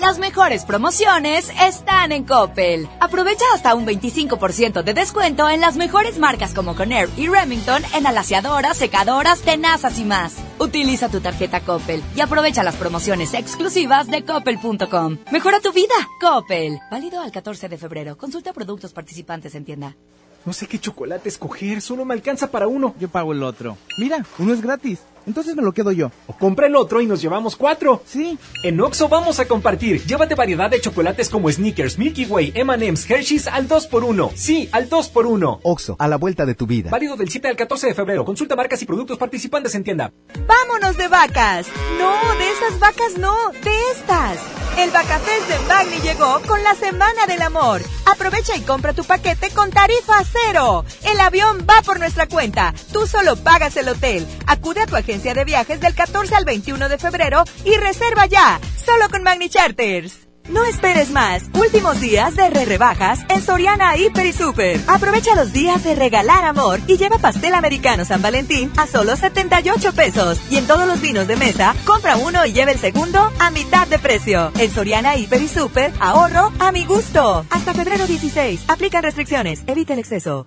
Las 0.00 0.18
mejores 0.20 0.64
promociones 0.64 1.50
están 1.60 2.12
en 2.12 2.24
Coppel. 2.24 2.88
Aprovecha 3.00 3.44
hasta 3.52 3.74
un 3.74 3.84
25% 3.84 4.84
de 4.84 4.94
descuento 4.94 5.48
en 5.48 5.60
las 5.60 5.76
mejores 5.76 6.18
marcas 6.18 6.54
como 6.54 6.76
Conair 6.76 7.08
y 7.16 7.26
Remington 7.26 7.82
en 7.94 8.06
alaciadoras, 8.06 8.76
secadoras, 8.76 9.40
tenazas 9.40 9.98
y 9.98 10.04
más. 10.04 10.36
Utiliza 10.58 11.08
tu 11.08 11.20
tarjeta 11.20 11.60
Coppel 11.60 12.02
y 12.14 12.20
aprovecha 12.20 12.62
las 12.62 12.76
promociones 12.76 13.34
exclusivas 13.34 14.06
de 14.06 14.24
coppel.com. 14.24 15.18
Mejora 15.32 15.58
tu 15.60 15.72
vida, 15.72 15.94
Coppel. 16.20 16.78
Válido 16.90 17.20
al 17.20 17.32
14 17.32 17.68
de 17.68 17.76
febrero. 17.76 18.16
Consulta 18.16 18.52
productos 18.52 18.92
participantes 18.92 19.56
en 19.56 19.64
tienda. 19.64 19.96
No 20.44 20.52
sé 20.52 20.68
qué 20.68 20.78
chocolate 20.78 21.28
escoger, 21.28 21.82
solo 21.82 22.04
me 22.04 22.14
alcanza 22.14 22.50
para 22.50 22.68
uno. 22.68 22.94
Yo 23.00 23.08
pago 23.08 23.32
el 23.32 23.42
otro. 23.42 23.76
Mira, 23.98 24.24
uno 24.38 24.54
es 24.54 24.62
gratis. 24.62 25.00
Entonces 25.28 25.54
me 25.54 25.62
lo 25.62 25.72
quedo 25.72 25.92
yo. 25.92 26.10
O 26.26 26.32
compra 26.32 26.66
el 26.66 26.74
otro 26.74 27.02
y 27.02 27.06
nos 27.06 27.20
llevamos 27.20 27.54
cuatro. 27.54 28.02
Sí. 28.06 28.38
En 28.64 28.80
Oxo 28.80 29.10
vamos 29.10 29.38
a 29.38 29.46
compartir. 29.46 30.02
Llévate 30.06 30.34
variedad 30.34 30.70
de 30.70 30.80
chocolates 30.80 31.28
como 31.28 31.52
Snickers, 31.52 31.98
Milky 31.98 32.24
Way, 32.24 32.52
M&M's, 32.54 33.08
Hershey's 33.08 33.46
al 33.46 33.68
2x1. 33.68 34.32
Sí, 34.34 34.70
al 34.72 34.88
2x1. 34.88 35.60
Oxo, 35.62 35.96
a 35.98 36.08
la 36.08 36.16
vuelta 36.16 36.46
de 36.46 36.54
tu 36.54 36.66
vida. 36.66 36.90
Válido 36.90 37.16
del 37.16 37.28
7 37.28 37.46
al 37.46 37.56
14 37.56 37.88
de 37.88 37.94
febrero. 37.94 38.24
Consulta 38.24 38.56
marcas 38.56 38.80
y 38.80 38.86
productos 38.86 39.18
participantes 39.18 39.74
en 39.74 39.84
tienda. 39.84 40.10
¡Vámonos 40.46 40.96
de 40.96 41.08
vacas! 41.08 41.66
No, 41.98 42.34
de 42.38 42.50
esas 42.50 42.80
vacas 42.80 43.18
no, 43.18 43.34
de 43.62 43.76
estas. 43.92 44.38
El 44.78 44.90
Vacafest 44.90 45.48
de 45.48 45.58
Magni 45.66 45.98
llegó 45.98 46.40
con 46.46 46.62
la 46.62 46.74
Semana 46.74 47.26
del 47.26 47.42
Amor. 47.42 47.82
Aprovecha 48.06 48.56
y 48.56 48.60
compra 48.60 48.92
tu 48.92 49.04
paquete 49.04 49.50
con 49.50 49.70
tarifa 49.70 50.22
cero. 50.24 50.84
El 51.04 51.18
avión 51.20 51.66
va 51.68 51.82
por 51.82 51.98
nuestra 51.98 52.28
cuenta. 52.28 52.72
Tú 52.92 53.06
solo 53.06 53.34
pagas 53.36 53.76
el 53.76 53.88
hotel. 53.88 54.24
Acude 54.46 54.82
a 54.82 54.86
tu 54.86 54.94
agencia 54.94 55.17
de 55.22 55.44
viajes 55.44 55.80
del 55.80 55.94
14 55.94 56.34
al 56.34 56.44
21 56.44 56.88
de 56.88 56.98
febrero 56.98 57.44
y 57.64 57.76
reserva 57.76 58.26
ya, 58.26 58.60
solo 58.84 59.08
con 59.10 59.22
Magni 59.22 59.48
Charters. 59.48 60.28
No 60.48 60.64
esperes 60.64 61.10
más. 61.10 61.44
Últimos 61.52 62.00
días 62.00 62.34
de 62.34 62.48
re 62.48 62.64
rebajas 62.64 63.20
en 63.28 63.42
Soriana 63.42 63.96
Hiper 63.96 64.24
y 64.24 64.32
Super. 64.32 64.80
Aprovecha 64.86 65.34
los 65.34 65.52
días 65.52 65.84
de 65.84 65.94
regalar 65.94 66.44
amor 66.44 66.80
y 66.86 66.96
lleva 66.96 67.18
pastel 67.18 67.52
americano 67.52 68.06
San 68.06 68.22
Valentín 68.22 68.72
a 68.78 68.86
solo 68.86 69.14
78 69.14 69.92
pesos. 69.92 70.40
Y 70.50 70.56
en 70.56 70.66
todos 70.66 70.86
los 70.86 71.02
vinos 71.02 71.26
de 71.26 71.36
mesa, 71.36 71.74
compra 71.84 72.16
uno 72.16 72.46
y 72.46 72.52
lleve 72.52 72.72
el 72.72 72.78
segundo 72.78 73.30
a 73.38 73.50
mitad 73.50 73.86
de 73.88 73.98
precio. 73.98 74.50
En 74.58 74.70
Soriana 74.70 75.16
Hiper 75.16 75.42
y 75.42 75.48
Super, 75.48 75.92
ahorro 76.00 76.50
a 76.58 76.72
mi 76.72 76.86
gusto. 76.86 77.44
Hasta 77.50 77.74
febrero 77.74 78.06
16. 78.06 78.64
Aplican 78.68 79.02
restricciones. 79.02 79.62
Evita 79.66 79.92
el 79.92 79.98
exceso. 79.98 80.46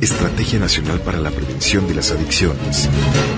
Estrategia 0.00 0.58
Nacional 0.58 1.00
para 1.00 1.18
la 1.18 1.30
Prevención 1.30 1.86
de 1.88 1.94
las 1.94 2.10
Adicciones. 2.10 2.88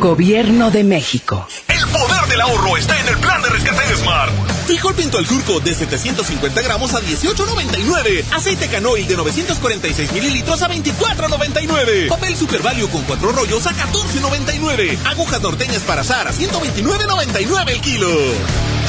Gobierno 0.00 0.70
de 0.70 0.82
México. 0.82 1.46
El 1.68 1.86
poder 1.88 2.26
del 2.28 2.40
ahorro 2.40 2.76
está 2.76 2.98
en 3.00 3.08
el 3.08 3.16
plan 3.18 3.40
de 3.42 3.48
rescate 3.48 3.86
de 3.86 3.96
Smart. 3.96 4.32
Frijol 4.66 4.94
pinto 4.94 5.18
al 5.18 5.26
surco 5.26 5.60
de 5.60 5.74
750 5.74 6.60
gramos 6.62 6.94
a 6.94 7.00
18.99. 7.00 8.24
Aceite 8.32 8.68
canoil 8.68 9.06
de 9.06 9.16
946 9.16 10.12
mililitros 10.12 10.60
a 10.62 10.68
24.99. 10.68 12.08
Papel 12.08 12.36
Super 12.36 12.62
Value 12.62 12.88
con 12.88 13.02
cuatro 13.04 13.32
rollos 13.32 13.66
a 13.66 13.72
14.99. 13.72 14.98
Agujas 15.06 15.40
norteñas 15.40 15.82
para 15.82 16.02
azar 16.02 16.26
a 16.28 16.32
129.99 16.32 17.70
el 17.70 17.80
kilo. 17.80 18.08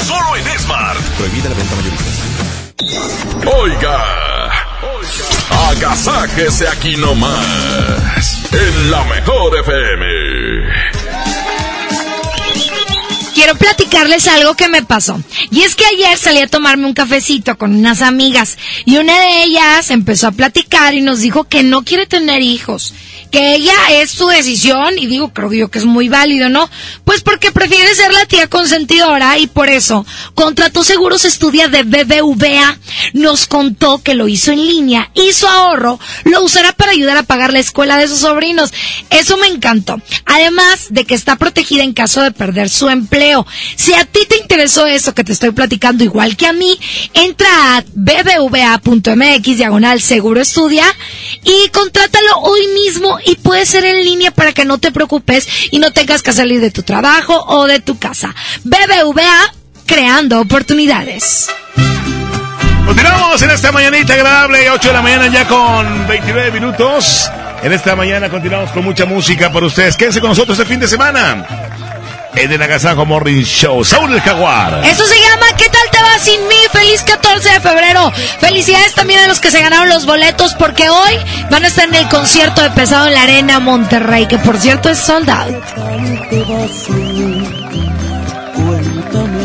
Solo 0.05 0.35
en 0.35 0.59
Smart. 0.59 0.99
Prohibida 1.17 1.49
la 1.49 1.55
venta 1.55 1.75
mayorista. 1.75 2.58
Oiga. 3.61 4.49
Agasáquese 5.69 6.67
aquí 6.67 6.95
nomás. 6.95 8.39
En 8.51 8.91
la 8.91 9.03
mejor 9.05 9.57
FM. 9.59 10.05
Quiero 13.33 13.55
platicarles 13.55 14.27
algo 14.27 14.55
que 14.55 14.67
me 14.67 14.83
pasó. 14.83 15.21
Y 15.51 15.61
es 15.61 15.75
que 15.75 15.85
ayer 15.85 16.17
salí 16.17 16.39
a 16.39 16.47
tomarme 16.47 16.87
un 16.87 16.93
cafecito 16.93 17.57
con 17.57 17.75
unas 17.75 18.01
amigas 18.01 18.57
y 18.85 18.97
una 18.97 19.19
de 19.19 19.43
ellas 19.43 19.91
empezó 19.91 20.27
a 20.27 20.31
platicar 20.31 20.93
y 20.93 21.01
nos 21.01 21.19
dijo 21.19 21.45
que 21.45 21.63
no 21.63 21.83
quiere 21.83 22.05
tener 22.05 22.41
hijos 22.41 22.93
que 23.31 23.55
ella 23.55 23.73
es 23.91 24.11
su 24.11 24.27
decisión 24.27 24.97
y 24.97 25.07
digo, 25.07 25.33
creo 25.33 25.51
yo 25.53 25.67
que 25.69 25.79
es 25.79 25.85
muy 25.85 26.09
válido, 26.09 26.49
¿no? 26.49 26.69
Pues 27.03 27.21
porque 27.21 27.51
prefiere 27.51 27.93
ser 27.95 28.11
la 28.13 28.25
tía 28.25 28.47
consentidora 28.47 29.37
y 29.37 29.47
por 29.47 29.69
eso 29.69 30.05
contrató 30.35 30.83
Seguros 30.83 31.25
Estudia 31.25 31.67
de 31.67 31.83
BBVA. 31.83 32.77
Nos 33.13 33.47
contó 33.47 34.01
que 34.01 34.15
lo 34.15 34.27
hizo 34.27 34.51
en 34.51 34.65
línea 34.65 35.11
y 35.13 35.33
su 35.33 35.47
ahorro 35.47 35.99
lo 36.25 36.43
usará 36.43 36.73
para 36.73 36.91
ayudar 36.91 37.17
a 37.17 37.23
pagar 37.23 37.53
la 37.53 37.59
escuela 37.59 37.97
de 37.97 38.07
sus 38.07 38.19
sobrinos. 38.19 38.71
Eso 39.09 39.37
me 39.37 39.47
encantó. 39.47 40.01
Además 40.25 40.87
de 40.89 41.05
que 41.05 41.15
está 41.15 41.35
protegida 41.35 41.83
en 41.83 41.93
caso 41.93 42.21
de 42.21 42.31
perder 42.31 42.69
su 42.69 42.89
empleo. 42.89 43.45
Si 43.75 43.93
a 43.93 44.05
ti 44.05 44.21
te 44.27 44.37
interesó 44.37 44.87
eso 44.87 45.13
que 45.13 45.23
te 45.23 45.33
estoy 45.33 45.51
platicando 45.51 46.03
igual 46.03 46.37
que 46.37 46.47
a 46.47 46.53
mí, 46.53 46.79
entra 47.13 47.77
a 47.77 47.83
bbva.mx 47.93 49.57
diagonal 49.57 50.01
Seguro 50.01 50.41
Estudia 50.41 50.85
y 51.43 51.69
contrátalo 51.69 52.39
hoy 52.41 52.67
mismo 52.67 53.18
y 53.25 53.35
puede 53.35 53.65
ser 53.65 53.85
en 53.85 54.03
línea 54.03 54.31
para 54.31 54.53
que 54.53 54.65
no 54.65 54.77
te 54.77 54.91
preocupes 54.91 55.47
y 55.71 55.79
no 55.79 55.91
tengas 55.91 56.21
que 56.21 56.33
salir 56.33 56.61
de 56.61 56.71
tu 56.71 56.83
trabajo 56.83 57.43
o 57.47 57.67
de 57.67 57.79
tu 57.79 57.97
casa. 57.97 58.35
BBVA, 58.63 59.53
creando 59.85 60.39
oportunidades. 60.39 61.49
Continuamos 62.85 63.41
en 63.41 63.51
esta 63.51 63.71
mañanita 63.71 64.13
agradable, 64.13 64.69
8 64.69 64.87
de 64.87 64.93
la 64.93 65.01
mañana 65.01 65.27
ya 65.27 65.47
con 65.47 66.07
29 66.07 66.51
minutos. 66.51 67.29
En 67.61 67.71
esta 67.71 67.95
mañana 67.95 68.29
continuamos 68.29 68.71
con 68.71 68.83
mucha 68.83 69.05
música 69.05 69.51
para 69.51 69.65
ustedes. 69.65 69.95
Quédense 69.95 70.19
con 70.19 70.29
nosotros 70.29 70.57
este 70.57 70.71
fin 70.71 70.79
de 70.79 70.87
semana. 70.87 71.45
En 72.35 72.51
el 72.51 72.61
Agasajo 72.61 73.05
Morning 73.05 73.43
Show, 73.43 73.83
Saúl 73.83 74.13
el 74.13 74.21
Jaguar. 74.21 74.81
Eso 74.85 75.05
se 75.05 75.15
llama 75.15 75.47
¿Qué 75.57 75.67
tal 75.69 75.89
te 75.91 76.01
va 76.01 76.19
sin 76.19 76.47
mí? 76.47 76.55
Feliz 76.71 77.01
14 77.03 77.49
de 77.49 77.59
febrero. 77.59 78.11
Felicidades 78.39 78.93
también 78.93 79.21
a 79.21 79.27
los 79.27 79.39
que 79.39 79.51
se 79.51 79.61
ganaron 79.61 79.89
los 79.89 80.05
boletos 80.05 80.53
porque 80.55 80.89
hoy 80.89 81.13
van 81.49 81.63
a 81.63 81.67
estar 81.67 81.87
en 81.87 81.95
el 81.95 82.07
concierto 82.07 82.61
de 82.61 82.69
Pesado 82.71 83.07
en 83.07 83.15
la 83.15 83.23
Arena 83.23 83.59
Monterrey, 83.59 84.27
que 84.27 84.37
por 84.37 84.57
cierto 84.57 84.89
es 84.89 84.99
sold 84.99 85.29
out. 85.29 85.47
Cuéntame, 88.55 89.43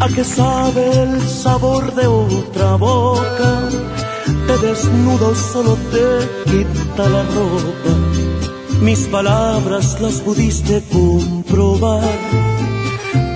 ¿a 0.00 0.08
qué 0.08 0.24
sabe 0.24 1.02
el 1.02 1.28
sabor 1.28 1.94
de 1.94 2.06
otra 2.06 2.76
boca? 2.76 3.68
Te 4.46 4.58
desnudo, 4.66 5.34
solo 5.34 5.78
te 5.90 6.50
quita 6.50 7.08
la 7.08 7.22
ropa. 7.22 8.01
Mis 8.82 9.06
palabras 9.06 10.00
las 10.00 10.14
pudiste 10.14 10.82
comprobar. 10.92 12.02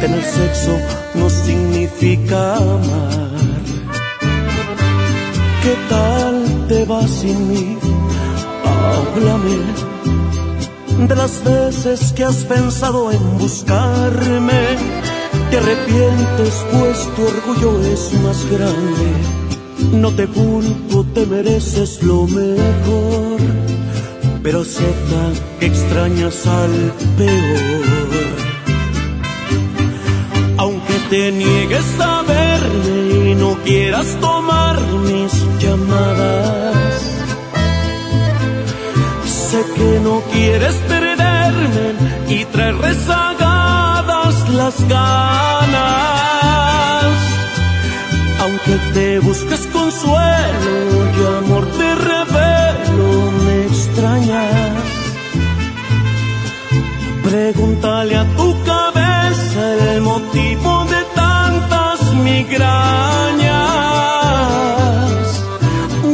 Tener 0.00 0.24
sexo 0.24 0.76
no 1.14 1.30
significa 1.30 2.56
amar. 2.56 3.30
¿Qué 5.62 5.74
tal 5.88 6.66
te 6.68 6.84
va 6.84 7.06
sin 7.06 7.48
mí? 7.48 7.78
Háblame 8.64 9.58
de 11.06 11.14
las 11.14 11.44
veces 11.44 12.12
que 12.12 12.24
has 12.24 12.44
pensado 12.44 13.12
en 13.12 13.38
buscarme. 13.38 14.62
Te 15.50 15.58
arrepientes 15.58 16.64
pues 16.72 17.08
tu 17.14 17.22
orgullo 17.22 17.82
es 17.82 18.12
más 18.20 18.44
grande. 18.50 19.08
No 19.92 20.10
te 20.10 20.26
culpo, 20.26 21.04
te 21.14 21.24
mereces 21.24 22.02
lo 22.02 22.26
mejor. 22.26 23.55
Pero 24.46 24.60
acepta 24.60 25.22
que 25.58 25.66
extrañas 25.66 26.46
al 26.46 26.92
peor. 27.18 28.36
Aunque 30.56 30.94
te 31.10 31.32
niegues 31.32 31.88
a 31.98 32.22
verme 32.22 33.30
y 33.30 33.34
no 33.34 33.56
quieras 33.64 34.06
tomar 34.20 34.80
mis 35.08 35.32
llamadas. 35.58 36.94
Sé 39.24 39.64
que 39.74 40.00
no 40.04 40.22
quieres 40.32 40.76
perderme 40.92 41.86
y 42.28 42.44
traer 42.44 42.76
rezagadas 42.76 44.48
las 44.50 44.76
ganas. 44.88 45.86
Aunque 48.38 48.74
te 48.94 49.18
busques 49.18 49.66
consuelo 49.72 50.86
Pregúntale 57.46 58.16
a 58.16 58.24
tu 58.36 58.48
cabeza 58.64 59.92
el 59.92 60.00
motivo 60.00 60.84
de 60.86 61.00
tantas 61.14 62.12
migrañas. 62.14 62.64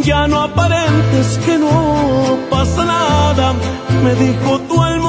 Ya 0.04 0.28
no 0.28 0.42
aparentes 0.42 1.38
que 1.46 1.56
no 1.56 2.36
pasa 2.50 2.84
nada, 2.84 3.54
me 4.04 4.14
dijo 4.14 4.58
tu 4.68 4.82
almohada 4.82 5.01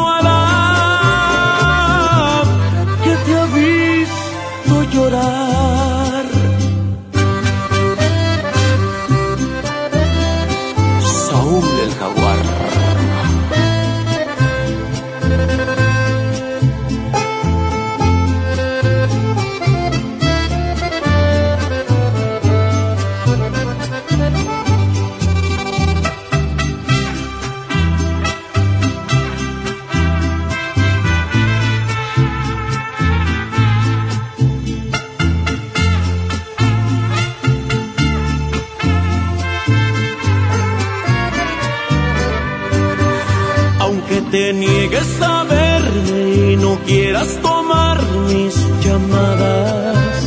te 44.33 44.51
niegues 44.51 45.21
a 45.21 45.43
verme 45.43 46.53
y 46.53 46.55
no 46.57 46.79
quieras 46.87 47.27
tomar 47.43 48.01
mis 48.29 48.55
llamadas. 48.83 50.23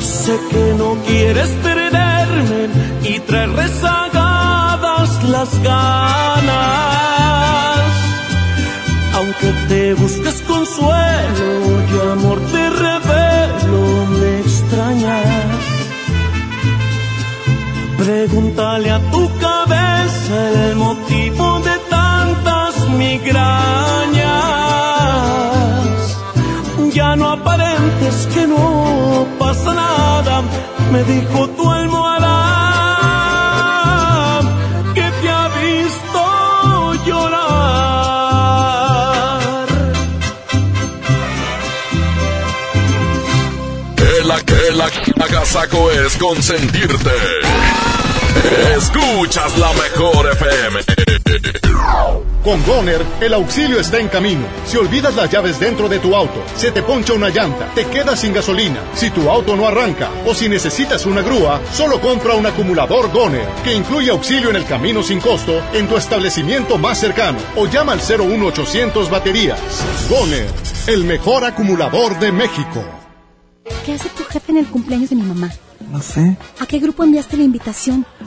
Sé 0.00 0.36
que 0.50 0.74
no 0.80 0.96
quieres 1.06 1.48
perderme 1.62 2.60
y 3.04 3.20
traer 3.20 3.50
rezagadas 3.52 5.10
las 5.34 5.62
ganas. 5.62 6.56
Aunque 9.14 9.48
te 9.68 9.94
busques 9.94 10.42
consuelo, 10.42 11.50
yo 11.92 12.12
amor 12.14 12.40
te 12.50 12.68
revelo, 12.84 13.82
me 14.18 14.40
extrañas. 14.40 15.76
Pregúntale 17.96 18.90
a 18.90 18.98
tu 19.12 19.35
el 20.30 20.76
motivo 20.76 21.60
de 21.60 21.78
tantas 21.88 22.88
migrañas. 22.90 23.46
Ya 26.92 27.16
no 27.16 27.30
aparentes 27.30 28.26
que 28.34 28.46
no 28.46 29.26
pasa 29.38 29.74
nada, 29.74 30.42
me 30.92 31.04
dijo 31.04 31.48
tu 31.50 31.70
almohada 31.70 32.36
que 34.94 35.10
te 35.20 35.30
ha 35.30 35.48
visto 35.48 36.94
llorar. 37.06 37.46
El, 43.98 44.30
el, 44.30 44.80
el 44.80 45.22
agasaco 45.22 45.90
es 45.90 46.16
consentirte. 46.16 47.75
Escuchas 48.46 49.58
la 49.58 49.72
mejor 49.72 50.30
FM. 50.32 50.78
Con 52.44 52.64
Goner, 52.64 53.04
el 53.20 53.34
auxilio 53.34 53.80
está 53.80 53.98
en 53.98 54.06
camino. 54.06 54.46
Si 54.66 54.76
olvidas 54.76 55.16
las 55.16 55.28
llaves 55.28 55.58
dentro 55.58 55.88
de 55.88 55.98
tu 55.98 56.14
auto, 56.14 56.44
se 56.54 56.70
te 56.70 56.80
poncha 56.82 57.12
una 57.12 57.28
llanta, 57.28 57.66
te 57.74 57.86
quedas 57.86 58.20
sin 58.20 58.32
gasolina, 58.32 58.80
si 58.94 59.10
tu 59.10 59.28
auto 59.28 59.56
no 59.56 59.66
arranca 59.66 60.10
o 60.24 60.32
si 60.32 60.48
necesitas 60.48 61.06
una 61.06 61.22
grúa, 61.22 61.60
solo 61.72 62.00
compra 62.00 62.34
un 62.34 62.46
acumulador 62.46 63.10
Goner, 63.10 63.48
que 63.64 63.74
incluye 63.74 64.10
auxilio 64.10 64.50
en 64.50 64.56
el 64.56 64.66
camino 64.66 65.02
sin 65.02 65.18
costo 65.20 65.60
en 65.72 65.88
tu 65.88 65.96
establecimiento 65.96 66.78
más 66.78 67.00
cercano 67.00 67.38
o 67.56 67.66
llama 67.66 67.94
al 67.94 68.00
01800 68.00 69.10
baterías. 69.10 69.58
Goner, 70.08 70.46
el 70.86 71.02
mejor 71.02 71.44
acumulador 71.44 72.16
de 72.20 72.30
México. 72.30 72.84
¿Qué 73.84 73.94
hace 73.94 74.08
tu 74.10 74.22
jefe 74.22 74.52
en 74.52 74.58
el 74.58 74.66
cumpleaños 74.66 75.10
de 75.10 75.16
mi 75.16 75.22
mamá? 75.22 75.50
No 75.90 76.00
sé. 76.00 76.36
¿A 76.60 76.66
qué 76.66 76.78
grupo 76.78 77.04
enviaste 77.04 77.36
la 77.36 77.42
invitación? 77.42 78.06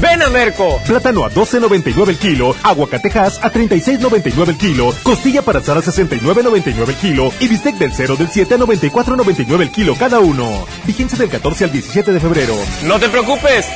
Ven 0.00 0.22
a 0.22 0.28
Merco. 0.30 0.80
Plátano 0.86 1.24
a 1.24 1.30
12.99 1.30 2.08
el 2.08 2.18
kilo, 2.18 2.54
aguacatejas 2.62 3.42
a 3.42 3.52
36.99 3.52 4.48
el 4.48 4.58
kilo, 4.58 4.94
costilla 5.02 5.42
para 5.42 5.60
asar 5.60 5.78
a 5.78 5.82
69.99 5.82 6.88
el 6.88 6.94
kilo 6.96 7.30
y 7.40 7.48
bistec 7.48 7.76
del 7.76 7.92
0 7.92 8.16
del 8.16 8.28
7 8.28 8.54
a 8.54 8.58
94.99 8.58 9.60
el 9.60 9.70
kilo 9.70 9.94
cada 9.96 10.20
uno. 10.20 10.66
Vigencia 10.84 11.18
del 11.18 11.30
14 11.30 11.64
al 11.64 11.72
17 11.72 12.12
de 12.12 12.20
febrero. 12.20 12.54
No 12.84 12.98
te 12.98 13.08
preocupes. 13.08 13.66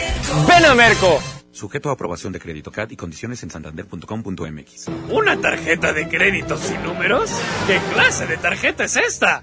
Ven 0.47 0.65
a 0.65 0.75
Merco. 0.75 1.21
Sujeto 1.59 1.91
a 1.91 1.95
aprobación 1.95 2.33
de 2.33 2.39
crédito 2.39 2.71
CAD 2.71 2.91
y 2.91 2.97
condiciones 2.97 3.43
en 3.43 3.51
santander.com.mx. 3.51 4.87
¿Una 5.11 5.41
tarjeta 5.41 5.93
de 5.93 6.09
crédito 6.09 6.57
sin 6.57 6.81
números? 6.85 7.31
¿Qué 7.67 7.81
clase 7.93 8.27
de 8.27 8.37
tarjeta 8.37 8.85
es 8.85 8.97
esta? 8.97 9.43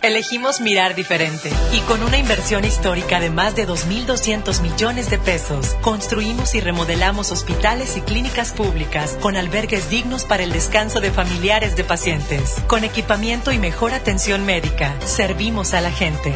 Elegimos 0.00 0.60
mirar 0.60 0.94
diferente 0.94 1.50
y 1.72 1.80
con 1.80 2.04
una 2.04 2.18
inversión 2.18 2.64
histórica 2.64 3.18
de 3.18 3.30
más 3.30 3.56
de 3.56 3.66
2.200 3.66 4.60
millones 4.60 5.10
de 5.10 5.18
pesos, 5.18 5.74
construimos 5.80 6.54
y 6.54 6.60
remodelamos 6.60 7.32
hospitales 7.32 7.96
y 7.96 8.02
clínicas 8.02 8.52
públicas 8.52 9.18
con 9.20 9.36
albergues 9.36 9.90
dignos 9.90 10.24
para 10.24 10.44
el 10.44 10.52
descanso 10.52 11.00
de 11.00 11.10
familiares 11.10 11.74
de 11.74 11.82
pacientes. 11.82 12.62
Con 12.68 12.84
equipamiento 12.84 13.50
y 13.50 13.58
mejor 13.58 13.92
atención 13.92 14.46
médica, 14.46 14.94
servimos 15.00 15.74
a 15.74 15.80
la 15.80 15.90
gente. 15.90 16.32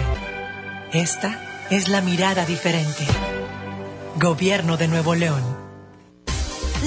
Esta 0.93 1.39
es 1.71 1.89
la 1.89 2.01
mirada 2.01 2.45
diferente. 2.45 3.07
Gobierno 4.17 4.77
de 4.77 4.89
Nuevo 4.89 5.15
León. 5.15 5.43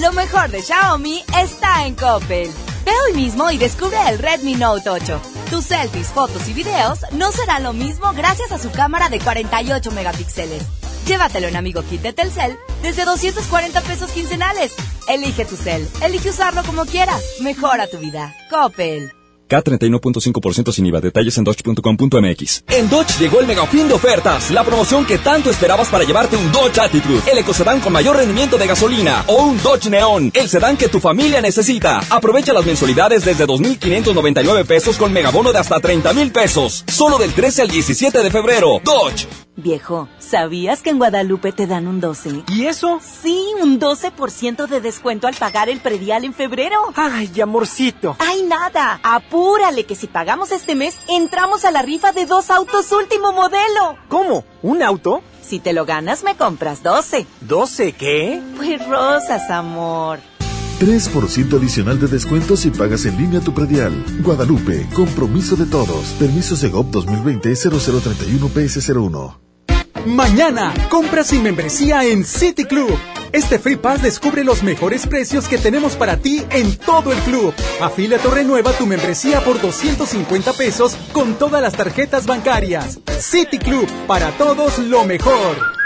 Lo 0.00 0.12
mejor 0.12 0.50
de 0.50 0.60
Xiaomi 0.60 1.24
está 1.40 1.86
en 1.86 1.94
Coppel. 1.94 2.50
Ve 2.84 2.92
hoy 3.06 3.14
mismo 3.14 3.50
y 3.50 3.56
descubre 3.56 3.96
el 4.08 4.18
Redmi 4.18 4.56
Note 4.56 4.90
8. 4.90 5.35
Tus 5.50 5.64
selfies, 5.64 6.08
fotos 6.08 6.48
y 6.48 6.52
videos 6.52 7.00
no 7.12 7.30
serán 7.30 7.62
lo 7.62 7.72
mismo 7.72 8.12
gracias 8.14 8.50
a 8.52 8.58
su 8.58 8.70
cámara 8.72 9.08
de 9.08 9.20
48 9.20 9.90
megapíxeles. 9.92 10.62
Llévatelo 11.06 11.46
en 11.46 11.56
Amigo 11.56 11.82
Kit 11.82 12.02
de 12.02 12.12
Telcel 12.12 12.58
desde 12.82 13.04
240 13.04 13.80
pesos 13.82 14.10
quincenales. 14.10 14.74
Elige 15.08 15.44
tu 15.44 15.56
cel, 15.56 15.88
elige 16.02 16.30
usarlo 16.30 16.64
como 16.64 16.84
quieras. 16.84 17.22
Mejora 17.40 17.86
tu 17.86 17.98
vida. 17.98 18.34
Coppel. 18.50 19.15
K31.5% 19.48 20.72
sin 20.72 20.86
IVA. 20.86 21.00
Detalles 21.00 21.38
en 21.38 21.44
dodge.com.mx. 21.44 22.64
En 22.68 22.90
Dodge 22.90 23.18
llegó 23.18 23.40
el 23.40 23.46
mega 23.46 23.66
fin 23.66 23.88
de 23.88 23.94
ofertas. 23.94 24.50
La 24.50 24.64
promoción 24.64 25.06
que 25.06 25.18
tanto 25.18 25.50
esperabas 25.50 25.88
para 25.88 26.04
llevarte 26.04 26.36
un 26.36 26.50
Dodge 26.52 26.80
Attitude, 26.80 27.22
el 27.30 27.38
ecocedán 27.38 27.80
con 27.80 27.92
mayor 27.92 28.16
rendimiento 28.16 28.58
de 28.58 28.66
gasolina, 28.66 29.24
o 29.26 29.44
un 29.44 29.62
Dodge 29.62 29.88
Neon, 29.88 30.30
el 30.34 30.48
sedán 30.48 30.76
que 30.76 30.88
tu 30.88 31.00
familia 31.00 31.40
necesita. 31.40 32.00
Aprovecha 32.10 32.52
las 32.52 32.66
mensualidades 32.66 33.24
desde 33.24 33.46
2.599 33.46 34.64
pesos 34.64 34.96
con 34.96 35.12
megabono 35.12 35.52
de 35.52 35.58
hasta 35.58 35.76
30.000 35.76 36.32
pesos. 36.32 36.84
Solo 36.86 37.18
del 37.18 37.32
13 37.32 37.62
al 37.62 37.68
17 37.68 38.22
de 38.22 38.30
febrero. 38.30 38.80
Dodge. 38.84 39.45
Viejo, 39.56 40.08
¿sabías 40.18 40.82
que 40.82 40.90
en 40.90 40.98
Guadalupe 40.98 41.50
te 41.50 41.66
dan 41.66 41.88
un 41.88 41.98
12? 41.98 42.42
¿Y 42.48 42.66
eso? 42.66 43.00
Sí, 43.00 43.40
un 43.62 43.80
12% 43.80 44.66
de 44.66 44.82
descuento 44.82 45.26
al 45.26 45.34
pagar 45.34 45.70
el 45.70 45.80
predial 45.80 46.24
en 46.24 46.34
febrero. 46.34 46.76
Ay, 46.94 47.40
amorcito. 47.40 48.16
Ay, 48.18 48.42
nada. 48.42 49.00
Apúrale 49.02 49.84
que 49.84 49.94
si 49.94 50.08
pagamos 50.08 50.52
este 50.52 50.74
mes, 50.74 50.98
entramos 51.08 51.64
a 51.64 51.70
la 51.70 51.80
rifa 51.80 52.12
de 52.12 52.26
dos 52.26 52.50
autos 52.50 52.92
último 52.92 53.32
modelo. 53.32 53.96
¿Cómo? 54.08 54.44
¿Un 54.60 54.82
auto? 54.82 55.22
Si 55.42 55.58
te 55.58 55.72
lo 55.72 55.86
ganas, 55.86 56.22
me 56.22 56.36
compras 56.36 56.82
12. 56.82 57.26
¿12 57.48 57.94
qué? 57.94 58.42
Pues 58.58 58.86
rosas, 58.86 59.48
amor. 59.48 60.18
3% 60.80 61.56
adicional 61.56 61.98
de 61.98 62.08
descuento 62.08 62.58
si 62.58 62.68
pagas 62.68 63.06
en 63.06 63.16
línea 63.16 63.40
tu 63.40 63.54
predial. 63.54 63.94
Guadalupe, 64.20 64.86
compromiso 64.92 65.56
de 65.56 65.64
todos. 65.64 66.08
Permiso 66.18 66.56
Segov 66.56 66.90
2020-0031-PS01. 66.90 69.45
Mañana, 70.04 70.72
compra 70.90 71.24
sin 71.24 71.42
membresía 71.42 72.04
en 72.04 72.24
City 72.24 72.64
Club. 72.64 72.98
Este 73.32 73.58
Free 73.58 73.76
Pass 73.76 74.02
descubre 74.02 74.44
los 74.44 74.62
mejores 74.62 75.06
precios 75.06 75.48
que 75.48 75.58
tenemos 75.58 75.96
para 75.96 76.16
ti 76.16 76.44
en 76.50 76.76
todo 76.76 77.12
el 77.12 77.18
club. 77.20 77.52
Afíliate 77.80 78.28
o 78.28 78.30
renueva 78.30 78.72
tu 78.72 78.86
membresía 78.86 79.40
por 79.40 79.60
250 79.60 80.52
pesos 80.52 80.96
con 81.12 81.34
todas 81.34 81.60
las 81.60 81.74
tarjetas 81.74 82.26
bancarias. 82.26 82.98
City 83.18 83.58
Club, 83.58 83.88
para 84.06 84.30
todos 84.32 84.78
lo 84.78 85.04
mejor. 85.04 85.85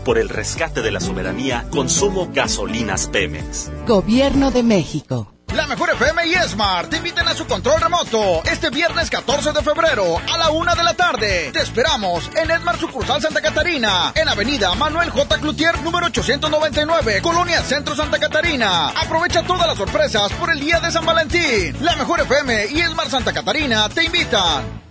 Por 0.03 0.17
el 0.17 0.29
rescate 0.29 0.81
de 0.81 0.89
la 0.89 0.99
soberanía, 0.99 1.67
consumo 1.69 2.29
gasolinas 2.33 3.07
Pemex. 3.07 3.69
Gobierno 3.85 4.49
de 4.49 4.63
México. 4.63 5.31
La 5.53 5.67
mejor 5.67 5.89
FM 5.91 6.27
y 6.27 6.33
Smart 6.47 6.89
te 6.89 6.97
invitan 6.97 7.27
a 7.27 7.35
su 7.35 7.45
control 7.45 7.81
remoto 7.81 8.41
este 8.45 8.69
viernes 8.69 9.09
14 9.09 9.51
de 9.51 9.61
febrero 9.61 10.17
a 10.33 10.37
la 10.37 10.49
una 10.49 10.73
de 10.73 10.83
la 10.83 10.93
tarde. 10.93 11.51
Te 11.51 11.59
esperamos 11.59 12.31
en 12.35 12.49
Esmar 12.49 12.79
Sucursal 12.79 13.21
Santa 13.21 13.41
Catarina, 13.41 14.13
en 14.15 14.29
Avenida 14.29 14.73
Manuel 14.75 15.09
J. 15.09 15.37
Cloutier, 15.39 15.79
número 15.81 16.07
899, 16.07 17.21
Colonia 17.21 17.61
Centro 17.61 17.95
Santa 17.95 18.17
Catarina. 18.17 18.87
Aprovecha 18.89 19.43
todas 19.43 19.67
las 19.67 19.77
sorpresas 19.77 20.31
por 20.33 20.49
el 20.51 20.59
día 20.61 20.79
de 20.79 20.89
San 20.89 21.05
Valentín. 21.05 21.75
La 21.81 21.95
mejor 21.97 22.21
FM 22.21 22.67
y 22.71 22.79
Esmar 22.79 23.09
Santa 23.09 23.33
Catarina 23.33 23.87
te 23.89 24.05
invitan. 24.05 24.90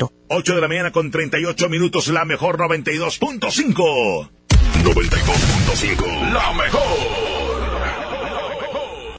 8 0.27 0.55
de 0.55 0.61
la 0.61 0.67
mañana 0.67 0.91
con 0.91 1.11
38 1.11 1.69
minutos, 1.69 2.07
la 2.07 2.25
mejor 2.25 2.57
92.5. 2.57 4.29
92.5, 4.83 6.31
la 6.31 6.53
mejor. 6.53 7.31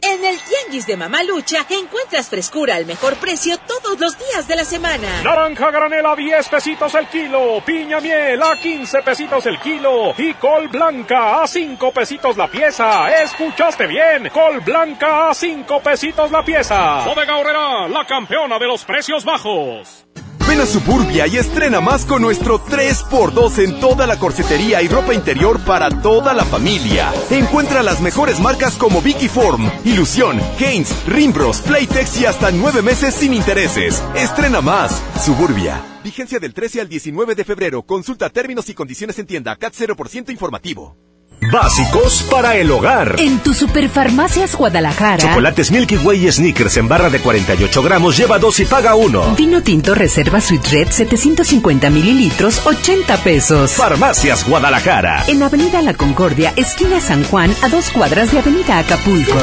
En 0.05 0.25
el 0.25 0.37
Tianguis 0.41 0.87
de 0.87 0.97
Mamalucha 0.97 1.65
encuentras 1.69 2.29
frescura 2.29 2.75
al 2.75 2.87
mejor 2.87 3.17
precio 3.17 3.57
todos 3.59 4.01
los 4.01 4.19
días 4.19 4.49
de 4.49 4.57
la 4.57 4.65
semana. 4.65 5.23
Naranja 5.23 5.71
granela 5.71 6.13
a 6.13 6.17
10 6.17 6.49
pesitos 6.49 6.95
el 6.95 7.07
kilo, 7.07 7.63
piña 7.65 8.01
miel 8.01 8.43
a 8.43 8.57
15 8.57 9.03
pesitos 9.03 9.47
el 9.47 9.61
kilo 9.61 10.15
y 10.19 10.35
col 10.35 10.69
blanca 10.69 11.43
a 11.43 11.47
5 11.47 11.93
pesitos 11.93 12.37
la 12.37 12.49
pieza. 12.49 13.23
¿Escuchaste 13.23 13.87
bien? 13.87 14.29
Col 14.31 14.61
blanca 14.61 15.31
a 15.31 15.35
5 15.35 15.81
pesitos 15.81 16.31
la 16.31 16.45
pieza. 16.45 17.05
Bodega 17.05 17.37
Horrera, 17.37 17.89
la 17.89 18.05
campeona 18.07 18.59
de 18.59 18.67
los 18.67 18.85
precios 18.85 19.25
bajos. 19.25 20.07
Ven 20.53 20.61
a 20.61 20.67
Suburbia 20.67 21.27
y 21.27 21.39
estrena 21.39 21.81
más 21.81 22.05
con 22.05 22.21
nuestro 22.21 22.63
3x2 22.63 23.65
en 23.65 23.81
toda 23.81 24.07
la 24.07 24.19
corsetería 24.19 24.83
y 24.83 24.89
ropa 24.89 25.15
interior 25.15 25.59
para 25.65 25.89
toda 25.89 26.35
la 26.35 26.45
familia. 26.45 27.11
Encuentra 27.31 27.83
las 27.83 28.03
mejores 28.03 28.39
marcas 28.39 28.77
como 28.77 29.01
Vicky 29.01 29.29
Form, 29.29 29.71
Ilusión, 29.87 30.39
Haynes, 30.59 30.95
Rimbros, 31.07 31.63
Playtex 31.63 32.21
y 32.21 32.27
hasta 32.27 32.51
nueve 32.51 32.83
meses 32.83 33.15
sin 33.15 33.33
intereses. 33.33 34.03
Estrena 34.15 34.61
más. 34.61 35.03
Suburbia. 35.25 35.83
Vigencia 36.05 36.39
del 36.39 36.53
13 36.53 36.83
al 36.83 36.89
19 36.91 37.35
de 37.35 37.45
febrero. 37.45 37.81
Consulta 37.85 38.29
términos 38.29 38.69
y 38.69 38.75
condiciones 38.75 39.19
en 39.19 39.27
tienda. 39.27 39.57
CAT 39.57 39.73
0% 39.73 40.29
informativo. 40.33 41.12
Básicos 41.51 42.23
para 42.31 42.57
el 42.57 42.71
hogar. 42.71 43.17
En 43.19 43.41
tu 43.41 43.53
Superfarmacias 43.53 44.55
Guadalajara. 44.55 45.17
Chocolates 45.19 45.73
Milky 45.73 45.97
Way 45.97 46.29
y 46.29 46.31
Snickers 46.33 46.77
en 46.77 46.87
barra 46.87 47.11
de 47.11 47.19
48 47.19 47.83
gramos, 47.83 48.17
lleva 48.17 48.39
dos 48.39 48.61
y 48.61 48.65
paga 48.65 48.95
uno. 48.95 49.35
Vino 49.35 49.61
tinto 49.61 49.95
Reserva 49.95 50.41
Sweet 50.41 50.67
Red 50.69 50.91
750 50.91 51.91
mililitros, 51.91 52.65
80 52.65 53.17
pesos. 53.19 53.73
Farmacias 53.73 54.47
Guadalajara. 54.47 55.25
En 55.27 55.43
Avenida 55.43 55.83
La 55.83 55.95
Concordia, 55.95 56.53
esquina 56.55 57.01
San 57.01 57.25
Juan, 57.25 57.53
a 57.63 57.69
dos 57.69 57.91
cuadras 57.91 58.31
de 58.31 58.39
Avenida 58.39 58.79
Acapulco. 58.79 59.39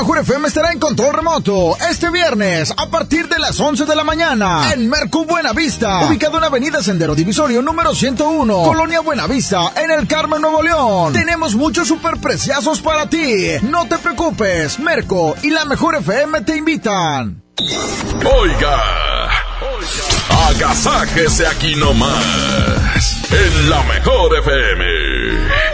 Mejor 0.00 0.18
FM 0.20 0.48
estará 0.48 0.72
en 0.72 0.78
control 0.78 1.12
remoto 1.12 1.76
este 1.90 2.10
viernes 2.10 2.72
a 2.74 2.86
partir 2.86 3.28
de 3.28 3.38
las 3.38 3.60
11 3.60 3.84
de 3.84 3.94
la 3.94 4.02
mañana 4.02 4.72
en 4.72 4.88
Mercu 4.88 5.26
Buenavista, 5.26 6.06
ubicado 6.06 6.38
en 6.38 6.44
Avenida 6.44 6.82
Sendero 6.82 7.14
Divisorio 7.14 7.60
número 7.60 7.94
101, 7.94 8.62
Colonia 8.62 9.00
Buenavista, 9.00 9.72
en 9.76 9.90
el 9.90 10.06
Carmen 10.06 10.40
Nuevo 10.40 10.62
León. 10.62 11.12
Tenemos 11.12 11.54
muchos 11.54 11.86
superpreciazos 11.86 12.80
para 12.80 13.10
ti. 13.10 13.58
No 13.60 13.86
te 13.88 13.98
preocupes, 13.98 14.78
Merco 14.78 15.36
y 15.42 15.50
la 15.50 15.66
mejor 15.66 15.96
FM 15.96 16.40
te 16.42 16.56
invitan. 16.56 17.42
Oiga, 18.24 19.28
agasájese 20.48 21.46
aquí 21.46 21.74
nomás 21.74 23.18
en 23.30 23.68
la 23.68 23.82
mejor 23.82 24.38
FM. 24.38 25.69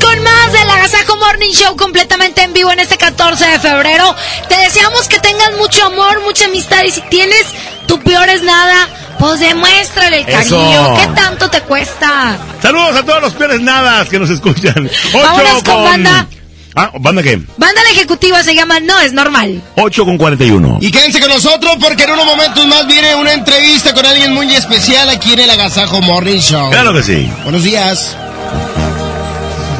Con 0.00 0.22
más 0.22 0.52
del 0.52 0.70
Agasajo 0.70 1.16
Morning 1.16 1.50
Show 1.52 1.76
completamente 1.76 2.42
en 2.42 2.54
vivo 2.54 2.72
en 2.72 2.80
este 2.80 2.96
14 2.96 3.44
de 3.44 3.58
febrero. 3.58 4.14
Te 4.48 4.56
deseamos 4.56 5.08
que 5.08 5.18
tengas 5.18 5.52
mucho 5.58 5.84
amor, 5.84 6.22
mucha 6.22 6.46
amistad 6.46 6.82
y 6.84 6.90
si 6.90 7.02
tienes 7.02 7.44
tu 7.86 8.00
peor 8.00 8.26
es 8.30 8.42
nada, 8.42 8.88
pues 9.18 9.40
demuéstrale 9.40 10.20
el 10.20 10.26
cariño. 10.26 10.96
¿Qué 10.96 11.06
tanto 11.08 11.50
te 11.50 11.60
cuesta? 11.60 12.36
Saludos 12.62 12.96
a 12.96 13.04
todos 13.04 13.20
los 13.20 13.34
peores 13.34 13.60
nadas 13.60 14.08
que 14.08 14.18
nos 14.18 14.30
escuchan. 14.30 14.90
Vámonos 15.12 15.62
con, 15.62 15.84
banda. 15.84 16.26
Ah, 16.74 16.90
¿banda 16.98 17.22
qué? 17.22 17.36
Banda 17.58 17.82
la 17.82 17.90
ejecutiva 17.90 18.42
se 18.42 18.54
llama 18.54 18.80
No 18.80 18.98
es 19.00 19.12
normal. 19.12 19.62
8 19.76 20.04
con 20.06 20.16
41. 20.16 20.78
Y 20.80 20.90
quédense 20.90 21.20
con 21.20 21.28
nosotros 21.28 21.76
porque 21.78 22.04
en 22.04 22.12
unos 22.12 22.24
momentos 22.24 22.66
más 22.66 22.86
viene 22.86 23.14
una 23.16 23.34
entrevista 23.34 23.92
con 23.92 24.06
alguien 24.06 24.32
muy 24.32 24.52
especial 24.54 25.10
aquí 25.10 25.34
en 25.34 25.40
el 25.40 25.50
Agasajo 25.50 26.00
Morning 26.00 26.40
Show. 26.40 26.70
Claro 26.70 26.94
que 26.94 27.02
sí. 27.02 27.30
Buenos 27.44 27.62
días. 27.62 28.16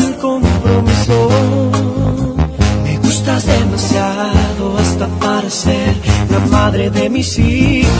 El 0.00 0.16
compromiso. 0.16 1.28
Me 2.84 2.96
gustas 2.98 3.46
demasiado 3.46 4.78
hasta 4.78 5.06
para 5.20 5.50
ser 5.50 5.94
la 6.30 6.40
madre 6.50 6.90
de 6.90 7.08
mis 7.10 7.38
hijos. 7.38 7.98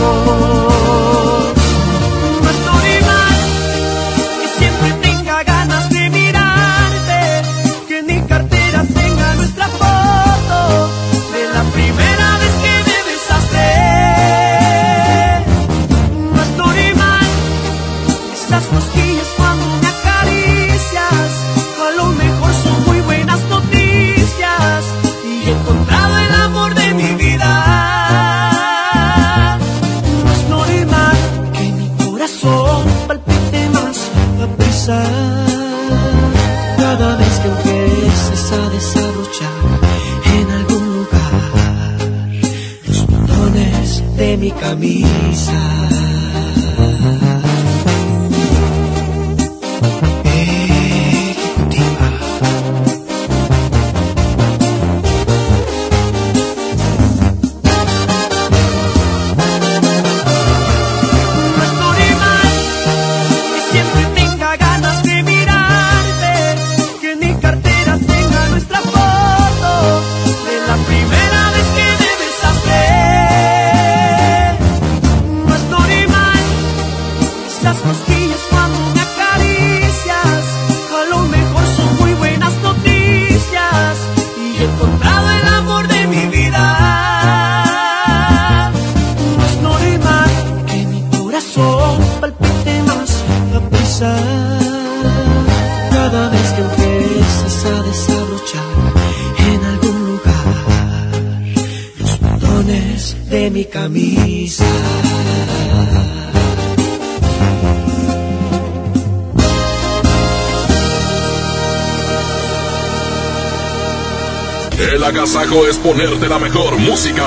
Música. 116.79 117.27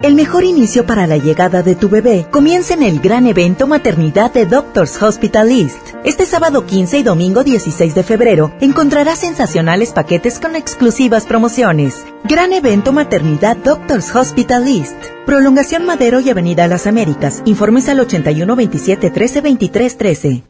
El 0.00 0.16
mejor 0.16 0.44
inicio 0.44 0.84
para 0.84 1.06
la 1.06 1.16
llegada 1.16 1.62
de 1.62 1.76
tu 1.76 1.88
bebé 1.88 2.26
comienza 2.30 2.74
en 2.74 2.82
el 2.82 3.00
gran 3.00 3.26
evento 3.26 3.66
Maternidad 3.66 4.32
de 4.32 4.44
Doctors 4.44 5.00
Hospital 5.02 5.50
East. 5.50 5.78
Este 6.04 6.26
sábado 6.26 6.66
15 6.66 6.98
y 6.98 7.02
domingo 7.02 7.42
16 7.42 7.94
de 7.94 8.02
febrero 8.02 8.52
encontrarás 8.60 9.20
sensacionales 9.20 9.92
paquetes 9.92 10.40
con 10.40 10.56
exclusivas 10.56 11.24
promociones. 11.24 12.04
Gran 12.24 12.52
evento 12.52 12.92
Maternidad 12.92 13.56
Doctors 13.56 14.14
Hospital 14.14 14.68
East. 14.68 14.96
Prolongación 15.24 15.86
Madero 15.86 16.20
y 16.20 16.28
Avenida 16.28 16.66
Las 16.68 16.86
Américas. 16.86 17.42
Informes 17.46 17.88
al 17.88 18.00
81 18.00 18.56
27 18.56 19.10
13 19.10 19.40
23 19.40 19.96
13. 19.96 20.42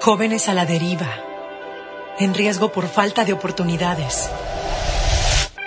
Jóvenes 0.00 0.48
a 0.48 0.54
la 0.54 0.66
deriva. 0.66 1.08
En 2.18 2.34
riesgo 2.34 2.70
por 2.70 2.86
falta 2.86 3.24
de 3.24 3.32
oportunidades. 3.32 4.30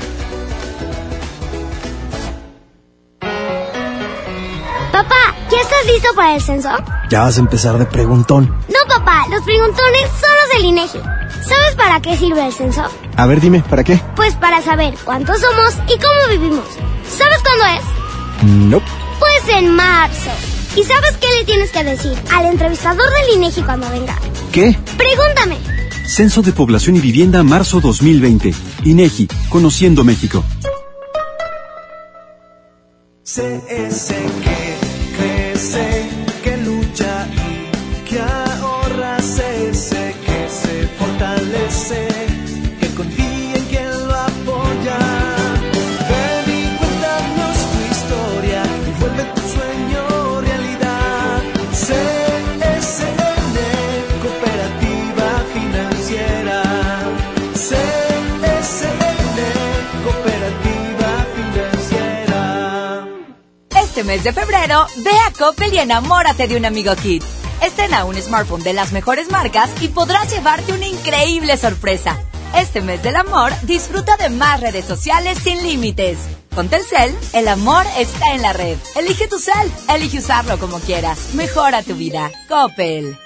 Papá, 4.93 5.35
¿ya 5.51 5.59
estás 5.61 5.87
listo 5.87 6.09
para 6.15 6.35
el 6.35 6.43
censo? 6.43 6.69
Ya 7.11 7.23
vas 7.23 7.37
a 7.37 7.41
empezar 7.41 7.79
de 7.79 7.87
preguntón. 7.87 8.49
No, 8.69 8.79
papá, 8.89 9.25
los 9.31 9.43
preguntones 9.43 10.11
son 10.21 10.31
los 10.41 10.49
del 10.57 10.65
INEGI. 10.67 10.99
¿Sabes 11.43 11.75
para 11.77 12.01
qué 12.01 12.17
sirve 12.17 12.47
el 12.47 12.53
censo? 12.53 12.83
A 13.17 13.27
ver, 13.27 13.41
dime, 13.41 13.63
¿para 13.63 13.85
qué? 13.85 14.01
Pues 14.17 14.35
para 14.35 14.61
saber 14.63 14.95
cuántos 15.05 15.41
somos 15.41 15.75
y 15.87 15.99
cómo 15.99 16.29
vivimos. 16.31 16.67
¿Sabes 17.09 17.39
cuándo 17.43 17.65
es? 17.79 18.51
No. 18.69 18.83
Pues 19.21 19.57
en 19.57 19.71
marzo. 19.75 20.31
¿Y 20.77 20.83
sabes 20.83 21.17
qué 21.19 21.29
le 21.39 21.45
tienes 21.45 21.71
que 21.71 21.85
decir 21.85 22.19
al 22.33 22.47
entrevistador 22.47 23.07
del 23.09 23.37
INEGI 23.37 23.63
cuando 23.63 23.89
venga? 23.91 24.19
¿Qué? 24.51 24.77
Pregúntame. 24.97 25.59
Censo 26.07 26.43
de 26.43 26.53
Población 26.53 26.97
y 26.97 27.01
Vivienda 27.01 27.43
marzo 27.45 27.81
2020. 27.81 28.53
INEGI, 28.85 29.29
Conociendo 29.49 30.03
México. 30.03 30.45
Que 33.35 34.77
crece, 35.17 36.04
Este 63.95 64.03
mes 64.03 64.25
de 64.25 64.33
febrero, 64.33 64.89
ve 65.05 65.13
a 65.13 65.31
Coppel 65.39 65.73
y 65.73 65.79
enamórate 65.79 66.49
de 66.49 66.57
un 66.57 66.65
amigo 66.65 66.97
Kit. 66.97 67.23
Estrena 67.63 68.05
un 68.05 68.17
smartphone 68.17 68.65
de 68.65 68.73
las 68.73 68.91
mejores 68.91 69.31
marcas 69.31 69.71
y 69.81 69.87
podrás 69.87 70.33
llevarte 70.33 70.73
una 70.73 70.89
increíble 70.89 71.57
sorpresa. 71.57 72.19
Este 72.57 72.81
mes 72.81 73.01
del 73.05 73.15
amor, 73.15 73.53
disfruta 73.63 74.17
de 74.17 74.31
más 74.31 74.61
redes 74.61 74.85
sociales 74.85 75.39
sin 75.39 75.63
límites. 75.63 76.19
Con 76.57 76.69
Telcel, 76.69 77.17
el 77.35 77.47
amor 77.47 77.87
está 77.97 78.35
en 78.35 78.43
la 78.43 78.53
red. 78.53 78.77
Elige 78.97 79.29
tu 79.29 79.39
cel, 79.39 79.71
elige 79.89 80.19
usarlo 80.19 80.59
como 80.59 80.81
quieras. 80.81 81.33
Mejora 81.35 81.85
tu 81.85 81.95
vida. 81.95 82.33
Coppel. 82.49 83.17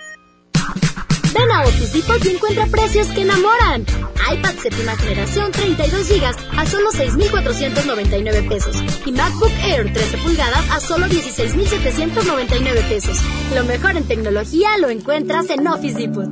Ven 1.38 1.52
a 1.52 1.62
Office 1.62 1.96
Depot 1.96 2.24
y 2.24 2.30
encuentra 2.30 2.66
precios 2.66 3.06
que 3.08 3.22
enamoran. 3.22 3.86
iPad 4.32 4.56
séptima 4.60 4.96
generación 4.96 5.52
32 5.52 6.08
GB 6.08 6.58
a 6.58 6.66
solo 6.66 6.90
6,499 6.90 8.48
pesos. 8.48 8.76
Y 9.06 9.12
MacBook 9.12 9.52
Air 9.62 9.92
13 9.92 10.18
pulgadas 10.18 10.68
a 10.72 10.80
solo 10.80 11.06
16,799 11.06 12.82
pesos. 12.88 13.20
Lo 13.54 13.62
mejor 13.62 13.96
en 13.96 14.08
tecnología 14.08 14.78
lo 14.78 14.90
encuentras 14.90 15.48
en 15.50 15.64
Office 15.68 15.96
Depot. 15.96 16.28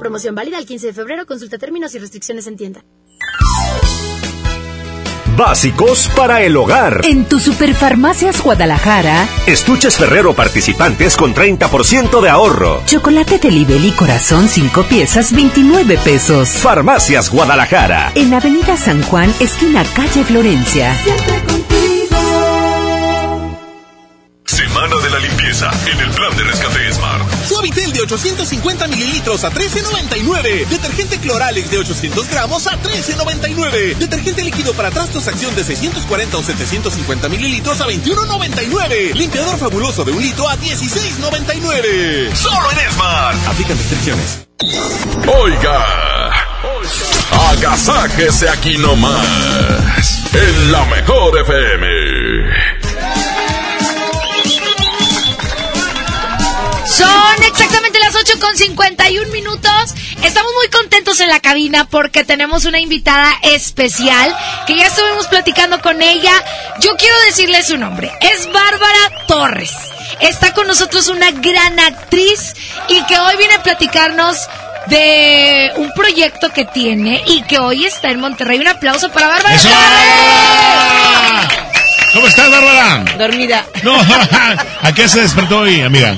Promoción 0.00 0.34
válida 0.34 0.58
el 0.58 0.66
15 0.66 0.88
de 0.88 0.92
febrero. 0.92 1.24
Consulta 1.24 1.56
términos 1.56 1.94
y 1.94 2.00
restricciones 2.00 2.48
en 2.48 2.56
tienda. 2.56 2.84
Básicos 5.38 6.10
para 6.16 6.42
el 6.42 6.56
hogar. 6.56 7.02
En 7.04 7.24
tu 7.24 7.38
Superfarmacias 7.38 8.42
Guadalajara, 8.42 9.28
Estuches 9.46 9.96
Ferrero 9.96 10.34
participantes 10.34 11.16
con 11.16 11.32
30% 11.32 12.20
de 12.20 12.28
ahorro. 12.28 12.82
chocolate 12.86 13.38
de 13.38 13.52
Libel 13.52 13.84
y 13.84 13.92
corazón 13.92 14.48
5 14.48 14.82
piezas 14.82 15.32
29 15.32 15.96
pesos. 15.98 16.48
Farmacias 16.48 17.30
Guadalajara. 17.30 18.10
En 18.16 18.34
Avenida 18.34 18.76
San 18.76 19.00
Juan, 19.02 19.32
esquina 19.38 19.84
calle 19.94 20.24
Florencia. 20.24 20.96
Semana 24.48 24.96
de 25.02 25.10
la 25.10 25.18
limpieza 25.18 25.70
en 25.84 26.00
el 26.00 26.10
plan 26.12 26.34
de 26.34 26.42
rescate 26.42 26.90
Smart. 26.90 27.22
Suavitel 27.46 27.92
de 27.92 28.00
850 28.00 28.88
mililitros 28.88 29.44
a 29.44 29.50
13.99. 29.50 30.66
Detergente 30.66 31.18
Cloralex 31.18 31.70
de 31.70 31.76
800 31.76 32.30
gramos 32.30 32.66
a 32.66 32.80
13.99. 32.82 33.96
Detergente 33.96 34.42
líquido 34.42 34.72
para 34.72 34.90
trastos 34.90 35.28
acción 35.28 35.54
de 35.54 35.64
640 35.64 36.38
o 36.38 36.42
750 36.42 37.28
mililitros 37.28 37.78
a 37.82 37.86
21.99. 37.88 39.12
Limpiador 39.12 39.58
fabuloso 39.58 40.02
de 40.02 40.12
un 40.12 40.22
litro 40.22 40.48
a 40.48 40.56
16.99. 40.56 42.34
Solo 42.34 42.70
en 42.70 42.90
Smart. 42.92 43.48
Aplican 43.48 43.76
restricciones. 43.76 44.46
Oiga. 45.26 46.32
Agasáquese 47.50 48.48
aquí 48.48 48.78
nomás. 48.78 50.24
En 50.32 50.72
la 50.72 50.86
mejor 50.86 51.38
FM. 51.38 52.47
Son 57.38 57.46
exactamente 57.46 58.00
las 58.00 58.16
8 58.16 58.40
con 58.40 58.56
51 58.56 59.30
minutos. 59.30 59.94
Estamos 60.24 60.50
muy 60.54 60.68
contentos 60.70 61.20
en 61.20 61.28
la 61.28 61.38
cabina 61.38 61.84
porque 61.84 62.24
tenemos 62.24 62.64
una 62.64 62.80
invitada 62.80 63.32
especial 63.42 64.36
que 64.66 64.74
ya 64.74 64.86
estuvimos 64.86 65.28
platicando 65.28 65.80
con 65.80 66.02
ella. 66.02 66.32
Yo 66.80 66.96
quiero 66.96 67.14
decirle 67.26 67.62
su 67.62 67.78
nombre. 67.78 68.10
Es 68.20 68.52
Bárbara 68.52 69.26
Torres. 69.28 69.70
Está 70.20 70.52
con 70.52 70.66
nosotros 70.66 71.06
una 71.06 71.30
gran 71.30 71.78
actriz 71.78 72.54
y 72.88 73.00
que 73.04 73.16
hoy 73.20 73.36
viene 73.36 73.54
a 73.54 73.62
platicarnos 73.62 74.36
de 74.88 75.70
un 75.76 75.92
proyecto 75.92 76.52
que 76.52 76.64
tiene 76.64 77.22
y 77.24 77.42
que 77.42 77.60
hoy 77.60 77.86
está 77.86 78.10
en 78.10 78.18
Monterrey. 78.18 78.58
Un 78.58 78.66
aplauso 78.66 79.12
para 79.12 79.28
Bárbara. 79.28 79.56
¿Cómo 82.14 82.26
estás, 82.26 82.50
Bárbara? 82.50 83.04
Dormida. 83.16 83.64
No, 83.84 83.94
¿a 84.82 84.92
qué 84.92 85.08
se 85.08 85.20
despertó 85.20 85.60
hoy, 85.60 85.82
amiga? 85.82 86.16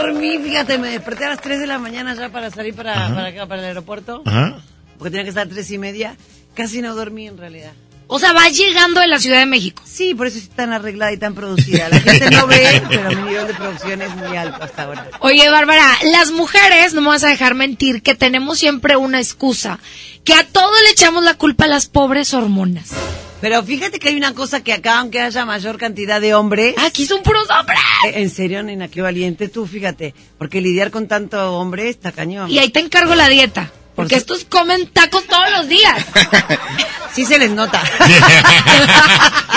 Dormí, 0.00 0.38
fíjate, 0.38 0.78
me 0.78 0.88
desperté 0.88 1.26
a 1.26 1.30
las 1.30 1.40
3 1.40 1.60
de 1.60 1.66
la 1.66 1.78
mañana 1.78 2.14
ya 2.14 2.30
para 2.30 2.50
salir 2.50 2.74
para, 2.74 2.94
para 3.14 3.26
acá, 3.26 3.46
para 3.46 3.60
el 3.60 3.68
aeropuerto. 3.68 4.22
Ajá. 4.24 4.60
Porque 4.98 5.10
tenía 5.10 5.24
que 5.24 5.30
estar 5.30 5.46
a 5.46 5.50
3 5.50 5.70
y 5.70 5.78
media. 5.78 6.16
Casi 6.54 6.80
no 6.80 6.94
dormí 6.94 7.28
en 7.28 7.36
realidad. 7.36 7.72
O 8.12 8.18
sea, 8.18 8.32
va 8.32 8.48
llegando 8.48 9.00
de 9.00 9.06
la 9.06 9.20
Ciudad 9.20 9.38
de 9.38 9.46
México. 9.46 9.82
Sí, 9.86 10.14
por 10.14 10.26
eso 10.26 10.38
estoy 10.38 10.56
tan 10.56 10.72
arreglada 10.72 11.12
y 11.12 11.16
tan 11.16 11.34
producida. 11.34 11.88
La 11.88 12.00
gente 12.00 12.28
no 12.30 12.46
ve, 12.48 12.82
pero 12.88 13.08
mi 13.10 13.22
nivel 13.22 13.46
de 13.46 13.54
producción 13.54 14.02
es 14.02 14.16
muy 14.16 14.36
alto 14.36 14.64
hasta 14.64 14.82
ahora. 14.82 15.06
Oye, 15.20 15.48
Bárbara, 15.48 15.86
las 16.10 16.32
mujeres, 16.32 16.92
no 16.92 17.02
me 17.02 17.08
vas 17.08 17.22
a 17.22 17.28
dejar 17.28 17.54
mentir, 17.54 18.02
que 18.02 18.16
tenemos 18.16 18.58
siempre 18.58 18.96
una 18.96 19.20
excusa, 19.20 19.78
que 20.24 20.34
a 20.34 20.44
todo 20.44 20.72
le 20.82 20.90
echamos 20.90 21.22
la 21.22 21.34
culpa 21.34 21.66
a 21.66 21.68
las 21.68 21.86
pobres 21.86 22.34
hormonas. 22.34 22.90
Pero 23.40 23.62
fíjate 23.62 23.98
que 23.98 24.10
hay 24.10 24.16
una 24.16 24.34
cosa 24.34 24.62
que 24.62 24.72
acá, 24.72 24.98
aunque 24.98 25.20
haya 25.20 25.46
mayor 25.46 25.78
cantidad 25.78 26.20
de 26.20 26.34
hombres... 26.34 26.74
Aquí 26.78 27.06
son 27.06 27.22
puros 27.22 27.48
hombres. 27.48 27.78
En 28.12 28.28
serio, 28.28 28.62
nena, 28.62 28.88
qué 28.88 29.00
valiente 29.00 29.48
tú, 29.48 29.66
fíjate. 29.66 30.14
Porque 30.36 30.60
lidiar 30.60 30.90
con 30.90 31.08
tanto 31.08 31.54
hombre 31.54 31.88
está 31.88 32.12
cañón. 32.12 32.50
Y 32.50 32.58
ahí 32.58 32.68
te 32.68 32.80
encargo 32.80 33.14
la 33.14 33.28
dieta. 33.28 33.72
Porque 34.00 34.16
estos 34.16 34.44
comen 34.44 34.86
tacos 34.88 35.26
todos 35.26 35.50
los 35.56 35.68
días. 35.68 35.94
Sí 37.14 37.24
se 37.24 37.38
les 37.38 37.50
nota. 37.50 37.82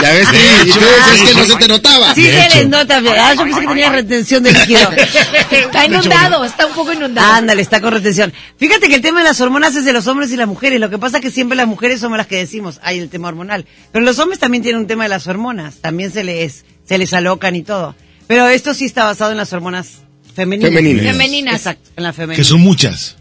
Ya 0.01 0.11
ves, 0.11 0.31
De 0.31 0.38
y 0.38 0.72
tú 0.72 0.80
hecho, 0.80 0.81
decías 0.81 1.30
que 1.30 1.35
no 1.35 1.45
se 1.45 1.55
te 1.55 1.67
notaba. 1.67 2.15
Sí 2.15 2.23
se 2.25 2.49
les 2.49 2.67
nota, 2.67 2.99
¿verdad? 2.99 3.35
Yo 3.35 3.43
pensé 3.43 3.61
que 3.61 3.67
tenía 3.67 3.89
retención 3.89 4.43
de 4.43 4.51
líquido. 4.51 4.91
Está 5.51 5.85
inundado, 5.85 6.43
está 6.43 6.65
un 6.65 6.73
poco 6.73 6.91
inundado. 6.91 7.31
Ándale, 7.31 7.61
está 7.61 7.80
con 7.80 7.93
retención. 7.93 8.33
Fíjate 8.57 8.89
que 8.89 8.95
el 8.95 9.01
tema 9.01 9.19
de 9.19 9.25
las 9.25 9.39
hormonas 9.39 9.75
es 9.75 9.85
de 9.85 9.93
los 9.93 10.07
hombres 10.07 10.31
y 10.31 10.35
las 10.35 10.47
mujeres. 10.47 10.80
Lo 10.80 10.89
que 10.89 10.97
pasa 10.97 11.17
es 11.17 11.23
que 11.23 11.31
siempre 11.31 11.55
las 11.55 11.67
mujeres 11.67 12.01
somos 12.01 12.17
las 12.17 12.27
que 12.27 12.38
decimos, 12.38 12.80
hay 12.83 12.99
el 12.99 13.09
tema 13.09 13.30
hormonal. 13.30 13.65
Pero 13.91 14.03
los 14.03 14.19
hombres 14.19 14.39
también 14.39 14.63
tienen 14.63 14.81
un 14.81 14.88
tema 14.88 15.03
de 15.03 15.09
las 15.09 15.27
hormonas. 15.27 15.75
También 15.75 16.11
se 16.11 16.23
les, 16.23 16.65
se 16.85 16.97
les 16.97 17.13
alocan 17.13 17.55
y 17.55 17.63
todo. 17.63 17.95
Pero 18.27 18.47
esto 18.47 18.73
sí 18.73 18.85
está 18.85 19.05
basado 19.05 19.31
en 19.31 19.38
las 19.38 19.53
hormonas 19.53 19.99
femeninas. 20.35 20.73
Femeninas. 20.73 21.11
Femeninas. 21.11 21.55
Exacto, 21.55 21.91
en 21.95 22.03
la 22.03 22.13
femenina. 22.13 22.35
Que 22.35 22.43
son 22.43 22.59
muchas. 22.61 23.15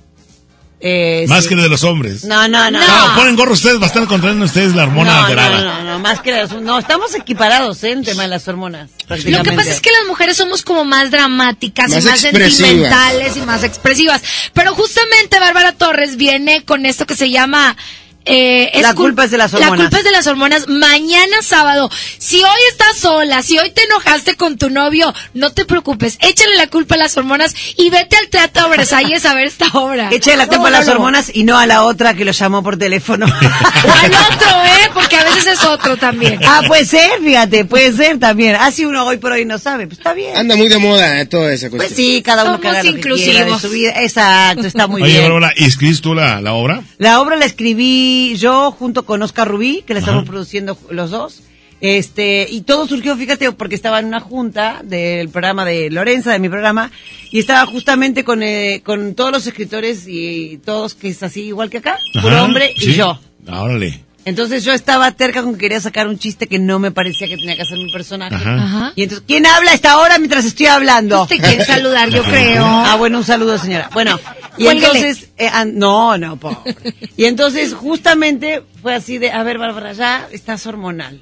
Eh, 0.84 1.26
Más 1.28 1.44
sí. 1.44 1.50
que 1.50 1.54
de 1.54 1.68
los 1.68 1.84
hombres. 1.84 2.24
No, 2.24 2.48
no, 2.48 2.68
no. 2.68 2.80
No, 2.80 3.14
ponen 3.14 3.36
gorro 3.36 3.52
ustedes, 3.52 3.78
bastante 3.78 4.08
contrariando 4.08 4.44
ustedes 4.46 4.74
la 4.74 4.82
hormona 4.82 5.14
no, 5.14 5.22
alterada. 5.22 5.60
no, 5.60 5.64
no, 5.84 5.84
no, 5.92 5.98
más 6.00 6.18
que 6.20 6.32
las, 6.32 6.50
no, 6.52 6.76
estamos 6.76 7.14
equiparados 7.14 7.84
¿eh? 7.84 7.92
en 7.92 8.02
tema 8.02 8.24
de 8.24 8.28
las 8.28 8.48
hormonas. 8.48 8.90
Lo 9.08 9.42
que 9.44 9.52
pasa 9.52 9.70
es 9.70 9.80
que 9.80 9.90
las 9.92 10.08
mujeres 10.08 10.36
somos 10.36 10.62
como 10.62 10.84
más 10.84 11.12
dramáticas 11.12 11.88
Más 11.90 12.02
y 12.02 12.06
más 12.08 12.24
expresivas. 12.24 12.56
sentimentales 12.68 13.36
y 13.36 13.40
más 13.42 13.62
expresivas. 13.62 14.22
Pero 14.54 14.74
justamente 14.74 15.38
Bárbara 15.38 15.70
Torres 15.72 16.16
viene 16.16 16.64
con 16.64 16.84
esto 16.84 17.06
que 17.06 17.14
se 17.14 17.30
llama... 17.30 17.76
eh, 18.24 18.70
La 18.80 18.92
cul- 18.92 18.96
culpa 18.96 19.24
es 19.24 19.30
de 19.30 19.38
las 19.38 19.52
La 19.52 19.58
hormonas. 19.60 19.80
culpa 19.86 19.98
es 19.98 20.04
de 20.04 20.10
las 20.10 20.26
hormonas. 20.26 20.68
Mañana 20.68 21.42
sábado, 21.42 21.90
si 22.18 22.42
hoy 22.42 22.60
estás 22.70 22.96
sola, 22.98 23.42
si 23.42 23.58
hoy 23.58 23.70
te 23.70 23.82
enojaste 23.84 24.36
con 24.36 24.56
tu 24.58 24.70
novio, 24.70 25.12
no 25.34 25.52
te 25.52 25.64
preocupes. 25.64 26.18
Échale 26.20 26.56
la 26.56 26.66
culpa 26.68 26.94
a 26.94 26.98
las 26.98 27.16
hormonas 27.16 27.54
y 27.76 27.90
vete 27.90 28.16
al 28.16 28.28
Teatro 28.28 28.68
Versalles 28.68 29.24
a 29.26 29.34
ver 29.34 29.46
esta 29.48 29.66
obra. 29.72 30.10
Eche 30.12 30.36
la 30.36 30.46
culpa 30.46 30.68
a 30.68 30.70
las 30.70 30.80
No, 30.86 30.86
no, 30.86 30.92
no. 30.92 31.04
hormonas 31.04 31.30
y 31.34 31.44
no 31.44 31.58
a 31.58 31.66
la 31.66 31.84
otra 31.84 32.14
que 32.14 32.24
lo 32.24 32.32
llamó 32.32 32.62
por 32.62 32.76
teléfono. 32.78 33.26
Al 34.02 34.12
otro, 34.12 34.64
¿eh? 34.64 34.90
Porque 34.94 35.16
a 35.16 35.24
veces 35.24 35.46
es 35.46 35.64
otro 35.64 35.96
también. 35.96 36.38
ah, 36.46 36.62
puede 36.66 36.84
ser, 36.84 37.20
fíjate, 37.22 37.64
puede 37.64 37.92
ser 37.92 38.18
también. 38.18 38.56
Así 38.56 38.84
uno 38.84 39.04
hoy 39.06 39.16
por 39.18 39.32
hoy 39.32 39.44
no 39.44 39.58
sabe, 39.58 39.86
pues 39.86 39.98
está 39.98 40.12
bien. 40.12 40.36
Anda 40.36 40.56
muy 40.56 40.68
de 40.68 40.78
moda 40.78 41.20
eh, 41.20 41.26
toda 41.26 41.52
esa 41.52 41.68
cuestión. 41.70 41.78
Pues 41.88 41.96
sí, 41.96 42.22
cada 42.22 42.44
uno 42.44 42.52
Somos 42.54 42.66
haga 42.66 42.82
lo 42.84 42.94
que 42.94 43.00
quiera 43.00 43.14
de 43.16 43.18
inclusivos. 43.50 43.62
su 43.62 43.68
vida. 43.70 44.02
Exacto, 44.02 44.66
está 44.66 44.86
muy 44.86 45.02
Oye, 45.02 45.12
bien. 45.12 45.24
Bárbara, 45.32 45.52
¿y 45.56 45.64
escribiste 45.64 46.02
tú 46.02 46.14
la, 46.14 46.40
la 46.40 46.52
obra? 46.54 46.82
La 46.98 47.20
obra 47.20 47.36
la 47.36 47.44
escribí 47.44 48.11
yo 48.36 48.70
junto 48.72 49.04
con 49.04 49.22
Oscar 49.22 49.48
Rubí, 49.48 49.82
que 49.86 49.94
la 49.94 50.00
estamos 50.00 50.24
produciendo 50.24 50.76
los 50.90 51.10
dos. 51.10 51.42
Este, 51.80 52.46
y 52.48 52.60
todo 52.60 52.86
surgió, 52.86 53.16
fíjate, 53.16 53.50
porque 53.50 53.74
estaba 53.74 53.98
en 53.98 54.06
una 54.06 54.20
junta 54.20 54.82
del 54.84 55.28
programa 55.30 55.64
de 55.64 55.90
Lorenza, 55.90 56.30
de 56.30 56.38
mi 56.38 56.48
programa, 56.48 56.92
y 57.32 57.40
estaba 57.40 57.66
justamente 57.66 58.22
con, 58.22 58.44
eh, 58.44 58.82
con 58.84 59.16
todos 59.16 59.32
los 59.32 59.46
escritores 59.48 60.06
y 60.06 60.60
todos 60.64 60.94
que 60.94 61.08
es 61.08 61.22
así 61.24 61.42
igual 61.42 61.70
que 61.70 61.78
acá, 61.78 61.98
Ajá, 62.14 62.44
hombre 62.44 62.72
y 62.76 62.92
yo. 62.92 63.18
Órale. 63.48 64.11
Entonces 64.24 64.64
yo 64.64 64.72
estaba 64.72 65.10
terca 65.12 65.42
con 65.42 65.54
que 65.54 65.60
quería 65.60 65.80
sacar 65.80 66.06
un 66.06 66.18
chiste 66.18 66.46
que 66.46 66.58
no 66.58 66.78
me 66.78 66.92
parecía 66.92 67.26
que 67.26 67.36
tenía 67.36 67.56
que 67.56 67.62
hacer 67.62 67.78
mi 67.78 67.90
personaje. 67.90 68.34
Ajá. 68.34 68.54
Ajá. 68.54 68.92
Y 68.94 69.02
entonces, 69.02 69.24
¿quién 69.26 69.46
habla 69.46 69.72
a 69.72 69.74
esta 69.74 69.98
hora 69.98 70.18
mientras 70.18 70.44
estoy 70.44 70.66
hablando? 70.66 71.26
Te 71.26 71.38
quiere 71.38 71.64
saludar, 71.64 72.08
yo 72.10 72.22
creo. 72.22 72.64
Ah, 72.64 72.96
bueno, 72.96 73.18
un 73.18 73.24
saludo, 73.24 73.58
señora. 73.58 73.90
Bueno, 73.92 74.18
y 74.56 74.64
Cuélguele. 74.64 74.98
entonces, 74.98 75.28
eh, 75.38 75.48
ah, 75.52 75.64
no, 75.64 76.16
no, 76.18 76.36
pobre. 76.36 76.76
Y 77.16 77.24
entonces, 77.24 77.74
justamente, 77.74 78.62
fue 78.80 78.94
así 78.94 79.18
de, 79.18 79.32
a 79.32 79.42
ver, 79.42 79.58
Bárbara, 79.58 79.92
ya 79.92 80.28
estás 80.30 80.66
hormonal. 80.66 81.20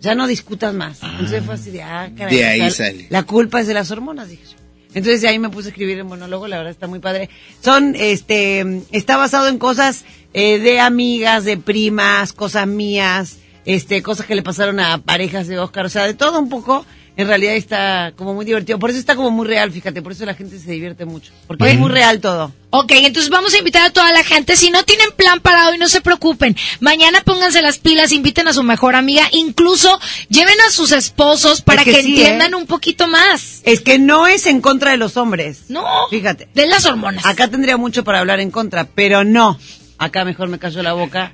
Ya 0.00 0.14
no 0.14 0.26
discutas 0.26 0.74
más. 0.74 1.02
Entonces 1.02 1.42
fue 1.44 1.54
así 1.54 1.70
de, 1.70 1.82
ah, 1.82 2.10
caray. 2.16 2.36
De 2.36 2.44
ahí 2.44 2.60
o 2.60 2.70
sea, 2.70 2.86
sale. 2.86 3.06
La 3.10 3.24
culpa 3.24 3.60
es 3.60 3.66
de 3.66 3.74
las 3.74 3.90
hormonas, 3.90 4.28
dije 4.28 4.44
yo. 4.44 4.58
Entonces 4.94 5.22
de 5.22 5.28
ahí 5.28 5.38
me 5.38 5.50
puse 5.50 5.68
a 5.68 5.70
escribir 5.70 5.98
el 5.98 6.04
monólogo, 6.04 6.48
la 6.48 6.56
verdad 6.56 6.70
está 6.70 6.86
muy 6.86 6.98
padre. 6.98 7.28
Son, 7.62 7.94
este, 7.96 8.82
está 8.90 9.16
basado 9.16 9.48
en 9.48 9.58
cosas 9.58 10.04
eh, 10.38 10.60
de 10.60 10.78
amigas, 10.78 11.44
de 11.44 11.56
primas, 11.56 12.32
cosas 12.32 12.64
mías, 12.68 13.38
este, 13.64 14.04
cosas 14.04 14.24
que 14.24 14.36
le 14.36 14.44
pasaron 14.44 14.78
a 14.78 14.98
parejas 14.98 15.48
de 15.48 15.58
Oscar, 15.58 15.86
o 15.86 15.88
sea, 15.88 16.04
de 16.04 16.14
todo 16.14 16.38
un 16.38 16.48
poco. 16.48 16.86
En 17.16 17.26
realidad 17.26 17.56
está 17.56 18.12
como 18.14 18.34
muy 18.34 18.44
divertido. 18.44 18.78
Por 18.78 18.90
eso 18.90 19.00
está 19.00 19.16
como 19.16 19.32
muy 19.32 19.48
real, 19.48 19.72
fíjate, 19.72 20.00
por 20.00 20.12
eso 20.12 20.24
la 20.24 20.34
gente 20.34 20.60
se 20.60 20.70
divierte 20.70 21.04
mucho. 21.04 21.32
Porque 21.48 21.72
es 21.72 21.76
muy 21.76 21.90
real 21.90 22.20
todo. 22.20 22.52
Ok, 22.70 22.92
entonces 22.92 23.28
vamos 23.30 23.52
a 23.52 23.58
invitar 23.58 23.84
a 23.84 23.90
toda 23.90 24.12
la 24.12 24.22
gente. 24.22 24.54
Si 24.54 24.70
no 24.70 24.84
tienen 24.84 25.10
plan 25.16 25.40
para 25.40 25.68
hoy, 25.68 25.78
no 25.78 25.88
se 25.88 26.00
preocupen. 26.00 26.56
Mañana 26.78 27.20
pónganse 27.24 27.60
las 27.60 27.78
pilas, 27.78 28.12
inviten 28.12 28.46
a 28.46 28.52
su 28.52 28.62
mejor 28.62 28.94
amiga, 28.94 29.28
incluso 29.32 29.98
lleven 30.28 30.60
a 30.68 30.70
sus 30.70 30.92
esposos 30.92 31.62
para 31.62 31.82
Es 31.82 31.86
que, 31.86 31.92
que 31.94 32.02
sí, 32.04 32.10
entiendan 32.10 32.52
¿eh? 32.52 32.56
un 32.56 32.66
poquito 32.66 33.08
más. 33.08 33.62
Es 33.64 33.80
que 33.80 33.98
no 33.98 34.28
es 34.28 34.46
en 34.46 34.60
contra 34.60 34.92
de 34.92 34.98
los 34.98 35.16
hombres. 35.16 35.62
No. 35.68 35.84
Fíjate. 36.10 36.48
De 36.54 36.68
las 36.68 36.86
hormonas. 36.86 37.26
Acá 37.26 37.48
tendría 37.48 37.76
mucho 37.76 38.04
para 38.04 38.20
hablar 38.20 38.38
en 38.38 38.52
contra, 38.52 38.84
pero 38.84 39.24
no. 39.24 39.58
Acá 39.98 40.24
mejor 40.24 40.48
me 40.48 40.60
cayó 40.60 40.80
la 40.82 40.92
boca. 40.92 41.32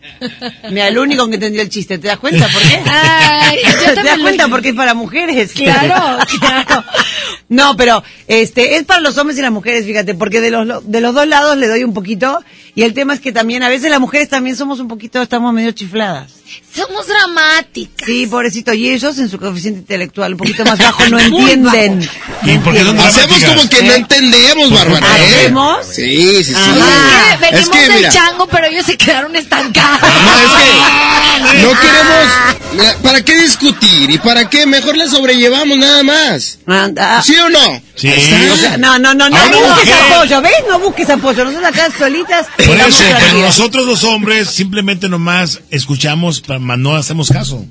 Mira, 0.70 0.88
el 0.88 0.96
único 0.96 1.28
que 1.28 1.34
entendió 1.34 1.60
el 1.60 1.68
chiste. 1.68 1.98
¿Te 1.98 2.08
das 2.08 2.18
cuenta 2.18 2.48
por 2.48 2.62
qué? 2.62 2.82
Ay, 2.86 3.58
yo 3.62 3.94
¿Te 3.94 4.02
das 4.02 4.18
cuenta 4.18 4.48
porque 4.48 4.70
es 4.70 4.74
para 4.74 4.94
mujeres? 4.94 5.52
Claro, 5.52 6.18
claro. 6.40 6.84
No, 7.50 7.76
pero 7.76 8.02
este 8.26 8.76
es 8.76 8.84
para 8.84 9.00
los 9.00 9.18
hombres 9.18 9.38
y 9.38 9.42
las 9.42 9.52
mujeres, 9.52 9.84
fíjate, 9.84 10.14
porque 10.14 10.40
de 10.40 10.50
los 10.50 10.90
de 10.90 11.00
los 11.02 11.14
dos 11.14 11.28
lados 11.28 11.58
le 11.58 11.68
doy 11.68 11.84
un 11.84 11.92
poquito 11.92 12.42
y 12.74 12.82
el 12.82 12.94
tema 12.94 13.12
es 13.12 13.20
que 13.20 13.32
también 13.32 13.62
a 13.62 13.68
veces 13.68 13.90
las 13.90 14.00
mujeres 14.00 14.30
también 14.30 14.56
somos 14.56 14.80
un 14.80 14.88
poquito 14.88 15.20
estamos 15.20 15.52
medio 15.52 15.72
chifladas. 15.72 16.32
Somos 16.74 17.06
dramáticas. 17.06 18.06
Sí, 18.06 18.26
pobrecito, 18.26 18.72
y 18.74 18.90
ellos 18.90 19.16
en 19.18 19.28
su 19.28 19.38
coeficiente 19.38 19.80
intelectual 19.80 20.32
un 20.32 20.38
poquito 20.38 20.64
más 20.64 20.78
bajo 20.78 21.08
no 21.08 21.18
entienden. 21.20 22.08
¿Y 22.42 22.58
por 22.58 22.74
qué 22.74 22.82
son 22.82 22.98
Hacemos 22.98 23.44
como 23.44 23.68
que 23.68 23.82
no 23.82 23.92
¿Eh? 23.92 23.96
entendemos, 23.96 24.70
Bárbara. 24.72 25.06
¿eh? 25.18 25.36
¿Hacemos? 25.40 25.86
Sí, 25.86 26.44
sí, 26.44 26.52
sí. 26.52 26.54
Ah, 26.56 27.34
Es 27.34 27.38
que 27.38 27.46
venimos 27.46 27.60
Es 27.62 27.68
que, 27.68 27.78
del 27.88 27.96
mira, 27.98 28.08
chango, 28.10 28.46
pero 28.48 28.66
ellos 28.66 28.86
se 28.86 28.96
quedaron 28.96 29.36
estancados. 29.36 30.00
no, 30.00 31.46
es 31.46 31.52
que 31.52 31.62
no 31.62 31.80
queremos. 31.80 32.32
mira, 32.72 32.96
¿Para 33.02 33.24
qué 33.24 33.36
discutir? 33.40 34.10
¿Y 34.10 34.18
para 34.18 34.50
qué? 34.50 34.66
Mejor 34.66 34.96
la 34.96 35.08
sobrellevamos 35.08 35.78
nada 35.78 36.02
más. 36.02 36.58
Anda. 36.66 37.22
¿Sí 37.22 37.36
o 37.36 37.48
no? 37.50 37.82
Sí. 37.96 38.08
O 38.52 38.56
sea, 38.56 38.76
no, 38.76 38.98
no, 38.98 39.14
no, 39.14 39.30
no 39.30 39.36
Ah, 39.36 39.48
no, 39.50 39.60
busques 39.60 39.90
apoyo, 39.94 40.42
¿ves? 40.42 40.52
No 40.68 40.78
busques 40.80 41.08
apoyo. 41.10 41.44
Nosotros 41.44 41.68
acá 41.72 41.88
solitas. 41.96 42.46
Por 42.66 42.76
eso, 42.76 43.04
pero 43.20 43.38
nosotros 43.38 43.86
los 43.86 44.02
hombres 44.02 44.50
simplemente 44.50 45.08
nomás 45.08 45.60
escuchamos, 45.70 46.40
no 46.64 46.96
hacemos 46.96 47.30
caso. 47.30 47.64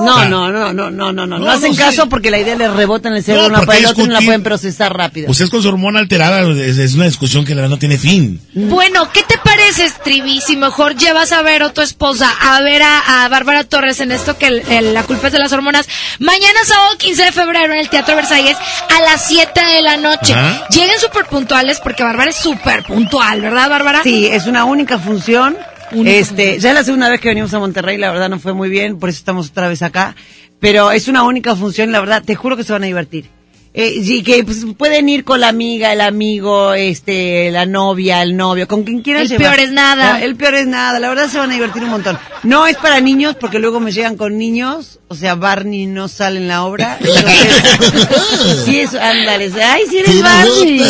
No, 0.00 0.24
no, 0.24 0.50
no, 0.50 0.72
no, 0.72 0.72
no, 0.72 0.90
no, 0.90 1.12
no, 1.12 1.26
no, 1.26 1.38
No, 1.38 1.50
hacen 1.50 1.72
no, 1.72 1.76
caso 1.76 2.02
sí. 2.04 2.08
porque 2.08 2.30
la 2.30 2.38
idea 2.38 2.56
les 2.56 2.72
rebota 2.72 3.10
en 3.10 3.16
el 3.16 3.22
cerebro 3.22 3.42
No, 3.42 3.48
una 3.50 3.58
¿por 3.58 3.66
para 3.66 3.78
qué 3.78 3.84
el 3.84 3.90
otro 3.90 4.04
y 4.04 4.06
no 4.06 4.14
la 4.14 4.20
pueden 4.22 4.42
procesar 4.42 4.96
rápido. 4.96 5.30
Ustedes 5.30 5.50
con 5.50 5.60
su 5.60 5.68
hormona 5.68 5.98
alterada 5.98 6.40
es, 6.40 6.78
es 6.78 6.94
una 6.94 7.04
discusión 7.04 7.44
que 7.44 7.54
la 7.54 7.60
verdad 7.62 7.74
no 7.74 7.78
tiene 7.78 7.98
fin. 7.98 8.40
Bueno, 8.54 9.12
¿qué 9.12 9.22
te 9.24 9.36
parece, 9.36 9.90
Trivi? 10.02 10.40
Si 10.40 10.56
mejor 10.56 10.96
llevas 10.96 11.32
a 11.32 11.42
ver 11.42 11.62
a 11.62 11.72
tu 11.74 11.82
esposa, 11.82 12.30
a 12.40 12.62
ver 12.62 12.82
a, 12.82 13.24
a 13.24 13.28
Bárbara 13.28 13.64
Torres 13.64 14.00
en 14.00 14.10
esto 14.10 14.38
que 14.38 14.46
el- 14.46 14.62
el- 14.70 14.94
la 14.94 15.02
culpa 15.02 15.26
es 15.26 15.34
de 15.34 15.38
las 15.38 15.52
hormonas. 15.52 15.86
Mañana 16.18 16.60
sábado 16.64 16.96
15 16.96 17.24
de 17.24 17.32
febrero 17.32 17.72
en 17.74 17.78
el 17.80 17.90
Teatro 17.90 18.16
Versalles 18.16 18.56
a 18.56 19.02
las 19.02 19.26
7 19.26 19.60
de 19.76 19.82
la 19.82 19.98
noche. 19.98 20.32
Ajá. 20.32 20.66
Lleguen 20.70 20.98
súper 20.98 21.26
puntuales 21.26 21.78
porque 21.82 22.02
Bárbara 22.04 22.30
es 22.30 22.36
súper 22.36 22.84
puntual, 22.84 23.42
¿verdad, 23.42 23.68
Bárbara? 23.68 24.02
Sí, 24.02 24.26
es 24.28 24.46
una 24.46 24.64
única 24.64 24.98
función. 24.98 25.56
Este, 26.04 26.58
ya 26.58 26.70
es 26.70 26.74
la 26.74 26.84
segunda 26.84 27.08
vez 27.08 27.20
que 27.20 27.28
venimos 27.28 27.52
a 27.54 27.58
Monterrey, 27.58 27.96
la 27.98 28.10
verdad 28.10 28.28
no 28.28 28.38
fue 28.38 28.52
muy 28.52 28.68
bien, 28.68 28.98
por 28.98 29.08
eso 29.08 29.18
estamos 29.18 29.48
otra 29.50 29.68
vez 29.68 29.82
acá. 29.82 30.14
Pero 30.60 30.90
es 30.90 31.06
una 31.08 31.22
única 31.22 31.54
función, 31.54 31.92
la 31.92 32.00
verdad, 32.00 32.22
te 32.24 32.34
juro 32.34 32.56
que 32.56 32.64
se 32.64 32.72
van 32.72 32.82
a 32.82 32.86
divertir. 32.86 33.30
Eh, 33.74 33.92
y 34.02 34.22
que 34.24 34.42
pues, 34.42 34.64
pueden 34.76 35.08
ir 35.08 35.22
con 35.24 35.40
la 35.40 35.48
amiga, 35.48 35.92
el 35.92 36.00
amigo, 36.00 36.72
este, 36.74 37.50
la 37.52 37.64
novia, 37.66 38.22
el 38.22 38.34
novio, 38.36 38.66
con 38.66 38.82
quien 38.82 39.02
quieran 39.02 39.22
El 39.22 39.28
llevar. 39.28 39.54
peor 39.54 39.60
es 39.66 39.70
nada. 39.72 40.14
La- 40.14 40.24
el 40.24 40.34
peor 40.34 40.54
es 40.56 40.66
nada, 40.66 40.98
la 40.98 41.08
verdad 41.10 41.28
se 41.28 41.38
van 41.38 41.50
a 41.50 41.54
divertir 41.54 41.84
un 41.84 41.90
montón. 41.90 42.18
No 42.42 42.66
es 42.66 42.76
para 42.78 42.98
niños, 43.00 43.36
porque 43.38 43.60
luego 43.60 43.78
me 43.78 43.92
llegan 43.92 44.16
con 44.16 44.36
niños, 44.36 44.98
o 45.06 45.14
sea, 45.14 45.36
Barney 45.36 45.86
no 45.86 46.08
sale 46.08 46.38
en 46.40 46.48
la 46.48 46.64
obra. 46.64 46.98
Entonces, 46.98 48.64
sí, 48.64 48.80
es, 48.80 48.94
ándale, 48.94 49.52
ay, 49.62 49.82
sí 49.88 49.98
eres 49.98 50.22
Barney. 50.22 50.80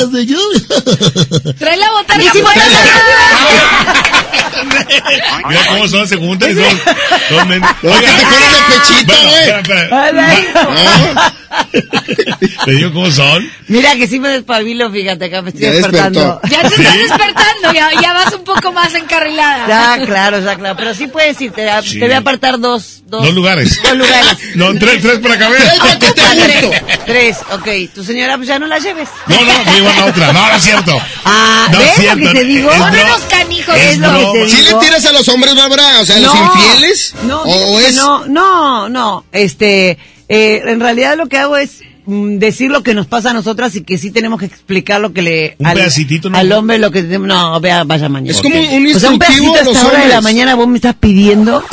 Trae 1.59 1.77
la 1.77 1.91
botarga. 1.91 2.33
Mira 5.49 5.61
cómo 5.69 5.89
son, 5.89 6.07
se 6.09 6.17
juntan 6.17 6.51
y 6.51 6.55
son. 6.55 6.81
son 7.29 7.49
men- 7.49 7.61
No, 7.61 7.69
que 7.81 8.07
te 8.07 8.25
ponen 8.25 8.55
el 8.57 8.65
pechito, 8.81 9.15
güey. 9.29 9.49
Te 12.65 12.71
digo 12.73 12.93
cómo 12.93 13.11
son. 13.11 13.51
Mira 13.69 13.95
que 13.97 14.07
sí 14.07 14.19
me 14.21 14.29
despabilo, 14.29 14.91
fíjate, 14.91 15.27
acá 15.27 15.43
me 15.43 15.51
estoy 15.51 15.65
Ya 15.65 15.71
despertando. 15.73 16.41
despertó. 16.43 16.49
Ya 16.63 16.69
te 16.69 16.75
estás 16.83 16.95
despertando, 16.99 17.73
ya, 17.73 17.91
ya 18.01 18.13
vas 18.13 18.33
un 18.35 18.45
poco 18.45 18.73
más 18.73 18.95
encarrilada. 18.95 19.67
Ya, 19.99 20.05
claro, 20.07 20.41
ya, 20.41 20.57
claro. 20.57 20.77
Pero 20.77 20.95
sí 20.95 21.07
puedes 21.07 21.41
ir, 21.41 21.53
te, 21.53 21.69
Sí. 21.83 21.99
te 21.99 22.07
voy 22.07 22.15
a 22.15 22.19
apartar 22.19 22.59
dos, 22.59 23.03
dos, 23.07 23.23
Dos 23.25 23.35
lugares. 23.35 23.81
Dos 23.83 23.97
lugares. 23.97 24.39
No, 24.55 24.75
tres, 24.75 25.01
tres 25.03 25.19
para 25.21 25.39
caber. 25.39 25.63
Tres, 26.27 26.83
tres, 27.07 27.37
ok. 27.53 27.69
Tu 27.95 28.03
señora, 28.05 28.37
pues 28.37 28.49
ya 28.49 28.59
no 28.59 28.67
la 28.67 28.79
lleves. 28.79 29.09
No, 29.27 29.37
no, 29.37 29.65
me 29.65 29.79
iba 29.79 29.93
a 29.95 30.05
otra. 30.07 30.33
No, 30.33 30.47
no 30.49 30.55
es 30.57 30.63
cierto. 30.65 31.01
Ah, 31.25 31.69
No 31.71 31.79
es 31.81 31.87
¿ves 31.87 31.97
lo 31.97 32.03
cierto. 32.03 32.33
que 32.33 32.39
te 32.39 32.45
digo? 32.45 32.71
Es 32.71 32.79
bro- 32.79 33.05
unos 33.05 33.21
canijos. 33.31 33.77
es 33.77 33.85
Es 33.93 33.99
lo 33.99 34.09
que 34.19 34.25
te 34.25 34.31
broma. 34.33 34.45
digo. 34.47 34.57
¿Sí 34.57 34.63
le 34.63 34.75
tiras 34.87 35.07
a 35.07 35.13
los 35.13 35.29
hombres, 35.29 35.55
Bárbara? 35.55 36.01
O 36.01 36.07
sea, 36.07 36.17
a 36.17 36.21
los 36.21 36.35
infieles. 36.35 37.15
No, 37.25 37.43
¿O 37.43 37.81
es.? 37.81 37.95
no, 37.97 38.27
no, 38.27 38.89
no. 38.89 39.25
Este, 39.33 39.99
eh, 40.29 40.63
en 40.67 40.81
realidad 40.81 41.17
lo 41.17 41.27
que 41.27 41.39
hago 41.39 41.57
es 41.57 41.81
mm, 42.07 42.39
decir 42.39 42.71
lo 42.71 42.83
que 42.83 42.95
nos 42.95 43.07
pasa 43.07 43.31
a 43.31 43.33
nosotras 43.33 43.75
y 43.77 43.83
que 43.83 43.99
sí 43.99 44.11
tenemos 44.11 44.39
que 44.39 44.47
explicar 44.47 45.01
lo 45.01 45.13
que 45.13 45.23
le 45.23 45.57
Un 45.59 45.73
pedacitito, 45.73 46.29
¿no? 46.31 46.39
al 46.39 46.53
hombre 46.53 46.79
lo 46.79 46.91
que. 46.91 47.03
No, 47.03 47.61
vea, 47.61 47.85
vaya 47.85 48.09
mañana. 48.09 48.37
Es 48.37 48.43
como 48.43 48.57
un 48.57 48.67
O 48.67 48.69
sea, 48.69 48.79
un 48.79 48.87
instructivo 48.87 49.19
pedacito 49.55 49.55
a 49.55 49.73
esta 49.73 49.87
hora 49.87 50.01
de 50.03 50.09
la 50.09 50.21
mañana 50.21 50.55
vos 50.55 50.69
me 50.69 50.77
estás 50.77 50.95
pidiendo. 50.95 51.65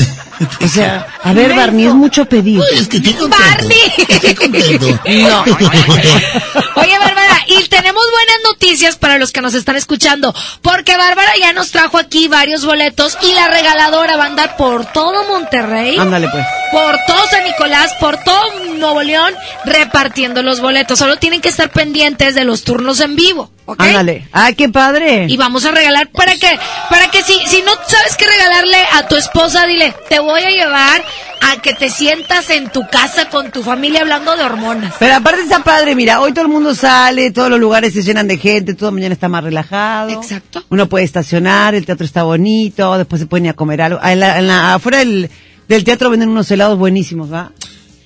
O 0.62 0.68
sea, 0.68 1.08
a 1.24 1.32
ver, 1.32 1.56
Barney, 1.56 1.86
es 1.86 1.94
mucho 1.94 2.26
pedir. 2.26 2.62
Es 2.74 2.90
que 2.90 2.98
estoy 2.98 3.16
Barney. 3.30 3.78
Estoy 4.10 4.34
contento. 4.36 4.86
No. 5.06 5.44
Oye, 6.76 7.00
Bárbara, 7.00 7.35
y 7.59 7.67
tenemos 7.67 8.03
buenas 8.11 8.35
noticias 8.43 8.98
para 8.98 9.17
los 9.17 9.32
que 9.32 9.42
nos 9.42 9.53
están 9.53 9.75
escuchando, 9.75 10.34
porque 10.61 10.98
Bárbara 10.98 11.32
ya 11.40 11.53
nos 11.53 11.72
trajo 11.72 11.98
aquí 11.98 12.27
varios 12.27 12.66
boletos 12.66 13.17
y 13.22 13.34
la 13.34 13.48
regaladora 13.48 14.17
va 14.17 14.24
a 14.24 14.27
andar 14.27 14.58
por 14.58 14.85
todo 14.85 15.24
Monterrey. 15.25 15.98
Ándale, 15.98 16.27
pues. 16.30 16.45
Por 16.72 16.95
todo 17.08 17.27
San 17.30 17.44
Nicolás, 17.44 17.94
por 18.00 18.18
todo 18.18 18.74
Nuevo 18.77 19.02
León, 19.03 19.34
repartiendo 19.66 20.42
los 20.44 20.60
boletos. 20.61 21.00
Solo 21.00 21.18
tienen 21.18 21.42
que 21.42 21.50
estar 21.50 21.69
pendientes 21.69 22.35
de 22.35 22.44
los 22.44 22.64
turnos 22.64 23.00
en 23.00 23.16
vivo. 23.16 23.52
¿ok? 23.66 23.80
Ándale. 23.82 24.27
¡Ay, 24.32 24.56
qué 24.56 24.69
padre! 24.69 25.26
Y 25.30 25.38
vamos 25.38 25.66
a 25.66 25.72
regalar 25.72 26.10
para 26.11 26.34
que, 26.35 26.60
para 26.90 27.10
que 27.10 27.22
si, 27.24 27.34
si 27.48 27.61
no 27.61 27.72
sabes 27.88 28.16
qué 28.18 28.26
regalarle 28.27 28.77
a 28.94 29.08
tu 29.08 29.16
esposa, 29.16 29.66
dile, 29.66 29.94
te 30.10 30.19
voy 30.19 30.42
a 30.42 30.50
llevar 30.50 31.03
a 31.42 31.61
que 31.61 31.74
te 31.74 31.90
sientas 31.90 32.50
en 32.50 32.69
tu 32.69 32.85
casa 32.88 33.30
con 33.30 33.52
tu 33.52 33.64
familia 33.64 34.02
hablando 34.02 34.35
de 34.35 34.44
hormonas. 34.44 34.94
Pero 35.00 35.16
aparte 35.16 35.42
está 35.42 35.64
padre, 35.64 35.95
mira, 35.95 36.19
hoy 36.19 36.34
todo 36.34 36.45
el 36.45 36.52
mundo 36.52 36.76
sale, 36.76 37.32
todos 37.32 37.50
los 37.50 37.60
lugares 37.60 37.94
se 37.94 38.03
llenan 38.03 38.27
de 38.27 38.38
gente, 38.38 38.74
todo 38.74 38.92
mañana 38.92 39.14
está 39.14 39.30
más 39.30 39.44
relajado. 39.44 40.10
Exacto. 40.10 40.64
Uno 40.69 40.88
puede 40.90 41.06
estacionar, 41.06 41.74
el 41.76 41.85
teatro 41.85 42.06
está 42.06 42.24
bonito, 42.24 42.98
después 42.98 43.19
se 43.22 43.27
pueden 43.27 43.45
ir 43.45 43.52
a 43.52 43.56
comer 43.56 43.82
algo. 43.82 44.00
Ah, 44.02 44.11
En 44.14 44.19
la, 44.19 44.38
en 44.40 44.48
la- 44.48 44.74
afuera 44.76 45.00
del, 45.00 45.30
del 45.68 45.84
teatro 45.84 46.10
venden 46.10 46.30
unos 46.30 46.50
helados 46.52 46.77
buenísimos, 46.77 47.32
¿va? 47.32 47.52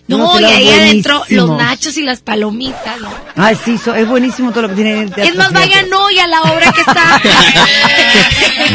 No, 0.07 0.39
y 0.39 0.43
ahí 0.43 0.69
adentro 0.71 1.23
los 1.29 1.51
nachos 1.55 1.95
y 1.97 2.01
las 2.01 2.21
palomitas. 2.21 2.99
¿no? 2.99 3.11
Ay, 3.35 3.55
sí, 3.63 3.77
so- 3.77 3.93
es 3.93 4.07
buenísimo 4.07 4.49
todo 4.49 4.63
lo 4.63 4.69
que 4.69 4.73
tiene 4.75 4.93
en 4.93 4.99
el 5.01 5.13
teatro. 5.13 5.31
Es 5.33 5.35
más, 5.37 5.53
vayan 5.53 5.93
hoy 5.93 6.17
a 6.17 6.25
la 6.25 6.41
obra 6.41 6.71
que 6.71 6.81
está. 6.81 7.21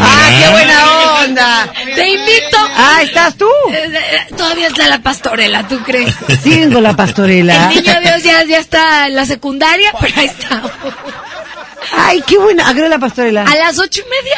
¡Ah, 0.01 0.31
qué 0.41 0.51
buena 0.53 0.87
onda! 1.25 1.73
Te 1.97 2.09
invito. 2.09 2.57
Ah, 2.77 3.01
¿estás 3.03 3.37
tú? 3.37 3.49
Eh, 3.73 3.93
eh, 3.95 4.35
Todavía 4.37 4.69
está 4.69 4.87
la 4.89 5.01
pastorela, 5.03 5.67
¿tú 5.67 5.79
crees? 5.81 6.15
Siguen 6.41 6.73
con 6.73 6.85
la 6.85 6.95
pastorela. 6.95 7.69
El 7.73 7.83
niño 7.83 8.01
Dios 8.01 8.23
ya, 8.23 8.45
ya 8.45 8.59
está 8.59 9.09
en 9.09 9.17
la 9.17 9.27
secundaria, 9.27 9.91
pero 10.01 10.15
ahí 10.17 10.27
está. 10.27 10.63
Ay, 11.97 12.23
qué 12.27 12.39
buena. 12.39 12.69
¿A 12.69 12.75
qué 12.75 12.81
hora 12.81 12.89
la 12.91 12.99
pastorela? 12.99 13.43
A 13.45 13.55
las 13.57 13.79
ocho 13.79 14.01
y 14.01 14.11
media. 14.11 14.37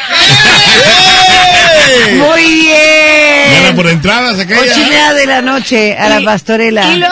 Muy 2.25 2.43
bien. 2.61 3.51
Gana 3.63 3.75
por 3.75 3.87
entradas 3.87 4.39
aquella. 4.39 4.61
Ocho 4.61 4.79
y 4.81 4.85
media 4.85 5.13
de 5.13 5.25
la 5.25 5.41
noche 5.41 5.97
a 5.97 6.09
la 6.09 6.21
pastorela. 6.21 6.85
Y 6.93 6.97
los 6.97 7.09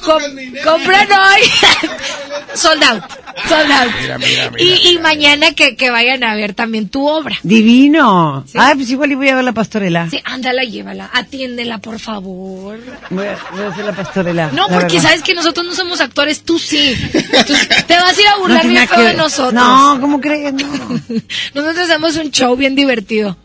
com- 0.00 0.22
compran 0.64 1.08
hoy. 1.12 1.50
Sold 2.54 2.82
out. 2.82 3.02
Sold 3.48 3.70
out. 3.70 3.90
Mira, 4.00 4.18
mira, 4.18 4.50
mira. 4.50 4.62
Y, 4.64 4.88
y 4.92 4.98
mañana 4.98 5.52
que, 5.52 5.76
que 5.76 5.90
vayan 5.90 6.22
a 6.24 6.34
ver 6.34 6.54
también 6.54 6.88
tu 6.88 7.06
obra. 7.08 7.36
Divino. 7.42 8.44
Ay, 8.54 8.74
pues 8.76 8.90
igual 8.90 9.12
y 9.12 9.14
voy 9.14 9.28
a 9.28 9.34
ver 9.34 9.44
la 9.44 9.52
pastorela. 9.52 10.08
Sí, 10.10 10.20
ándala, 10.24 10.64
llévala. 10.64 11.10
Atiéndela, 11.12 11.78
por 11.78 11.98
favor. 11.98 12.78
Voy 13.10 13.26
a, 13.26 13.38
voy 13.52 13.64
a 13.64 13.68
hacer 13.68 13.84
la 13.84 13.92
pastorela. 13.92 14.50
No, 14.52 14.68
la 14.68 14.74
porque 14.80 14.94
verdad. 14.96 15.08
sabes 15.10 15.22
que 15.22 15.34
nosotros 15.34 15.64
no 15.66 15.74
somos 15.74 16.00
actores, 16.00 16.42
tú 16.42 16.58
sí. 16.58 16.94
Tú- 17.12 17.54
te 17.86 17.94
vas 17.96 18.16
a 18.16 18.20
ir 18.20 18.28
a 18.28 18.36
burlar 18.36 18.66
bien 18.66 18.86
feo 18.88 18.98
que 18.98 19.04
de 19.04 19.14
nosotros. 19.14 19.52
No, 19.54 19.98
¿cómo 20.00 20.20
crees? 20.20 20.52
No. 20.52 20.66
Nosotros 21.54 21.78
hacemos 21.88 22.16
un 22.16 22.30
show 22.30 22.56
bien 22.56 22.74
divertido. 22.74 23.36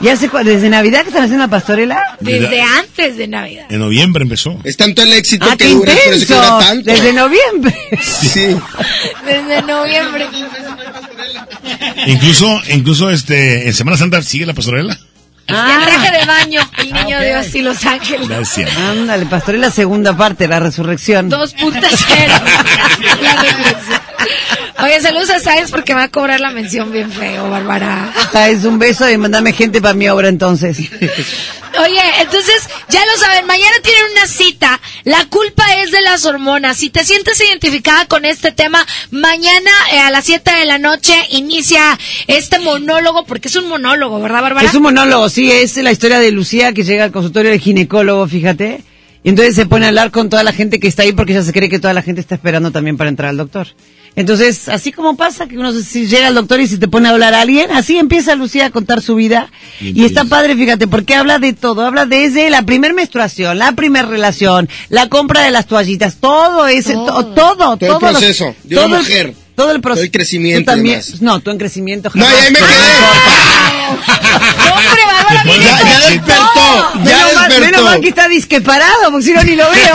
¿Ya 0.00 0.16
sé 0.16 0.28
cuál- 0.28 0.44
desde 0.44 0.68
Navidad 0.68 1.02
que 1.02 1.08
están 1.08 1.24
haciendo 1.24 1.44
la 1.44 1.50
pastorela? 1.50 2.02
Desde 2.20 2.60
antes 2.60 3.16
de 3.16 3.26
Navidad. 3.28 3.66
En 3.70 3.80
noviembre 3.80 4.22
empezó. 4.22 4.58
Es 4.64 4.76
tanto 4.76 5.02
el 5.02 5.12
éxito 5.12 5.46
Ah, 5.50 5.56
que 5.56 5.68
dura, 5.68 5.92
por 6.04 6.14
eso 6.14 6.26
que 6.26 6.34
dura 6.34 6.58
tanto. 6.58 6.90
Desde 6.90 7.12
noviembre. 7.12 7.74
Sí. 8.28 8.56
Desde 9.24 9.62
noviembre. 9.62 10.26
Incluso, 12.06 12.60
incluso 12.68 13.10
este, 13.10 13.66
en 13.66 13.74
Semana 13.74 13.96
Santa 13.96 14.22
sigue 14.22 14.46
la 14.46 14.54
pastorela. 14.54 14.98
Ah. 15.48 15.78
El 15.78 15.86
traje 15.86 16.18
de 16.18 16.24
baño, 16.26 16.70
el 16.78 16.92
niño 16.92 17.20
Dios 17.20 17.54
y 17.54 17.62
los 17.62 17.84
ángeles. 17.84 18.28
Gracias. 18.28 18.76
Ándale, 18.76 19.26
pastorela 19.26 19.70
segunda 19.70 20.16
parte, 20.16 20.48
la 20.48 20.60
resurrección. 20.60 21.30
2.0. 21.30 21.72
La 23.22 23.34
resurrección. 23.36 24.63
Oye, 24.82 25.00
saludos 25.00 25.30
a 25.30 25.40
Sáenz 25.40 25.70
porque 25.70 25.94
me 25.94 26.00
va 26.00 26.04
a 26.04 26.10
cobrar 26.10 26.40
la 26.40 26.50
mención 26.50 26.90
bien 26.90 27.10
feo, 27.10 27.48
Bárbara. 27.48 28.12
Es 28.48 28.64
un 28.64 28.78
beso 28.78 29.08
y 29.08 29.16
mandame 29.16 29.52
gente 29.52 29.80
para 29.80 29.94
mi 29.94 30.08
obra 30.08 30.28
entonces. 30.28 30.78
Oye, 30.78 32.00
entonces, 32.20 32.68
ya 32.88 33.00
lo 33.06 33.16
saben, 33.18 33.46
mañana 33.46 33.74
tienen 33.82 34.02
una 34.12 34.26
cita. 34.26 34.80
La 35.04 35.24
culpa 35.26 35.64
es 35.82 35.90
de 35.90 36.00
las 36.02 36.24
hormonas. 36.24 36.76
Si 36.76 36.90
te 36.90 37.04
sientes 37.04 37.40
identificada 37.40 38.06
con 38.06 38.24
este 38.24 38.52
tema, 38.52 38.84
mañana 39.10 39.70
eh, 39.92 39.98
a 39.98 40.10
las 40.10 40.24
7 40.24 40.50
de 40.50 40.66
la 40.66 40.78
noche 40.78 41.14
inicia 41.30 41.98
este 42.26 42.58
monólogo, 42.58 43.24
porque 43.24 43.48
es 43.48 43.56
un 43.56 43.68
monólogo, 43.68 44.20
¿verdad, 44.20 44.42
Bárbara? 44.42 44.66
Es 44.66 44.74
un 44.74 44.82
monólogo, 44.82 45.28
sí, 45.28 45.50
es 45.50 45.76
la 45.76 45.92
historia 45.92 46.18
de 46.18 46.30
Lucía 46.30 46.72
que 46.72 46.82
llega 46.82 47.04
al 47.04 47.12
consultorio 47.12 47.50
del 47.50 47.60
ginecólogo, 47.60 48.26
fíjate. 48.26 48.82
Y 49.24 49.30
entonces 49.30 49.54
se 49.54 49.64
pone 49.66 49.86
a 49.86 49.88
hablar 49.88 50.10
con 50.10 50.28
toda 50.28 50.42
la 50.42 50.52
gente 50.52 50.78
que 50.78 50.86
está 50.86 51.02
ahí 51.02 51.12
porque 51.12 51.32
ella 51.32 51.42
se 51.42 51.52
cree 51.52 51.70
que 51.70 51.78
toda 51.78 51.94
la 51.94 52.02
gente 52.02 52.20
está 52.20 52.34
esperando 52.34 52.70
también 52.70 52.98
para 52.98 53.08
entrar 53.08 53.30
al 53.30 53.38
doctor. 53.38 53.68
Entonces, 54.16 54.68
así 54.68 54.92
como 54.92 55.16
pasa 55.16 55.46
que 55.48 55.58
uno 55.58 55.72
se- 55.72 55.82
si 55.82 56.06
llega 56.06 56.28
al 56.28 56.34
doctor 56.34 56.60
y 56.60 56.68
se 56.68 56.78
te 56.78 56.86
pone 56.86 57.08
a 57.08 57.12
hablar 57.12 57.34
a 57.34 57.40
alguien, 57.40 57.72
así 57.72 57.98
empieza 57.98 58.36
Lucía 58.36 58.66
a 58.66 58.70
contar 58.70 59.02
su 59.02 59.16
vida. 59.16 59.50
Y 59.80 60.04
está 60.04 60.24
padre, 60.24 60.54
fíjate, 60.54 60.86
porque 60.86 61.16
habla 61.16 61.40
de 61.40 61.52
todo. 61.52 61.84
Habla 61.84 62.06
desde 62.06 62.48
la 62.48 62.62
primer 62.62 62.94
menstruación, 62.94 63.58
la 63.58 63.72
primer 63.72 64.06
relación, 64.06 64.68
la 64.88 65.08
compra 65.08 65.40
de 65.42 65.50
las 65.50 65.66
toallitas, 65.66 66.18
todo 66.20 66.68
ese, 66.68 66.92
to- 66.94 67.32
todo, 67.34 67.76
Todo 67.76 67.78
el 67.80 67.88
los- 67.88 67.98
proceso 67.98 68.54
de 68.62 68.76
una 68.76 68.84
todo 68.86 68.96
el- 68.96 69.02
mujer. 69.02 69.34
todo 69.56 69.70
el 69.72 69.80
proceso. 69.80 69.96
Todo 70.00 70.04
el 70.04 70.10
crecimiento 70.12 70.70
Tú 70.70 70.76
también, 70.76 71.00
no, 71.20 71.40
tú 71.40 71.50
en 71.50 71.58
crecimiento. 71.58 72.10
No, 72.14 72.24
jamás. 72.24 72.38
ya 72.40 72.46
ahí 72.46 72.52
me 72.52 72.58
quedé. 72.60 72.68
¡No, 72.68 73.94
hombre, 74.74 75.02
Bárbara, 75.06 75.42
Después- 75.44 75.46
viene 75.58 75.64
Ya, 75.64 75.82
ya 75.82 76.00
todo! 76.00 76.10
despertó. 76.10 76.92
Ya 77.04 77.16
menos, 77.16 77.34
mal, 77.34 77.48
despertó. 77.48 77.60
menos 77.60 77.82
mal 77.82 78.00
que 78.00 78.08
está 78.08 78.28
disque 78.28 78.60
parado, 78.60 79.10
porque 79.10 79.24
si 79.26 79.32
no 79.32 79.42
ni 79.42 79.56
lo 79.56 79.68
veo. 79.70 79.74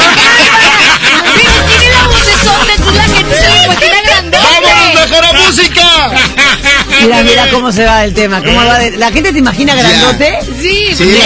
Pero 1.36 1.52
tiene 1.80 1.96
la 1.96 2.08
vocesota, 2.08 2.74
entonces 2.76 2.98
la 2.98 3.04
gente 3.16 3.36
se. 3.36 4.09
¡Vámonos, 4.38 4.94
mejor 5.10 5.26
a 5.26 5.34
música! 5.34 6.12
Mira, 7.02 7.24
mira 7.24 7.50
cómo 7.50 7.72
se 7.72 7.86
va 7.86 8.04
el 8.04 8.14
tema. 8.14 8.44
¿Cómo 8.44 8.58
va 8.66 8.78
de- 8.80 8.98
¿La 8.98 9.12
gente 9.12 9.32
te 9.32 9.40
imagina 9.40 9.74
Ya. 9.76 9.82
grandote? 9.84 10.40
Sí, 10.62 10.88
Sí, 10.98 11.18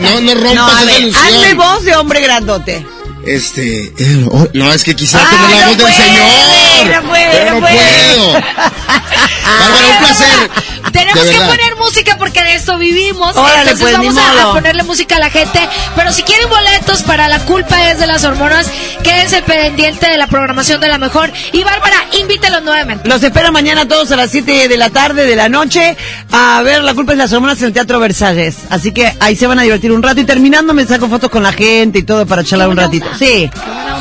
no, 0.00 0.20
no 0.20 0.34
No, 0.34 0.40
rompas 0.40 0.74
a 0.74 0.78
esa 0.82 0.84
ver, 0.86 1.00
ilusión. 1.00 1.24
hazme 1.24 1.54
voz 1.54 1.84
de 1.84 1.96
hombre 1.96 2.20
grandote. 2.20 2.86
Este, 3.26 3.92
eh, 3.96 4.26
oh, 4.30 4.46
no, 4.54 4.72
es 4.72 4.82
que 4.84 4.94
quisiera 4.96 5.24
Ah, 5.26 5.32
la 5.32 5.60
no 5.60 5.66
voz 5.68 5.76
del 5.78 5.86
puede, 5.86 5.96
Señor. 5.96 7.02
no 7.02 7.08
puede, 7.08 7.30
pero 7.30 7.44
no 7.46 7.60
no 7.60 7.66
puedo. 7.66 8.42
Bárbara, 9.14 9.88
un 9.88 9.98
placer. 9.98 10.50
Tenemos 10.92 11.24
que 11.24 11.38
poner 11.38 11.76
música 11.76 12.16
porque 12.18 12.42
de 12.42 12.54
esto 12.54 12.78
vivimos. 12.78 13.36
Órale, 13.36 13.70
Entonces 13.70 13.80
pues, 13.80 13.92
vamos 13.92 14.16
a, 14.16 14.52
ponerle 14.52 14.82
música 14.84 15.16
a 15.16 15.18
la 15.18 15.30
gente. 15.30 15.60
Pero 15.96 16.12
si 16.12 16.22
quieren 16.22 16.48
boletos 16.48 17.02
para 17.02 17.28
la 17.28 17.40
culpa 17.40 17.90
es 17.90 17.98
de 17.98 18.06
las 18.06 18.24
hormonas, 18.24 18.70
quédense 19.02 19.42
pendiente 19.42 20.08
de 20.08 20.16
la 20.16 20.26
programación 20.26 20.80
de 20.80 20.88
la 20.88 20.98
mejor. 20.98 21.32
Y 21.52 21.64
Bárbara, 21.64 21.96
invítalos 22.18 22.62
nuevamente. 22.62 23.08
Los 23.08 23.22
espero 23.22 23.52
mañana 23.52 23.88
todos 23.88 24.10
a 24.12 24.16
las 24.16 24.30
7 24.30 24.68
de 24.68 24.76
la 24.76 24.90
tarde, 24.90 25.26
de 25.26 25.36
la 25.36 25.48
noche, 25.48 25.96
a 26.30 26.62
ver 26.62 26.82
La 26.82 26.94
culpa 26.94 27.12
es 27.12 27.18
de 27.18 27.24
las 27.24 27.32
hormonas 27.32 27.58
en 27.60 27.66
el 27.66 27.72
Teatro 27.72 27.98
Versalles. 27.98 28.56
Así 28.70 28.92
que 28.92 29.12
ahí 29.20 29.36
se 29.36 29.46
van 29.46 29.58
a 29.58 29.62
divertir 29.62 29.92
un 29.92 30.02
rato 30.02 30.20
y 30.20 30.24
terminando 30.24 30.74
me 30.74 30.86
saco 30.86 31.08
fotos 31.08 31.30
con 31.30 31.42
la 31.42 31.52
gente 31.52 31.98
y 31.98 32.02
todo 32.02 32.26
para 32.26 32.44
charlar 32.44 32.68
un 32.68 32.76
ratito. 32.76 33.06
onda. 33.06 33.18
Sí, 33.18 33.50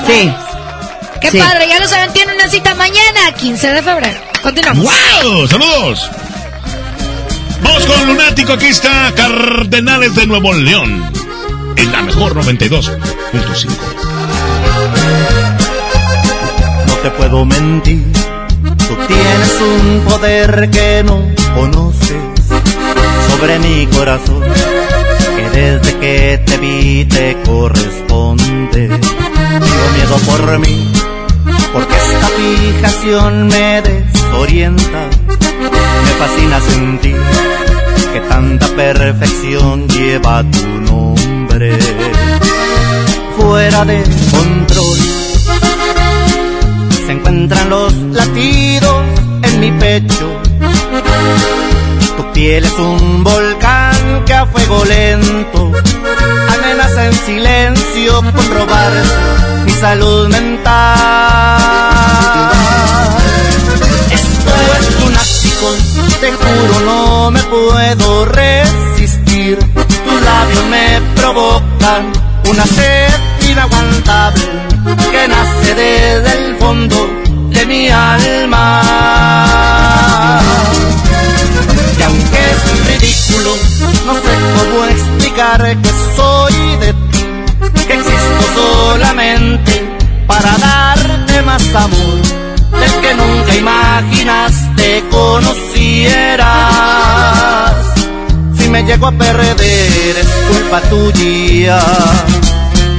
sí. 0.07 0.33
Qué 1.23 1.31
Sí. 1.31 1.37
padre, 1.39 1.67
ya 1.67 1.79
lo 1.79 1.87
saben, 1.87 2.11
tienen 2.13 2.35
una 2.35 2.47
cita 2.49 2.75
mañana, 2.75 3.31
15 3.39 3.67
de 3.69 3.81
febrero. 3.81 4.19
Continuamos. 4.43 4.85
¡Wow! 4.85 5.47
¡Saludos! 5.47 6.09
Vamos 7.63 7.85
con 7.85 8.05
Lunático, 8.07 8.53
aquí 8.53 8.65
está 8.67 9.11
Cardenales 9.15 10.13
de 10.15 10.27
Nuevo 10.27 10.53
León. 10.53 11.11
En 11.77 11.91
la 11.91 12.01
mejor 12.03 12.35
92.5. 12.35 13.71
No 16.87 16.93
te 16.95 17.09
puedo 17.11 17.45
mentir, 17.45 18.03
tú 18.77 18.95
tienes 19.07 19.57
un 19.61 20.01
poder 20.07 20.69
que 20.69 21.03
no 21.05 21.21
conoces 21.55 22.17
sobre 23.29 23.59
mi 23.59 23.87
corazón, 23.87 24.43
que 25.35 25.49
desde 25.59 25.99
que 25.99 26.43
te 26.45 26.57
vi 26.57 27.05
te 27.05 27.37
corresponde. 27.45 28.87
Tengo 28.89 29.89
miedo 29.95 30.17
por 30.25 30.59
mí, 30.59 30.92
porque 31.73 31.95
esta 31.95 32.27
fijación 32.27 33.47
me 33.47 33.81
desorienta. 33.81 35.09
Me 36.05 36.11
fascina 36.19 36.61
sentir 36.61 37.17
que 38.13 38.19
tanta 38.21 38.67
perfección 38.67 39.87
lleva 39.89 40.43
tu 40.43 40.67
nombre. 40.91 41.77
Fuera 43.37 43.83
de 43.85 44.03
control 44.31 44.97
se 47.05 47.11
encuentran 47.11 47.69
los 47.69 47.93
latidos 47.93 49.03
en 49.41 49.59
mi 49.59 49.71
pecho. 49.71 50.29
Tu 52.15 52.31
piel 52.33 52.63
es 52.63 52.79
un 52.79 53.23
volcán 53.23 54.23
que 54.25 54.33
a 54.33 54.45
fuego 54.45 54.85
lento 54.85 55.71
amenaza 56.49 57.07
en 57.07 57.13
silencio 57.13 58.21
con 58.21 58.53
robarse 58.53 59.52
mi 59.65 59.71
salud 59.71 60.27
mental. 60.29 60.73
Esto 64.11 64.51
es 64.79 64.87
un 64.89 65.03
lunático, 65.03 65.67
te 66.21 66.31
juro 66.31 66.79
no 66.85 67.31
me 67.31 67.43
puedo 67.43 68.25
resistir. 68.25 69.57
Tus 69.59 70.21
labios 70.21 70.65
me 70.69 71.01
provocan 71.15 72.11
una 72.49 72.65
sed 72.65 73.13
inaguantable 73.49 74.43
que 75.11 75.27
nace 75.27 75.75
desde 75.75 76.31
el 76.37 76.55
fondo 76.57 77.09
de 77.49 77.65
mi 77.65 77.89
alma. 77.89 78.81
Y 81.97 82.01
aunque 82.03 82.39
es 82.51 82.61
ridículo, 82.87 83.51
no 84.05 84.13
sé 84.15 84.33
cómo 84.57 84.85
explicar 84.85 85.77
que 85.81 85.89
soy 86.15 86.77
de 86.77 86.93
ti 86.93 87.12
que 87.71 87.93
existo 87.93 88.43
solamente 88.55 89.97
para 90.27 90.57
darte 90.57 91.41
más 91.43 91.63
amor 91.75 92.21
del 92.79 92.91
que 93.01 93.13
nunca 93.13 93.55
imaginaste 93.55 95.03
conocieras. 95.09 96.43
Si 98.57 98.69
me 98.69 98.83
llego 98.83 99.07
a 99.07 99.11
perder 99.11 100.17
es 100.17 100.27
culpa 100.49 100.81
tuya. 100.89 101.79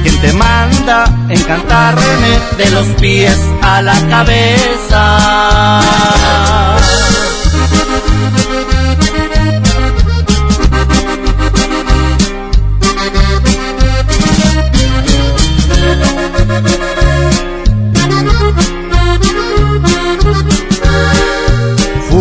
Quien 0.03 0.21
te 0.21 0.33
manda 0.33 1.05
encantarme 1.29 2.39
de 2.57 2.69
los 2.71 2.87
pies 2.99 3.39
a 3.61 3.81
la 3.81 3.95
cabeza. 4.07 5.81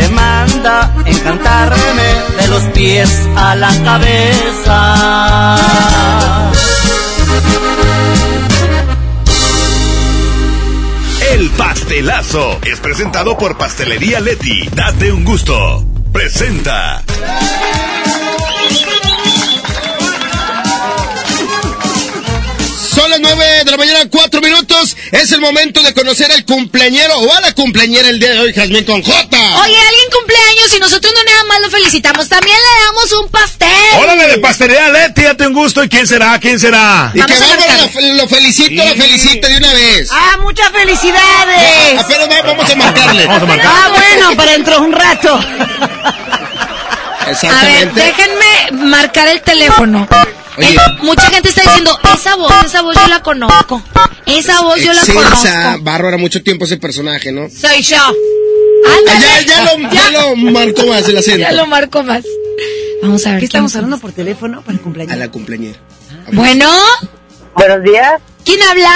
te 0.00 0.08
manda 0.08 0.92
encantarme 1.04 2.08
de 2.38 2.48
los 2.48 2.62
pies 2.74 3.28
a 3.36 3.54
la 3.54 3.70
cabeza. 3.84 5.56
El 11.32 11.50
pastelazo 11.50 12.58
es 12.64 12.80
presentado 12.80 13.36
por 13.36 13.58
Pastelería 13.58 14.20
Leti. 14.20 14.68
Date 14.74 15.12
un 15.12 15.24
gusto. 15.24 15.84
Presenta. 16.12 17.02
Las 23.22 23.36
9 23.36 23.64
de 23.64 23.70
la 23.70 23.76
mañana, 23.76 24.00
4 24.10 24.40
minutos. 24.40 24.96
Es 25.12 25.32
el 25.32 25.40
momento 25.40 25.82
de 25.82 25.92
conocer 25.94 26.30
al 26.32 26.44
cumpleañero 26.44 27.16
o 27.18 27.34
a 27.34 27.40
la 27.40 27.52
cumpleañera 27.52 28.08
el 28.08 28.18
día 28.18 28.30
de 28.32 28.40
hoy, 28.40 28.52
Jazmín 28.52 28.84
con 28.84 29.02
J. 29.02 29.18
Oye, 29.18 29.76
alguien 29.76 30.10
cumpleaños 30.12 30.74
y 30.76 30.80
nosotros 30.80 31.12
no 31.14 31.22
nada 31.24 31.44
más 31.44 31.60
lo 31.62 31.70
felicitamos, 31.70 32.28
también 32.28 32.56
le 32.56 32.84
damos 32.86 33.12
un 33.12 33.28
pastel. 33.28 33.68
Órale, 33.98 34.28
de 34.28 34.38
pastelería 34.38 34.88
Leti, 34.90 35.22
date 35.22 35.46
un 35.46 35.54
gusto. 35.54 35.82
¿Y 35.84 35.88
quién 35.88 36.06
será? 36.06 36.38
¿Quién 36.38 36.58
será? 36.58 37.10
Y 37.14 37.20
que 37.22 37.32
Bárbara 37.34 37.76
lo, 37.78 38.14
lo 38.14 38.28
felicito, 38.28 38.84
lo 38.84 38.94
felicito 38.94 39.48
de 39.48 39.56
una 39.56 39.72
vez. 39.72 40.08
¡Ah, 40.12 40.36
muchas 40.42 40.70
felicidades! 40.70 41.94
No, 41.94 42.02
va- 42.08 42.42
vamos 42.42 42.70
a 42.70 42.74
marcarle. 42.76 43.26
Vamos 43.26 43.42
a 43.42 43.46
marcar. 43.46 43.66
Ah, 43.74 43.88
bueno, 43.90 44.36
para 44.36 44.52
dentro 44.52 44.74
de 44.74 44.80
un 44.80 44.92
rato. 44.92 45.34
A 45.34 47.26
ver, 47.26 47.30
Exactamente. 47.30 48.00
déjenme 48.00 48.86
marcar 48.90 49.28
el 49.28 49.40
teléfono. 49.42 50.08
Oye. 50.66 50.76
Eh, 50.76 50.80
mucha 51.02 51.22
gente 51.30 51.48
está 51.48 51.62
diciendo, 51.62 51.98
esa 52.14 52.34
voz, 52.36 52.52
esa 52.64 52.82
voz 52.82 52.94
yo 52.96 53.06
la 53.08 53.22
conozco. 53.22 53.82
Esa 54.26 54.60
voz 54.62 54.78
yo 54.80 54.92
la 54.92 55.00
Excelsa, 55.00 55.62
conozco. 55.64 55.82
Bárbara, 55.84 56.16
mucho 56.16 56.42
tiempo 56.42 56.64
ese 56.64 56.76
personaje, 56.76 57.32
¿no? 57.32 57.48
Soy 57.50 57.82
yo. 57.82 57.96
Ah, 57.98 58.94
Ándale. 58.98 59.20
ya, 59.20 59.40
ya, 59.46 59.62
lo, 59.64 59.78
ya 59.90 60.10
lo 60.10 60.36
marcó 60.36 60.86
más 60.86 61.08
el 61.08 61.18
acento. 61.18 61.40
Ya 61.40 61.52
lo 61.52 61.66
marco 61.66 62.02
más. 62.02 62.24
Vamos 63.02 63.26
a 63.26 63.30
ver. 63.32 63.40
¿Qué 63.40 63.46
estamos 63.46 63.72
quién- 63.72 63.84
hablando 63.84 64.00
por 64.00 64.12
teléfono 64.12 64.60
para 64.62 64.72
el 64.74 64.80
cumpleaños? 64.80 65.12
A 65.14 65.16
la 65.16 65.28
cumpleañera. 65.30 65.78
Bueno, 66.32 66.70
Buenos 67.54 67.82
días, 67.82 68.20
¿quién 68.44 68.62
habla? 68.62 68.94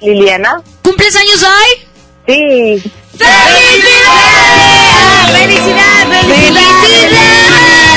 Liliana. 0.00 0.60
¿Cumples 0.82 1.14
años 1.16 1.42
hoy? 1.42 1.86
Sí, 2.26 2.82
¡Felicidades! 3.18 5.32
¡Felicidades! 5.32 6.26
¡Felicidades! 6.26 7.12
¡Un 7.12 7.16
abrazo 7.16 7.91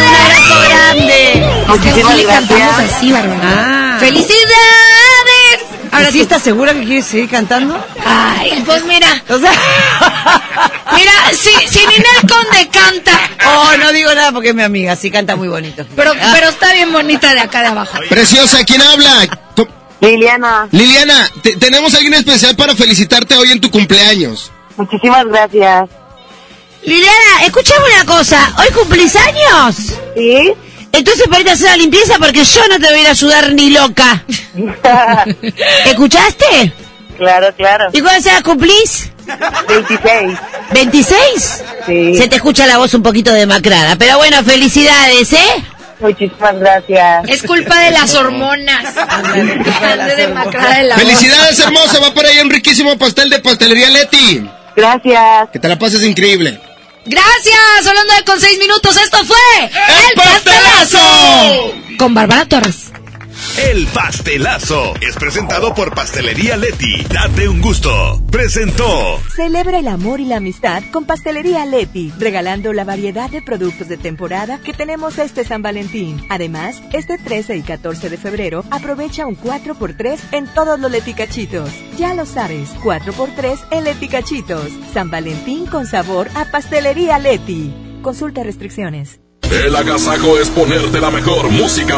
grande! 0.67 1.45
Muchísimas 1.67 2.15
le 2.15 2.25
cantamos 2.25 2.79
así, 2.79 3.11
Bárbara. 3.11 3.39
Ah. 3.43 3.97
¡Felicidades! 3.99 5.65
Ahora 5.91 6.11
sí, 6.11 6.19
¿estás 6.21 6.41
segura 6.41 6.73
que 6.73 6.83
quieres 6.83 7.05
seguir 7.05 7.29
cantando? 7.29 7.81
Ay, 8.05 8.61
pues 8.65 8.83
mira, 8.85 9.07
O 9.29 9.39
sea... 9.39 9.51
mira, 10.95 11.11
si, 11.31 11.49
si 11.69 11.79
Ninel 11.87 12.29
Conde 12.29 12.69
canta, 12.69 13.11
Oh, 13.47 13.77
no 13.77 13.91
digo 13.93 14.13
nada 14.13 14.31
porque 14.33 14.49
es 14.49 14.55
mi 14.55 14.63
amiga, 14.63 14.95
sí 14.97 15.09
canta 15.09 15.35
muy 15.37 15.47
bonito. 15.47 15.85
pero, 15.95 16.11
Ah. 16.19 16.31
pero 16.33 16.49
está 16.49 16.73
bien 16.73 16.91
bonita 16.91 17.33
de 17.33 17.39
acá 17.39 17.61
de 17.61 17.67
abajo. 17.67 17.97
Preciosa, 18.09 18.63
¿quién 18.65 18.81
habla? 18.81 19.27
Liliana. 20.01 20.67
Liliana, 20.71 21.29
te- 21.41 21.55
tenemos 21.55 21.93
a 21.93 21.97
alguien 21.97 22.13
especial 22.15 22.55
para 22.57 22.75
felicitarte 22.75 23.35
hoy 23.37 23.51
en 23.51 23.61
tu 23.61 23.71
cumpleaños. 23.71 24.51
Muchísimas 24.75 25.25
gracias. 25.25 25.89
Liliana, 26.85 27.45
escúchame 27.45 27.85
una 27.95 28.05
cosa, 28.05 28.53
¿hoy 28.59 28.67
cumplís 28.73 29.15
años? 29.15 29.75
¿Sí? 30.15 30.53
Entonces 30.91 31.27
para 31.27 31.41
ir 31.41 31.49
a 31.49 31.53
hacer 31.53 31.71
la 31.71 31.77
limpieza 31.77 32.17
porque 32.19 32.43
yo 32.43 32.61
no 32.69 32.79
te 32.79 32.87
voy 32.87 32.99
a 32.99 33.01
ir 33.01 33.07
a 33.07 33.11
ayudar 33.11 33.53
ni 33.53 33.69
loca. 33.71 34.23
¿Escuchaste? 35.85 36.73
claro, 37.17 37.53
claro. 37.55 37.89
¿Y 37.91 38.01
cuándo 38.01 38.21
se 38.21 38.31
la 38.31 38.41
cumplís? 38.41 39.11
26. 39.67 40.39
¿26? 40.71 41.63
Sí. 41.87 42.15
Se 42.15 42.27
te 42.27 42.35
escucha 42.35 42.67
la 42.67 42.77
voz 42.77 42.93
un 42.93 43.01
poquito 43.01 43.33
demacrada, 43.33 43.95
pero 43.95 44.17
bueno, 44.17 44.43
felicidades, 44.43 45.33
¿eh? 45.33 45.65
Muchísimas 45.99 46.59
gracias. 46.59 47.29
Es 47.29 47.41
culpa 47.43 47.79
de 47.79 47.91
las 47.91 48.13
hormonas. 48.13 48.93
Felicidades, 50.95 51.59
hermosa, 51.59 51.99
va 51.99 52.13
por 52.13 52.25
ahí 52.25 52.39
un 52.39 52.49
riquísimo 52.49 52.97
pastel 52.97 53.29
de 53.29 53.39
pastelería 53.39 53.89
Leti. 53.89 54.47
Gracias. 54.75 55.49
Que 55.51 55.59
te 55.59 55.67
la 55.67 55.79
pases 55.79 56.03
increíble. 56.03 56.59
Gracias, 57.05 57.87
hablando 57.87 58.13
de 58.15 58.23
con 58.23 58.39
seis 58.39 58.57
minutos, 58.57 58.97
esto 58.97 59.23
fue 59.25 59.37
¡El 59.63 60.15
Pastelazo! 60.15 61.73
con 61.97 62.13
Bárbara 62.13 62.45
Torres. 62.47 62.91
El 63.57 63.87
pastelazo 63.87 64.93
es 64.99 65.15
presentado 65.15 65.73
por 65.73 65.95
Pastelería 65.95 66.57
Leti. 66.57 67.05
Date 67.05 67.47
un 67.47 67.61
gusto. 67.61 68.21
Presentó. 68.29 69.17
Celebra 69.33 69.79
el 69.79 69.87
amor 69.87 70.19
y 70.19 70.25
la 70.25 70.37
amistad 70.37 70.83
con 70.91 71.05
Pastelería 71.05 71.65
Leti, 71.65 72.11
regalando 72.19 72.73
la 72.73 72.83
variedad 72.83 73.29
de 73.29 73.41
productos 73.41 73.87
de 73.87 73.95
temporada 73.95 74.59
que 74.59 74.73
tenemos 74.73 75.17
este 75.19 75.45
San 75.45 75.61
Valentín. 75.61 76.21
Además, 76.29 76.81
este 76.91 77.17
13 77.17 77.55
y 77.55 77.61
14 77.61 78.09
de 78.09 78.17
febrero, 78.17 78.65
aprovecha 78.71 79.25
un 79.25 79.37
4x3 79.37 80.19
en 80.33 80.47
todos 80.47 80.77
los 80.77 80.91
leticachitos. 80.91 81.69
Ya 81.97 82.13
lo 82.13 82.25
sabes, 82.25 82.75
4x3 82.83 83.57
en 83.71 83.85
leticachitos. 83.85 84.69
San 84.93 85.09
Valentín 85.09 85.65
con 85.65 85.87
sabor 85.87 86.27
a 86.35 86.51
Pastelería 86.51 87.19
Leti. 87.19 87.73
Consulta 88.01 88.43
restricciones. 88.43 89.21
El 89.49 89.73
agasajo 89.73 90.39
es 90.39 90.49
ponerte 90.49 90.99
la 90.99 91.09
mejor 91.09 91.49
música. 91.51 91.97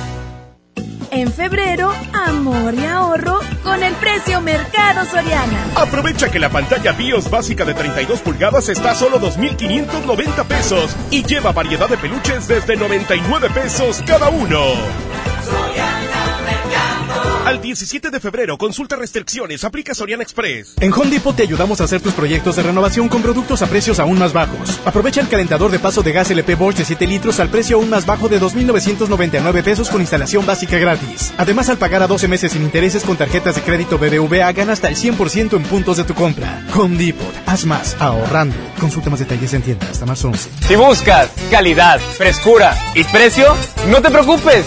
En 1.11 1.29
febrero, 1.29 1.91
amor 2.13 2.73
y 2.73 2.85
ahorro 2.85 3.41
con 3.63 3.83
el 3.83 3.93
precio 3.95 4.39
Mercado 4.39 5.05
Soriana. 5.05 5.67
Aprovecha 5.75 6.31
que 6.31 6.39
la 6.39 6.47
pantalla 6.49 6.93
BIOS 6.93 7.29
básica 7.29 7.65
de 7.65 7.73
32 7.73 8.21
pulgadas 8.21 8.69
está 8.69 8.91
a 8.91 8.95
solo 8.95 9.19
2.590 9.19 10.45
pesos 10.45 10.95
y 11.09 11.23
lleva 11.23 11.51
variedad 11.51 11.89
de 11.89 11.97
peluches 11.97 12.47
desde 12.47 12.77
99 12.77 13.49
pesos 13.49 14.01
cada 14.07 14.29
uno. 14.29 14.61
Al 17.45 17.59
17 17.59 18.11
de 18.11 18.19
febrero, 18.19 18.55
consulta 18.59 18.95
restricciones, 18.95 19.63
aplica 19.63 19.95
Soriana 19.95 20.21
Express. 20.21 20.75
En 20.79 20.93
Home 20.93 21.09
Depot 21.09 21.35
te 21.35 21.41
ayudamos 21.41 21.81
a 21.81 21.85
hacer 21.85 21.99
tus 21.99 22.13
proyectos 22.13 22.55
de 22.55 22.63
renovación 22.63 23.09
con 23.09 23.23
productos 23.23 23.63
a 23.63 23.67
precios 23.67 23.99
aún 23.99 24.19
más 24.19 24.31
bajos. 24.31 24.79
Aprovecha 24.85 25.21
el 25.21 25.27
calentador 25.27 25.71
de 25.71 25.79
paso 25.79 26.03
de 26.03 26.11
gas 26.11 26.29
LP 26.29 26.53
Bosch 26.53 26.75
de 26.75 26.85
7 26.85 27.07
litros 27.07 27.39
al 27.39 27.49
precio 27.49 27.77
aún 27.77 27.89
más 27.89 28.05
bajo 28.05 28.29
de 28.29 28.39
2.999 28.39 29.63
pesos 29.63 29.89
con 29.89 30.01
instalación 30.01 30.45
básica 30.45 30.77
gratis. 30.77 31.33
Además, 31.37 31.69
al 31.69 31.79
pagar 31.79 32.03
a 32.03 32.07
12 32.07 32.27
meses 32.27 32.51
sin 32.51 32.61
intereses 32.61 33.03
con 33.03 33.17
tarjetas 33.17 33.55
de 33.55 33.61
crédito 33.61 33.97
BBVA, 33.97 34.51
gana 34.51 34.73
hasta 34.73 34.89
el 34.89 34.95
100% 34.95 35.57
en 35.57 35.63
puntos 35.63 35.97
de 35.97 36.03
tu 36.03 36.13
compra. 36.13 36.63
Home 36.75 37.03
Depot, 37.03 37.33
haz 37.47 37.65
más, 37.65 37.95
ahorrando. 37.99 38.55
Consulta 38.79 39.09
más 39.09 39.19
detalles 39.19 39.51
en 39.55 39.63
tienda 39.63 39.87
hasta 39.89 40.05
más 40.05 40.23
11. 40.23 40.47
Si 40.67 40.75
buscas 40.75 41.31
calidad, 41.49 41.99
frescura 41.99 42.77
y 42.93 43.03
precio, 43.05 43.55
no 43.89 43.99
te 43.99 44.11
preocupes. 44.11 44.63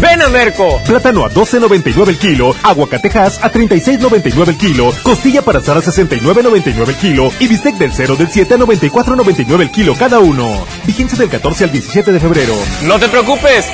Ven 0.00 0.20
a 0.22 0.28
Merco. 0.28 0.80
Plátano 0.86 1.24
a 1.24 1.30
12.99 1.30 2.13
kilo, 2.18 2.54
aguacatejas 2.62 3.42
a 3.42 3.50
36.99 3.50 4.48
el 4.48 4.56
kilo, 4.56 4.92
costilla 5.02 5.42
para 5.42 5.58
asar 5.58 5.76
a 5.76 5.80
69.99 5.80 6.88
el 6.88 6.96
kilo 6.96 7.30
y 7.40 7.48
bistec 7.48 7.76
del 7.76 7.92
0 7.92 8.16
del 8.16 8.28
7 8.28 8.54
a 8.54 8.58
94.99 8.58 9.60
el 9.60 9.70
kilo 9.70 9.94
cada 9.94 10.18
uno. 10.18 10.66
Vigencia 10.84 11.18
del 11.18 11.28
14 11.28 11.64
al 11.64 11.72
17 11.72 12.12
de 12.12 12.20
febrero. 12.20 12.54
No 12.82 12.98
te 12.98 13.08
preocupes. 13.08 13.66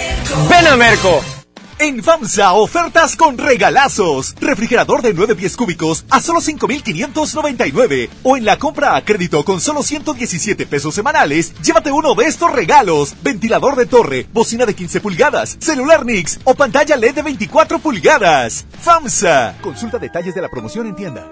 Ven 0.49 0.67
a 0.67 0.77
Merco. 0.77 1.40
En 1.83 2.03
FAMSA, 2.05 2.53
ofertas 2.53 3.17
con 3.17 3.39
regalazos. 3.39 4.35
Refrigerador 4.39 5.01
de 5.01 5.15
9 5.15 5.35
pies 5.35 5.57
cúbicos 5.57 6.05
a 6.11 6.21
solo 6.21 6.43
5,599. 6.43 8.11
O 8.23 8.37
en 8.37 8.45
la 8.45 8.59
compra 8.59 8.97
a 8.97 9.03
crédito 9.03 9.43
con 9.47 9.63
solo 9.63 9.83
117 9.83 10.67
pesos 10.67 10.95
semanales, 10.95 11.55
llévate 11.63 11.91
uno 11.91 12.15
de 12.15 12.27
estos 12.27 12.53
regalos. 12.53 13.15
Ventilador 13.23 13.77
de 13.77 13.87
torre, 13.87 14.27
bocina 14.31 14.67
de 14.67 14.75
15 14.75 15.01
pulgadas, 15.01 15.57
celular 15.59 16.05
Nix 16.05 16.39
o 16.45 16.55
pantalla 16.55 16.99
LED 16.99 17.15
de 17.15 17.23
24 17.23 17.79
pulgadas. 17.79 18.67
FAMSA. 18.83 19.57
Consulta 19.63 19.99
detalles 19.99 20.35
de 20.35 20.43
la 20.43 20.51
promoción 20.51 20.87
en 20.87 20.95
tienda. 20.95 21.29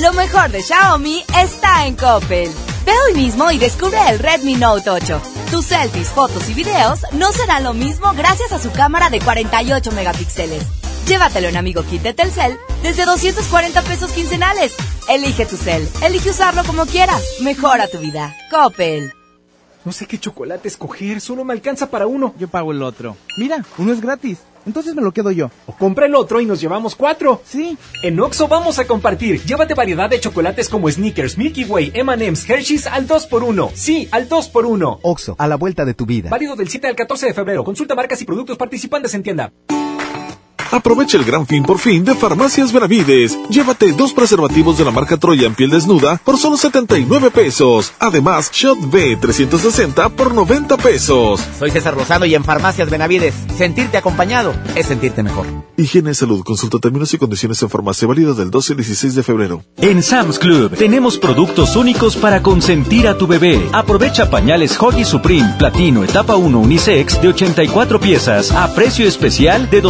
Lo 0.00 0.14
mejor 0.14 0.50
de 0.52 0.62
Xiaomi 0.62 1.22
está 1.38 1.86
en 1.86 1.96
Coppel. 1.96 2.50
Ve 2.84 2.92
hoy 3.06 3.14
mismo 3.14 3.50
y 3.50 3.58
descubre 3.58 3.96
el 4.10 4.18
Redmi 4.18 4.56
Note 4.56 4.90
8. 4.90 5.20
Tus 5.50 5.64
selfies, 5.66 6.08
fotos 6.08 6.48
y 6.50 6.54
videos 6.54 7.00
no 7.12 7.32
serán 7.32 7.64
lo 7.64 7.72
mismo 7.72 8.12
gracias 8.14 8.52
a 8.52 8.58
su 8.58 8.70
cámara 8.72 9.08
de 9.08 9.20
48 9.20 9.92
megapíxeles. 9.92 10.62
Llévatelo 11.06 11.48
en 11.48 11.56
Amigo 11.56 11.82
Kit 11.82 12.02
de 12.02 12.12
Telcel 12.12 12.58
desde 12.82 13.04
240 13.04 13.82
pesos 13.82 14.10
quincenales. 14.12 14.74
Elige 15.08 15.46
tu 15.46 15.56
cel, 15.56 15.88
elige 16.02 16.30
usarlo 16.30 16.64
como 16.64 16.86
quieras. 16.86 17.22
Mejora 17.40 17.88
tu 17.88 17.98
vida. 17.98 18.34
Coppel. 18.50 19.12
No 19.84 19.92
sé 19.92 20.06
qué 20.06 20.18
chocolate 20.18 20.68
escoger, 20.68 21.20
solo 21.20 21.44
me 21.44 21.52
alcanza 21.52 21.90
para 21.90 22.06
uno. 22.06 22.34
Yo 22.38 22.48
pago 22.48 22.72
el 22.72 22.82
otro. 22.82 23.16
Mira, 23.38 23.64
uno 23.78 23.92
es 23.92 24.00
gratis. 24.00 24.38
Entonces 24.66 24.94
me 24.94 25.02
lo 25.02 25.12
quedo 25.12 25.30
yo. 25.30 25.50
O 25.66 25.76
compra 25.76 26.06
el 26.06 26.14
otro 26.14 26.40
y 26.40 26.46
nos 26.46 26.60
llevamos 26.60 26.94
cuatro. 26.94 27.42
Sí. 27.44 27.76
En 28.02 28.18
Oxo 28.20 28.48
vamos 28.48 28.78
a 28.78 28.86
compartir. 28.86 29.42
Llévate 29.44 29.74
variedad 29.74 30.08
de 30.08 30.20
chocolates 30.20 30.68
como 30.68 30.90
Snickers, 30.90 31.38
Milky 31.38 31.64
Way, 31.64 31.92
M&M's, 31.94 32.48
Hershey's 32.48 32.86
al 32.86 33.06
2x1. 33.06 33.70
Sí, 33.74 34.08
al 34.10 34.28
2x1. 34.28 34.98
Oxo, 35.02 35.36
a 35.38 35.46
la 35.46 35.56
vuelta 35.56 35.84
de 35.84 35.94
tu 35.94 36.06
vida. 36.06 36.30
Válido 36.30 36.56
del 36.56 36.68
7 36.68 36.88
al 36.88 36.96
14 36.96 37.26
de 37.26 37.34
febrero. 37.34 37.64
Consulta 37.64 37.94
marcas 37.94 38.20
y 38.22 38.24
productos 38.24 38.56
participantes 38.56 39.14
en 39.14 39.22
tienda. 39.22 39.52
Aprovecha 40.74 41.16
el 41.16 41.24
gran 41.24 41.46
fin 41.46 41.62
por 41.62 41.78
fin 41.78 42.04
de 42.04 42.16
Farmacias 42.16 42.72
Benavides. 42.72 43.38
Llévate 43.48 43.92
dos 43.92 44.12
preservativos 44.12 44.76
de 44.76 44.84
la 44.84 44.90
marca 44.90 45.16
Troya 45.16 45.46
en 45.46 45.54
piel 45.54 45.70
desnuda 45.70 46.20
por 46.24 46.36
solo 46.36 46.56
79 46.56 47.30
pesos. 47.30 47.92
Además, 48.00 48.50
Shot 48.50 48.90
B 48.90 49.16
360 49.20 50.08
por 50.08 50.34
90 50.34 50.76
pesos. 50.78 51.40
Soy 51.60 51.70
César 51.70 51.96
Lozano 51.96 52.26
y 52.26 52.34
en 52.34 52.42
Farmacias 52.42 52.90
Benavides, 52.90 53.36
sentirte 53.56 53.98
acompañado 53.98 54.52
es 54.74 54.86
sentirte 54.86 55.22
mejor. 55.22 55.46
Higiene 55.76 56.10
y 56.10 56.14
salud. 56.14 56.42
Consulta 56.42 56.80
términos 56.80 57.14
y 57.14 57.18
condiciones 57.18 57.62
en 57.62 57.70
farmacia 57.70 58.08
válida 58.08 58.32
del 58.32 58.50
12 58.50 58.72
al 58.72 58.76
16 58.78 59.14
de 59.14 59.22
febrero. 59.22 59.62
En 59.76 60.02
Sam's 60.02 60.40
Club 60.40 60.76
tenemos 60.76 61.18
productos 61.18 61.76
únicos 61.76 62.16
para 62.16 62.42
consentir 62.42 63.06
a 63.06 63.16
tu 63.16 63.28
bebé. 63.28 63.64
Aprovecha 63.72 64.28
pañales 64.28 64.76
Hoggy 64.80 65.04
Supreme 65.04 65.54
Platino 65.56 66.02
Etapa 66.02 66.34
1 66.34 66.58
Unisex 66.58 67.22
de 67.22 67.28
84 67.28 68.00
piezas 68.00 68.50
a 68.50 68.74
precio 68.74 69.06
especial 69.06 69.70
de 69.70 69.80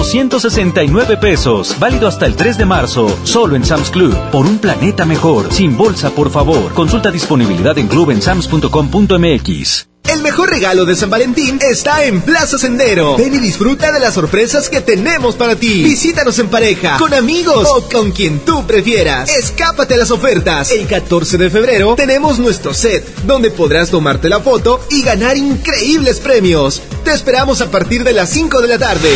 269 0.75 1.17
pesos. 1.19 1.77
Válido 1.79 2.09
hasta 2.09 2.27
el 2.27 2.35
3 2.35 2.59
de 2.59 2.67
marzo. 2.67 3.17
Solo 3.25 3.57
en 3.57 3.65
Sam's 3.65 3.91
Club. 3.91 4.15
Por 4.31 4.47
un 4.47 4.59
planeta 4.59 5.05
mejor. 5.05 5.53
Sin 5.53 5.77
bolsa, 5.77 6.11
por 6.11 6.31
favor. 6.31 6.73
Consulta 6.73 7.11
disponibilidad 7.11 7.77
en 7.79 7.89
clubensams.com.mx. 7.89 9.89
El 10.05 10.21
mejor 10.21 10.51
regalo 10.51 10.85
de 10.85 10.95
San 10.95 11.09
Valentín 11.09 11.59
está 11.63 12.05
en 12.05 12.21
Plaza 12.21 12.59
Sendero. 12.59 13.17
Ven 13.17 13.35
y 13.35 13.39
disfruta 13.39 13.91
de 13.91 14.01
las 14.01 14.13
sorpresas 14.13 14.69
que 14.69 14.83
tenemos 14.83 15.35
para 15.35 15.57
ti. 15.57 15.83
Visítanos 15.83 16.39
en 16.39 16.49
pareja, 16.49 16.99
con 16.99 17.15
amigos 17.15 17.67
o 17.75 17.89
con 17.89 18.13
quien 18.13 18.41
tú 18.41 18.67
prefieras. 18.67 19.31
Escápate 19.31 19.95
a 19.95 19.97
las 19.97 20.11
ofertas. 20.11 20.71
El 20.73 20.87
14 20.87 21.39
de 21.39 21.49
febrero 21.49 21.95
tenemos 21.97 22.39
nuestro 22.39 22.75
set, 22.75 23.25
donde 23.25 23.51
podrás 23.51 23.91
tomarte 23.91 24.29
la 24.29 24.41
foto 24.41 24.79
y 24.91 25.03
ganar 25.03 25.39
increíbles 25.39 26.21
premios. 26.21 26.83
Te 27.03 27.13
esperamos 27.13 27.63
a 27.63 27.71
partir 27.71 28.05
de 28.05 28.13
las 28.13 28.29
5 28.29 28.61
de 28.61 28.69
la 28.69 28.79
tarde. 28.79 29.11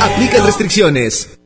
Aplican 0.00 0.44
restricciones. 0.46 1.38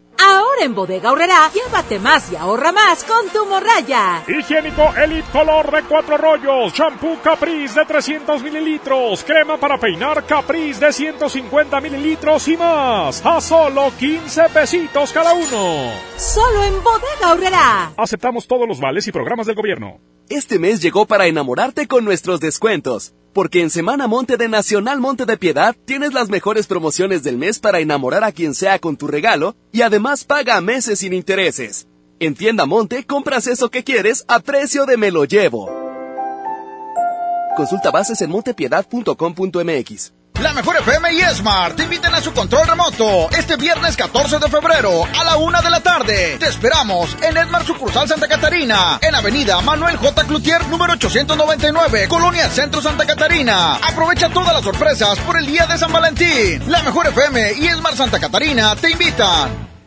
En 0.61 0.75
Bodega 0.75 1.11
Aurrera, 1.11 1.51
llévate 1.53 1.99
más 1.99 2.31
y 2.33 2.37
ahorra 2.37 2.73
más 2.73 3.05
con 3.05 3.29
tu 3.29 3.47
morraya. 3.47 4.23
Higiénico 4.29 4.95
Elite 4.97 5.29
Color 5.33 5.71
de 5.71 5.83
cuatro 5.85 6.17
rollos, 6.17 6.73
shampoo 6.73 7.19
Caprice 7.23 7.81
de 7.81 7.87
300 7.87 8.43
mililitros, 8.43 9.25
crema 9.25 9.57
para 9.57 9.79
peinar 9.79 10.25
Caprice 10.27 10.85
de 10.85 10.93
150 10.93 11.81
mililitros 11.81 12.49
y 12.49 12.57
más, 12.57 13.25
a 13.25 13.41
solo 13.41 13.93
15 13.99 14.49
pesitos 14.53 15.13
cada 15.13 15.33
uno. 15.33 15.93
Solo 16.17 16.65
en 16.65 16.83
Bodega 16.83 17.31
Aurrera. 17.31 17.93
Aceptamos 17.97 18.47
todos 18.47 18.69
los 18.69 18.81
vales 18.81 19.07
y 19.07 19.13
programas 19.13 19.47
del 19.47 19.57
gobierno. 19.57 19.99
Este 20.31 20.61
mes 20.61 20.81
llegó 20.81 21.07
para 21.07 21.27
enamorarte 21.27 21.89
con 21.89 22.05
nuestros 22.05 22.39
descuentos. 22.39 23.15
Porque 23.33 23.63
en 23.63 23.71
Semana 23.71 24.09
Monte 24.09 24.37
de 24.37 24.49
Nacional 24.49 25.01
Monte 25.01 25.25
de 25.25 25.37
Piedad 25.37 25.77
tienes 25.85 26.13
las 26.13 26.31
mejores 26.31 26.67
promociones 26.67 27.23
del 27.23 27.37
mes 27.37 27.61
para 27.61 27.79
enamorar 27.79 28.25
a 28.25 28.33
quien 28.33 28.55
sea 28.55 28.79
con 28.79 28.97
tu 28.97 29.07
regalo 29.07 29.55
y 29.73 29.83
además 29.83 30.25
paga 30.25 30.40
a 30.49 30.61
meses 30.61 31.01
sin 31.01 31.13
intereses. 31.13 31.87
En 32.19 32.35
Tienda 32.35 32.65
Monte 32.65 33.05
compras 33.05 33.47
eso 33.47 33.71
que 33.71 33.85
quieres 33.85 34.25
a 34.29 34.41
precio 34.41 34.87
de 34.87 34.97
me 34.97 35.11
lo 35.11 35.25
llevo. 35.25 35.69
Consulta 37.57 37.91
bases 37.91 38.23
en 38.23 38.31
montepiedad.com.mx. 38.31 40.13
La 40.41 40.55
Mejor 40.55 40.77
FM 40.79 41.13
y 41.13 41.21
Smart 41.35 41.77
te 41.77 41.83
invitan 41.83 42.15
a 42.15 42.23
su 42.23 42.33
control 42.33 42.67
remoto 42.67 43.29
este 43.31 43.57
viernes 43.57 43.95
14 43.95 44.39
de 44.39 44.49
febrero 44.49 45.05
a 45.05 45.25
la 45.25 45.37
una 45.37 45.61
de 45.61 45.69
la 45.69 45.81
tarde. 45.81 46.39
Te 46.39 46.47
esperamos 46.47 47.15
en 47.23 47.37
Edmar 47.37 47.67
Sucursal 47.67 48.09
Santa 48.09 48.27
Catarina, 48.27 48.99
en 49.03 49.15
Avenida 49.15 49.61
Manuel 49.61 49.99
J. 49.99 50.25
Cloutier, 50.25 50.67
número 50.69 50.95
899, 50.95 52.09
Colonia 52.09 52.49
Centro 52.49 52.81
Santa 52.81 53.07
Catarina. 53.07 53.75
Aprovecha 53.77 54.31
todas 54.31 54.55
las 54.55 54.65
sorpresas 54.65 55.19
por 55.21 55.37
el 55.37 55.45
día 55.45 55.67
de 55.67 55.77
San 55.77 55.93
Valentín. 55.93 56.71
La 56.71 56.83
Mejor 56.83 57.09
FM 57.09 57.53
y 57.59 57.69
Smart 57.69 57.97
Santa 57.97 58.19
Catarina 58.19 58.75
te 58.77 58.91
invitan. 58.91 59.70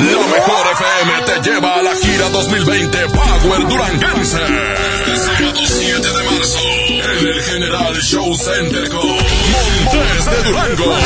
La 0.00 0.26
mejor 0.26 0.66
FM 0.72 1.12
te 1.26 1.50
lleva 1.50 1.74
a 1.74 1.82
la 1.82 1.94
gira 1.94 2.30
2020 2.30 2.98
Power 3.08 3.68
Duranguense. 3.68 4.38
Este 4.38 5.16
sábado 5.18 5.60
7 5.66 6.08
de 6.08 6.22
marzo 6.24 6.58
en 6.58 7.26
el 7.26 7.42
General 7.42 7.94
Show 7.94 8.34
Center 8.34 8.88
con 8.88 9.06
Montes 9.06 10.24
de 10.24 10.42
Durango. 10.44 10.96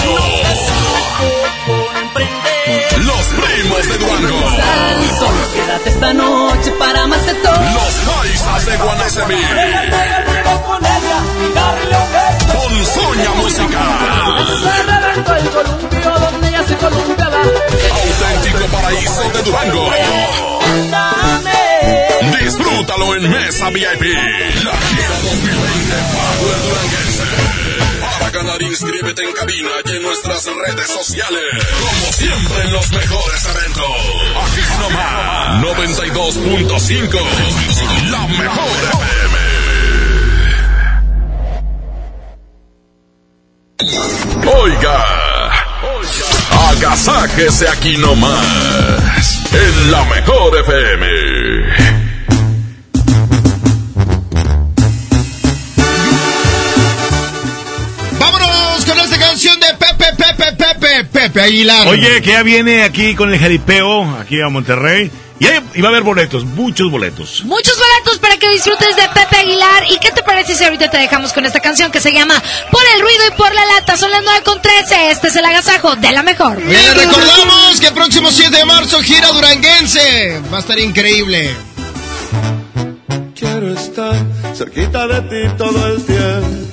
Los 2.66 3.26
primos 3.26 3.88
de 3.88 3.98
Durango. 3.98 4.40
esta 5.84 6.12
noche 6.14 6.70
para 6.78 7.06
más 7.06 7.26
de 7.26 7.34
todo. 7.34 7.52
Los 7.52 7.94
paisas 8.14 8.66
de 8.66 8.76
Guanacemí. 8.78 9.42
con 12.52 12.86
Soña 12.86 13.30
Musical. 13.34 13.82
Auténtico 17.92 18.66
paraíso 18.72 19.30
de 19.34 19.42
Durango. 19.42 19.90
Disfrútalo 22.40 23.14
en 23.16 23.30
Mesa 23.30 23.68
VIP. 23.68 23.84
La 24.64 24.72
gira 24.72 25.16
2020 25.22 25.96
Power 26.14 26.58
Duranguense. 26.62 27.24
Para 28.18 28.30
ganar, 28.30 28.62
inscríbete 28.62 29.22
en 29.22 29.32
cabina 29.32 29.70
y 29.84 29.96
en 29.96 30.02
nuestras 30.02 30.44
redes 30.46 30.86
sociales. 30.88 31.42
Como 31.80 32.12
siempre 32.12 32.62
en 32.62 32.72
los 32.72 32.90
mejores 32.90 33.44
eventos. 33.44 33.84
Aquí 34.42 34.62
nomás. 34.80 35.62
92.5. 35.62 37.20
La 38.10 38.26
mejor 38.26 38.70
FM. 38.92 39.44
Oiga. 44.46 45.04
Agasájese 46.70 47.68
aquí 47.68 47.96
nomás. 47.96 49.40
En 49.52 49.90
la 49.90 50.04
mejor 50.04 50.56
FM. 50.58 51.83
Pepe, 60.36 60.52
Pepe, 60.52 61.04
Pepe, 61.04 61.40
Aguilar. 61.40 61.88
Oye, 61.88 62.22
que 62.22 62.30
ya 62.30 62.42
viene 62.42 62.82
aquí 62.82 63.14
con 63.14 63.32
el 63.32 63.38
jaripeo, 63.38 64.16
aquí 64.18 64.40
a 64.40 64.48
Monterrey. 64.48 65.10
Y, 65.40 65.46
ahí, 65.46 65.60
y 65.74 65.80
va 65.80 65.88
a 65.88 65.90
haber 65.90 66.04
boletos, 66.04 66.44
muchos 66.44 66.90
boletos. 66.90 67.42
Muchos 67.44 67.76
boletos 67.76 68.18
para 68.20 68.36
que 68.36 68.48
disfrutes 68.50 68.94
de 68.94 69.08
Pepe 69.08 69.36
Aguilar. 69.36 69.84
¿Y 69.90 69.98
qué 69.98 70.10
te 70.12 70.22
parece 70.22 70.54
si 70.54 70.64
ahorita 70.64 70.90
te 70.90 70.98
dejamos 70.98 71.32
con 71.32 71.44
esta 71.44 71.60
canción 71.60 71.90
que 71.90 72.00
se 72.00 72.12
llama 72.12 72.40
Por 72.70 72.82
el 72.94 73.00
ruido 73.00 73.26
y 73.28 73.36
por 73.36 73.52
la 73.52 73.66
lata? 73.66 73.96
Son 73.96 74.10
las 74.10 74.22
9 74.22 74.42
con 74.44 74.62
13. 74.62 75.10
Este 75.10 75.28
es 75.28 75.36
el 75.36 75.44
agasajo 75.44 75.96
de 75.96 76.12
la 76.12 76.22
mejor. 76.22 76.56
Bien, 76.58 76.70
les 76.70 77.06
recordamos 77.06 77.80
que 77.80 77.88
el 77.88 77.94
próximo 77.94 78.30
7 78.30 78.56
de 78.56 78.64
marzo 78.64 79.00
gira 79.02 79.28
duranguense. 79.32 80.40
Va 80.52 80.58
a 80.58 80.60
estar 80.60 80.78
increíble. 80.78 81.54
Quiero 83.34 83.74
estar 83.74 84.14
cerquita 84.54 85.06
de 85.08 85.20
ti 85.22 85.54
todo 85.58 85.86
el 85.88 86.04
tiempo. 86.04 86.63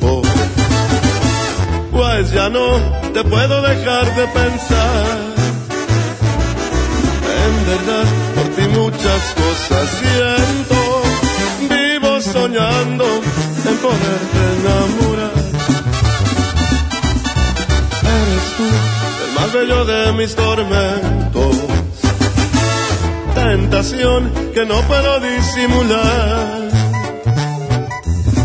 Ya 2.30 2.50
no 2.50 2.78
te 3.14 3.24
puedo 3.24 3.62
dejar 3.64 4.16
de 4.16 4.28
pensar. 4.28 5.18
En 7.44 7.66
verdad, 7.66 8.06
por 8.36 8.48
ti 8.56 8.68
muchas 8.80 9.22
cosas 9.42 9.90
siento. 10.00 11.02
Vivo 11.68 12.22
soñando 12.22 13.06
en 13.06 13.78
poderte 13.78 14.40
enamorar. 14.60 15.32
Eres 18.04 18.48
tú 18.56 18.68
el 19.26 19.32
más 19.34 19.54
bello 19.54 19.86
de 19.86 20.14
mis 20.14 20.36
tormentos. 20.36 21.56
Tentación 23.34 24.32
que 24.54 24.64
no 24.66 24.80
puedo 24.84 25.20
disimular. 25.22 26.91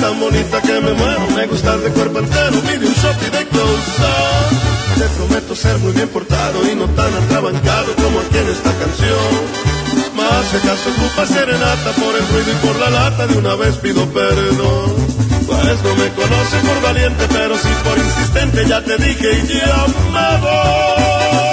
Tan 0.00 0.18
bonita 0.18 0.60
que 0.62 0.80
me 0.80 0.92
muero, 0.92 1.26
me 1.34 1.46
gustas 1.46 1.80
de 1.82 1.90
cuerpo 1.90 2.18
entero, 2.18 2.60
pide 2.62 2.86
un 2.86 2.94
shot 2.94 3.16
y 3.26 3.30
de 3.30 3.46
close. 3.48 4.02
Te 4.98 5.08
prometo 5.16 5.54
ser 5.54 5.78
muy 5.78 5.92
bien 5.92 6.08
portado 6.08 6.70
y 6.70 6.74
no 6.74 6.86
tan 6.86 7.12
atrabancado 7.14 7.94
como 7.96 8.20
aquí 8.20 8.38
en 8.38 8.48
esta 8.48 8.72
canción. 8.74 9.72
Más 10.16 10.46
si 10.50 10.56
acaso 10.56 10.90
ocupa 10.90 11.26
serenata 11.26 11.92
por 11.92 12.14
el 12.16 12.28
ruido 12.28 12.52
y 12.52 12.66
por 12.66 12.76
la 12.78 12.90
lata, 12.90 13.26
de 13.26 13.38
una 13.38 13.54
vez 13.54 13.76
pido 13.76 14.06
perdón. 14.08 14.92
Pues 15.46 15.82
no 15.84 15.94
me 15.96 16.08
conoce 16.10 16.56
por 16.66 16.82
valiente, 16.82 17.26
pero 17.28 17.56
sí 17.56 17.68
por 17.84 17.98
insistente, 17.98 18.66
ya 18.66 18.82
te 18.82 18.96
dije 18.96 19.28
y 19.44 19.48
ya 19.48 19.86
me 20.12 20.38
voy. 20.40 21.51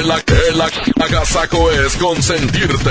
El, 0.00 0.10
el 0.10 0.62
agasajo 1.02 1.70
es 1.70 1.94
consentirte. 1.96 2.90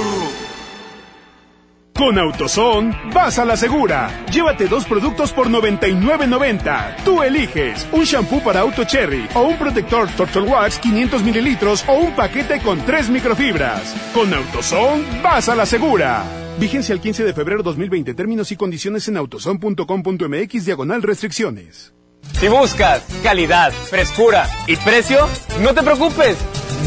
Con 1.95 2.17
AutoZone, 2.17 3.11
vas 3.13 3.37
a 3.37 3.45
la 3.45 3.55
segura. 3.55 4.25
Llévate 4.31 4.67
dos 4.67 4.85
productos 4.85 5.31
por 5.31 5.49
99.90. 5.49 7.03
Tú 7.03 7.21
eliges 7.21 7.87
un 7.91 8.03
shampoo 8.03 8.41
para 8.43 8.61
auto 8.61 8.83
cherry 8.85 9.27
o 9.35 9.41
un 9.41 9.57
protector 9.57 10.09
Turtle 10.09 10.43
Wax 10.43 10.79
500 10.79 11.23
mililitros 11.23 11.83
o 11.87 11.93
un 11.93 12.15
paquete 12.15 12.59
con 12.61 12.79
tres 12.85 13.09
microfibras. 13.09 13.93
Con 14.13 14.33
AutoZone, 14.33 15.21
vas 15.21 15.49
a 15.49 15.55
la 15.55 15.65
segura. 15.65 16.23
Vigencia 16.59 16.93
el 16.93 17.01
15 17.01 17.23
de 17.23 17.33
febrero 17.33 17.63
2020. 17.63 18.13
Términos 18.13 18.51
y 18.51 18.55
condiciones 18.55 19.07
en 19.07 19.17
autozone.com.mx 19.17 20.65
diagonal 20.65 21.01
restricciones. 21.03 21.93
Si 22.39 22.47
buscas 22.47 23.03
calidad, 23.23 23.71
frescura 23.71 24.47
y 24.67 24.75
precio, 24.77 25.27
no 25.61 25.73
te 25.73 25.83
preocupes. 25.83 26.37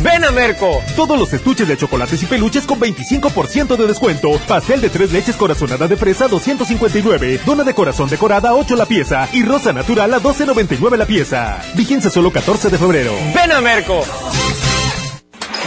Ven 0.02 0.24
a 0.24 0.30
Merco. 0.30 0.80
Todos 0.96 1.18
los 1.18 1.32
estuches 1.32 1.68
de 1.68 1.76
chocolates 1.76 2.22
y 2.22 2.26
peluches 2.26 2.64
con 2.66 2.80
25% 2.80 3.76
de 3.76 3.86
descuento. 3.86 4.30
Pastel 4.46 4.80
de 4.80 4.90
tres 4.90 5.12
leches 5.12 5.36
corazonada 5.36 5.88
de 5.88 5.96
fresa 5.96 6.28
259. 6.28 7.40
Dona 7.44 7.64
de 7.64 7.74
corazón 7.74 8.08
decorada 8.08 8.54
8 8.54 8.76
la 8.76 8.86
pieza. 8.86 9.28
Y 9.32 9.42
rosa 9.42 9.72
natural 9.72 10.12
a 10.14 10.20
12.99 10.20 10.96
la 10.96 11.06
pieza. 11.06 11.60
Vigencia 11.74 12.10
solo 12.10 12.30
14 12.32 12.70
de 12.70 12.78
febrero. 12.78 13.12
Ven 13.34 13.52
a 13.52 13.60
Merco. 13.60 14.02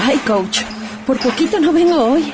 Ay, 0.03 0.17
coach. 0.25 0.61
Por 1.05 1.17
poquito 1.19 1.59
no 1.59 1.71
vengo 1.71 2.13
hoy. 2.13 2.33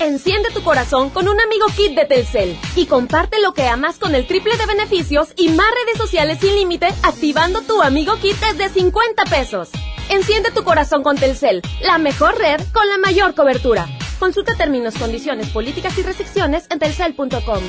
Enciende 0.00 0.50
tu 0.50 0.62
corazón 0.62 1.10
con 1.10 1.28
un 1.28 1.40
amigo 1.40 1.66
kit 1.76 1.94
de 1.94 2.04
Telcel 2.04 2.58
y 2.74 2.86
comparte 2.86 3.40
lo 3.40 3.54
que 3.54 3.68
amas 3.68 3.98
con 3.98 4.14
el 4.14 4.26
triple 4.26 4.56
de 4.56 4.66
beneficios 4.66 5.28
y 5.36 5.48
más 5.48 5.66
redes 5.70 5.98
sociales 5.98 6.38
sin 6.40 6.54
límite 6.54 6.88
activando 7.02 7.62
tu 7.62 7.80
amigo 7.80 8.16
kit 8.20 8.36
desde 8.40 8.68
50 8.68 9.24
pesos. 9.26 9.70
Enciende 10.10 10.50
tu 10.50 10.64
corazón 10.64 11.02
con 11.02 11.16
Telcel, 11.16 11.62
la 11.80 11.98
mejor 11.98 12.36
red 12.36 12.60
con 12.72 12.88
la 12.88 12.98
mayor 12.98 13.34
cobertura. 13.34 13.86
Consulta 14.18 14.54
términos, 14.56 14.94
condiciones, 14.96 15.48
políticas 15.50 15.96
y 15.96 16.02
restricciones 16.02 16.66
en 16.70 16.78
telcel.com. 16.78 17.62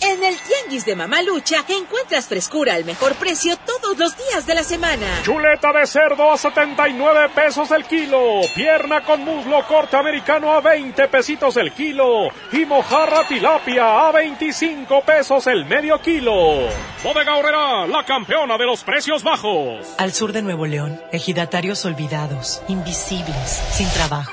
En 0.00 0.22
el 0.22 0.36
Tianguis 0.36 0.84
de 0.84 0.96
Mamalucha 0.96 1.64
encuentras 1.68 2.26
frescura 2.26 2.74
al 2.74 2.84
mejor 2.84 3.14
precio 3.14 3.56
todos 3.84 3.98
los 3.98 4.16
días 4.16 4.46
de 4.46 4.54
la 4.54 4.64
semana. 4.64 5.06
Chuleta 5.22 5.72
de 5.72 5.86
cerdo 5.86 6.32
a 6.32 6.38
79 6.38 7.28
pesos 7.34 7.70
el 7.70 7.84
kilo. 7.84 8.40
Pierna 8.54 9.02
con 9.02 9.22
muslo 9.22 9.66
corte 9.66 9.96
americano 9.96 10.52
a 10.52 10.60
20 10.60 11.06
pesitos 11.08 11.56
el 11.58 11.72
kilo. 11.72 12.28
Y 12.52 12.64
mojarra 12.64 13.28
tilapia 13.28 14.08
a 14.08 14.12
25 14.12 15.02
pesos 15.02 15.46
el 15.48 15.66
medio 15.66 16.00
kilo. 16.00 16.68
Bodega 17.02 17.36
Horrera, 17.36 17.86
la 17.86 18.04
campeona 18.04 18.56
de 18.56 18.64
los 18.64 18.82
precios 18.84 19.22
bajos. 19.22 19.86
Al 19.98 20.12
sur 20.12 20.32
de 20.32 20.40
Nuevo 20.40 20.66
León, 20.66 21.00
ejidatarios 21.12 21.84
olvidados, 21.84 22.62
invisibles, 22.68 23.62
sin 23.72 23.88
trabajo. 23.90 24.32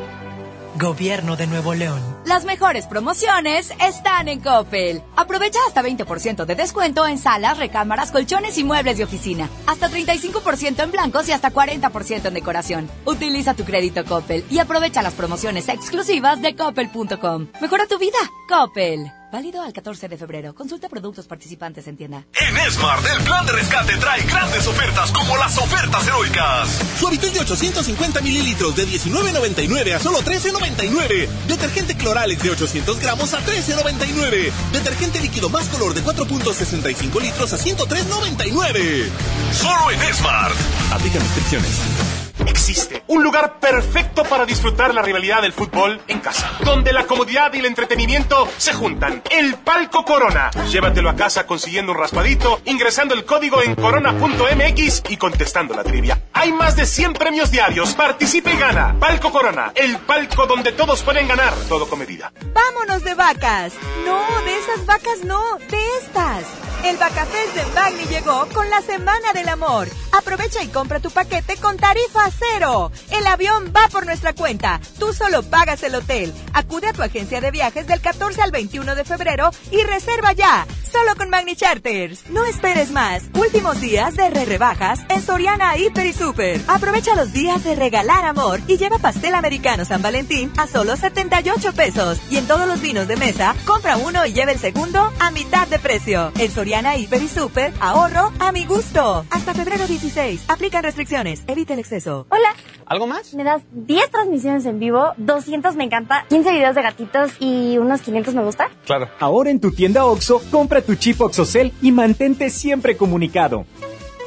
Gobierno 0.81 1.35
de 1.35 1.45
Nuevo 1.45 1.75
León. 1.75 2.01
Las 2.25 2.43
mejores 2.43 2.87
promociones 2.87 3.71
están 3.79 4.27
en 4.27 4.39
Coppel. 4.39 5.03
Aprovecha 5.15 5.59
hasta 5.67 5.83
20% 5.83 6.45
de 6.45 6.55
descuento 6.55 7.05
en 7.05 7.19
salas, 7.19 7.59
recámaras, 7.59 8.11
colchones 8.11 8.57
y 8.57 8.63
muebles 8.63 8.97
de 8.97 9.03
oficina. 9.03 9.47
Hasta 9.67 9.89
35% 9.89 10.83
en 10.83 10.91
blancos 10.91 11.29
y 11.29 11.33
hasta 11.33 11.51
40% 11.51 12.25
en 12.25 12.33
decoración. 12.33 12.89
Utiliza 13.05 13.53
tu 13.53 13.63
crédito 13.63 14.03
Coppel 14.05 14.43
y 14.49 14.57
aprovecha 14.57 15.03
las 15.03 15.13
promociones 15.13 15.69
exclusivas 15.69 16.41
de 16.41 16.55
coppel.com. 16.55 17.47
Mejora 17.61 17.85
tu 17.85 17.99
vida. 17.99 18.17
Coppel. 18.49 19.20
Válido 19.31 19.61
al 19.61 19.71
14 19.71 20.09
de 20.09 20.17
febrero. 20.17 20.53
Consulta 20.53 20.89
productos 20.89 21.25
participantes 21.25 21.87
en 21.87 21.95
tienda. 21.95 22.25
En 22.33 22.71
Smart, 22.71 23.05
el 23.17 23.23
plan 23.23 23.45
de 23.45 23.53
rescate 23.53 23.95
trae 23.97 24.23
grandes 24.23 24.67
ofertas 24.67 25.11
como 25.11 25.37
las 25.37 25.57
ofertas 25.57 26.05
heroicas. 26.05 26.67
Suavitel 26.99 27.31
de 27.33 27.39
850 27.39 28.21
mililitros 28.21 28.75
de 28.75 28.85
19.99 28.87 29.95
a 29.95 29.99
solo 29.99 30.19
13.99. 30.19 31.27
Detergente 31.47 31.95
Cloralex 31.95 32.43
de 32.43 32.49
800 32.49 32.99
gramos 32.99 33.33
a 33.33 33.39
13.99. 33.39 34.51
Detergente 34.73 35.21
líquido 35.21 35.49
más 35.49 35.67
color 35.69 35.93
de 35.93 36.03
4.65 36.03 37.21
litros 37.21 37.53
a 37.53 37.57
103.99. 37.57 39.09
Solo 39.53 39.91
en 39.91 40.13
Smart. 40.13 40.55
Aplica 40.91 41.19
restricciones. 41.19 42.20
Existe 42.47 43.03
un 43.07 43.23
lugar 43.23 43.59
perfecto 43.59 44.23
para 44.23 44.45
disfrutar 44.45 44.93
la 44.93 45.01
rivalidad 45.01 45.41
del 45.41 45.53
fútbol 45.53 46.01
en 46.07 46.19
casa, 46.19 46.51
donde 46.63 46.93
la 46.93 47.05
comodidad 47.05 47.53
y 47.53 47.59
el 47.59 47.65
entretenimiento 47.65 48.47
se 48.57 48.73
juntan. 48.73 49.21
El 49.29 49.55
Palco 49.55 50.03
Corona. 50.05 50.51
Llévatelo 50.69 51.09
a 51.09 51.15
casa 51.15 51.45
consiguiendo 51.45 51.91
un 51.91 51.97
raspadito, 51.97 52.61
ingresando 52.65 53.13
el 53.13 53.25
código 53.25 53.61
en 53.61 53.75
corona.mx 53.75 55.03
y 55.09 55.17
contestando 55.17 55.73
la 55.73 55.83
trivia. 55.83 56.21
Hay 56.33 56.51
más 56.51 56.75
de 56.75 56.85
100 56.85 57.13
premios 57.13 57.51
diarios. 57.51 57.93
Participe 57.93 58.53
y 58.53 58.57
gana. 58.57 58.95
Palco 58.99 59.31
Corona, 59.31 59.71
el 59.75 59.97
palco 59.99 60.45
donde 60.47 60.71
todos 60.71 61.03
pueden 61.03 61.27
ganar, 61.27 61.53
todo 61.69 61.87
con 61.87 61.99
medida. 61.99 62.31
¡Vámonos 62.53 63.03
de 63.03 63.13
vacas! 63.15 63.73
No, 64.05 64.41
de 64.41 64.57
esas 64.57 64.85
vacas 64.85 65.23
no, 65.23 65.57
de 65.69 65.97
estas. 66.01 66.70
El 66.83 66.97
Vacafest 66.97 67.55
de 67.55 67.65
Magni 67.75 68.05
llegó 68.05 68.47
con 68.53 68.67
la 68.71 68.81
Semana 68.81 69.33
del 69.33 69.49
Amor. 69.49 69.87
Aprovecha 70.17 70.63
y 70.63 70.67
compra 70.67 70.99
tu 70.99 71.11
paquete 71.11 71.55
con 71.57 71.77
tarifa 71.77 72.27
cero. 72.31 72.91
El 73.11 73.27
avión 73.27 73.71
va 73.75 73.87
por 73.89 74.07
nuestra 74.07 74.33
cuenta. 74.33 74.81
Tú 74.97 75.13
solo 75.13 75.43
pagas 75.43 75.83
el 75.83 75.93
hotel. 75.93 76.33
Acude 76.53 76.87
a 76.87 76.93
tu 76.93 77.03
agencia 77.03 77.39
de 77.39 77.51
viajes 77.51 77.85
del 77.85 78.01
14 78.01 78.41
al 78.41 78.51
21 78.51 78.95
de 78.95 79.05
febrero 79.05 79.51
y 79.69 79.83
reserva 79.83 80.33
ya. 80.33 80.65
Solo 80.91 81.15
con 81.15 81.29
Magni 81.29 81.55
Charters. 81.55 82.29
No 82.29 82.43
esperes 82.45 82.91
más. 82.91 83.23
Últimos 83.35 83.79
días 83.79 84.15
de 84.15 84.29
re 84.29 84.45
rebajas 84.45 84.99
en 85.09 85.21
Soriana 85.21 85.77
Hiper 85.77 86.07
y 86.07 86.13
Super. 86.13 86.59
Aprovecha 86.67 87.15
los 87.15 87.31
días 87.31 87.63
de 87.63 87.75
regalar 87.75 88.25
amor 88.25 88.59
y 88.67 88.77
lleva 88.77 88.97
pastel 88.97 89.35
americano 89.35 89.85
San 89.85 90.01
Valentín 90.01 90.51
a 90.57 90.67
solo 90.67 90.97
78 90.97 91.73
pesos. 91.73 92.19
Y 92.29 92.37
en 92.37 92.47
todos 92.47 92.67
los 92.67 92.81
vinos 92.81 93.07
de 93.07 93.15
mesa, 93.15 93.55
compra 93.65 93.97
uno 93.97 94.25
y 94.25 94.33
lleva 94.33 94.51
el 94.51 94.59
segundo 94.59 95.13
a 95.19 95.31
mitad 95.31 95.67
de 95.67 95.79
precio. 95.79 96.33
En 96.37 96.51
Soriana 96.51 96.70
Hiper 96.71 97.21
y 97.21 97.27
Super, 97.27 97.73
ahorro 97.81 98.31
a 98.39 98.51
mi 98.53 98.65
gusto. 98.65 99.25
Hasta 99.29 99.53
febrero 99.53 99.85
16. 99.85 100.45
Aplican 100.47 100.83
restricciones. 100.83 101.43
Evita 101.47 101.73
el 101.73 101.79
exceso. 101.79 102.25
Hola. 102.29 102.55
¿Algo 102.85 103.07
más? 103.07 103.33
Me 103.33 103.43
das 103.43 103.61
10 103.73 104.09
transmisiones 104.09 104.65
en 104.65 104.79
vivo, 104.79 105.11
200 105.17 105.75
me 105.75 105.83
encanta, 105.83 106.25
15 106.29 106.51
videos 106.53 106.75
de 106.75 106.81
gatitos 106.81 107.33
y 107.39 107.77
unos 107.77 108.01
500 108.01 108.33
me 108.35 108.43
gusta. 108.43 108.69
Claro. 108.85 109.09
Ahora 109.19 109.49
en 109.49 109.59
tu 109.59 109.71
tienda 109.71 110.05
OXO, 110.05 110.41
compra 110.49 110.81
tu 110.81 110.95
chip 110.95 111.19
OXOCEL 111.19 111.73
y 111.81 111.91
mantente 111.91 112.49
siempre 112.49 112.95
comunicado. 112.95 113.65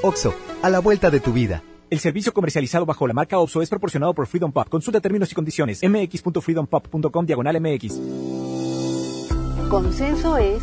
OXO, 0.02 0.34
a 0.62 0.68
la 0.68 0.81
vuelta 0.81 1.10
de 1.10 1.20
tu 1.20 1.32
vida. 1.32 1.62
El 1.89 1.98
servicio 1.98 2.34
comercializado 2.34 2.84
bajo 2.84 3.06
la 3.06 3.14
marca 3.14 3.39
OPSO 3.39 3.62
es 3.62 3.70
proporcionado 3.70 4.12
por 4.14 4.26
Freedom 4.26 4.52
Pop. 4.52 4.68
Consulta 4.68 5.00
términos 5.00 5.32
y 5.32 5.34
condiciones. 5.34 5.81
mx.freedompop.com 5.82 7.26
diagonal 7.26 7.60
mx. 7.60 8.00
Consenso 9.70 10.36
es 10.36 10.62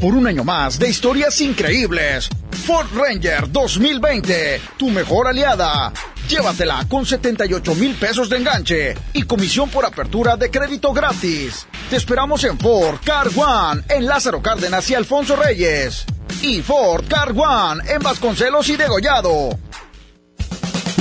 Por 0.00 0.14
un 0.14 0.28
año 0.28 0.44
más 0.44 0.78
de 0.78 0.88
historias 0.88 1.40
increíbles. 1.40 2.28
Ford 2.64 2.86
Ranger 2.94 3.50
2020, 3.50 4.60
tu 4.76 4.90
mejor 4.90 5.26
aliada. 5.26 5.92
Llévatela 6.28 6.86
con 6.88 7.04
78 7.04 7.74
mil 7.74 7.96
pesos 7.96 8.28
de 8.28 8.36
enganche 8.36 8.94
y 9.12 9.22
comisión 9.24 9.68
por 9.68 9.84
apertura 9.84 10.36
de 10.36 10.52
crédito 10.52 10.92
gratis. 10.92 11.66
Te 11.90 11.96
esperamos 11.96 12.44
en 12.44 12.56
Ford 12.60 12.98
Car 13.04 13.26
One, 13.34 13.82
en 13.88 14.06
Lázaro 14.06 14.40
Cárdenas 14.40 14.88
y 14.88 14.94
Alfonso 14.94 15.34
Reyes. 15.34 16.04
Y 16.42 16.62
Ford 16.62 17.04
Car 17.08 17.32
One 17.34 17.82
en 17.90 18.00
Vasconcelos 18.00 18.68
y 18.68 18.76
Degollado. 18.76 19.58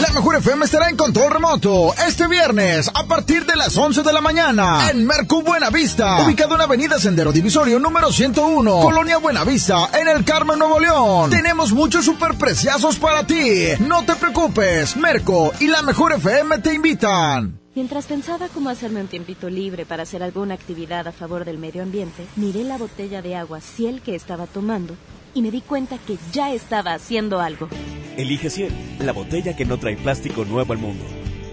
La 0.08 0.14
Mejor 0.14 0.38
FM 0.38 0.64
estará 0.64 0.90
en 0.90 0.96
control 0.96 1.32
remoto 1.32 1.94
este 2.08 2.28
viernes 2.28 2.90
a 2.94 3.06
partir 3.06 3.46
de 3.46 3.58
las 3.58 3.76
11 3.76 4.04
de 4.04 4.14
la 4.14 4.22
mañana 4.22 4.90
en 4.90 5.06
Mercu 5.06 5.44
Buenavista, 5.44 6.24
ubicado 6.26 6.56
en 6.56 6.62
Avenida 6.62 6.98
Sendero 6.98 7.34
Divisorio 7.34 7.78
número 7.78 8.10
101, 8.10 8.80
Colonia 8.80 9.18
Buenavista, 9.18 9.90
en 10.00 10.08
el 10.08 10.24
Carmen, 10.24 10.60
Nuevo 10.60 10.80
León. 10.80 11.30
Tenemos 11.30 11.74
muchos 11.74 12.06
superpreciazos 12.06 12.96
para 12.98 13.28
ti. 13.28 13.64
No 13.80 14.06
te 14.06 14.16
preocupes, 14.16 14.96
Merco 14.96 15.52
y 15.60 15.68
La 15.68 15.82
Mejor 15.82 16.14
FM 16.14 16.60
te 16.60 16.74
invitan. 16.74 17.60
Mientras 17.76 18.06
pensaba 18.06 18.48
cómo 18.48 18.70
hacerme 18.70 19.02
un 19.02 19.08
tiempito 19.08 19.50
libre 19.50 19.86
para 19.86 20.04
hacer 20.04 20.24
alguna 20.24 20.54
actividad 20.54 21.06
a 21.08 21.12
favor 21.12 21.44
del 21.44 21.58
medio 21.58 21.84
ambiente, 21.84 22.26
miré 22.38 22.64
la 22.64 22.78
botella 22.78 23.22
de 23.22 23.36
agua 23.36 23.60
Ciel 23.60 24.02
que 24.02 24.16
estaba 24.16 24.48
tomando 24.48 24.96
y 25.34 25.42
me 25.42 25.52
di 25.52 25.62
cuenta 25.62 25.98
que 25.98 26.18
ya 26.32 26.54
estaba 26.54 26.94
haciendo 26.94 27.40
algo. 27.40 27.70
Elige 28.18 28.50
100, 28.50 28.98
la 29.00 29.12
botella 29.12 29.56
que 29.56 29.66
no 29.66 29.78
trae 29.78 29.96
plástico 29.96 30.46
nuevo 30.46 30.74
al 30.74 30.80
mundo. 30.80 31.06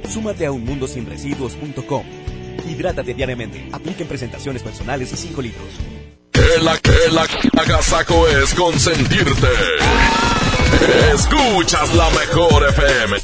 Súmate 0.08 0.46
a 0.46 0.52
unmundosinresiduos.com. 0.52 2.04
Hidrátate 2.68 3.14
diariamente. 3.14 3.68
Apliquen 3.72 4.06
presentaciones 4.06 4.62
personales 4.62 5.12
y 5.12 5.16
5 5.16 5.42
litros. 5.42 5.68
Que 6.32 6.62
la 6.62 6.76
que 6.78 6.92
la 7.12 7.26
agasaco 7.60 8.26
es 8.28 8.54
consentirte. 8.54 9.48
Escuchas 11.14 11.94
la 11.94 12.10
mejor 12.10 12.68
FM. 12.68 13.16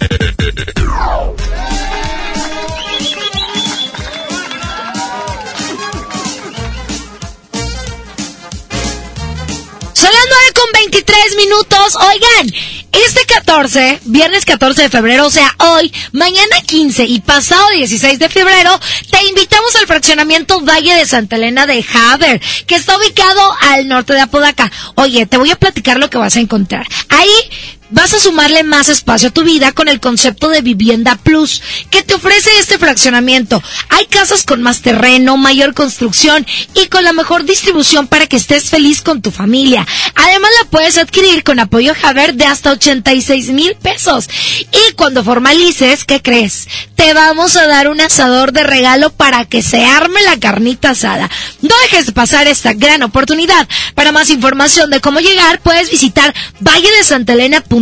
9 10.31 10.53
con 10.55 10.73
23 10.73 11.37
minutos. 11.37 11.97
Oigan, 11.97 12.55
este 12.93 13.27
14, 13.27 14.01
viernes 14.05 14.45
14 14.45 14.83
de 14.83 14.89
febrero, 14.89 15.27
o 15.27 15.31
sea, 15.31 15.55
hoy, 15.59 15.93
mañana 16.13 16.61
15 16.67 17.05
y 17.05 17.21
pasado 17.21 17.69
16 17.71 18.19
de 18.19 18.29
febrero, 18.29 18.79
te 19.11 19.25
invitamos 19.27 19.75
al 19.77 19.87
fraccionamiento 19.87 20.61
Valle 20.61 20.95
de 20.95 21.07
Santa 21.07 21.37
Elena 21.37 21.67
de 21.67 21.85
Haber, 21.93 22.41
que 22.67 22.77
está 22.77 22.97
ubicado 22.97 23.57
al 23.73 23.89
norte 23.89 24.13
de 24.13 24.21
Apodaca. 24.21 24.71
Oye, 24.95 25.27
te 25.27 25.37
voy 25.37 25.51
a 25.51 25.57
platicar 25.57 25.99
lo 25.99 26.11
que 26.11 26.19
vas 26.19 26.37
a 26.37 26.41
encontrar. 26.41 26.87
Ahí 27.09 27.80
vas 27.91 28.15
a 28.15 28.21
sumarle 28.21 28.63
más 28.63 28.89
espacio 28.89 29.29
a 29.29 29.33
tu 29.33 29.43
vida 29.43 29.73
con 29.73 29.89
el 29.89 30.01
concepto 30.01 30.49
de 30.49 30.63
Vivienda 30.63 31.17
Plus 31.17 31.63
que 31.91 32.03
te 32.03 32.15
ofrece 32.15 32.51
este 32.59 32.79
fraccionamiento. 32.79 33.63
Hay 33.89 34.07
casas 34.07 34.45
con 34.45 34.63
más 34.63 34.83
terreno, 34.83 35.37
mayor 35.37 35.75
construcción 35.75 36.47
y 36.75 36.87
con 36.87 37.05
la 37.05 37.13
mejor 37.13 37.45
distribución 37.45 38.07
para 38.07 38.27
que 38.27 38.37
estés 38.37 38.71
feliz 38.71 39.03
con 39.03 39.23
tu 39.23 39.31
familia. 39.31 39.87
Además 40.15 40.51
la 40.63 40.71
puedes 40.71 40.99
adquirir 40.99 41.43
con 41.43 41.59
apoyo 41.59 41.95
Javer 41.95 42.35
de 42.35 42.45
hasta 42.45 42.73
86 42.73 43.51
mil 43.51 43.75
pesos. 43.77 44.29
Y 44.73 44.93
cuando 44.95 45.25
formalices, 45.25 46.05
¿qué 46.05 46.23
crees? 46.23 46.69
Te 46.95 47.15
vamos 47.15 47.57
a 47.57 47.67
dar 47.67 47.89
un 47.89 48.01
asador 48.01 48.53
de 48.53 48.63
regalo 48.63 49.11
para 49.11 49.45
que 49.45 49.63
se 49.63 49.85
arme 49.85 50.23
la 50.23 50.39
carnita 50.39 50.91
asada. 50.91 51.31
No 51.63 51.75
dejes 51.83 52.07
de 52.07 52.13
pasar 52.13 52.47
esta 52.47 52.73
gran 52.75 53.03
oportunidad. 53.03 53.69
Para 53.95 54.13
más 54.13 54.31
información 54.31 54.91
de 54.91 55.01
cómo 55.01 55.21
llegar, 55.21 55.61
puedes 55.61 55.91
visitar 55.91 56.35
valledesantelena.com 56.61 57.80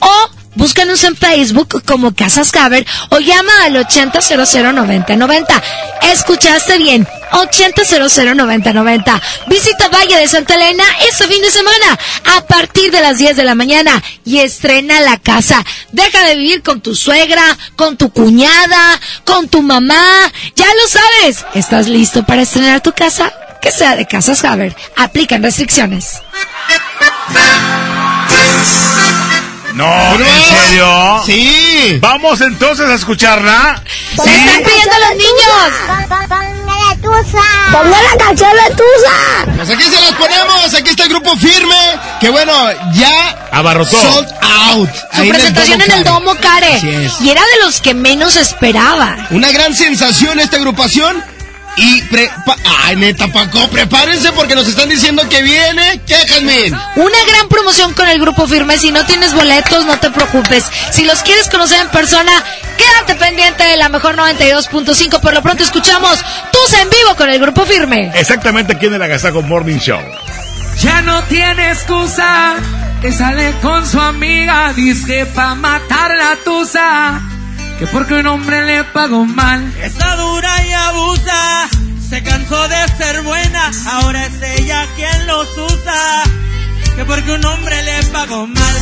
o 0.00 0.30
búscanos 0.54 1.02
en 1.04 1.16
Facebook 1.16 1.82
como 1.84 2.14
Casas 2.14 2.50
Caber 2.50 2.86
o 3.10 3.18
llama 3.18 3.52
al 3.64 3.76
80009090. 3.76 5.62
¿Escuchaste 6.12 6.78
bien? 6.78 7.06
80009090. 7.32 9.22
Visita 9.48 9.88
Valle 9.88 10.16
de 10.16 10.28
Santa 10.28 10.54
Elena 10.54 10.84
este 11.08 11.26
fin 11.26 11.42
de 11.42 11.50
semana 11.50 11.98
a 12.36 12.46
partir 12.46 12.90
de 12.90 13.00
las 13.00 13.18
10 13.18 13.36
de 13.36 13.44
la 13.44 13.54
mañana 13.54 14.02
y 14.24 14.38
estrena 14.38 15.00
la 15.00 15.18
casa. 15.18 15.64
Deja 15.92 16.24
de 16.24 16.36
vivir 16.36 16.62
con 16.62 16.80
tu 16.80 16.94
suegra, 16.94 17.56
con 17.76 17.96
tu 17.96 18.10
cuñada, 18.10 19.00
con 19.24 19.48
tu 19.48 19.62
mamá. 19.62 20.32
Ya 20.54 20.66
lo 20.66 20.88
sabes. 20.88 21.44
¿Estás 21.54 21.88
listo 21.88 22.24
para 22.24 22.42
estrenar 22.42 22.80
tu 22.80 22.92
casa? 22.92 23.32
Que 23.60 23.70
sea 23.72 23.96
de 23.96 24.06
Casas 24.06 24.44
Haber. 24.44 24.76
Aplican 24.96 25.42
restricciones. 25.42 26.22
No, 29.74 30.14
¿en 30.14 30.26
serio? 30.68 31.22
Sí. 31.24 31.98
Vamos 32.00 32.40
entonces 32.40 32.88
a 32.88 32.94
escucharla. 32.94 33.80
¡Se 33.86 34.28
están 34.28 34.62
pidiendo 34.64 34.94
los 35.06 35.16
niños! 35.16 36.28
¡Ponme 36.28 36.72
la 36.82 36.96
tusa! 36.96 37.44
¡Ponme 37.70 37.96
la 38.02 38.24
canción 38.24 38.50
de 38.50 38.74
tusa! 38.74 39.54
Pues 39.56 39.70
aquí 39.70 39.84
se 39.84 40.00
las 40.00 40.12
ponemos. 40.14 40.74
Aquí 40.74 40.90
está 40.90 41.04
el 41.04 41.10
grupo 41.10 41.36
firme. 41.36 41.76
Que 42.20 42.28
bueno, 42.30 42.52
ya. 42.94 43.48
Abarrotó. 43.52 44.00
Sold 44.00 44.28
out. 44.42 44.90
Su 45.14 45.22
Ahí 45.22 45.30
presentación 45.30 45.80
en 45.80 45.90
el 45.92 46.02
Domo 46.02 46.34
Care. 46.34 46.74
Así 46.74 46.88
es. 46.90 47.20
Y 47.20 47.30
era 47.30 47.42
de 47.42 47.64
los 47.64 47.80
que 47.80 47.94
menos 47.94 48.34
esperaba. 48.34 49.16
Una 49.30 49.52
gran 49.52 49.76
sensación 49.76 50.40
esta 50.40 50.56
agrupación. 50.56 51.22
Y 51.80 52.02
pre 52.02 52.28
pa- 52.44 52.56
ay, 52.84 52.96
neta, 52.96 53.28
Paco, 53.28 53.68
prepárense 53.68 54.32
porque 54.32 54.54
nos 54.54 54.66
están 54.66 54.88
diciendo 54.88 55.28
que 55.28 55.42
viene. 55.42 56.00
¿Qué, 56.06 56.14
Jasmine? 56.14 56.76
Una 56.96 57.18
gran 57.28 57.48
promoción 57.48 57.94
con 57.94 58.08
el 58.08 58.20
grupo 58.20 58.46
firme. 58.48 58.78
Si 58.78 58.90
no 58.90 59.04
tienes 59.06 59.32
boletos, 59.32 59.84
no 59.86 59.96
te 59.98 60.10
preocupes. 60.10 60.64
Si 60.90 61.04
los 61.04 61.22
quieres 61.22 61.48
conocer 61.48 61.80
en 61.80 61.88
persona, 61.90 62.32
quédate 62.76 63.14
pendiente 63.14 63.62
de 63.64 63.76
la 63.76 63.88
mejor 63.88 64.16
92.5. 64.16 65.20
Por 65.20 65.32
lo 65.34 65.42
pronto 65.42 65.62
escuchamos 65.62 66.18
tus 66.52 66.72
en 66.80 66.90
vivo 66.90 67.14
con 67.16 67.30
el 67.30 67.38
grupo 67.40 67.64
firme. 67.64 68.10
Exactamente 68.14 68.72
aquí 68.74 68.86
en 68.86 68.94
el 68.94 69.02
Agasago 69.02 69.42
Morning 69.42 69.78
Show. 69.78 70.00
Ya 70.82 71.00
no 71.02 71.22
tiene 71.24 71.70
excusa 71.72 72.54
que 73.02 73.12
sale 73.12 73.52
con 73.62 73.86
su 73.88 74.00
amiga, 74.00 74.72
dice 74.74 75.26
pa' 75.26 75.54
matar 75.54 76.10
la 76.16 76.36
tusa, 76.44 77.20
que 77.78 77.86
porque 77.86 78.14
un 78.14 78.26
hombre 78.26 78.64
le 78.66 78.84
pagó 78.84 79.24
mal. 79.24 79.72
Está 79.80 80.16
dura 80.16 80.66
y 80.66 80.72
abusa, 80.72 81.68
se 82.08 82.22
cansó 82.22 82.68
de 82.68 82.88
ser 82.98 83.22
buena, 83.22 83.70
ahora 83.92 84.26
es 84.26 84.60
ella 84.60 84.86
quien 84.96 85.26
los 85.26 85.48
usa. 85.56 86.22
Que 86.96 87.04
porque 87.04 87.32
un 87.32 87.44
hombre 87.44 87.82
le 87.84 88.02
pagó 88.04 88.46
mal, 88.46 88.74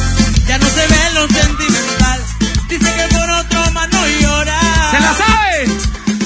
ya 0.46 0.58
no 0.58 0.66
se 0.66 0.86
ve 0.86 1.10
lo 1.14 1.26
sentimental. 1.28 2.20
Dice 2.68 2.94
que 2.96 3.14
por 3.14 3.30
otro 3.30 3.72
más 3.72 3.88
no 3.90 4.06
llora. 4.20 4.60
¿Se 4.90 5.00
la 5.00 5.14
sabe? 5.14 5.68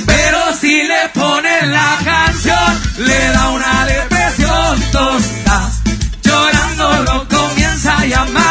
Pero 0.06 0.38
si 0.60 0.82
le 0.82 1.08
ponen 1.12 1.72
la 1.72 1.98
canción, 2.04 2.82
le 2.98 3.28
da 3.32 3.48
una 3.50 3.84
depresión 3.86 4.80
tonta. 4.92 5.70
Llorando 6.22 7.02
lo 7.02 7.28
comienza 7.28 7.98
a 7.98 8.06
llamar, 8.06 8.49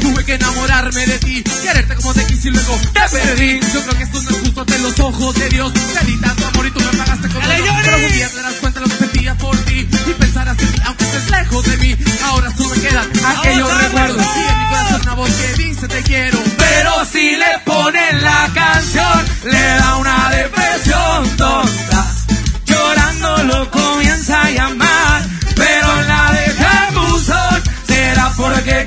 tuve 0.00 0.24
que 0.24 0.34
enamorarme 0.34 1.06
de 1.06 1.18
ti. 1.18 1.42
Quererte 1.42 1.94
como 1.96 2.14
te 2.14 2.24
quise 2.26 2.48
y 2.48 2.50
luego 2.52 2.78
te 2.92 3.00
perdí. 3.10 3.60
Yo 3.72 3.82
creo 3.82 3.96
que 3.96 4.04
esto 4.04 4.22
no 4.22 4.30
es 4.30 4.36
justo 4.38 4.60
ante 4.60 4.78
los 4.78 5.00
ojos 5.00 5.34
de 5.34 5.48
Dios. 5.48 5.72
Te 5.72 6.06
di 6.06 6.20
tanto 6.20 6.46
amor 6.46 6.66
y 6.66 6.70
tú 6.70 6.80
me 6.80 6.98
pagaste 6.98 7.28
con 7.28 7.42
otro. 7.42 7.56
Pero 7.84 7.96
un 7.96 8.12
día 8.12 8.28
te 8.28 8.36
darás 8.36 8.54
cuenta 8.54 8.80
de 8.80 8.86
lo 8.86 8.92
que 8.92 8.98
sentía 8.98 9.34
por 9.34 9.56
ti. 9.58 9.88
Y 10.06 10.14
pensarás 10.14 10.58
en 10.58 10.70
mí, 10.70 10.78
aunque 10.84 11.04
estés 11.04 11.30
lejos 11.30 11.64
de 11.64 11.76
mí. 11.78 11.96
Ahora 12.24 12.56
solo 12.56 12.68
me 12.70 12.80
quedan 12.80 13.08
aquellos 13.26 13.82
recuerdos. 13.82 14.26
Y 14.36 14.50
en 14.50 14.58
mi 14.58 14.68
corazón 14.68 15.00
una 15.02 15.14
voz 15.14 15.30
que 15.30 15.62
dice 15.62 15.88
te 15.88 16.02
quiero. 16.02 16.38
Pero 16.56 17.04
si 17.04 17.36
le 17.36 17.58
ponen 17.64 18.22
la 18.22 18.50
canción, 18.54 19.26
le 19.44 19.60
da 19.60 19.96
una 19.96 20.30
depresión 20.30 21.36
tonta. 21.36 22.06
Llorando 22.64 23.44
lo 23.44 23.70
comienza 23.70 24.42
a 24.42 24.50
llamar. 24.50 25.22
Pero 25.56 26.02
la 26.02 26.32
deja 26.32 26.88
en 26.88 26.94
buzón. 26.94 27.62
Será 27.86 28.32
porque 28.36 28.86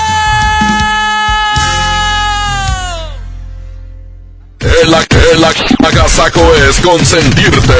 El, 4.81 4.93
el 4.93 5.85
agasaco 5.85 6.41
es 6.67 6.79
consentirte. 6.79 7.73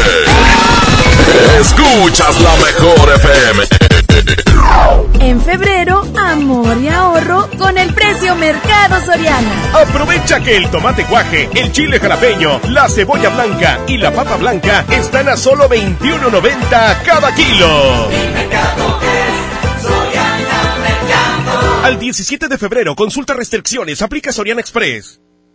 Escuchas 1.59 2.39
la 2.41 2.55
mejor 2.57 3.11
FM. 3.15 3.63
En 5.19 5.41
febrero, 5.41 6.03
amor 6.15 6.77
y 6.77 6.89
ahorro 6.89 7.49
con 7.57 7.79
el 7.79 7.91
precio 7.95 8.35
Mercado 8.35 9.03
Soriana. 9.03 9.49
Aprovecha 9.73 10.41
que 10.41 10.57
el 10.57 10.69
tomate 10.69 11.03
guaje, 11.05 11.49
el 11.55 11.71
chile 11.71 11.99
jalapeño, 11.99 12.61
la 12.69 12.87
cebolla 12.87 13.29
blanca 13.29 13.79
y 13.87 13.97
la 13.97 14.11
papa 14.11 14.37
blanca 14.37 14.85
están 14.91 15.27
a 15.29 15.37
solo 15.37 15.67
21.90 15.69 17.03
cada 17.03 17.33
kilo. 17.33 18.09
Al 21.83 21.97
17 21.97 22.47
de 22.47 22.57
febrero, 22.59 22.95
consulta 22.95 23.33
restricciones, 23.33 24.03
aplica 24.03 24.31
Soriana 24.31 24.61
Express. 24.61 25.19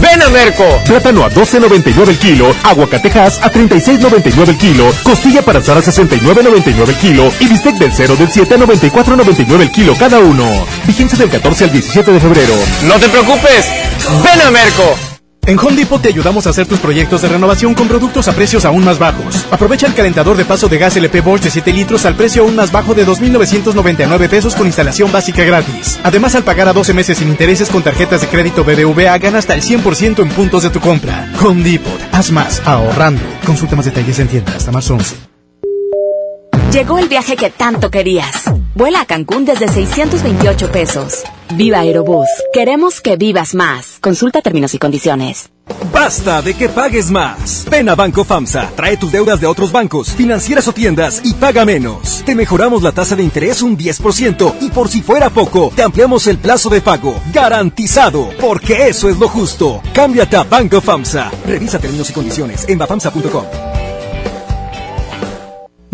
Ven 0.00 0.22
a 0.22 0.28
Merco. 0.30 0.64
Plátano 0.84 1.24
a 1.24 1.30
12.99 1.30 2.08
el 2.08 2.18
kilo, 2.18 2.54
aguacatejas 2.62 3.40
a 3.42 3.50
36.99 3.50 4.48
el 4.48 4.58
kilo, 4.58 4.92
costilla 5.02 5.42
para 5.42 5.60
asar 5.60 5.78
a 5.78 5.80
69.99 5.80 6.88
el 6.88 6.94
kilo 6.96 7.32
y 7.40 7.48
bistec 7.48 7.76
del 7.76 7.92
0 7.92 8.16
del 8.16 8.30
7 8.30 8.54
a 8.54 8.58
94.99 8.58 9.60
el 9.60 9.70
kilo 9.70 9.94
cada 9.96 10.18
uno. 10.18 10.66
Vigencia 10.86 11.18
del 11.18 11.30
14 11.30 11.64
al 11.64 11.72
17 11.72 12.12
de 12.12 12.20
febrero. 12.20 12.54
No 12.82 12.94
te 12.94 13.08
preocupes. 13.08 13.66
Ven 14.22 14.40
a 14.40 14.50
Merco. 14.50 15.13
En 15.46 15.58
Home 15.58 15.84
te 16.00 16.08
ayudamos 16.08 16.46
a 16.46 16.50
hacer 16.50 16.66
tus 16.66 16.78
proyectos 16.78 17.20
de 17.20 17.28
renovación 17.28 17.74
con 17.74 17.86
productos 17.86 18.28
a 18.28 18.32
precios 18.32 18.64
aún 18.64 18.82
más 18.82 18.98
bajos. 18.98 19.46
Aprovecha 19.50 19.86
el 19.86 19.94
calentador 19.94 20.38
de 20.38 20.46
paso 20.46 20.68
de 20.68 20.78
gas 20.78 20.96
LP 20.96 21.20
Bosch 21.20 21.42
de 21.42 21.50
7 21.50 21.70
litros 21.72 22.06
al 22.06 22.14
precio 22.14 22.42
aún 22.42 22.56
más 22.56 22.72
bajo 22.72 22.94
de 22.94 23.06
2.999 23.06 24.28
pesos 24.30 24.54
con 24.54 24.66
instalación 24.66 25.12
básica 25.12 25.44
gratis. 25.44 26.00
Además, 26.02 26.34
al 26.34 26.44
pagar 26.44 26.68
a 26.68 26.72
12 26.72 26.94
meses 26.94 27.18
sin 27.18 27.28
intereses 27.28 27.68
con 27.68 27.82
tarjetas 27.82 28.22
de 28.22 28.28
crédito 28.28 28.64
BBVA, 28.64 29.18
gana 29.18 29.38
hasta 29.38 29.54
el 29.54 29.62
100% 29.62 30.22
en 30.22 30.28
puntos 30.30 30.62
de 30.62 30.70
tu 30.70 30.80
compra. 30.80 31.30
Home 31.42 31.62
Depot. 31.62 32.00
Haz 32.12 32.30
más 32.30 32.62
ahorrando. 32.64 33.22
Consulta 33.44 33.76
más 33.76 33.84
detalles 33.84 34.18
en 34.18 34.28
tienda 34.28 34.54
hasta 34.56 34.72
marzo 34.72 34.94
11. 34.94 35.33
Llegó 36.74 36.98
el 36.98 37.08
viaje 37.08 37.36
que 37.36 37.50
tanto 37.50 37.88
querías. 37.88 38.34
Vuela 38.74 39.02
a 39.02 39.06
Cancún 39.06 39.44
desde 39.44 39.68
628 39.68 40.72
pesos. 40.72 41.22
Viva 41.54 41.78
Aerobús. 41.78 42.26
Queremos 42.52 43.00
que 43.00 43.16
vivas 43.16 43.54
más. 43.54 43.98
Consulta 44.00 44.42
términos 44.42 44.74
y 44.74 44.80
condiciones. 44.80 45.50
Basta 45.92 46.42
de 46.42 46.54
que 46.54 46.68
pagues 46.68 47.12
más. 47.12 47.64
Ven 47.70 47.88
a 47.88 47.94
Banco 47.94 48.24
FAMSA, 48.24 48.72
trae 48.74 48.96
tus 48.96 49.12
deudas 49.12 49.40
de 49.40 49.46
otros 49.46 49.70
bancos, 49.70 50.10
financieras 50.10 50.66
o 50.66 50.72
tiendas 50.72 51.20
y 51.22 51.34
paga 51.34 51.64
menos. 51.64 52.24
Te 52.26 52.34
mejoramos 52.34 52.82
la 52.82 52.90
tasa 52.90 53.14
de 53.14 53.22
interés 53.22 53.62
un 53.62 53.78
10% 53.78 54.54
y 54.60 54.70
por 54.70 54.88
si 54.88 55.00
fuera 55.00 55.30
poco, 55.30 55.72
te 55.76 55.84
ampliamos 55.84 56.26
el 56.26 56.38
plazo 56.38 56.70
de 56.70 56.80
pago. 56.80 57.14
Garantizado, 57.32 58.30
porque 58.40 58.88
eso 58.88 59.08
es 59.08 59.16
lo 59.18 59.28
justo. 59.28 59.80
Cámbiate 59.92 60.38
a 60.38 60.42
Banco 60.42 60.80
FAMSA. 60.80 61.30
Revisa 61.46 61.78
términos 61.78 62.10
y 62.10 62.12
condiciones 62.12 62.68
en 62.68 62.78
bafamsa.com. 62.78 63.73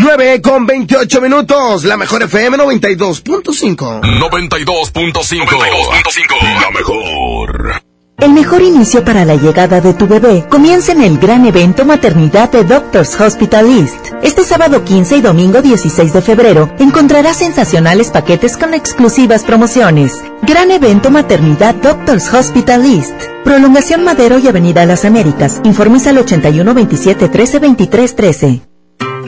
9 0.00 0.40
con 0.40 0.64
28 0.64 1.20
minutos, 1.20 1.84
la 1.84 1.98
mejor 1.98 2.22
FM 2.22 2.56
92.5. 2.56 4.00
92.5. 4.00 6.58
La 6.58 6.70
mejor. 6.70 7.82
El 8.16 8.32
mejor 8.32 8.62
inicio 8.62 9.04
para 9.04 9.26
la 9.26 9.36
llegada 9.36 9.82
de 9.82 9.92
tu 9.92 10.08
bebé 10.08 10.46
comienza 10.48 10.92
en 10.92 11.02
el 11.02 11.18
gran 11.18 11.44
evento 11.44 11.84
Maternidad 11.84 12.50
de 12.50 12.64
Doctors 12.64 13.20
Hospital 13.20 13.78
East. 13.78 14.14
Este 14.22 14.42
sábado 14.42 14.84
15 14.84 15.18
y 15.18 15.20
domingo 15.20 15.60
16 15.60 16.14
de 16.14 16.22
febrero 16.22 16.74
encontrarás 16.78 17.36
sensacionales 17.36 18.08
paquetes 18.08 18.56
con 18.56 18.72
exclusivas 18.72 19.44
promociones. 19.44 20.24
Gran 20.42 20.70
evento 20.70 21.10
Maternidad 21.10 21.74
Doctors 21.74 22.32
Hospital 22.32 22.86
East. 22.86 23.20
Prolongación 23.44 24.02
Madero 24.02 24.38
y 24.38 24.48
Avenida 24.48 24.86
Las 24.86 25.04
Américas. 25.04 25.60
Informes 25.64 26.06
al 26.06 26.16
81 26.16 26.72
27 26.72 27.28
13 27.28 27.58
23 27.58 28.16
13. 28.16 28.69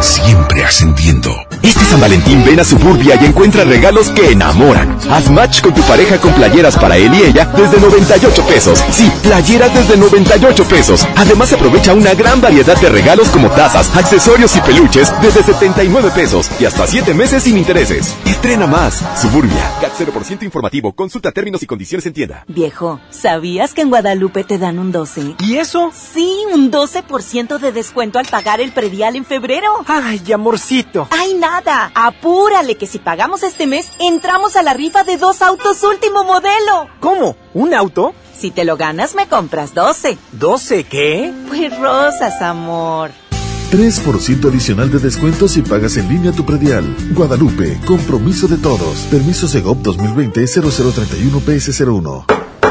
Siempre 0.00 0.62
ascendiendo. 0.62 1.34
Este 1.62 1.84
San 1.84 2.00
Valentín 2.00 2.44
ven 2.44 2.60
a 2.60 2.64
Suburbia 2.64 3.18
y 3.20 3.24
encuentra 3.24 3.64
regalos 3.64 4.10
que 4.10 4.30
enamoran. 4.30 4.98
Haz 5.10 5.30
match 5.30 5.62
con 5.62 5.72
tu 5.74 5.80
pareja 5.82 6.18
con 6.18 6.32
playeras 6.34 6.76
para 6.76 6.96
él 6.96 7.12
y 7.14 7.22
ella 7.22 7.46
desde 7.56 7.80
98 7.80 8.46
pesos. 8.46 8.84
Sí, 8.90 9.10
playeras 9.22 9.74
desde 9.74 9.96
98 9.96 10.64
pesos. 10.64 11.06
Además 11.16 11.52
aprovecha 11.52 11.94
una 11.94 12.14
gran 12.14 12.40
variedad 12.40 12.78
de 12.78 12.88
regalos 12.90 13.30
como 13.30 13.48
tazas, 13.50 13.94
accesorios 13.96 14.54
y 14.56 14.60
peluches 14.60 15.10
desde 15.22 15.42
79 15.42 16.10
pesos 16.14 16.50
y 16.60 16.66
hasta 16.66 16.86
7 16.86 17.14
meses 17.14 17.44
sin 17.44 17.56
intereses. 17.56 18.14
Estrena 18.26 18.66
más. 18.66 19.02
Suburbia. 19.20 19.70
CAT 19.80 19.92
0% 19.98 20.42
informativo. 20.42 20.92
Consulta 20.92 21.32
términos 21.32 21.62
y 21.62 21.66
condiciones 21.66 22.04
en 22.06 22.12
tienda. 22.12 22.44
Viejo, 22.48 23.00
¿sabías 23.10 23.72
que 23.72 23.80
en 23.80 23.90
Guadalupe 23.90 24.44
te 24.44 24.58
dan 24.58 24.78
un 24.78 24.92
12? 24.92 25.36
¿Y 25.40 25.56
eso? 25.56 25.90
Sí, 25.94 26.30
un 26.52 26.70
12% 26.70 27.58
de 27.58 27.72
descuento 27.72 28.18
al 28.18 28.26
pagar 28.26 28.60
el 28.60 28.72
predial 28.72 29.16
en 29.16 29.24
febrero. 29.24 29.85
Ay, 29.86 30.32
amorcito. 30.32 31.06
Ay, 31.10 31.34
nada. 31.34 31.90
Apúrale 31.94 32.76
que 32.76 32.86
si 32.86 32.98
pagamos 32.98 33.42
este 33.42 33.66
mes, 33.66 33.88
entramos 34.00 34.56
a 34.56 34.62
la 34.62 34.72
rifa 34.74 35.04
de 35.04 35.16
dos 35.16 35.40
autos 35.42 35.82
último 35.84 36.24
modelo. 36.24 36.88
¿Cómo? 37.00 37.36
¿Un 37.54 37.72
auto? 37.74 38.14
Si 38.36 38.50
te 38.50 38.64
lo 38.64 38.76
ganas, 38.76 39.14
me 39.14 39.28
compras 39.28 39.72
12. 39.74 40.18
¿12 40.38 40.84
qué? 40.86 41.32
Pues 41.48 41.78
rosas, 41.78 42.42
amor. 42.42 43.10
3% 43.70 44.48
adicional 44.48 44.90
de 44.90 44.98
descuento 44.98 45.46
si 45.48 45.62
pagas 45.62 45.96
en 45.96 46.08
línea 46.08 46.32
tu 46.32 46.44
predial. 46.44 46.84
Guadalupe, 47.12 47.78
compromiso 47.86 48.48
de 48.48 48.58
todos. 48.58 49.06
Permiso 49.10 49.48
Segov 49.48 49.78
2020-0031-PS01. 49.82 52.45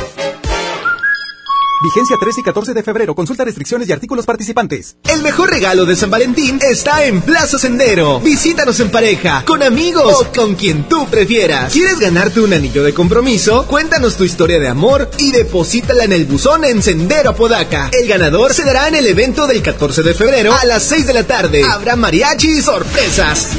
Vigencia 1.83 2.17
13 2.21 2.41
y 2.41 2.45
14 2.45 2.75
de 2.75 2.83
febrero. 2.83 3.15
Consulta 3.15 3.45
restricciones 3.45 3.89
y 3.89 3.93
artículos 3.93 4.27
participantes. 4.27 4.97
El 5.09 5.23
mejor 5.23 5.51
regalo 5.51 5.87
de 5.87 5.97
San 5.97 6.11
Valentín 6.11 6.59
está 6.61 7.05
en 7.05 7.23
Plaza 7.23 7.59
Sendero. 7.59 8.21
Visítanos 8.21 8.79
en 8.81 8.91
pareja, 8.91 9.45
con 9.47 9.63
amigos 9.63 10.15
o 10.21 10.33
con 10.33 10.57
quien 10.57 10.89
tú 10.89 11.07
prefieras. 11.09 11.73
¿Quieres 11.73 11.99
ganarte 11.99 12.41
un 12.41 12.53
anillo 12.53 12.85
de 12.85 12.93
compromiso? 12.93 13.67
Cuéntanos 13.67 14.17
tu 14.17 14.25
historia 14.25 14.61
de 14.61 14.69
amor 14.69 15.11
y 15.17 15.31
deposítala 15.31 16.05
en 16.05 16.13
el 16.13 16.27
buzón 16.27 16.65
en 16.65 16.83
Sendero 16.83 17.31
Apodaca. 17.31 17.91
El 17.99 18.07
ganador 18.07 18.53
se 18.53 18.65
dará 18.65 18.89
en 18.89 18.97
el 18.97 19.07
evento 19.07 19.47
del 19.47 19.63
14 19.63 20.03
de 20.03 20.13
febrero 20.13 20.53
a 20.53 20.67
las 20.67 20.83
6 20.83 21.07
de 21.07 21.15
la 21.15 21.27
tarde. 21.27 21.65
Habrá 21.65 21.97
mariachi 21.97 22.59
y 22.59 22.61
sorpresas. 22.61 23.53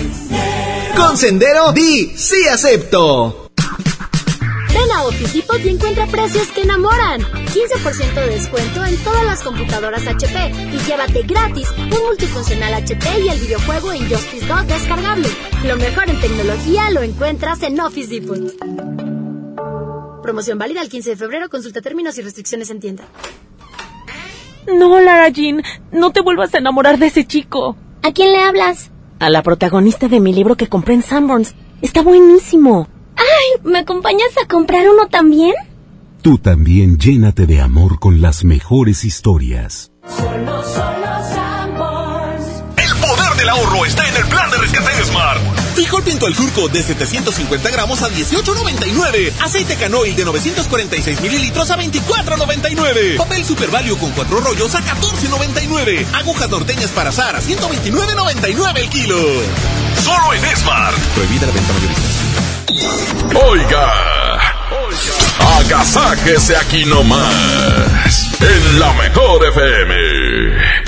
Con 0.95 1.17
Sendero, 1.17 1.71
di 1.71 2.13
sí 2.15 2.47
acepto. 2.47 3.50
Ven 4.73 4.91
a 4.95 5.03
Office 5.03 5.37
Depot 5.37 5.59
y 5.63 5.69
encuentra 5.69 6.07
precios 6.07 6.47
que 6.49 6.61
enamoran. 6.61 7.21
15% 7.21 8.13
de 8.13 8.29
descuento 8.29 8.85
en 8.85 8.95
todas 9.03 9.25
las 9.25 9.43
computadoras 9.43 10.07
HP 10.07 10.51
y 10.73 10.77
llévate 10.87 11.23
gratis 11.23 11.69
un 11.77 12.05
multifuncional 12.07 12.73
HP 12.75 13.05
y 13.25 13.29
el 13.29 13.39
videojuego 13.39 13.93
Injustice 13.93 14.45
2 14.45 14.67
descargable. 14.67 15.27
Lo 15.65 15.75
mejor 15.75 16.09
en 16.09 16.21
tecnología 16.21 16.89
lo 16.91 17.01
encuentras 17.01 17.61
en 17.63 17.79
Office 17.79 18.19
Depot. 18.19 18.39
Promoción 20.23 20.57
válida 20.57 20.81
el 20.81 20.89
15 20.89 21.11
de 21.11 21.15
febrero. 21.17 21.49
Consulta 21.49 21.81
términos 21.81 22.17
y 22.17 22.21
restricciones 22.21 22.69
en 22.69 22.79
tienda. 22.79 23.03
No, 24.67 24.99
Lara 25.01 25.29
Jean, 25.29 25.63
no 25.91 26.11
te 26.11 26.21
vuelvas 26.21 26.53
a 26.53 26.59
enamorar 26.59 26.97
de 26.97 27.07
ese 27.07 27.25
chico. 27.25 27.75
¿A 28.03 28.11
quién 28.13 28.31
le 28.31 28.39
hablas? 28.39 28.91
A 29.19 29.29
la 29.29 29.43
protagonista 29.43 30.07
de 30.07 30.19
mi 30.19 30.33
libro 30.33 30.55
que 30.55 30.67
compré 30.67 30.93
en 30.93 31.01
Sanborns. 31.01 31.55
Está 31.81 32.01
buenísimo. 32.01 32.87
¡Ay! 33.21 33.61
¿Me 33.63 33.79
acompañas 33.79 34.29
a 34.43 34.47
comprar 34.47 34.89
uno 34.89 35.07
también? 35.07 35.53
Tú 36.21 36.37
también 36.37 36.97
llénate 36.97 37.45
de 37.45 37.61
amor 37.61 37.99
con 37.99 38.21
las 38.21 38.43
mejores 38.43 39.05
historias. 39.05 39.91
El 42.77 42.95
poder 42.99 43.35
del 43.37 43.49
ahorro 43.49 43.85
está 43.85 44.07
en 44.07 44.15
el 44.15 44.25
plan 44.25 44.49
de 44.49 44.57
rescate 44.57 44.95
de 44.97 45.03
Smart. 45.03 45.39
Frijol 45.75 46.03
pinto 46.03 46.25
al 46.25 46.35
surco 46.35 46.67
de 46.67 46.81
750 46.83 47.69
gramos 47.71 48.01
a 48.01 48.09
18.99. 48.09 49.31
Aceite 49.41 49.75
canoil 49.75 50.15
de 50.15 50.25
946 50.25 51.21
mililitros 51.21 51.71
a 51.71 51.77
24.99. 51.77 53.17
Papel 53.17 53.45
Super 53.45 53.69
Value 53.69 53.97
con 53.97 54.11
cuatro 54.11 54.41
rollos 54.41 54.73
a 54.75 54.81
14.99. 54.81 56.05
Agujas 56.13 56.49
norteñas 56.49 56.91
para 56.91 57.09
azar 57.09 57.35
a 57.35 57.41
129.99 57.41 58.79
el 58.79 58.89
kilo. 58.89 59.17
Solo 60.03 60.33
en 60.33 60.57
Smart. 60.57 60.97
Prohibida 61.15 61.47
la 61.47 61.53
venta 61.53 61.73
mayorista. 61.73 62.20
Oiga. 63.35 64.39
Agasáquese 65.59 66.55
aquí 66.55 66.85
nomás. 66.85 68.31
En 68.39 68.79
la 68.79 68.93
mejor 68.93 69.45
FM. 69.47 70.80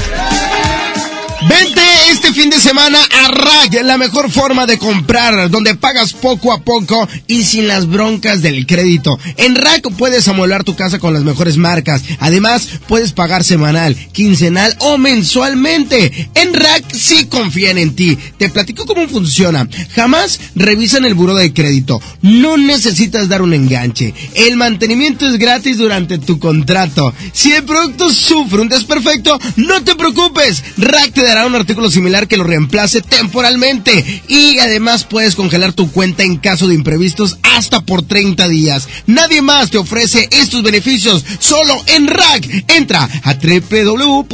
Vente 1.48 1.82
este 2.10 2.32
fin 2.32 2.50
de 2.50 2.60
semana 2.60 3.00
a 3.00 3.28
Rack, 3.28 3.82
la 3.84 3.98
mejor 3.98 4.32
forma 4.32 4.66
de 4.66 4.78
comprar, 4.78 5.50
donde 5.50 5.76
pagas 5.76 6.14
poco 6.14 6.54
a 6.54 6.62
poco 6.62 7.08
y 7.28 7.44
sin 7.44 7.68
las 7.68 7.88
broncas 7.88 8.42
del 8.42 8.66
crédito. 8.66 9.20
En 9.38 9.56
Rack 9.56 9.92
puedes 9.98 10.28
amueblar 10.28 10.64
tu 10.64 10.76
casa 10.76 11.00
con 11.00 11.14
las 11.14 11.24
mejores 11.24 11.58
marcas. 11.58 12.04
Además, 12.20 12.68
puedes 12.88 13.12
pagar 13.12 13.44
semanal, 13.44 13.96
quincenal 14.14 14.76
o 14.80 14.98
mensualmente. 14.98 16.30
En 16.36 16.54
Rack 16.54 16.94
sí 16.94 17.26
confían 17.26 17.78
en 17.78 17.96
ti. 17.96 18.18
Te 18.38 18.50
platico 18.50 18.86
cómo 18.86 19.08
funciona. 19.08 19.68
Jamás 19.96 20.40
revisan 20.56 21.06
el 21.06 21.16
buro 21.16 21.36
de 21.36 21.52
crédito. 21.52 22.02
No 22.22 22.58
necesitas 22.58 23.28
dar 23.28 23.42
un 23.42 23.54
enganche. 23.54 24.14
El 24.36 24.56
mantenimiento 24.56 25.28
es 25.28 25.38
gratis 25.38 25.78
durante 25.78 26.20
tu 26.20 26.40
contrato. 26.40 27.14
Si 27.34 27.52
el 27.52 27.64
producto 27.64 28.14
sufre 28.14 28.62
un 28.62 28.70
desperfecto, 28.70 29.38
no 29.58 29.84
te 29.84 29.96
preocupes. 29.96 30.64
Rack 30.78 31.14
te 31.14 31.33
un 31.42 31.56
artículo 31.56 31.90
similar 31.90 32.28
que 32.28 32.38
lo 32.38 32.44
reemplace 32.44 33.02
temporalmente. 33.02 34.24
Y 34.28 34.60
además 34.60 35.04
puedes 35.06 35.36
congelar 35.36 35.74
tu 35.74 35.92
cuenta 35.92 36.24
en 36.24 36.38
caso 36.38 36.68
de 36.68 36.76
imprevistos 36.76 37.38
hasta 37.56 37.82
por 37.82 38.04
30 38.04 38.48
días. 38.48 38.88
Nadie 39.08 39.42
más 39.42 39.72
te 39.72 39.78
ofrece 39.78 40.30
estos 40.32 40.64
beneficios. 40.64 41.26
Solo 41.40 41.82
en 41.88 42.08
Rack. 42.08 42.66
Entra 42.68 43.10
a 43.24 43.34
www.rack.mx 43.34 44.30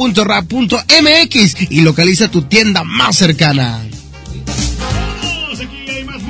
y 1.70 1.80
localiza 1.80 2.30
tu 2.30 2.42
tienda 2.42 2.84
más 2.84 3.16
cercana. 3.16 3.80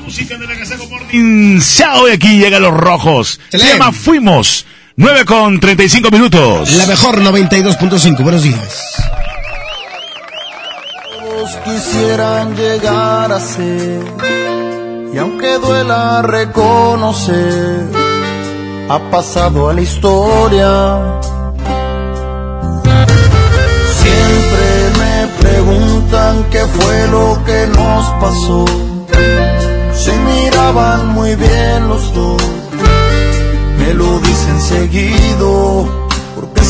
música 0.04 0.38
de 0.38 0.46
la 0.46 0.54
Gazaco 0.54 0.86
Morning 0.86 1.60
Show 1.60 2.08
y 2.08 2.12
aquí 2.12 2.38
llegan 2.38 2.62
los 2.62 2.74
rojos. 2.74 3.38
Se 3.50 3.58
llama 3.58 3.92
Fuimos. 3.92 4.66
9 4.96 5.24
con 5.24 5.60
35 5.60 6.10
minutos. 6.10 6.72
La 6.72 6.86
mejor 6.86 7.22
92.5. 7.22 8.22
Buenos 8.22 8.42
días. 8.42 9.00
Quisieran 11.40 12.54
llegar 12.54 13.32
a 13.32 13.40
ser, 13.40 14.04
y 15.14 15.16
aunque 15.16 15.58
duela 15.58 16.20
reconocer, 16.20 17.88
ha 18.90 18.98
pasado 19.10 19.70
a 19.70 19.72
la 19.72 19.80
historia. 19.80 21.20
Siempre 24.02 24.66
me 25.00 25.28
preguntan 25.40 26.44
qué 26.50 26.60
fue 26.66 27.08
lo 27.08 27.42
que 27.46 27.66
nos 27.68 28.04
pasó. 28.20 28.64
Se 29.94 30.12
miraban 30.12 31.08
muy 31.08 31.36
bien 31.36 31.88
los 31.88 32.14
dos, 32.14 32.42
me 33.78 33.94
lo 33.94 34.18
dicen 34.20 34.60
seguido 34.60 36.09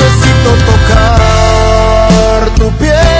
Necesito 0.00 0.50
tocar 0.64 2.48
tu 2.56 2.70
piel 2.78 3.19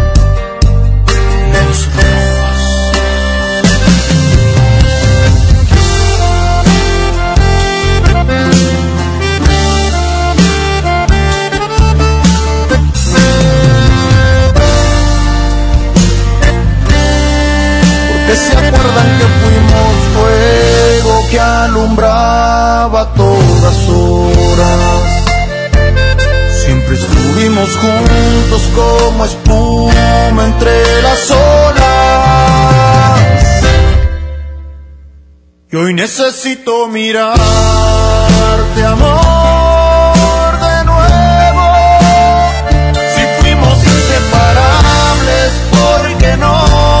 recuerdan 18.91 19.17
que 19.17 19.25
fuimos 19.41 19.93
fuego 20.15 21.27
que 21.29 21.39
alumbraba 21.39 23.13
todas 23.13 23.89
horas. 23.89 25.01
Siempre 26.63 26.95
estuvimos 26.95 27.69
juntos 27.77 28.61
como 28.75 29.25
espuma 29.25 30.45
entre 30.45 31.01
las 31.01 31.31
olas. 31.31 31.81
Y 35.71 35.75
hoy 35.75 35.93
necesito 35.93 36.87
mirarte, 36.89 37.39
amor, 38.85 40.59
de 40.59 40.83
nuevo. 40.83 41.73
Si 43.15 43.21
fuimos 43.41 43.77
inseparables, 43.77 45.51
¿por 45.71 46.17
qué 46.17 46.37
no? 46.37 47.00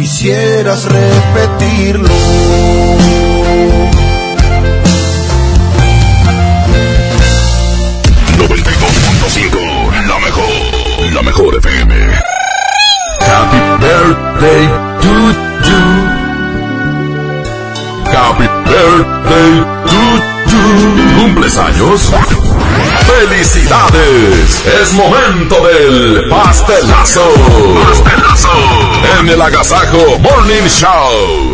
quisieras 0.00 0.84
repetirlo. 0.86 2.08
92.5, 8.38 10.06
la 10.08 10.18
mejor, 10.20 11.12
la 11.12 11.22
mejor 11.22 11.54
FM. 11.56 11.94
Happy 13.20 13.60
birthday 13.84 14.68
to 15.02 15.14
you. 15.68 15.82
Happy 18.06 18.46
birthday 18.70 19.52
to 19.84 20.00
you. 20.50 20.64
¿Cumples 21.20 21.58
años? 21.58 22.39
¡Felicidades! 23.06 24.66
Es 24.66 24.92
momento 24.92 25.66
del 25.66 26.28
pastelazo. 26.28 27.32
Pastelazo. 27.84 28.52
En 29.20 29.28
el 29.28 29.40
Agasajo 29.40 30.18
Morning 30.18 30.68
Show. 30.68 31.52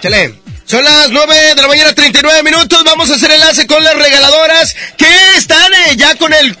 Chale. 0.00 0.40
Son 0.70 0.84
las 0.84 1.10
9 1.10 1.54
de 1.56 1.62
la 1.62 1.66
mañana, 1.66 1.92
39 1.92 2.44
minutos. 2.44 2.84
Vamos 2.84 3.10
a 3.10 3.14
hacer 3.16 3.32
enlace 3.32 3.66
con 3.66 3.82
las 3.82 3.96
regaladoras 3.96 4.76
que 4.96 5.36
están 5.36 5.74
eh, 5.74 5.96
ya 5.96 6.14
con 6.14 6.32
el 6.32 6.56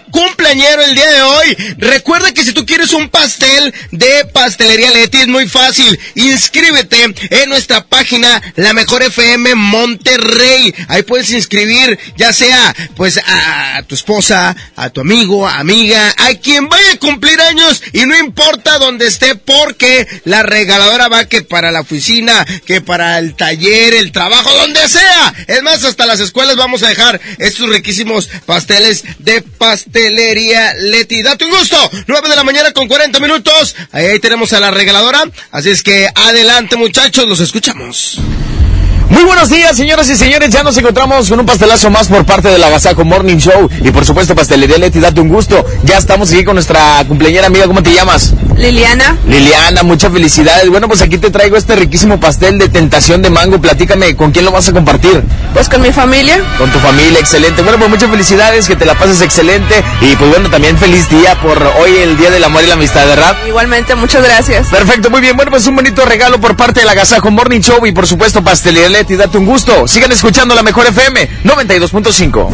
cumpleañero 0.50 0.82
el 0.82 0.94
día 0.96 1.10
de 1.12 1.22
hoy. 1.22 1.56
Recuerda 1.78 2.32
que 2.32 2.42
si 2.42 2.52
tú 2.52 2.66
quieres 2.66 2.92
un 2.92 3.08
pastel 3.08 3.72
de 3.92 4.24
Pastelería 4.32 4.90
Leti 4.90 5.18
es 5.18 5.28
muy 5.28 5.48
fácil. 5.48 5.98
Inscríbete 6.16 7.14
en 7.30 7.48
nuestra 7.48 7.86
página 7.86 8.42
La 8.56 8.72
Mejor 8.72 9.02
FM 9.02 9.54
Monterrey. 9.54 10.74
Ahí 10.88 11.04
puedes 11.04 11.30
inscribir 11.30 11.98
ya 12.16 12.32
sea 12.32 12.74
pues 12.96 13.20
a, 13.24 13.82
tu 13.86 13.94
esposa, 13.94 14.56
a 14.74 14.90
tu 14.90 15.02
amigo, 15.02 15.46
amiga, 15.46 16.12
a 16.16 16.34
quien 16.34 16.68
vaya 16.68 16.92
a 16.94 16.98
cumplir 16.98 17.40
años 17.40 17.80
y 17.92 18.06
no 18.06 18.18
importa 18.18 18.78
dónde 18.78 19.06
esté 19.06 19.36
porque 19.36 20.08
la 20.24 20.42
regaladora 20.42 21.08
va 21.08 21.26
que 21.26 21.42
para 21.42 21.70
la 21.70 21.82
oficina, 21.82 22.44
que 22.66 22.80
para 22.80 23.18
el 23.18 23.36
taller, 23.36 23.94
el 23.94 24.10
trabajo, 24.10 24.52
donde 24.56 24.88
sea. 24.88 25.32
Es 25.46 25.62
más, 25.62 25.84
hasta 25.84 26.06
las 26.06 26.18
escuelas 26.18 26.56
vamos 26.56 26.82
a 26.82 26.88
dejar 26.88 27.20
estos 27.38 27.68
riquísimos 27.68 28.28
pasteles 28.46 29.04
de 29.18 29.42
pastelería 29.42 30.39
Leti. 30.78 31.22
Date 31.22 31.44
un 31.44 31.50
gusto. 31.50 31.76
9 32.06 32.28
de 32.28 32.36
la 32.36 32.44
mañana 32.44 32.72
con 32.72 32.88
40 32.88 33.20
minutos. 33.20 33.74
Ahí, 33.92 34.06
ahí 34.06 34.18
tenemos 34.18 34.52
a 34.52 34.60
la 34.60 34.70
regaladora. 34.70 35.24
Así 35.50 35.70
es 35.70 35.82
que 35.82 36.08
adelante 36.14 36.76
muchachos, 36.76 37.28
los 37.28 37.40
escuchamos. 37.40 38.18
Muy 39.10 39.24
buenos 39.24 39.50
días, 39.50 39.76
señoras 39.76 40.08
y 40.08 40.16
señores. 40.16 40.50
Ya 40.50 40.62
nos 40.62 40.78
encontramos 40.78 41.28
con 41.28 41.40
un 41.40 41.44
pastelazo 41.44 41.90
más 41.90 42.06
por 42.06 42.24
parte 42.24 42.46
del 42.48 42.62
Agasaco 42.62 43.04
Morning 43.04 43.38
Show. 43.38 43.68
Y 43.82 43.90
por 43.90 44.04
supuesto, 44.04 44.36
Pastelería 44.36 44.78
Leti, 44.78 45.00
date 45.00 45.20
un 45.20 45.28
gusto. 45.28 45.66
Ya 45.82 45.98
estamos 45.98 46.32
aquí 46.32 46.44
con 46.44 46.54
nuestra 46.54 47.04
cumpleañera 47.08 47.48
amiga. 47.48 47.66
¿Cómo 47.66 47.82
te 47.82 47.92
llamas? 47.92 48.34
Liliana. 48.56 49.18
Liliana, 49.26 49.82
muchas 49.82 50.12
felicidades. 50.12 50.68
Bueno, 50.70 50.86
pues 50.86 51.02
aquí 51.02 51.18
te 51.18 51.30
traigo 51.30 51.56
este 51.56 51.74
riquísimo 51.74 52.20
pastel 52.20 52.56
de 52.58 52.68
tentación 52.68 53.20
de 53.20 53.30
mango. 53.30 53.60
Platícame, 53.60 54.14
¿con 54.14 54.30
quién 54.30 54.44
lo 54.44 54.52
vas 54.52 54.68
a 54.68 54.72
compartir? 54.72 55.24
Pues 55.54 55.68
con 55.68 55.82
mi 55.82 55.90
familia. 55.90 56.40
Con 56.56 56.70
tu 56.70 56.78
familia, 56.78 57.18
excelente. 57.18 57.62
Bueno, 57.62 57.78
pues 57.78 57.90
muchas 57.90 58.10
felicidades, 58.10 58.68
que 58.68 58.76
te 58.76 58.84
la 58.84 58.94
pases 58.94 59.22
excelente. 59.22 59.82
Y 60.02 60.14
pues 60.14 60.30
bueno, 60.30 60.50
también 60.50 60.78
feliz 60.78 61.10
día 61.10 61.34
por 61.40 61.60
hoy, 61.80 61.96
el 61.96 62.16
Día 62.16 62.30
del 62.30 62.44
Amor 62.44 62.62
y 62.62 62.68
la 62.68 62.74
Amistad, 62.74 63.06
¿verdad? 63.08 63.36
Igualmente, 63.48 63.96
muchas 63.96 64.22
gracias. 64.22 64.68
Perfecto, 64.68 65.10
muy 65.10 65.20
bien. 65.20 65.34
Bueno, 65.34 65.50
pues 65.50 65.66
un 65.66 65.74
bonito 65.74 66.04
regalo 66.04 66.40
por 66.40 66.54
parte 66.54 66.78
del 66.78 66.88
Agasajo 66.88 67.32
Morning 67.32 67.60
Show 67.60 67.84
y 67.86 67.92
por 67.92 68.06
supuesto 68.06 68.44
Pastelería 68.44 68.99
Leti, 69.00 69.16
date 69.16 69.38
un 69.38 69.46
gusto. 69.46 69.88
Sigan 69.88 70.12
escuchando 70.12 70.54
la 70.54 70.62
mejor 70.62 70.86
FM 70.86 71.26
92.5. 71.42 72.50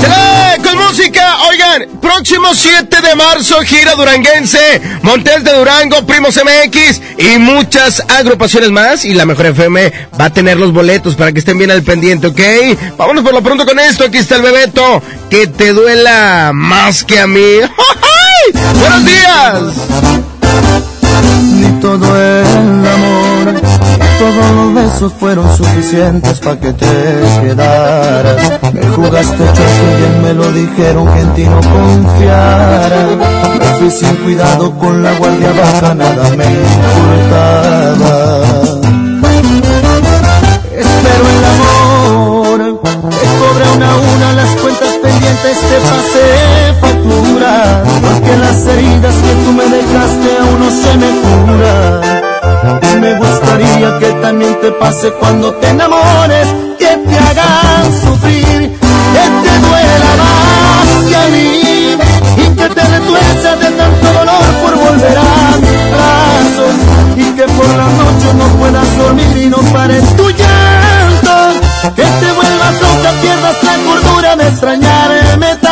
¡Chale! 0.00 0.62
Con 0.62 0.78
música, 0.78 1.36
oigan, 1.50 1.88
próximo 2.00 2.54
7 2.54 3.02
de 3.02 3.14
marzo, 3.16 3.60
gira 3.60 3.94
duranguense, 3.96 4.80
Montes 5.02 5.44
de 5.44 5.52
Durango, 5.52 6.06
Primos 6.06 6.40
MX 6.42 7.02
y 7.18 7.36
muchas 7.38 8.02
agrupaciones 8.08 8.70
más. 8.70 9.04
Y 9.04 9.12
la 9.12 9.26
mejor 9.26 9.44
FM 9.46 9.92
va 10.18 10.24
a 10.24 10.32
tener 10.32 10.56
los 10.56 10.72
boletos 10.72 11.16
para 11.16 11.32
que 11.32 11.40
estén 11.40 11.58
bien 11.58 11.70
al 11.70 11.82
pendiente, 11.82 12.28
¿ok? 12.28 12.96
Vámonos 12.96 13.24
por 13.24 13.34
lo 13.34 13.42
pronto 13.42 13.66
con 13.66 13.78
esto. 13.78 14.04
Aquí 14.04 14.16
está 14.16 14.36
el 14.36 14.42
Bebeto. 14.42 15.02
Que 15.28 15.48
te 15.48 15.74
duela 15.74 16.52
más 16.54 17.04
que 17.04 17.20
a 17.20 17.26
mí. 17.26 17.58
¡Buenos 18.80 19.04
días! 19.04 20.91
Todo 21.92 22.16
el 22.16 22.86
amor, 22.86 23.60
todos 24.18 24.50
los 24.56 24.72
besos 24.74 25.12
fueron 25.20 25.54
suficientes 25.54 26.40
para 26.40 26.58
que 26.58 26.72
te 26.72 26.86
quedaras. 27.42 28.62
Me 28.72 28.86
jugaste 28.88 29.36
chueco 29.36 29.84
y 29.92 29.96
bien 29.98 30.22
me 30.22 30.32
lo 30.32 30.50
dijeron 30.52 31.12
que 31.12 31.20
en 31.20 31.34
ti 31.34 31.44
no 31.44 31.60
confiara. 31.60 33.08
Me 33.58 33.66
fui 33.78 33.90
sin 33.90 34.16
cuidado 34.24 34.70
con 34.78 35.02
la 35.02 35.12
guardia 35.18 35.52
baja, 35.52 35.94
nada 35.94 36.30
me 36.30 36.46
importaba. 36.46 37.82
Espero 40.72 41.24
el 41.28 41.44
amor, 41.52 42.80
te 42.80 43.26
cobre 43.36 43.64
una 43.76 43.90
a 43.90 43.96
una 43.98 44.32
las 44.32 44.48
cuentas 44.62 44.94
pendientes, 45.02 45.58
te 45.60 45.76
pasé 45.90 46.81
Porque 48.02 48.36
las 48.36 48.66
heridas 48.66 49.14
que 49.14 49.34
tú 49.44 49.52
me 49.52 49.64
dejaste 49.64 50.28
aún 50.40 50.58
no 50.60 50.70
se 50.70 50.96
me 51.00 51.10
curan. 51.22 52.22
Me 53.00 53.14
gustaría 53.14 53.98
que 53.98 54.12
también 54.22 54.60
te 54.60 54.70
pase 54.72 55.10
cuando 55.12 55.52
te 55.54 55.68
enamores, 55.68 56.46
que 56.78 56.86
te 56.86 57.18
hagan 57.18 57.84
sufrir, 58.04 58.70
que 59.14 59.24
te 59.44 59.58
duela 59.66 60.10
más 60.22 61.08
que 61.08 61.16
a 61.16 61.26
mí. 61.28 61.96
Y 62.36 62.56
que 62.56 62.68
te 62.68 62.82
retuerza 62.82 63.56
de 63.56 63.70
tanto 63.70 64.12
dolor 64.12 64.44
por 64.62 64.76
volver 64.76 65.18
a 65.18 65.56
mis 65.58 65.82
brazos. 65.92 66.74
Y 67.16 67.24
que 67.36 67.44
por 67.44 67.68
la 67.68 67.88
noche 68.00 68.28
no 68.38 68.46
puedas 68.58 68.98
dormir 68.98 69.36
y 69.36 69.46
no 69.46 69.58
pares 69.72 70.04
tu 70.16 70.30
llanto. 70.30 71.34
Que 71.96 72.02
te 72.02 72.32
vuelvas 72.32 72.74
loca, 72.80 73.10
pierdas 73.20 73.62
la 73.62 73.76
cordura 73.84 74.36
de 74.36 74.48
extrañarme 74.48 75.56
tanto. 75.56 75.71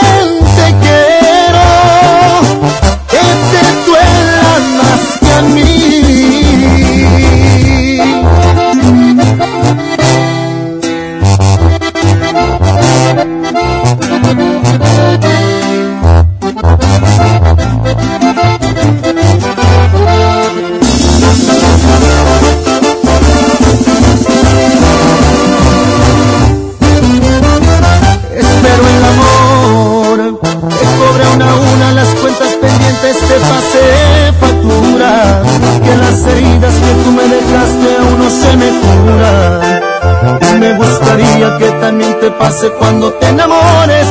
te 42.21 42.29
pase 42.29 42.69
cuando 42.73 43.13
te 43.13 43.29
enamores, 43.29 44.05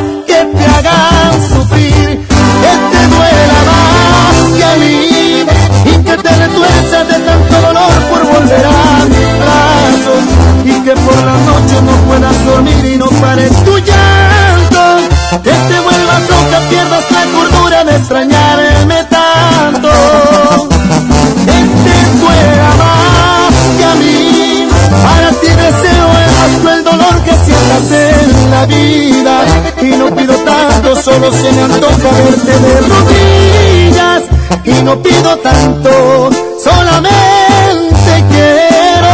solo 31.02 31.32
se 31.32 31.52
me 31.52 31.62
antoja 31.62 32.10
verte 32.24 32.58
de 32.58 32.80
rodillas 32.80 34.22
y 34.64 34.82
no 34.82 35.02
pido 35.02 35.36
tanto, 35.38 36.30
solamente 36.62 38.24
quiero 38.30 39.08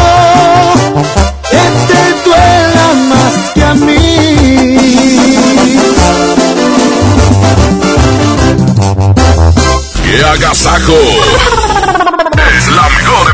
que 1.51 1.63
te 1.89 2.29
duela 2.29 2.93
más 3.09 3.35
que 3.55 3.63
a 3.65 3.75
mí. 3.75 3.97
¡Qué 10.03 10.25
agasajo! 10.25 10.95
es 12.57 12.69
la 12.69 12.89
mejor. 12.89 13.33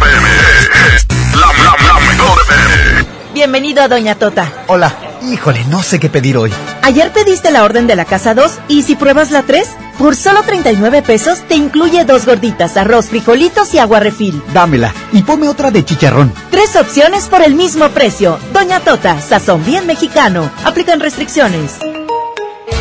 Es 0.95 1.07
la, 1.35 1.47
la, 1.47 1.77
la 1.87 2.01
mejor 2.01 2.39
FM. 2.43 3.07
Bienvenido 3.33 3.83
a 3.83 3.89
Doña 3.89 4.15
Tota. 4.15 4.47
Hola. 4.67 5.12
Híjole, 5.33 5.65
no 5.71 5.83
sé 5.83 5.99
qué 5.99 6.11
pedir 6.11 6.37
hoy. 6.37 6.53
Ayer 6.83 7.11
pediste 7.11 7.51
la 7.51 7.65
orden 7.65 7.87
de 7.87 7.97
la 7.97 8.05
casa 8.05 8.35
2 8.35 8.53
y 8.69 8.83
si 8.83 8.97
pruebas 8.97 9.31
la 9.31 9.43
3, 9.43 9.67
por 9.99 10.15
solo 10.15 10.43
39 10.43 11.01
pesos 11.01 11.41
te 11.49 11.55
incluye 11.55 12.05
dos 12.05 12.27
gorditas, 12.27 12.77
arroz, 12.77 13.07
frijolitos 13.07 13.73
y 13.73 13.79
agua 13.79 13.99
refil. 14.01 14.43
Dámela 14.53 14.93
y 15.11 15.23
ponme 15.23 15.49
otra 15.49 15.71
de 15.71 15.87
chicharrón. 15.87 16.31
Tres 16.51 16.77
opciones 16.77 17.29
por 17.29 17.41
el 17.41 17.55
mismo 17.55 17.89
precio. 17.89 18.39
Doña 18.53 18.81
Tota, 18.81 19.23
sazón 19.23 19.65
bien 19.65 19.87
mexicano. 19.87 20.51
Aplican 20.65 21.01
restricciones. 21.01 21.79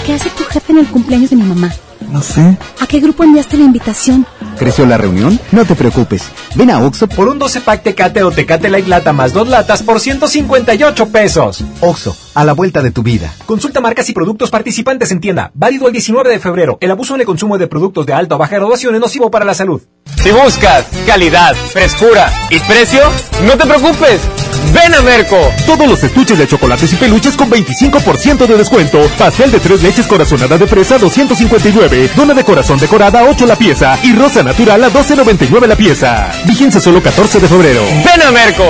¿Qué 0.06 0.16
hace 0.16 0.30
tu 0.32 0.44
jefe 0.44 0.74
en 0.74 0.80
el 0.80 0.88
cumpleaños 0.88 1.30
de 1.30 1.38
mi 1.38 1.44
mamá? 1.44 1.72
No 2.12 2.22
sé. 2.22 2.58
¿A 2.82 2.88
qué 2.88 3.00
grupo 3.00 3.24
enviaste 3.24 3.56
la 3.56 3.64
invitación? 3.64 4.28
¿Creció 4.58 4.86
la 4.86 4.98
reunión? 4.98 5.40
No 5.54 5.64
te 5.64 5.76
preocupes. 5.76 6.24
Ven 6.56 6.70
a 6.70 6.82
Oxo 6.82 7.08
por 7.08 7.30
un 7.30 7.40
12 7.40 7.62
pack 7.62 7.84
Tecate 7.84 8.24
o 8.24 8.32
Tecate 8.32 8.70
Light 8.70 8.88
Lata 8.88 9.14
más 9.14 9.32
dos 9.32 9.48
latas 9.48 9.82
por 9.84 10.02
158 10.02 11.08
pesos. 11.08 11.64
Oxo, 11.80 12.16
a 12.34 12.44
la 12.44 12.54
vuelta 12.54 12.82
de 12.82 12.92
tu 12.92 13.04
vida. 13.04 13.34
Consulta 13.46 13.82
marcas 13.82 14.10
y 14.10 14.14
productos 14.14 14.50
participantes 14.50 15.12
en 15.12 15.20
tienda. 15.20 15.52
Válido 15.54 15.88
el 15.88 15.94
19 15.94 16.30
de 16.30 16.40
febrero. 16.40 16.78
El 16.82 16.92
abuso 16.92 17.16
en 17.16 17.22
el 17.22 17.28
consumo 17.28 17.58
de 17.58 17.68
productos 17.68 18.06
de 18.06 18.14
alta 18.14 18.36
o 18.36 18.38
baja 18.38 18.56
graduación 18.56 18.96
es 18.96 19.02
nocivo 19.02 19.32
para 19.32 19.46
la 19.46 19.54
salud. 19.54 19.82
Si 20.22 20.32
buscas 20.32 20.86
calidad, 21.06 21.56
frescura 21.56 22.32
y 22.50 22.60
precio, 22.60 23.02
no 23.44 23.58
te 23.58 23.66
preocupes. 23.66 24.22
Ven 24.74 24.94
a 24.94 25.02
Merco. 25.02 25.38
Todos 25.66 25.88
los 25.88 26.04
estuches 26.04 26.38
de 26.38 26.48
chocolates 26.48 26.94
y 26.94 26.96
peluches 26.96 27.36
con 27.36 27.50
25% 27.50 28.46
de 28.48 28.58
descuento. 28.58 29.00
Pastel 29.18 29.52
de 29.52 29.60
tres 29.60 29.82
leches 29.82 30.08
corazonada 30.08 30.58
de 30.58 30.68
fresa 30.68 30.98
259. 30.98 32.12
Dona 32.16 32.34
de 32.34 32.44
corazón 32.44 32.80
decorada 32.80 33.24
8 33.24 33.46
la 33.46 33.56
pieza. 33.56 33.98
Y 34.04 34.14
rosa 34.14 34.44
natural 34.44 34.84
a 34.84 34.90
12.99 34.90 35.68
la 35.68 35.76
pieza. 35.76 36.32
Vigencia 36.46 36.80
solo 36.80 37.02
14 37.02 37.40
de 37.40 37.48
febrero. 37.48 37.82
Ven 38.06 38.22
a 38.22 38.32
Merco. 38.32 38.70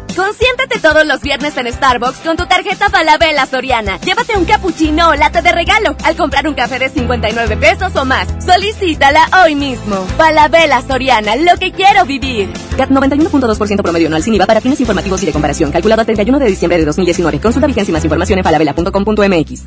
Consiéntete 0.15 0.79
todos 0.79 1.05
los 1.05 1.21
viernes 1.21 1.55
en 1.55 1.71
Starbucks 1.71 2.17
con 2.19 2.35
tu 2.35 2.45
tarjeta 2.45 2.89
Falabella 2.89 3.45
Soriana. 3.45 3.99
Llévate 4.01 4.37
un 4.37 4.45
cappuccino 4.45 5.09
o 5.09 5.15
latte 5.15 5.41
de 5.41 5.51
regalo 5.51 5.95
al 6.03 6.15
comprar 6.15 6.47
un 6.47 6.53
café 6.53 6.79
de 6.79 6.89
59 6.89 7.57
pesos 7.57 7.95
o 7.95 8.05
más. 8.05 8.27
Solicítala 8.45 9.27
hoy 9.43 9.55
mismo. 9.55 10.05
Falabella 10.17 10.81
Soriana, 10.81 11.35
lo 11.35 11.57
que 11.57 11.71
quiero 11.71 12.05
vivir. 12.05 12.49
CAT 12.77 12.89
91.2% 12.89 13.81
promedio 13.81 14.07
anual 14.07 14.23
sin 14.23 14.33
IVA 14.35 14.45
para 14.45 14.59
fines 14.59 14.79
informativos 14.79 15.23
y 15.23 15.27
de 15.27 15.31
comparación. 15.31 15.71
Calculado 15.71 16.01
a 16.01 16.05
31 16.05 16.39
de 16.39 16.45
diciembre 16.45 16.77
de 16.77 16.85
2019. 16.85 17.39
Consulta 17.39 17.67
vigencia 17.67 17.91
y 17.91 17.93
más 17.93 18.03
información 18.03 18.39
en 18.39 18.43
falabella.com.mx. 18.43 19.63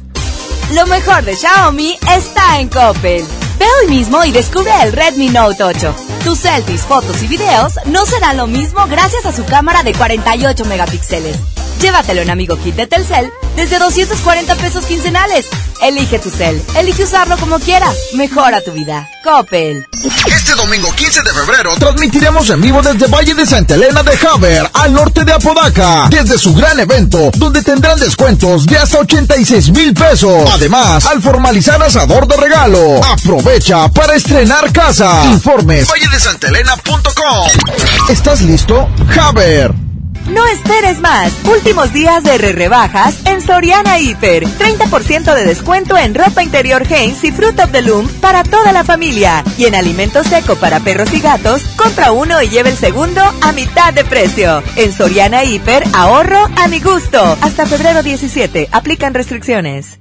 Lo 0.74 0.86
mejor 0.86 1.24
de 1.24 1.36
Xiaomi 1.36 1.96
está 2.16 2.60
en 2.60 2.68
Coppel. 2.68 3.24
Ve 3.64 3.70
hoy 3.80 3.96
mismo 3.96 4.22
y 4.26 4.30
descubre 4.30 4.70
el 4.82 4.92
Redmi 4.92 5.30
Note 5.30 5.64
8. 5.64 5.94
Tus 6.22 6.40
selfies, 6.40 6.82
fotos 6.82 7.22
y 7.22 7.28
videos 7.28 7.72
no 7.86 8.04
serán 8.04 8.36
lo 8.36 8.46
mismo 8.46 8.86
gracias 8.90 9.24
a 9.24 9.32
su 9.32 9.42
cámara 9.46 9.82
de 9.82 9.94
48 9.94 10.66
megapíxeles. 10.66 11.38
Llévatelo 11.80 12.22
en 12.22 12.30
Amigo 12.30 12.56
Kit 12.56 12.74
de 12.76 12.86
Telcel 12.86 13.30
desde 13.56 13.78
240 13.78 14.54
pesos 14.56 14.84
quincenales. 14.86 15.46
Elige 15.82 16.18
tu 16.18 16.30
cel, 16.30 16.62
elige 16.76 17.04
usarlo 17.04 17.36
como 17.36 17.58
quieras. 17.58 17.94
Mejora 18.14 18.60
tu 18.62 18.72
vida. 18.72 19.08
Coppel. 19.22 19.86
Este 20.26 20.54
domingo 20.54 20.92
15 20.94 21.22
de 21.22 21.32
febrero 21.32 21.74
transmitiremos 21.78 22.50
en 22.50 22.60
vivo 22.60 22.82
desde 22.82 23.06
Valle 23.06 23.34
de 23.34 23.46
Santa 23.46 23.74
Elena 23.74 24.02
de 24.02 24.18
Haber, 24.28 24.70
al 24.74 24.92
norte 24.92 25.24
de 25.24 25.32
Apodaca, 25.32 26.08
desde 26.10 26.38
su 26.38 26.54
gran 26.54 26.78
evento, 26.78 27.30
donde 27.34 27.62
tendrán 27.62 27.98
descuentos 27.98 28.66
de 28.66 28.76
hasta 28.76 28.98
86 28.98 29.70
mil 29.70 29.94
pesos. 29.94 30.50
Además, 30.52 31.06
al 31.06 31.22
formalizar 31.22 31.82
asador 31.82 32.26
de 32.28 32.36
regalo, 32.36 33.02
aprovecha 33.04 33.88
para 33.88 34.14
estrenar 34.14 34.72
casa. 34.72 35.24
Informes 35.26 35.88
valledesantelena.com. 35.88 37.48
¿Estás 38.10 38.42
listo? 38.42 38.88
Haber. 39.18 39.93
No 40.30 40.46
esperes 40.46 41.00
más. 41.00 41.32
Últimos 41.44 41.92
días 41.92 42.22
de 42.24 42.38
re 42.38 42.52
rebajas 42.52 43.24
en 43.26 43.40
Soriana 43.40 43.98
Hiper. 43.98 44.44
30% 44.44 45.34
de 45.34 45.44
descuento 45.44 45.96
en 45.96 46.14
ropa 46.14 46.42
interior 46.42 46.82
Hanes 46.84 47.22
y 47.24 47.32
Fruit 47.32 47.58
of 47.60 47.72
the 47.72 47.82
Loom 47.82 48.08
para 48.20 48.42
toda 48.42 48.72
la 48.72 48.84
familia. 48.84 49.44
Y 49.58 49.66
en 49.66 49.74
alimento 49.74 50.24
seco 50.24 50.56
para 50.56 50.80
perros 50.80 51.12
y 51.12 51.20
gatos, 51.20 51.62
compra 51.76 52.12
uno 52.12 52.40
y 52.42 52.48
lleve 52.48 52.70
el 52.70 52.76
segundo 52.76 53.20
a 53.42 53.52
mitad 53.52 53.92
de 53.92 54.04
precio. 54.04 54.62
En 54.76 54.92
Soriana 54.92 55.44
Hiper, 55.44 55.84
ahorro 55.92 56.48
a 56.56 56.68
mi 56.68 56.80
gusto. 56.80 57.20
Hasta 57.40 57.66
febrero 57.66 58.02
17. 58.02 58.68
Aplican 58.72 59.14
restricciones. 59.14 59.98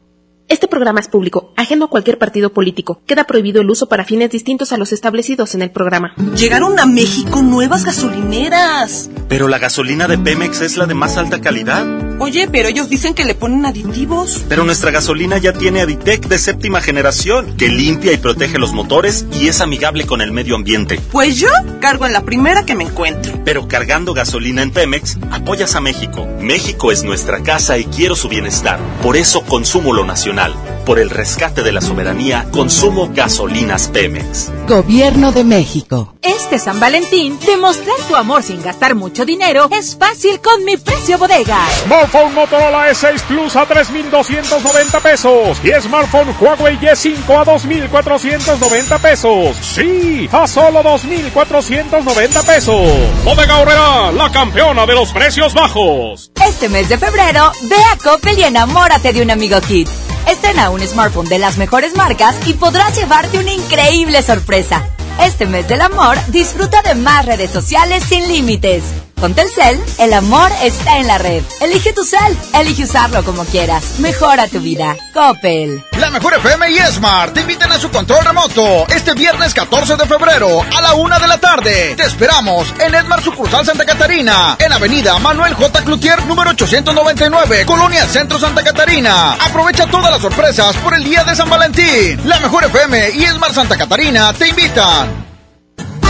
Este 0.48 0.68
programa 0.68 1.00
es 1.00 1.08
público, 1.08 1.52
ajeno 1.56 1.86
a 1.86 1.90
cualquier 1.90 2.18
partido 2.18 2.52
político. 2.52 3.00
Queda 3.04 3.24
prohibido 3.24 3.60
el 3.60 3.68
uso 3.68 3.88
para 3.88 4.04
fines 4.04 4.30
distintos 4.30 4.70
a 4.72 4.76
los 4.76 4.92
establecidos 4.92 5.56
en 5.56 5.62
el 5.62 5.72
programa. 5.72 6.14
Llegaron 6.36 6.78
a 6.78 6.86
México 6.86 7.42
nuevas 7.42 7.84
gasolineras. 7.84 9.10
Pero 9.28 9.48
la 9.48 9.58
gasolina 9.58 10.06
de 10.06 10.18
Pemex 10.18 10.60
es 10.60 10.76
la 10.76 10.86
de 10.86 10.94
más 10.94 11.16
alta 11.16 11.40
calidad. 11.40 11.84
Oye, 12.20 12.46
pero 12.46 12.68
ellos 12.68 12.88
dicen 12.88 13.12
que 13.12 13.24
le 13.24 13.34
ponen 13.34 13.66
aditivos. 13.66 14.44
Pero 14.48 14.62
nuestra 14.62 14.92
gasolina 14.92 15.36
ya 15.38 15.52
tiene 15.52 15.80
Aditec 15.80 16.28
de 16.28 16.38
séptima 16.38 16.80
generación, 16.80 17.56
que 17.56 17.68
limpia 17.68 18.12
y 18.12 18.16
protege 18.16 18.60
los 18.60 18.72
motores 18.72 19.26
y 19.32 19.48
es 19.48 19.60
amigable 19.60 20.06
con 20.06 20.20
el 20.20 20.30
medio 20.30 20.54
ambiente. 20.54 21.00
Pues 21.10 21.40
yo 21.40 21.48
cargo 21.80 22.06
en 22.06 22.12
la 22.12 22.24
primera 22.24 22.64
que 22.64 22.76
me 22.76 22.84
encuentro. 22.84 23.32
Pero 23.44 23.66
cargando 23.66 24.14
gasolina 24.14 24.62
en 24.62 24.70
Pemex, 24.70 25.18
apoyas 25.32 25.74
a 25.74 25.80
México. 25.80 26.24
México 26.40 26.92
es 26.92 27.02
nuestra 27.02 27.42
casa 27.42 27.78
y 27.78 27.84
quiero 27.84 28.14
su 28.14 28.28
bienestar. 28.28 28.78
Por 29.02 29.16
eso 29.16 29.42
consumo 29.42 29.92
lo 29.92 30.04
nacional. 30.04 30.35
Por 30.84 30.98
el 30.98 31.08
rescate 31.08 31.62
de 31.62 31.72
la 31.72 31.80
soberanía, 31.80 32.46
consumo 32.50 33.08
gasolinas 33.10 33.88
Pemex. 33.88 34.52
Gobierno 34.68 35.32
de 35.32 35.44
México. 35.44 36.14
Este 36.20 36.58
San 36.58 36.78
Valentín, 36.78 37.38
demostrar 37.46 37.96
tu 38.06 38.14
amor 38.14 38.42
sin 38.42 38.62
gastar 38.62 38.94
mucho 38.94 39.24
dinero 39.24 39.68
es 39.72 39.96
fácil 39.96 40.38
con 40.40 40.62
mi 40.64 40.76
precio 40.76 41.16
bodega. 41.16 41.66
Smartphone 41.84 42.34
Motorola 42.34 42.90
E6 42.90 43.22
Plus 43.22 43.56
a 43.56 43.64
3,290 43.64 45.00
pesos 45.00 45.58
y 45.64 45.70
smartphone 45.80 46.34
Huawei 46.38 46.78
Y5 46.78 47.40
a 47.40 47.44
2,490 47.44 48.98
pesos. 48.98 49.56
Sí, 49.56 50.28
a 50.30 50.46
solo 50.46 50.82
2,490 50.82 52.42
pesos. 52.42 52.90
Bodega 53.24 53.58
Horrera, 53.58 54.12
la 54.12 54.30
campeona 54.30 54.84
de 54.84 54.94
los 54.94 55.12
precios 55.12 55.54
bajos. 55.54 56.30
Este 56.46 56.68
mes 56.68 56.90
de 56.90 56.98
febrero, 56.98 57.52
ve 57.62 57.76
a 57.92 57.96
Coppel 57.96 58.38
y 58.38 58.42
enamórate 58.42 59.14
de 59.14 59.22
un 59.22 59.30
amigo 59.30 59.58
Kit. 59.62 59.88
Estrena 60.26 60.70
un 60.70 60.80
smartphone 60.80 61.28
de 61.28 61.38
las 61.38 61.56
mejores 61.56 61.94
marcas 61.94 62.36
y 62.46 62.54
podrás 62.54 62.96
llevarte 62.98 63.38
una 63.38 63.52
increíble 63.52 64.22
sorpresa. 64.22 64.88
Este 65.20 65.46
mes 65.46 65.68
del 65.68 65.80
amor, 65.80 66.18
disfruta 66.28 66.82
de 66.82 66.96
más 66.96 67.24
redes 67.24 67.50
sociales 67.50 68.02
sin 68.04 68.26
límites. 68.26 68.82
Con 69.20 69.34
Telcel, 69.34 69.82
el 69.98 70.12
amor 70.12 70.50
está 70.62 70.98
en 70.98 71.06
la 71.06 71.16
red. 71.16 71.42
Elige 71.62 71.94
tu 71.94 72.04
cel, 72.04 72.36
elige 72.52 72.84
usarlo 72.84 73.24
como 73.24 73.46
quieras. 73.46 73.98
Mejora 73.98 74.46
tu 74.46 74.60
vida. 74.60 74.94
Coppel. 75.14 75.82
La 75.98 76.10
mejor 76.10 76.34
FM 76.34 76.70
y 76.70 76.78
Smart 76.92 77.32
te 77.32 77.40
invitan 77.40 77.72
a 77.72 77.78
su 77.78 77.90
control 77.90 78.22
remoto 78.26 78.86
este 78.88 79.14
viernes 79.14 79.54
14 79.54 79.96
de 79.96 80.04
febrero 80.04 80.60
a 80.62 80.82
la 80.82 80.94
una 80.94 81.18
de 81.18 81.28
la 81.28 81.38
tarde. 81.38 81.94
Te 81.96 82.02
esperamos 82.02 82.74
en 82.78 82.94
Esmar 82.94 83.22
Sucursal 83.22 83.64
Santa 83.64 83.86
Catarina, 83.86 84.56
en 84.58 84.72
Avenida 84.72 85.18
Manuel 85.18 85.54
J. 85.54 85.82
Cloutier, 85.82 86.22
número 86.26 86.50
899, 86.50 87.64
Colonia 87.64 88.06
Centro 88.06 88.38
Santa 88.38 88.62
Catarina. 88.62 89.32
Aprovecha 89.32 89.86
todas 89.86 90.10
las 90.10 90.20
sorpresas 90.20 90.76
por 90.76 90.92
el 90.92 91.02
día 91.02 91.24
de 91.24 91.34
San 91.34 91.48
Valentín. 91.48 92.20
La 92.26 92.38
mejor 92.40 92.64
FM 92.64 93.12
y 93.14 93.24
Esmar 93.24 93.54
Santa 93.54 93.78
Catarina 93.78 94.34
te 94.34 94.48
invitan. 94.48 95.25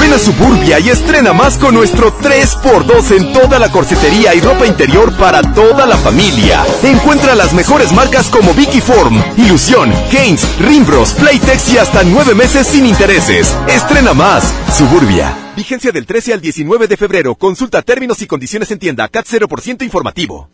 Ven 0.07 0.15
a 0.15 0.19
Suburbia 0.21 0.79
y 0.79 0.91
estrena 0.91 1.33
más 1.33 1.59
con 1.59 1.75
nuestro 1.75 2.17
3x2 2.21 3.17
en 3.17 3.33
toda 3.33 3.59
la 3.59 3.73
corsetería 3.73 4.37
y 4.37 4.41
ropa 4.41 4.65
interior 4.65 5.13
para 5.17 5.43
toda 5.53 5.85
la 5.85 5.97
familia. 5.97 6.65
Encuentra 6.85 7.35
las 7.35 7.53
mejores 7.53 7.93
marcas 7.93 8.29
como 8.29 8.55
Vicky 8.55 8.81
Form, 8.81 9.21
Ilusión, 9.37 9.93
Haynes, 10.13 10.47
Rimbros, 10.61 11.13
Playtex 11.15 11.73
y 11.73 11.79
hasta 11.79 12.05
nueve 12.05 12.37
meses 12.37 12.69
sin 12.69 12.87
intereses. 12.87 13.53
Estrena 13.67 14.15
más. 14.15 14.55
Suburbia. 14.79 15.37
Vigencia 15.57 15.91
del 15.91 16.07
13 16.07 16.35
al 16.35 16.41
19 16.41 16.87
de 16.87 16.97
febrero. 16.97 17.35
Consulta 17.35 17.83
términos 17.83 18.23
y 18.23 18.29
condiciones 18.29 18.71
en 18.71 18.79
tienda. 18.79 19.09
CAT 19.09 19.27
0% 19.27 19.83
informativo. 19.83 20.49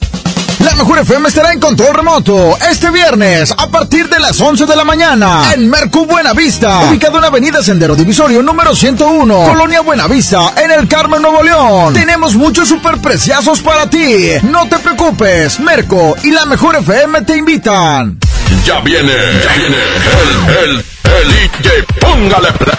La 0.65 0.75
mejor 0.77 1.01
FM 1.01 1.29
estará 1.29 1.53
en 1.53 1.59
control 1.61 1.95
remoto 1.95 2.57
este 2.71 2.91
viernes 2.91 3.53
a 3.57 3.67
partir 3.69 4.09
de 4.09 4.21
las 4.21 4.41
11 4.41 4.67
de 4.67 4.77
la 4.77 4.85
mañana 4.85 5.53
en 5.53 5.69
Mercu 5.69 6.07
Buenavista, 6.07 6.83
ubicado 6.89 7.19
en 7.19 7.25
Avenida 7.25 7.63
Sendero 7.63 7.97
Divisorio 7.97 8.43
número 8.43 8.75
101, 8.75 9.45
Colonia 9.45 9.81
Buenavista, 9.81 10.53
en 10.63 10.71
el 10.71 10.87
Carmen 10.87 11.21
Nuevo 11.21 11.43
León. 11.43 11.95
Tenemos 11.95 12.37
muchos 12.37 12.69
superpreciazos 12.69 13.61
para 13.61 13.91
ti. 13.91 14.29
No 14.43 14.69
te 14.69 14.79
preocupes, 14.79 15.59
Merco 15.59 16.17
y 16.23 16.31
la 16.31 16.47
mejor 16.47 16.77
FM 16.77 17.23
te 17.23 17.37
invitan. 17.37 18.19
Ya 18.65 18.79
viene, 18.81 19.13
ya 19.13 19.53
viene 19.57 19.77
el, 20.23 20.71
el, 20.71 20.85
el 21.23 21.29
DJ, 21.29 21.83
póngale 22.01 22.53
play 22.53 22.77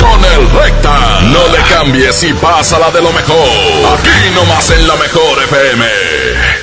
con 0.00 0.24
el 0.24 0.50
recta. 0.50 1.20
No 1.22 1.48
le 1.48 1.58
cambies 1.68 2.22
y 2.24 2.32
pásala 2.34 2.90
de 2.90 3.02
lo 3.02 3.12
mejor. 3.12 3.48
Aquí 3.98 4.34
nomás 4.34 4.70
en 4.70 4.86
la 4.86 4.96
mejor 4.96 5.42
FM. 5.44 5.86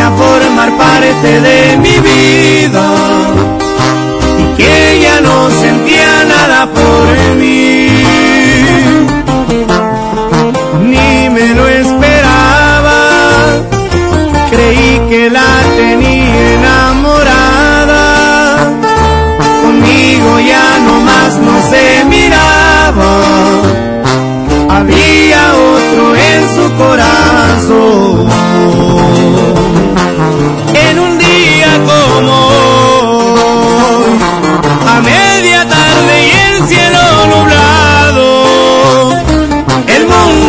A 0.00 0.12
formar 0.12 0.70
parte 0.78 1.40
de 1.40 1.76
mi 1.76 1.98
vida 1.98 2.86
y 4.38 4.56
que 4.56 5.00
ya 5.02 5.20
no 5.20 5.50
se 5.50 5.67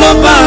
ropa 0.09 0.38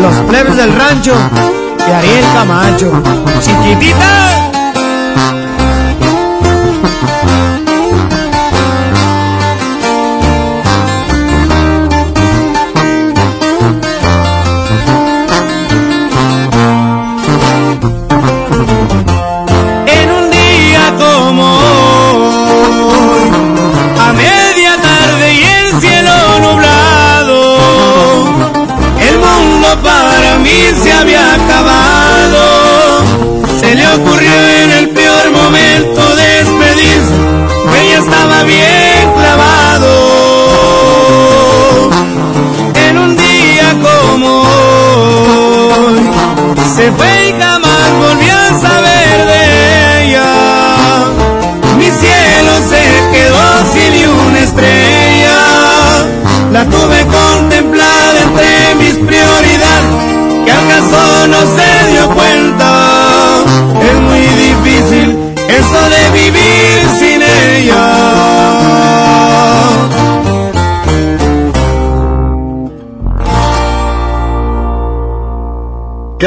los 0.00 0.14
plebes 0.28 0.56
del 0.56 0.74
rancho 0.74 1.14
y 1.86 1.90
Ariel 1.90 2.24
Camacho. 2.34 2.92
¡Chiquitita! 3.40 4.57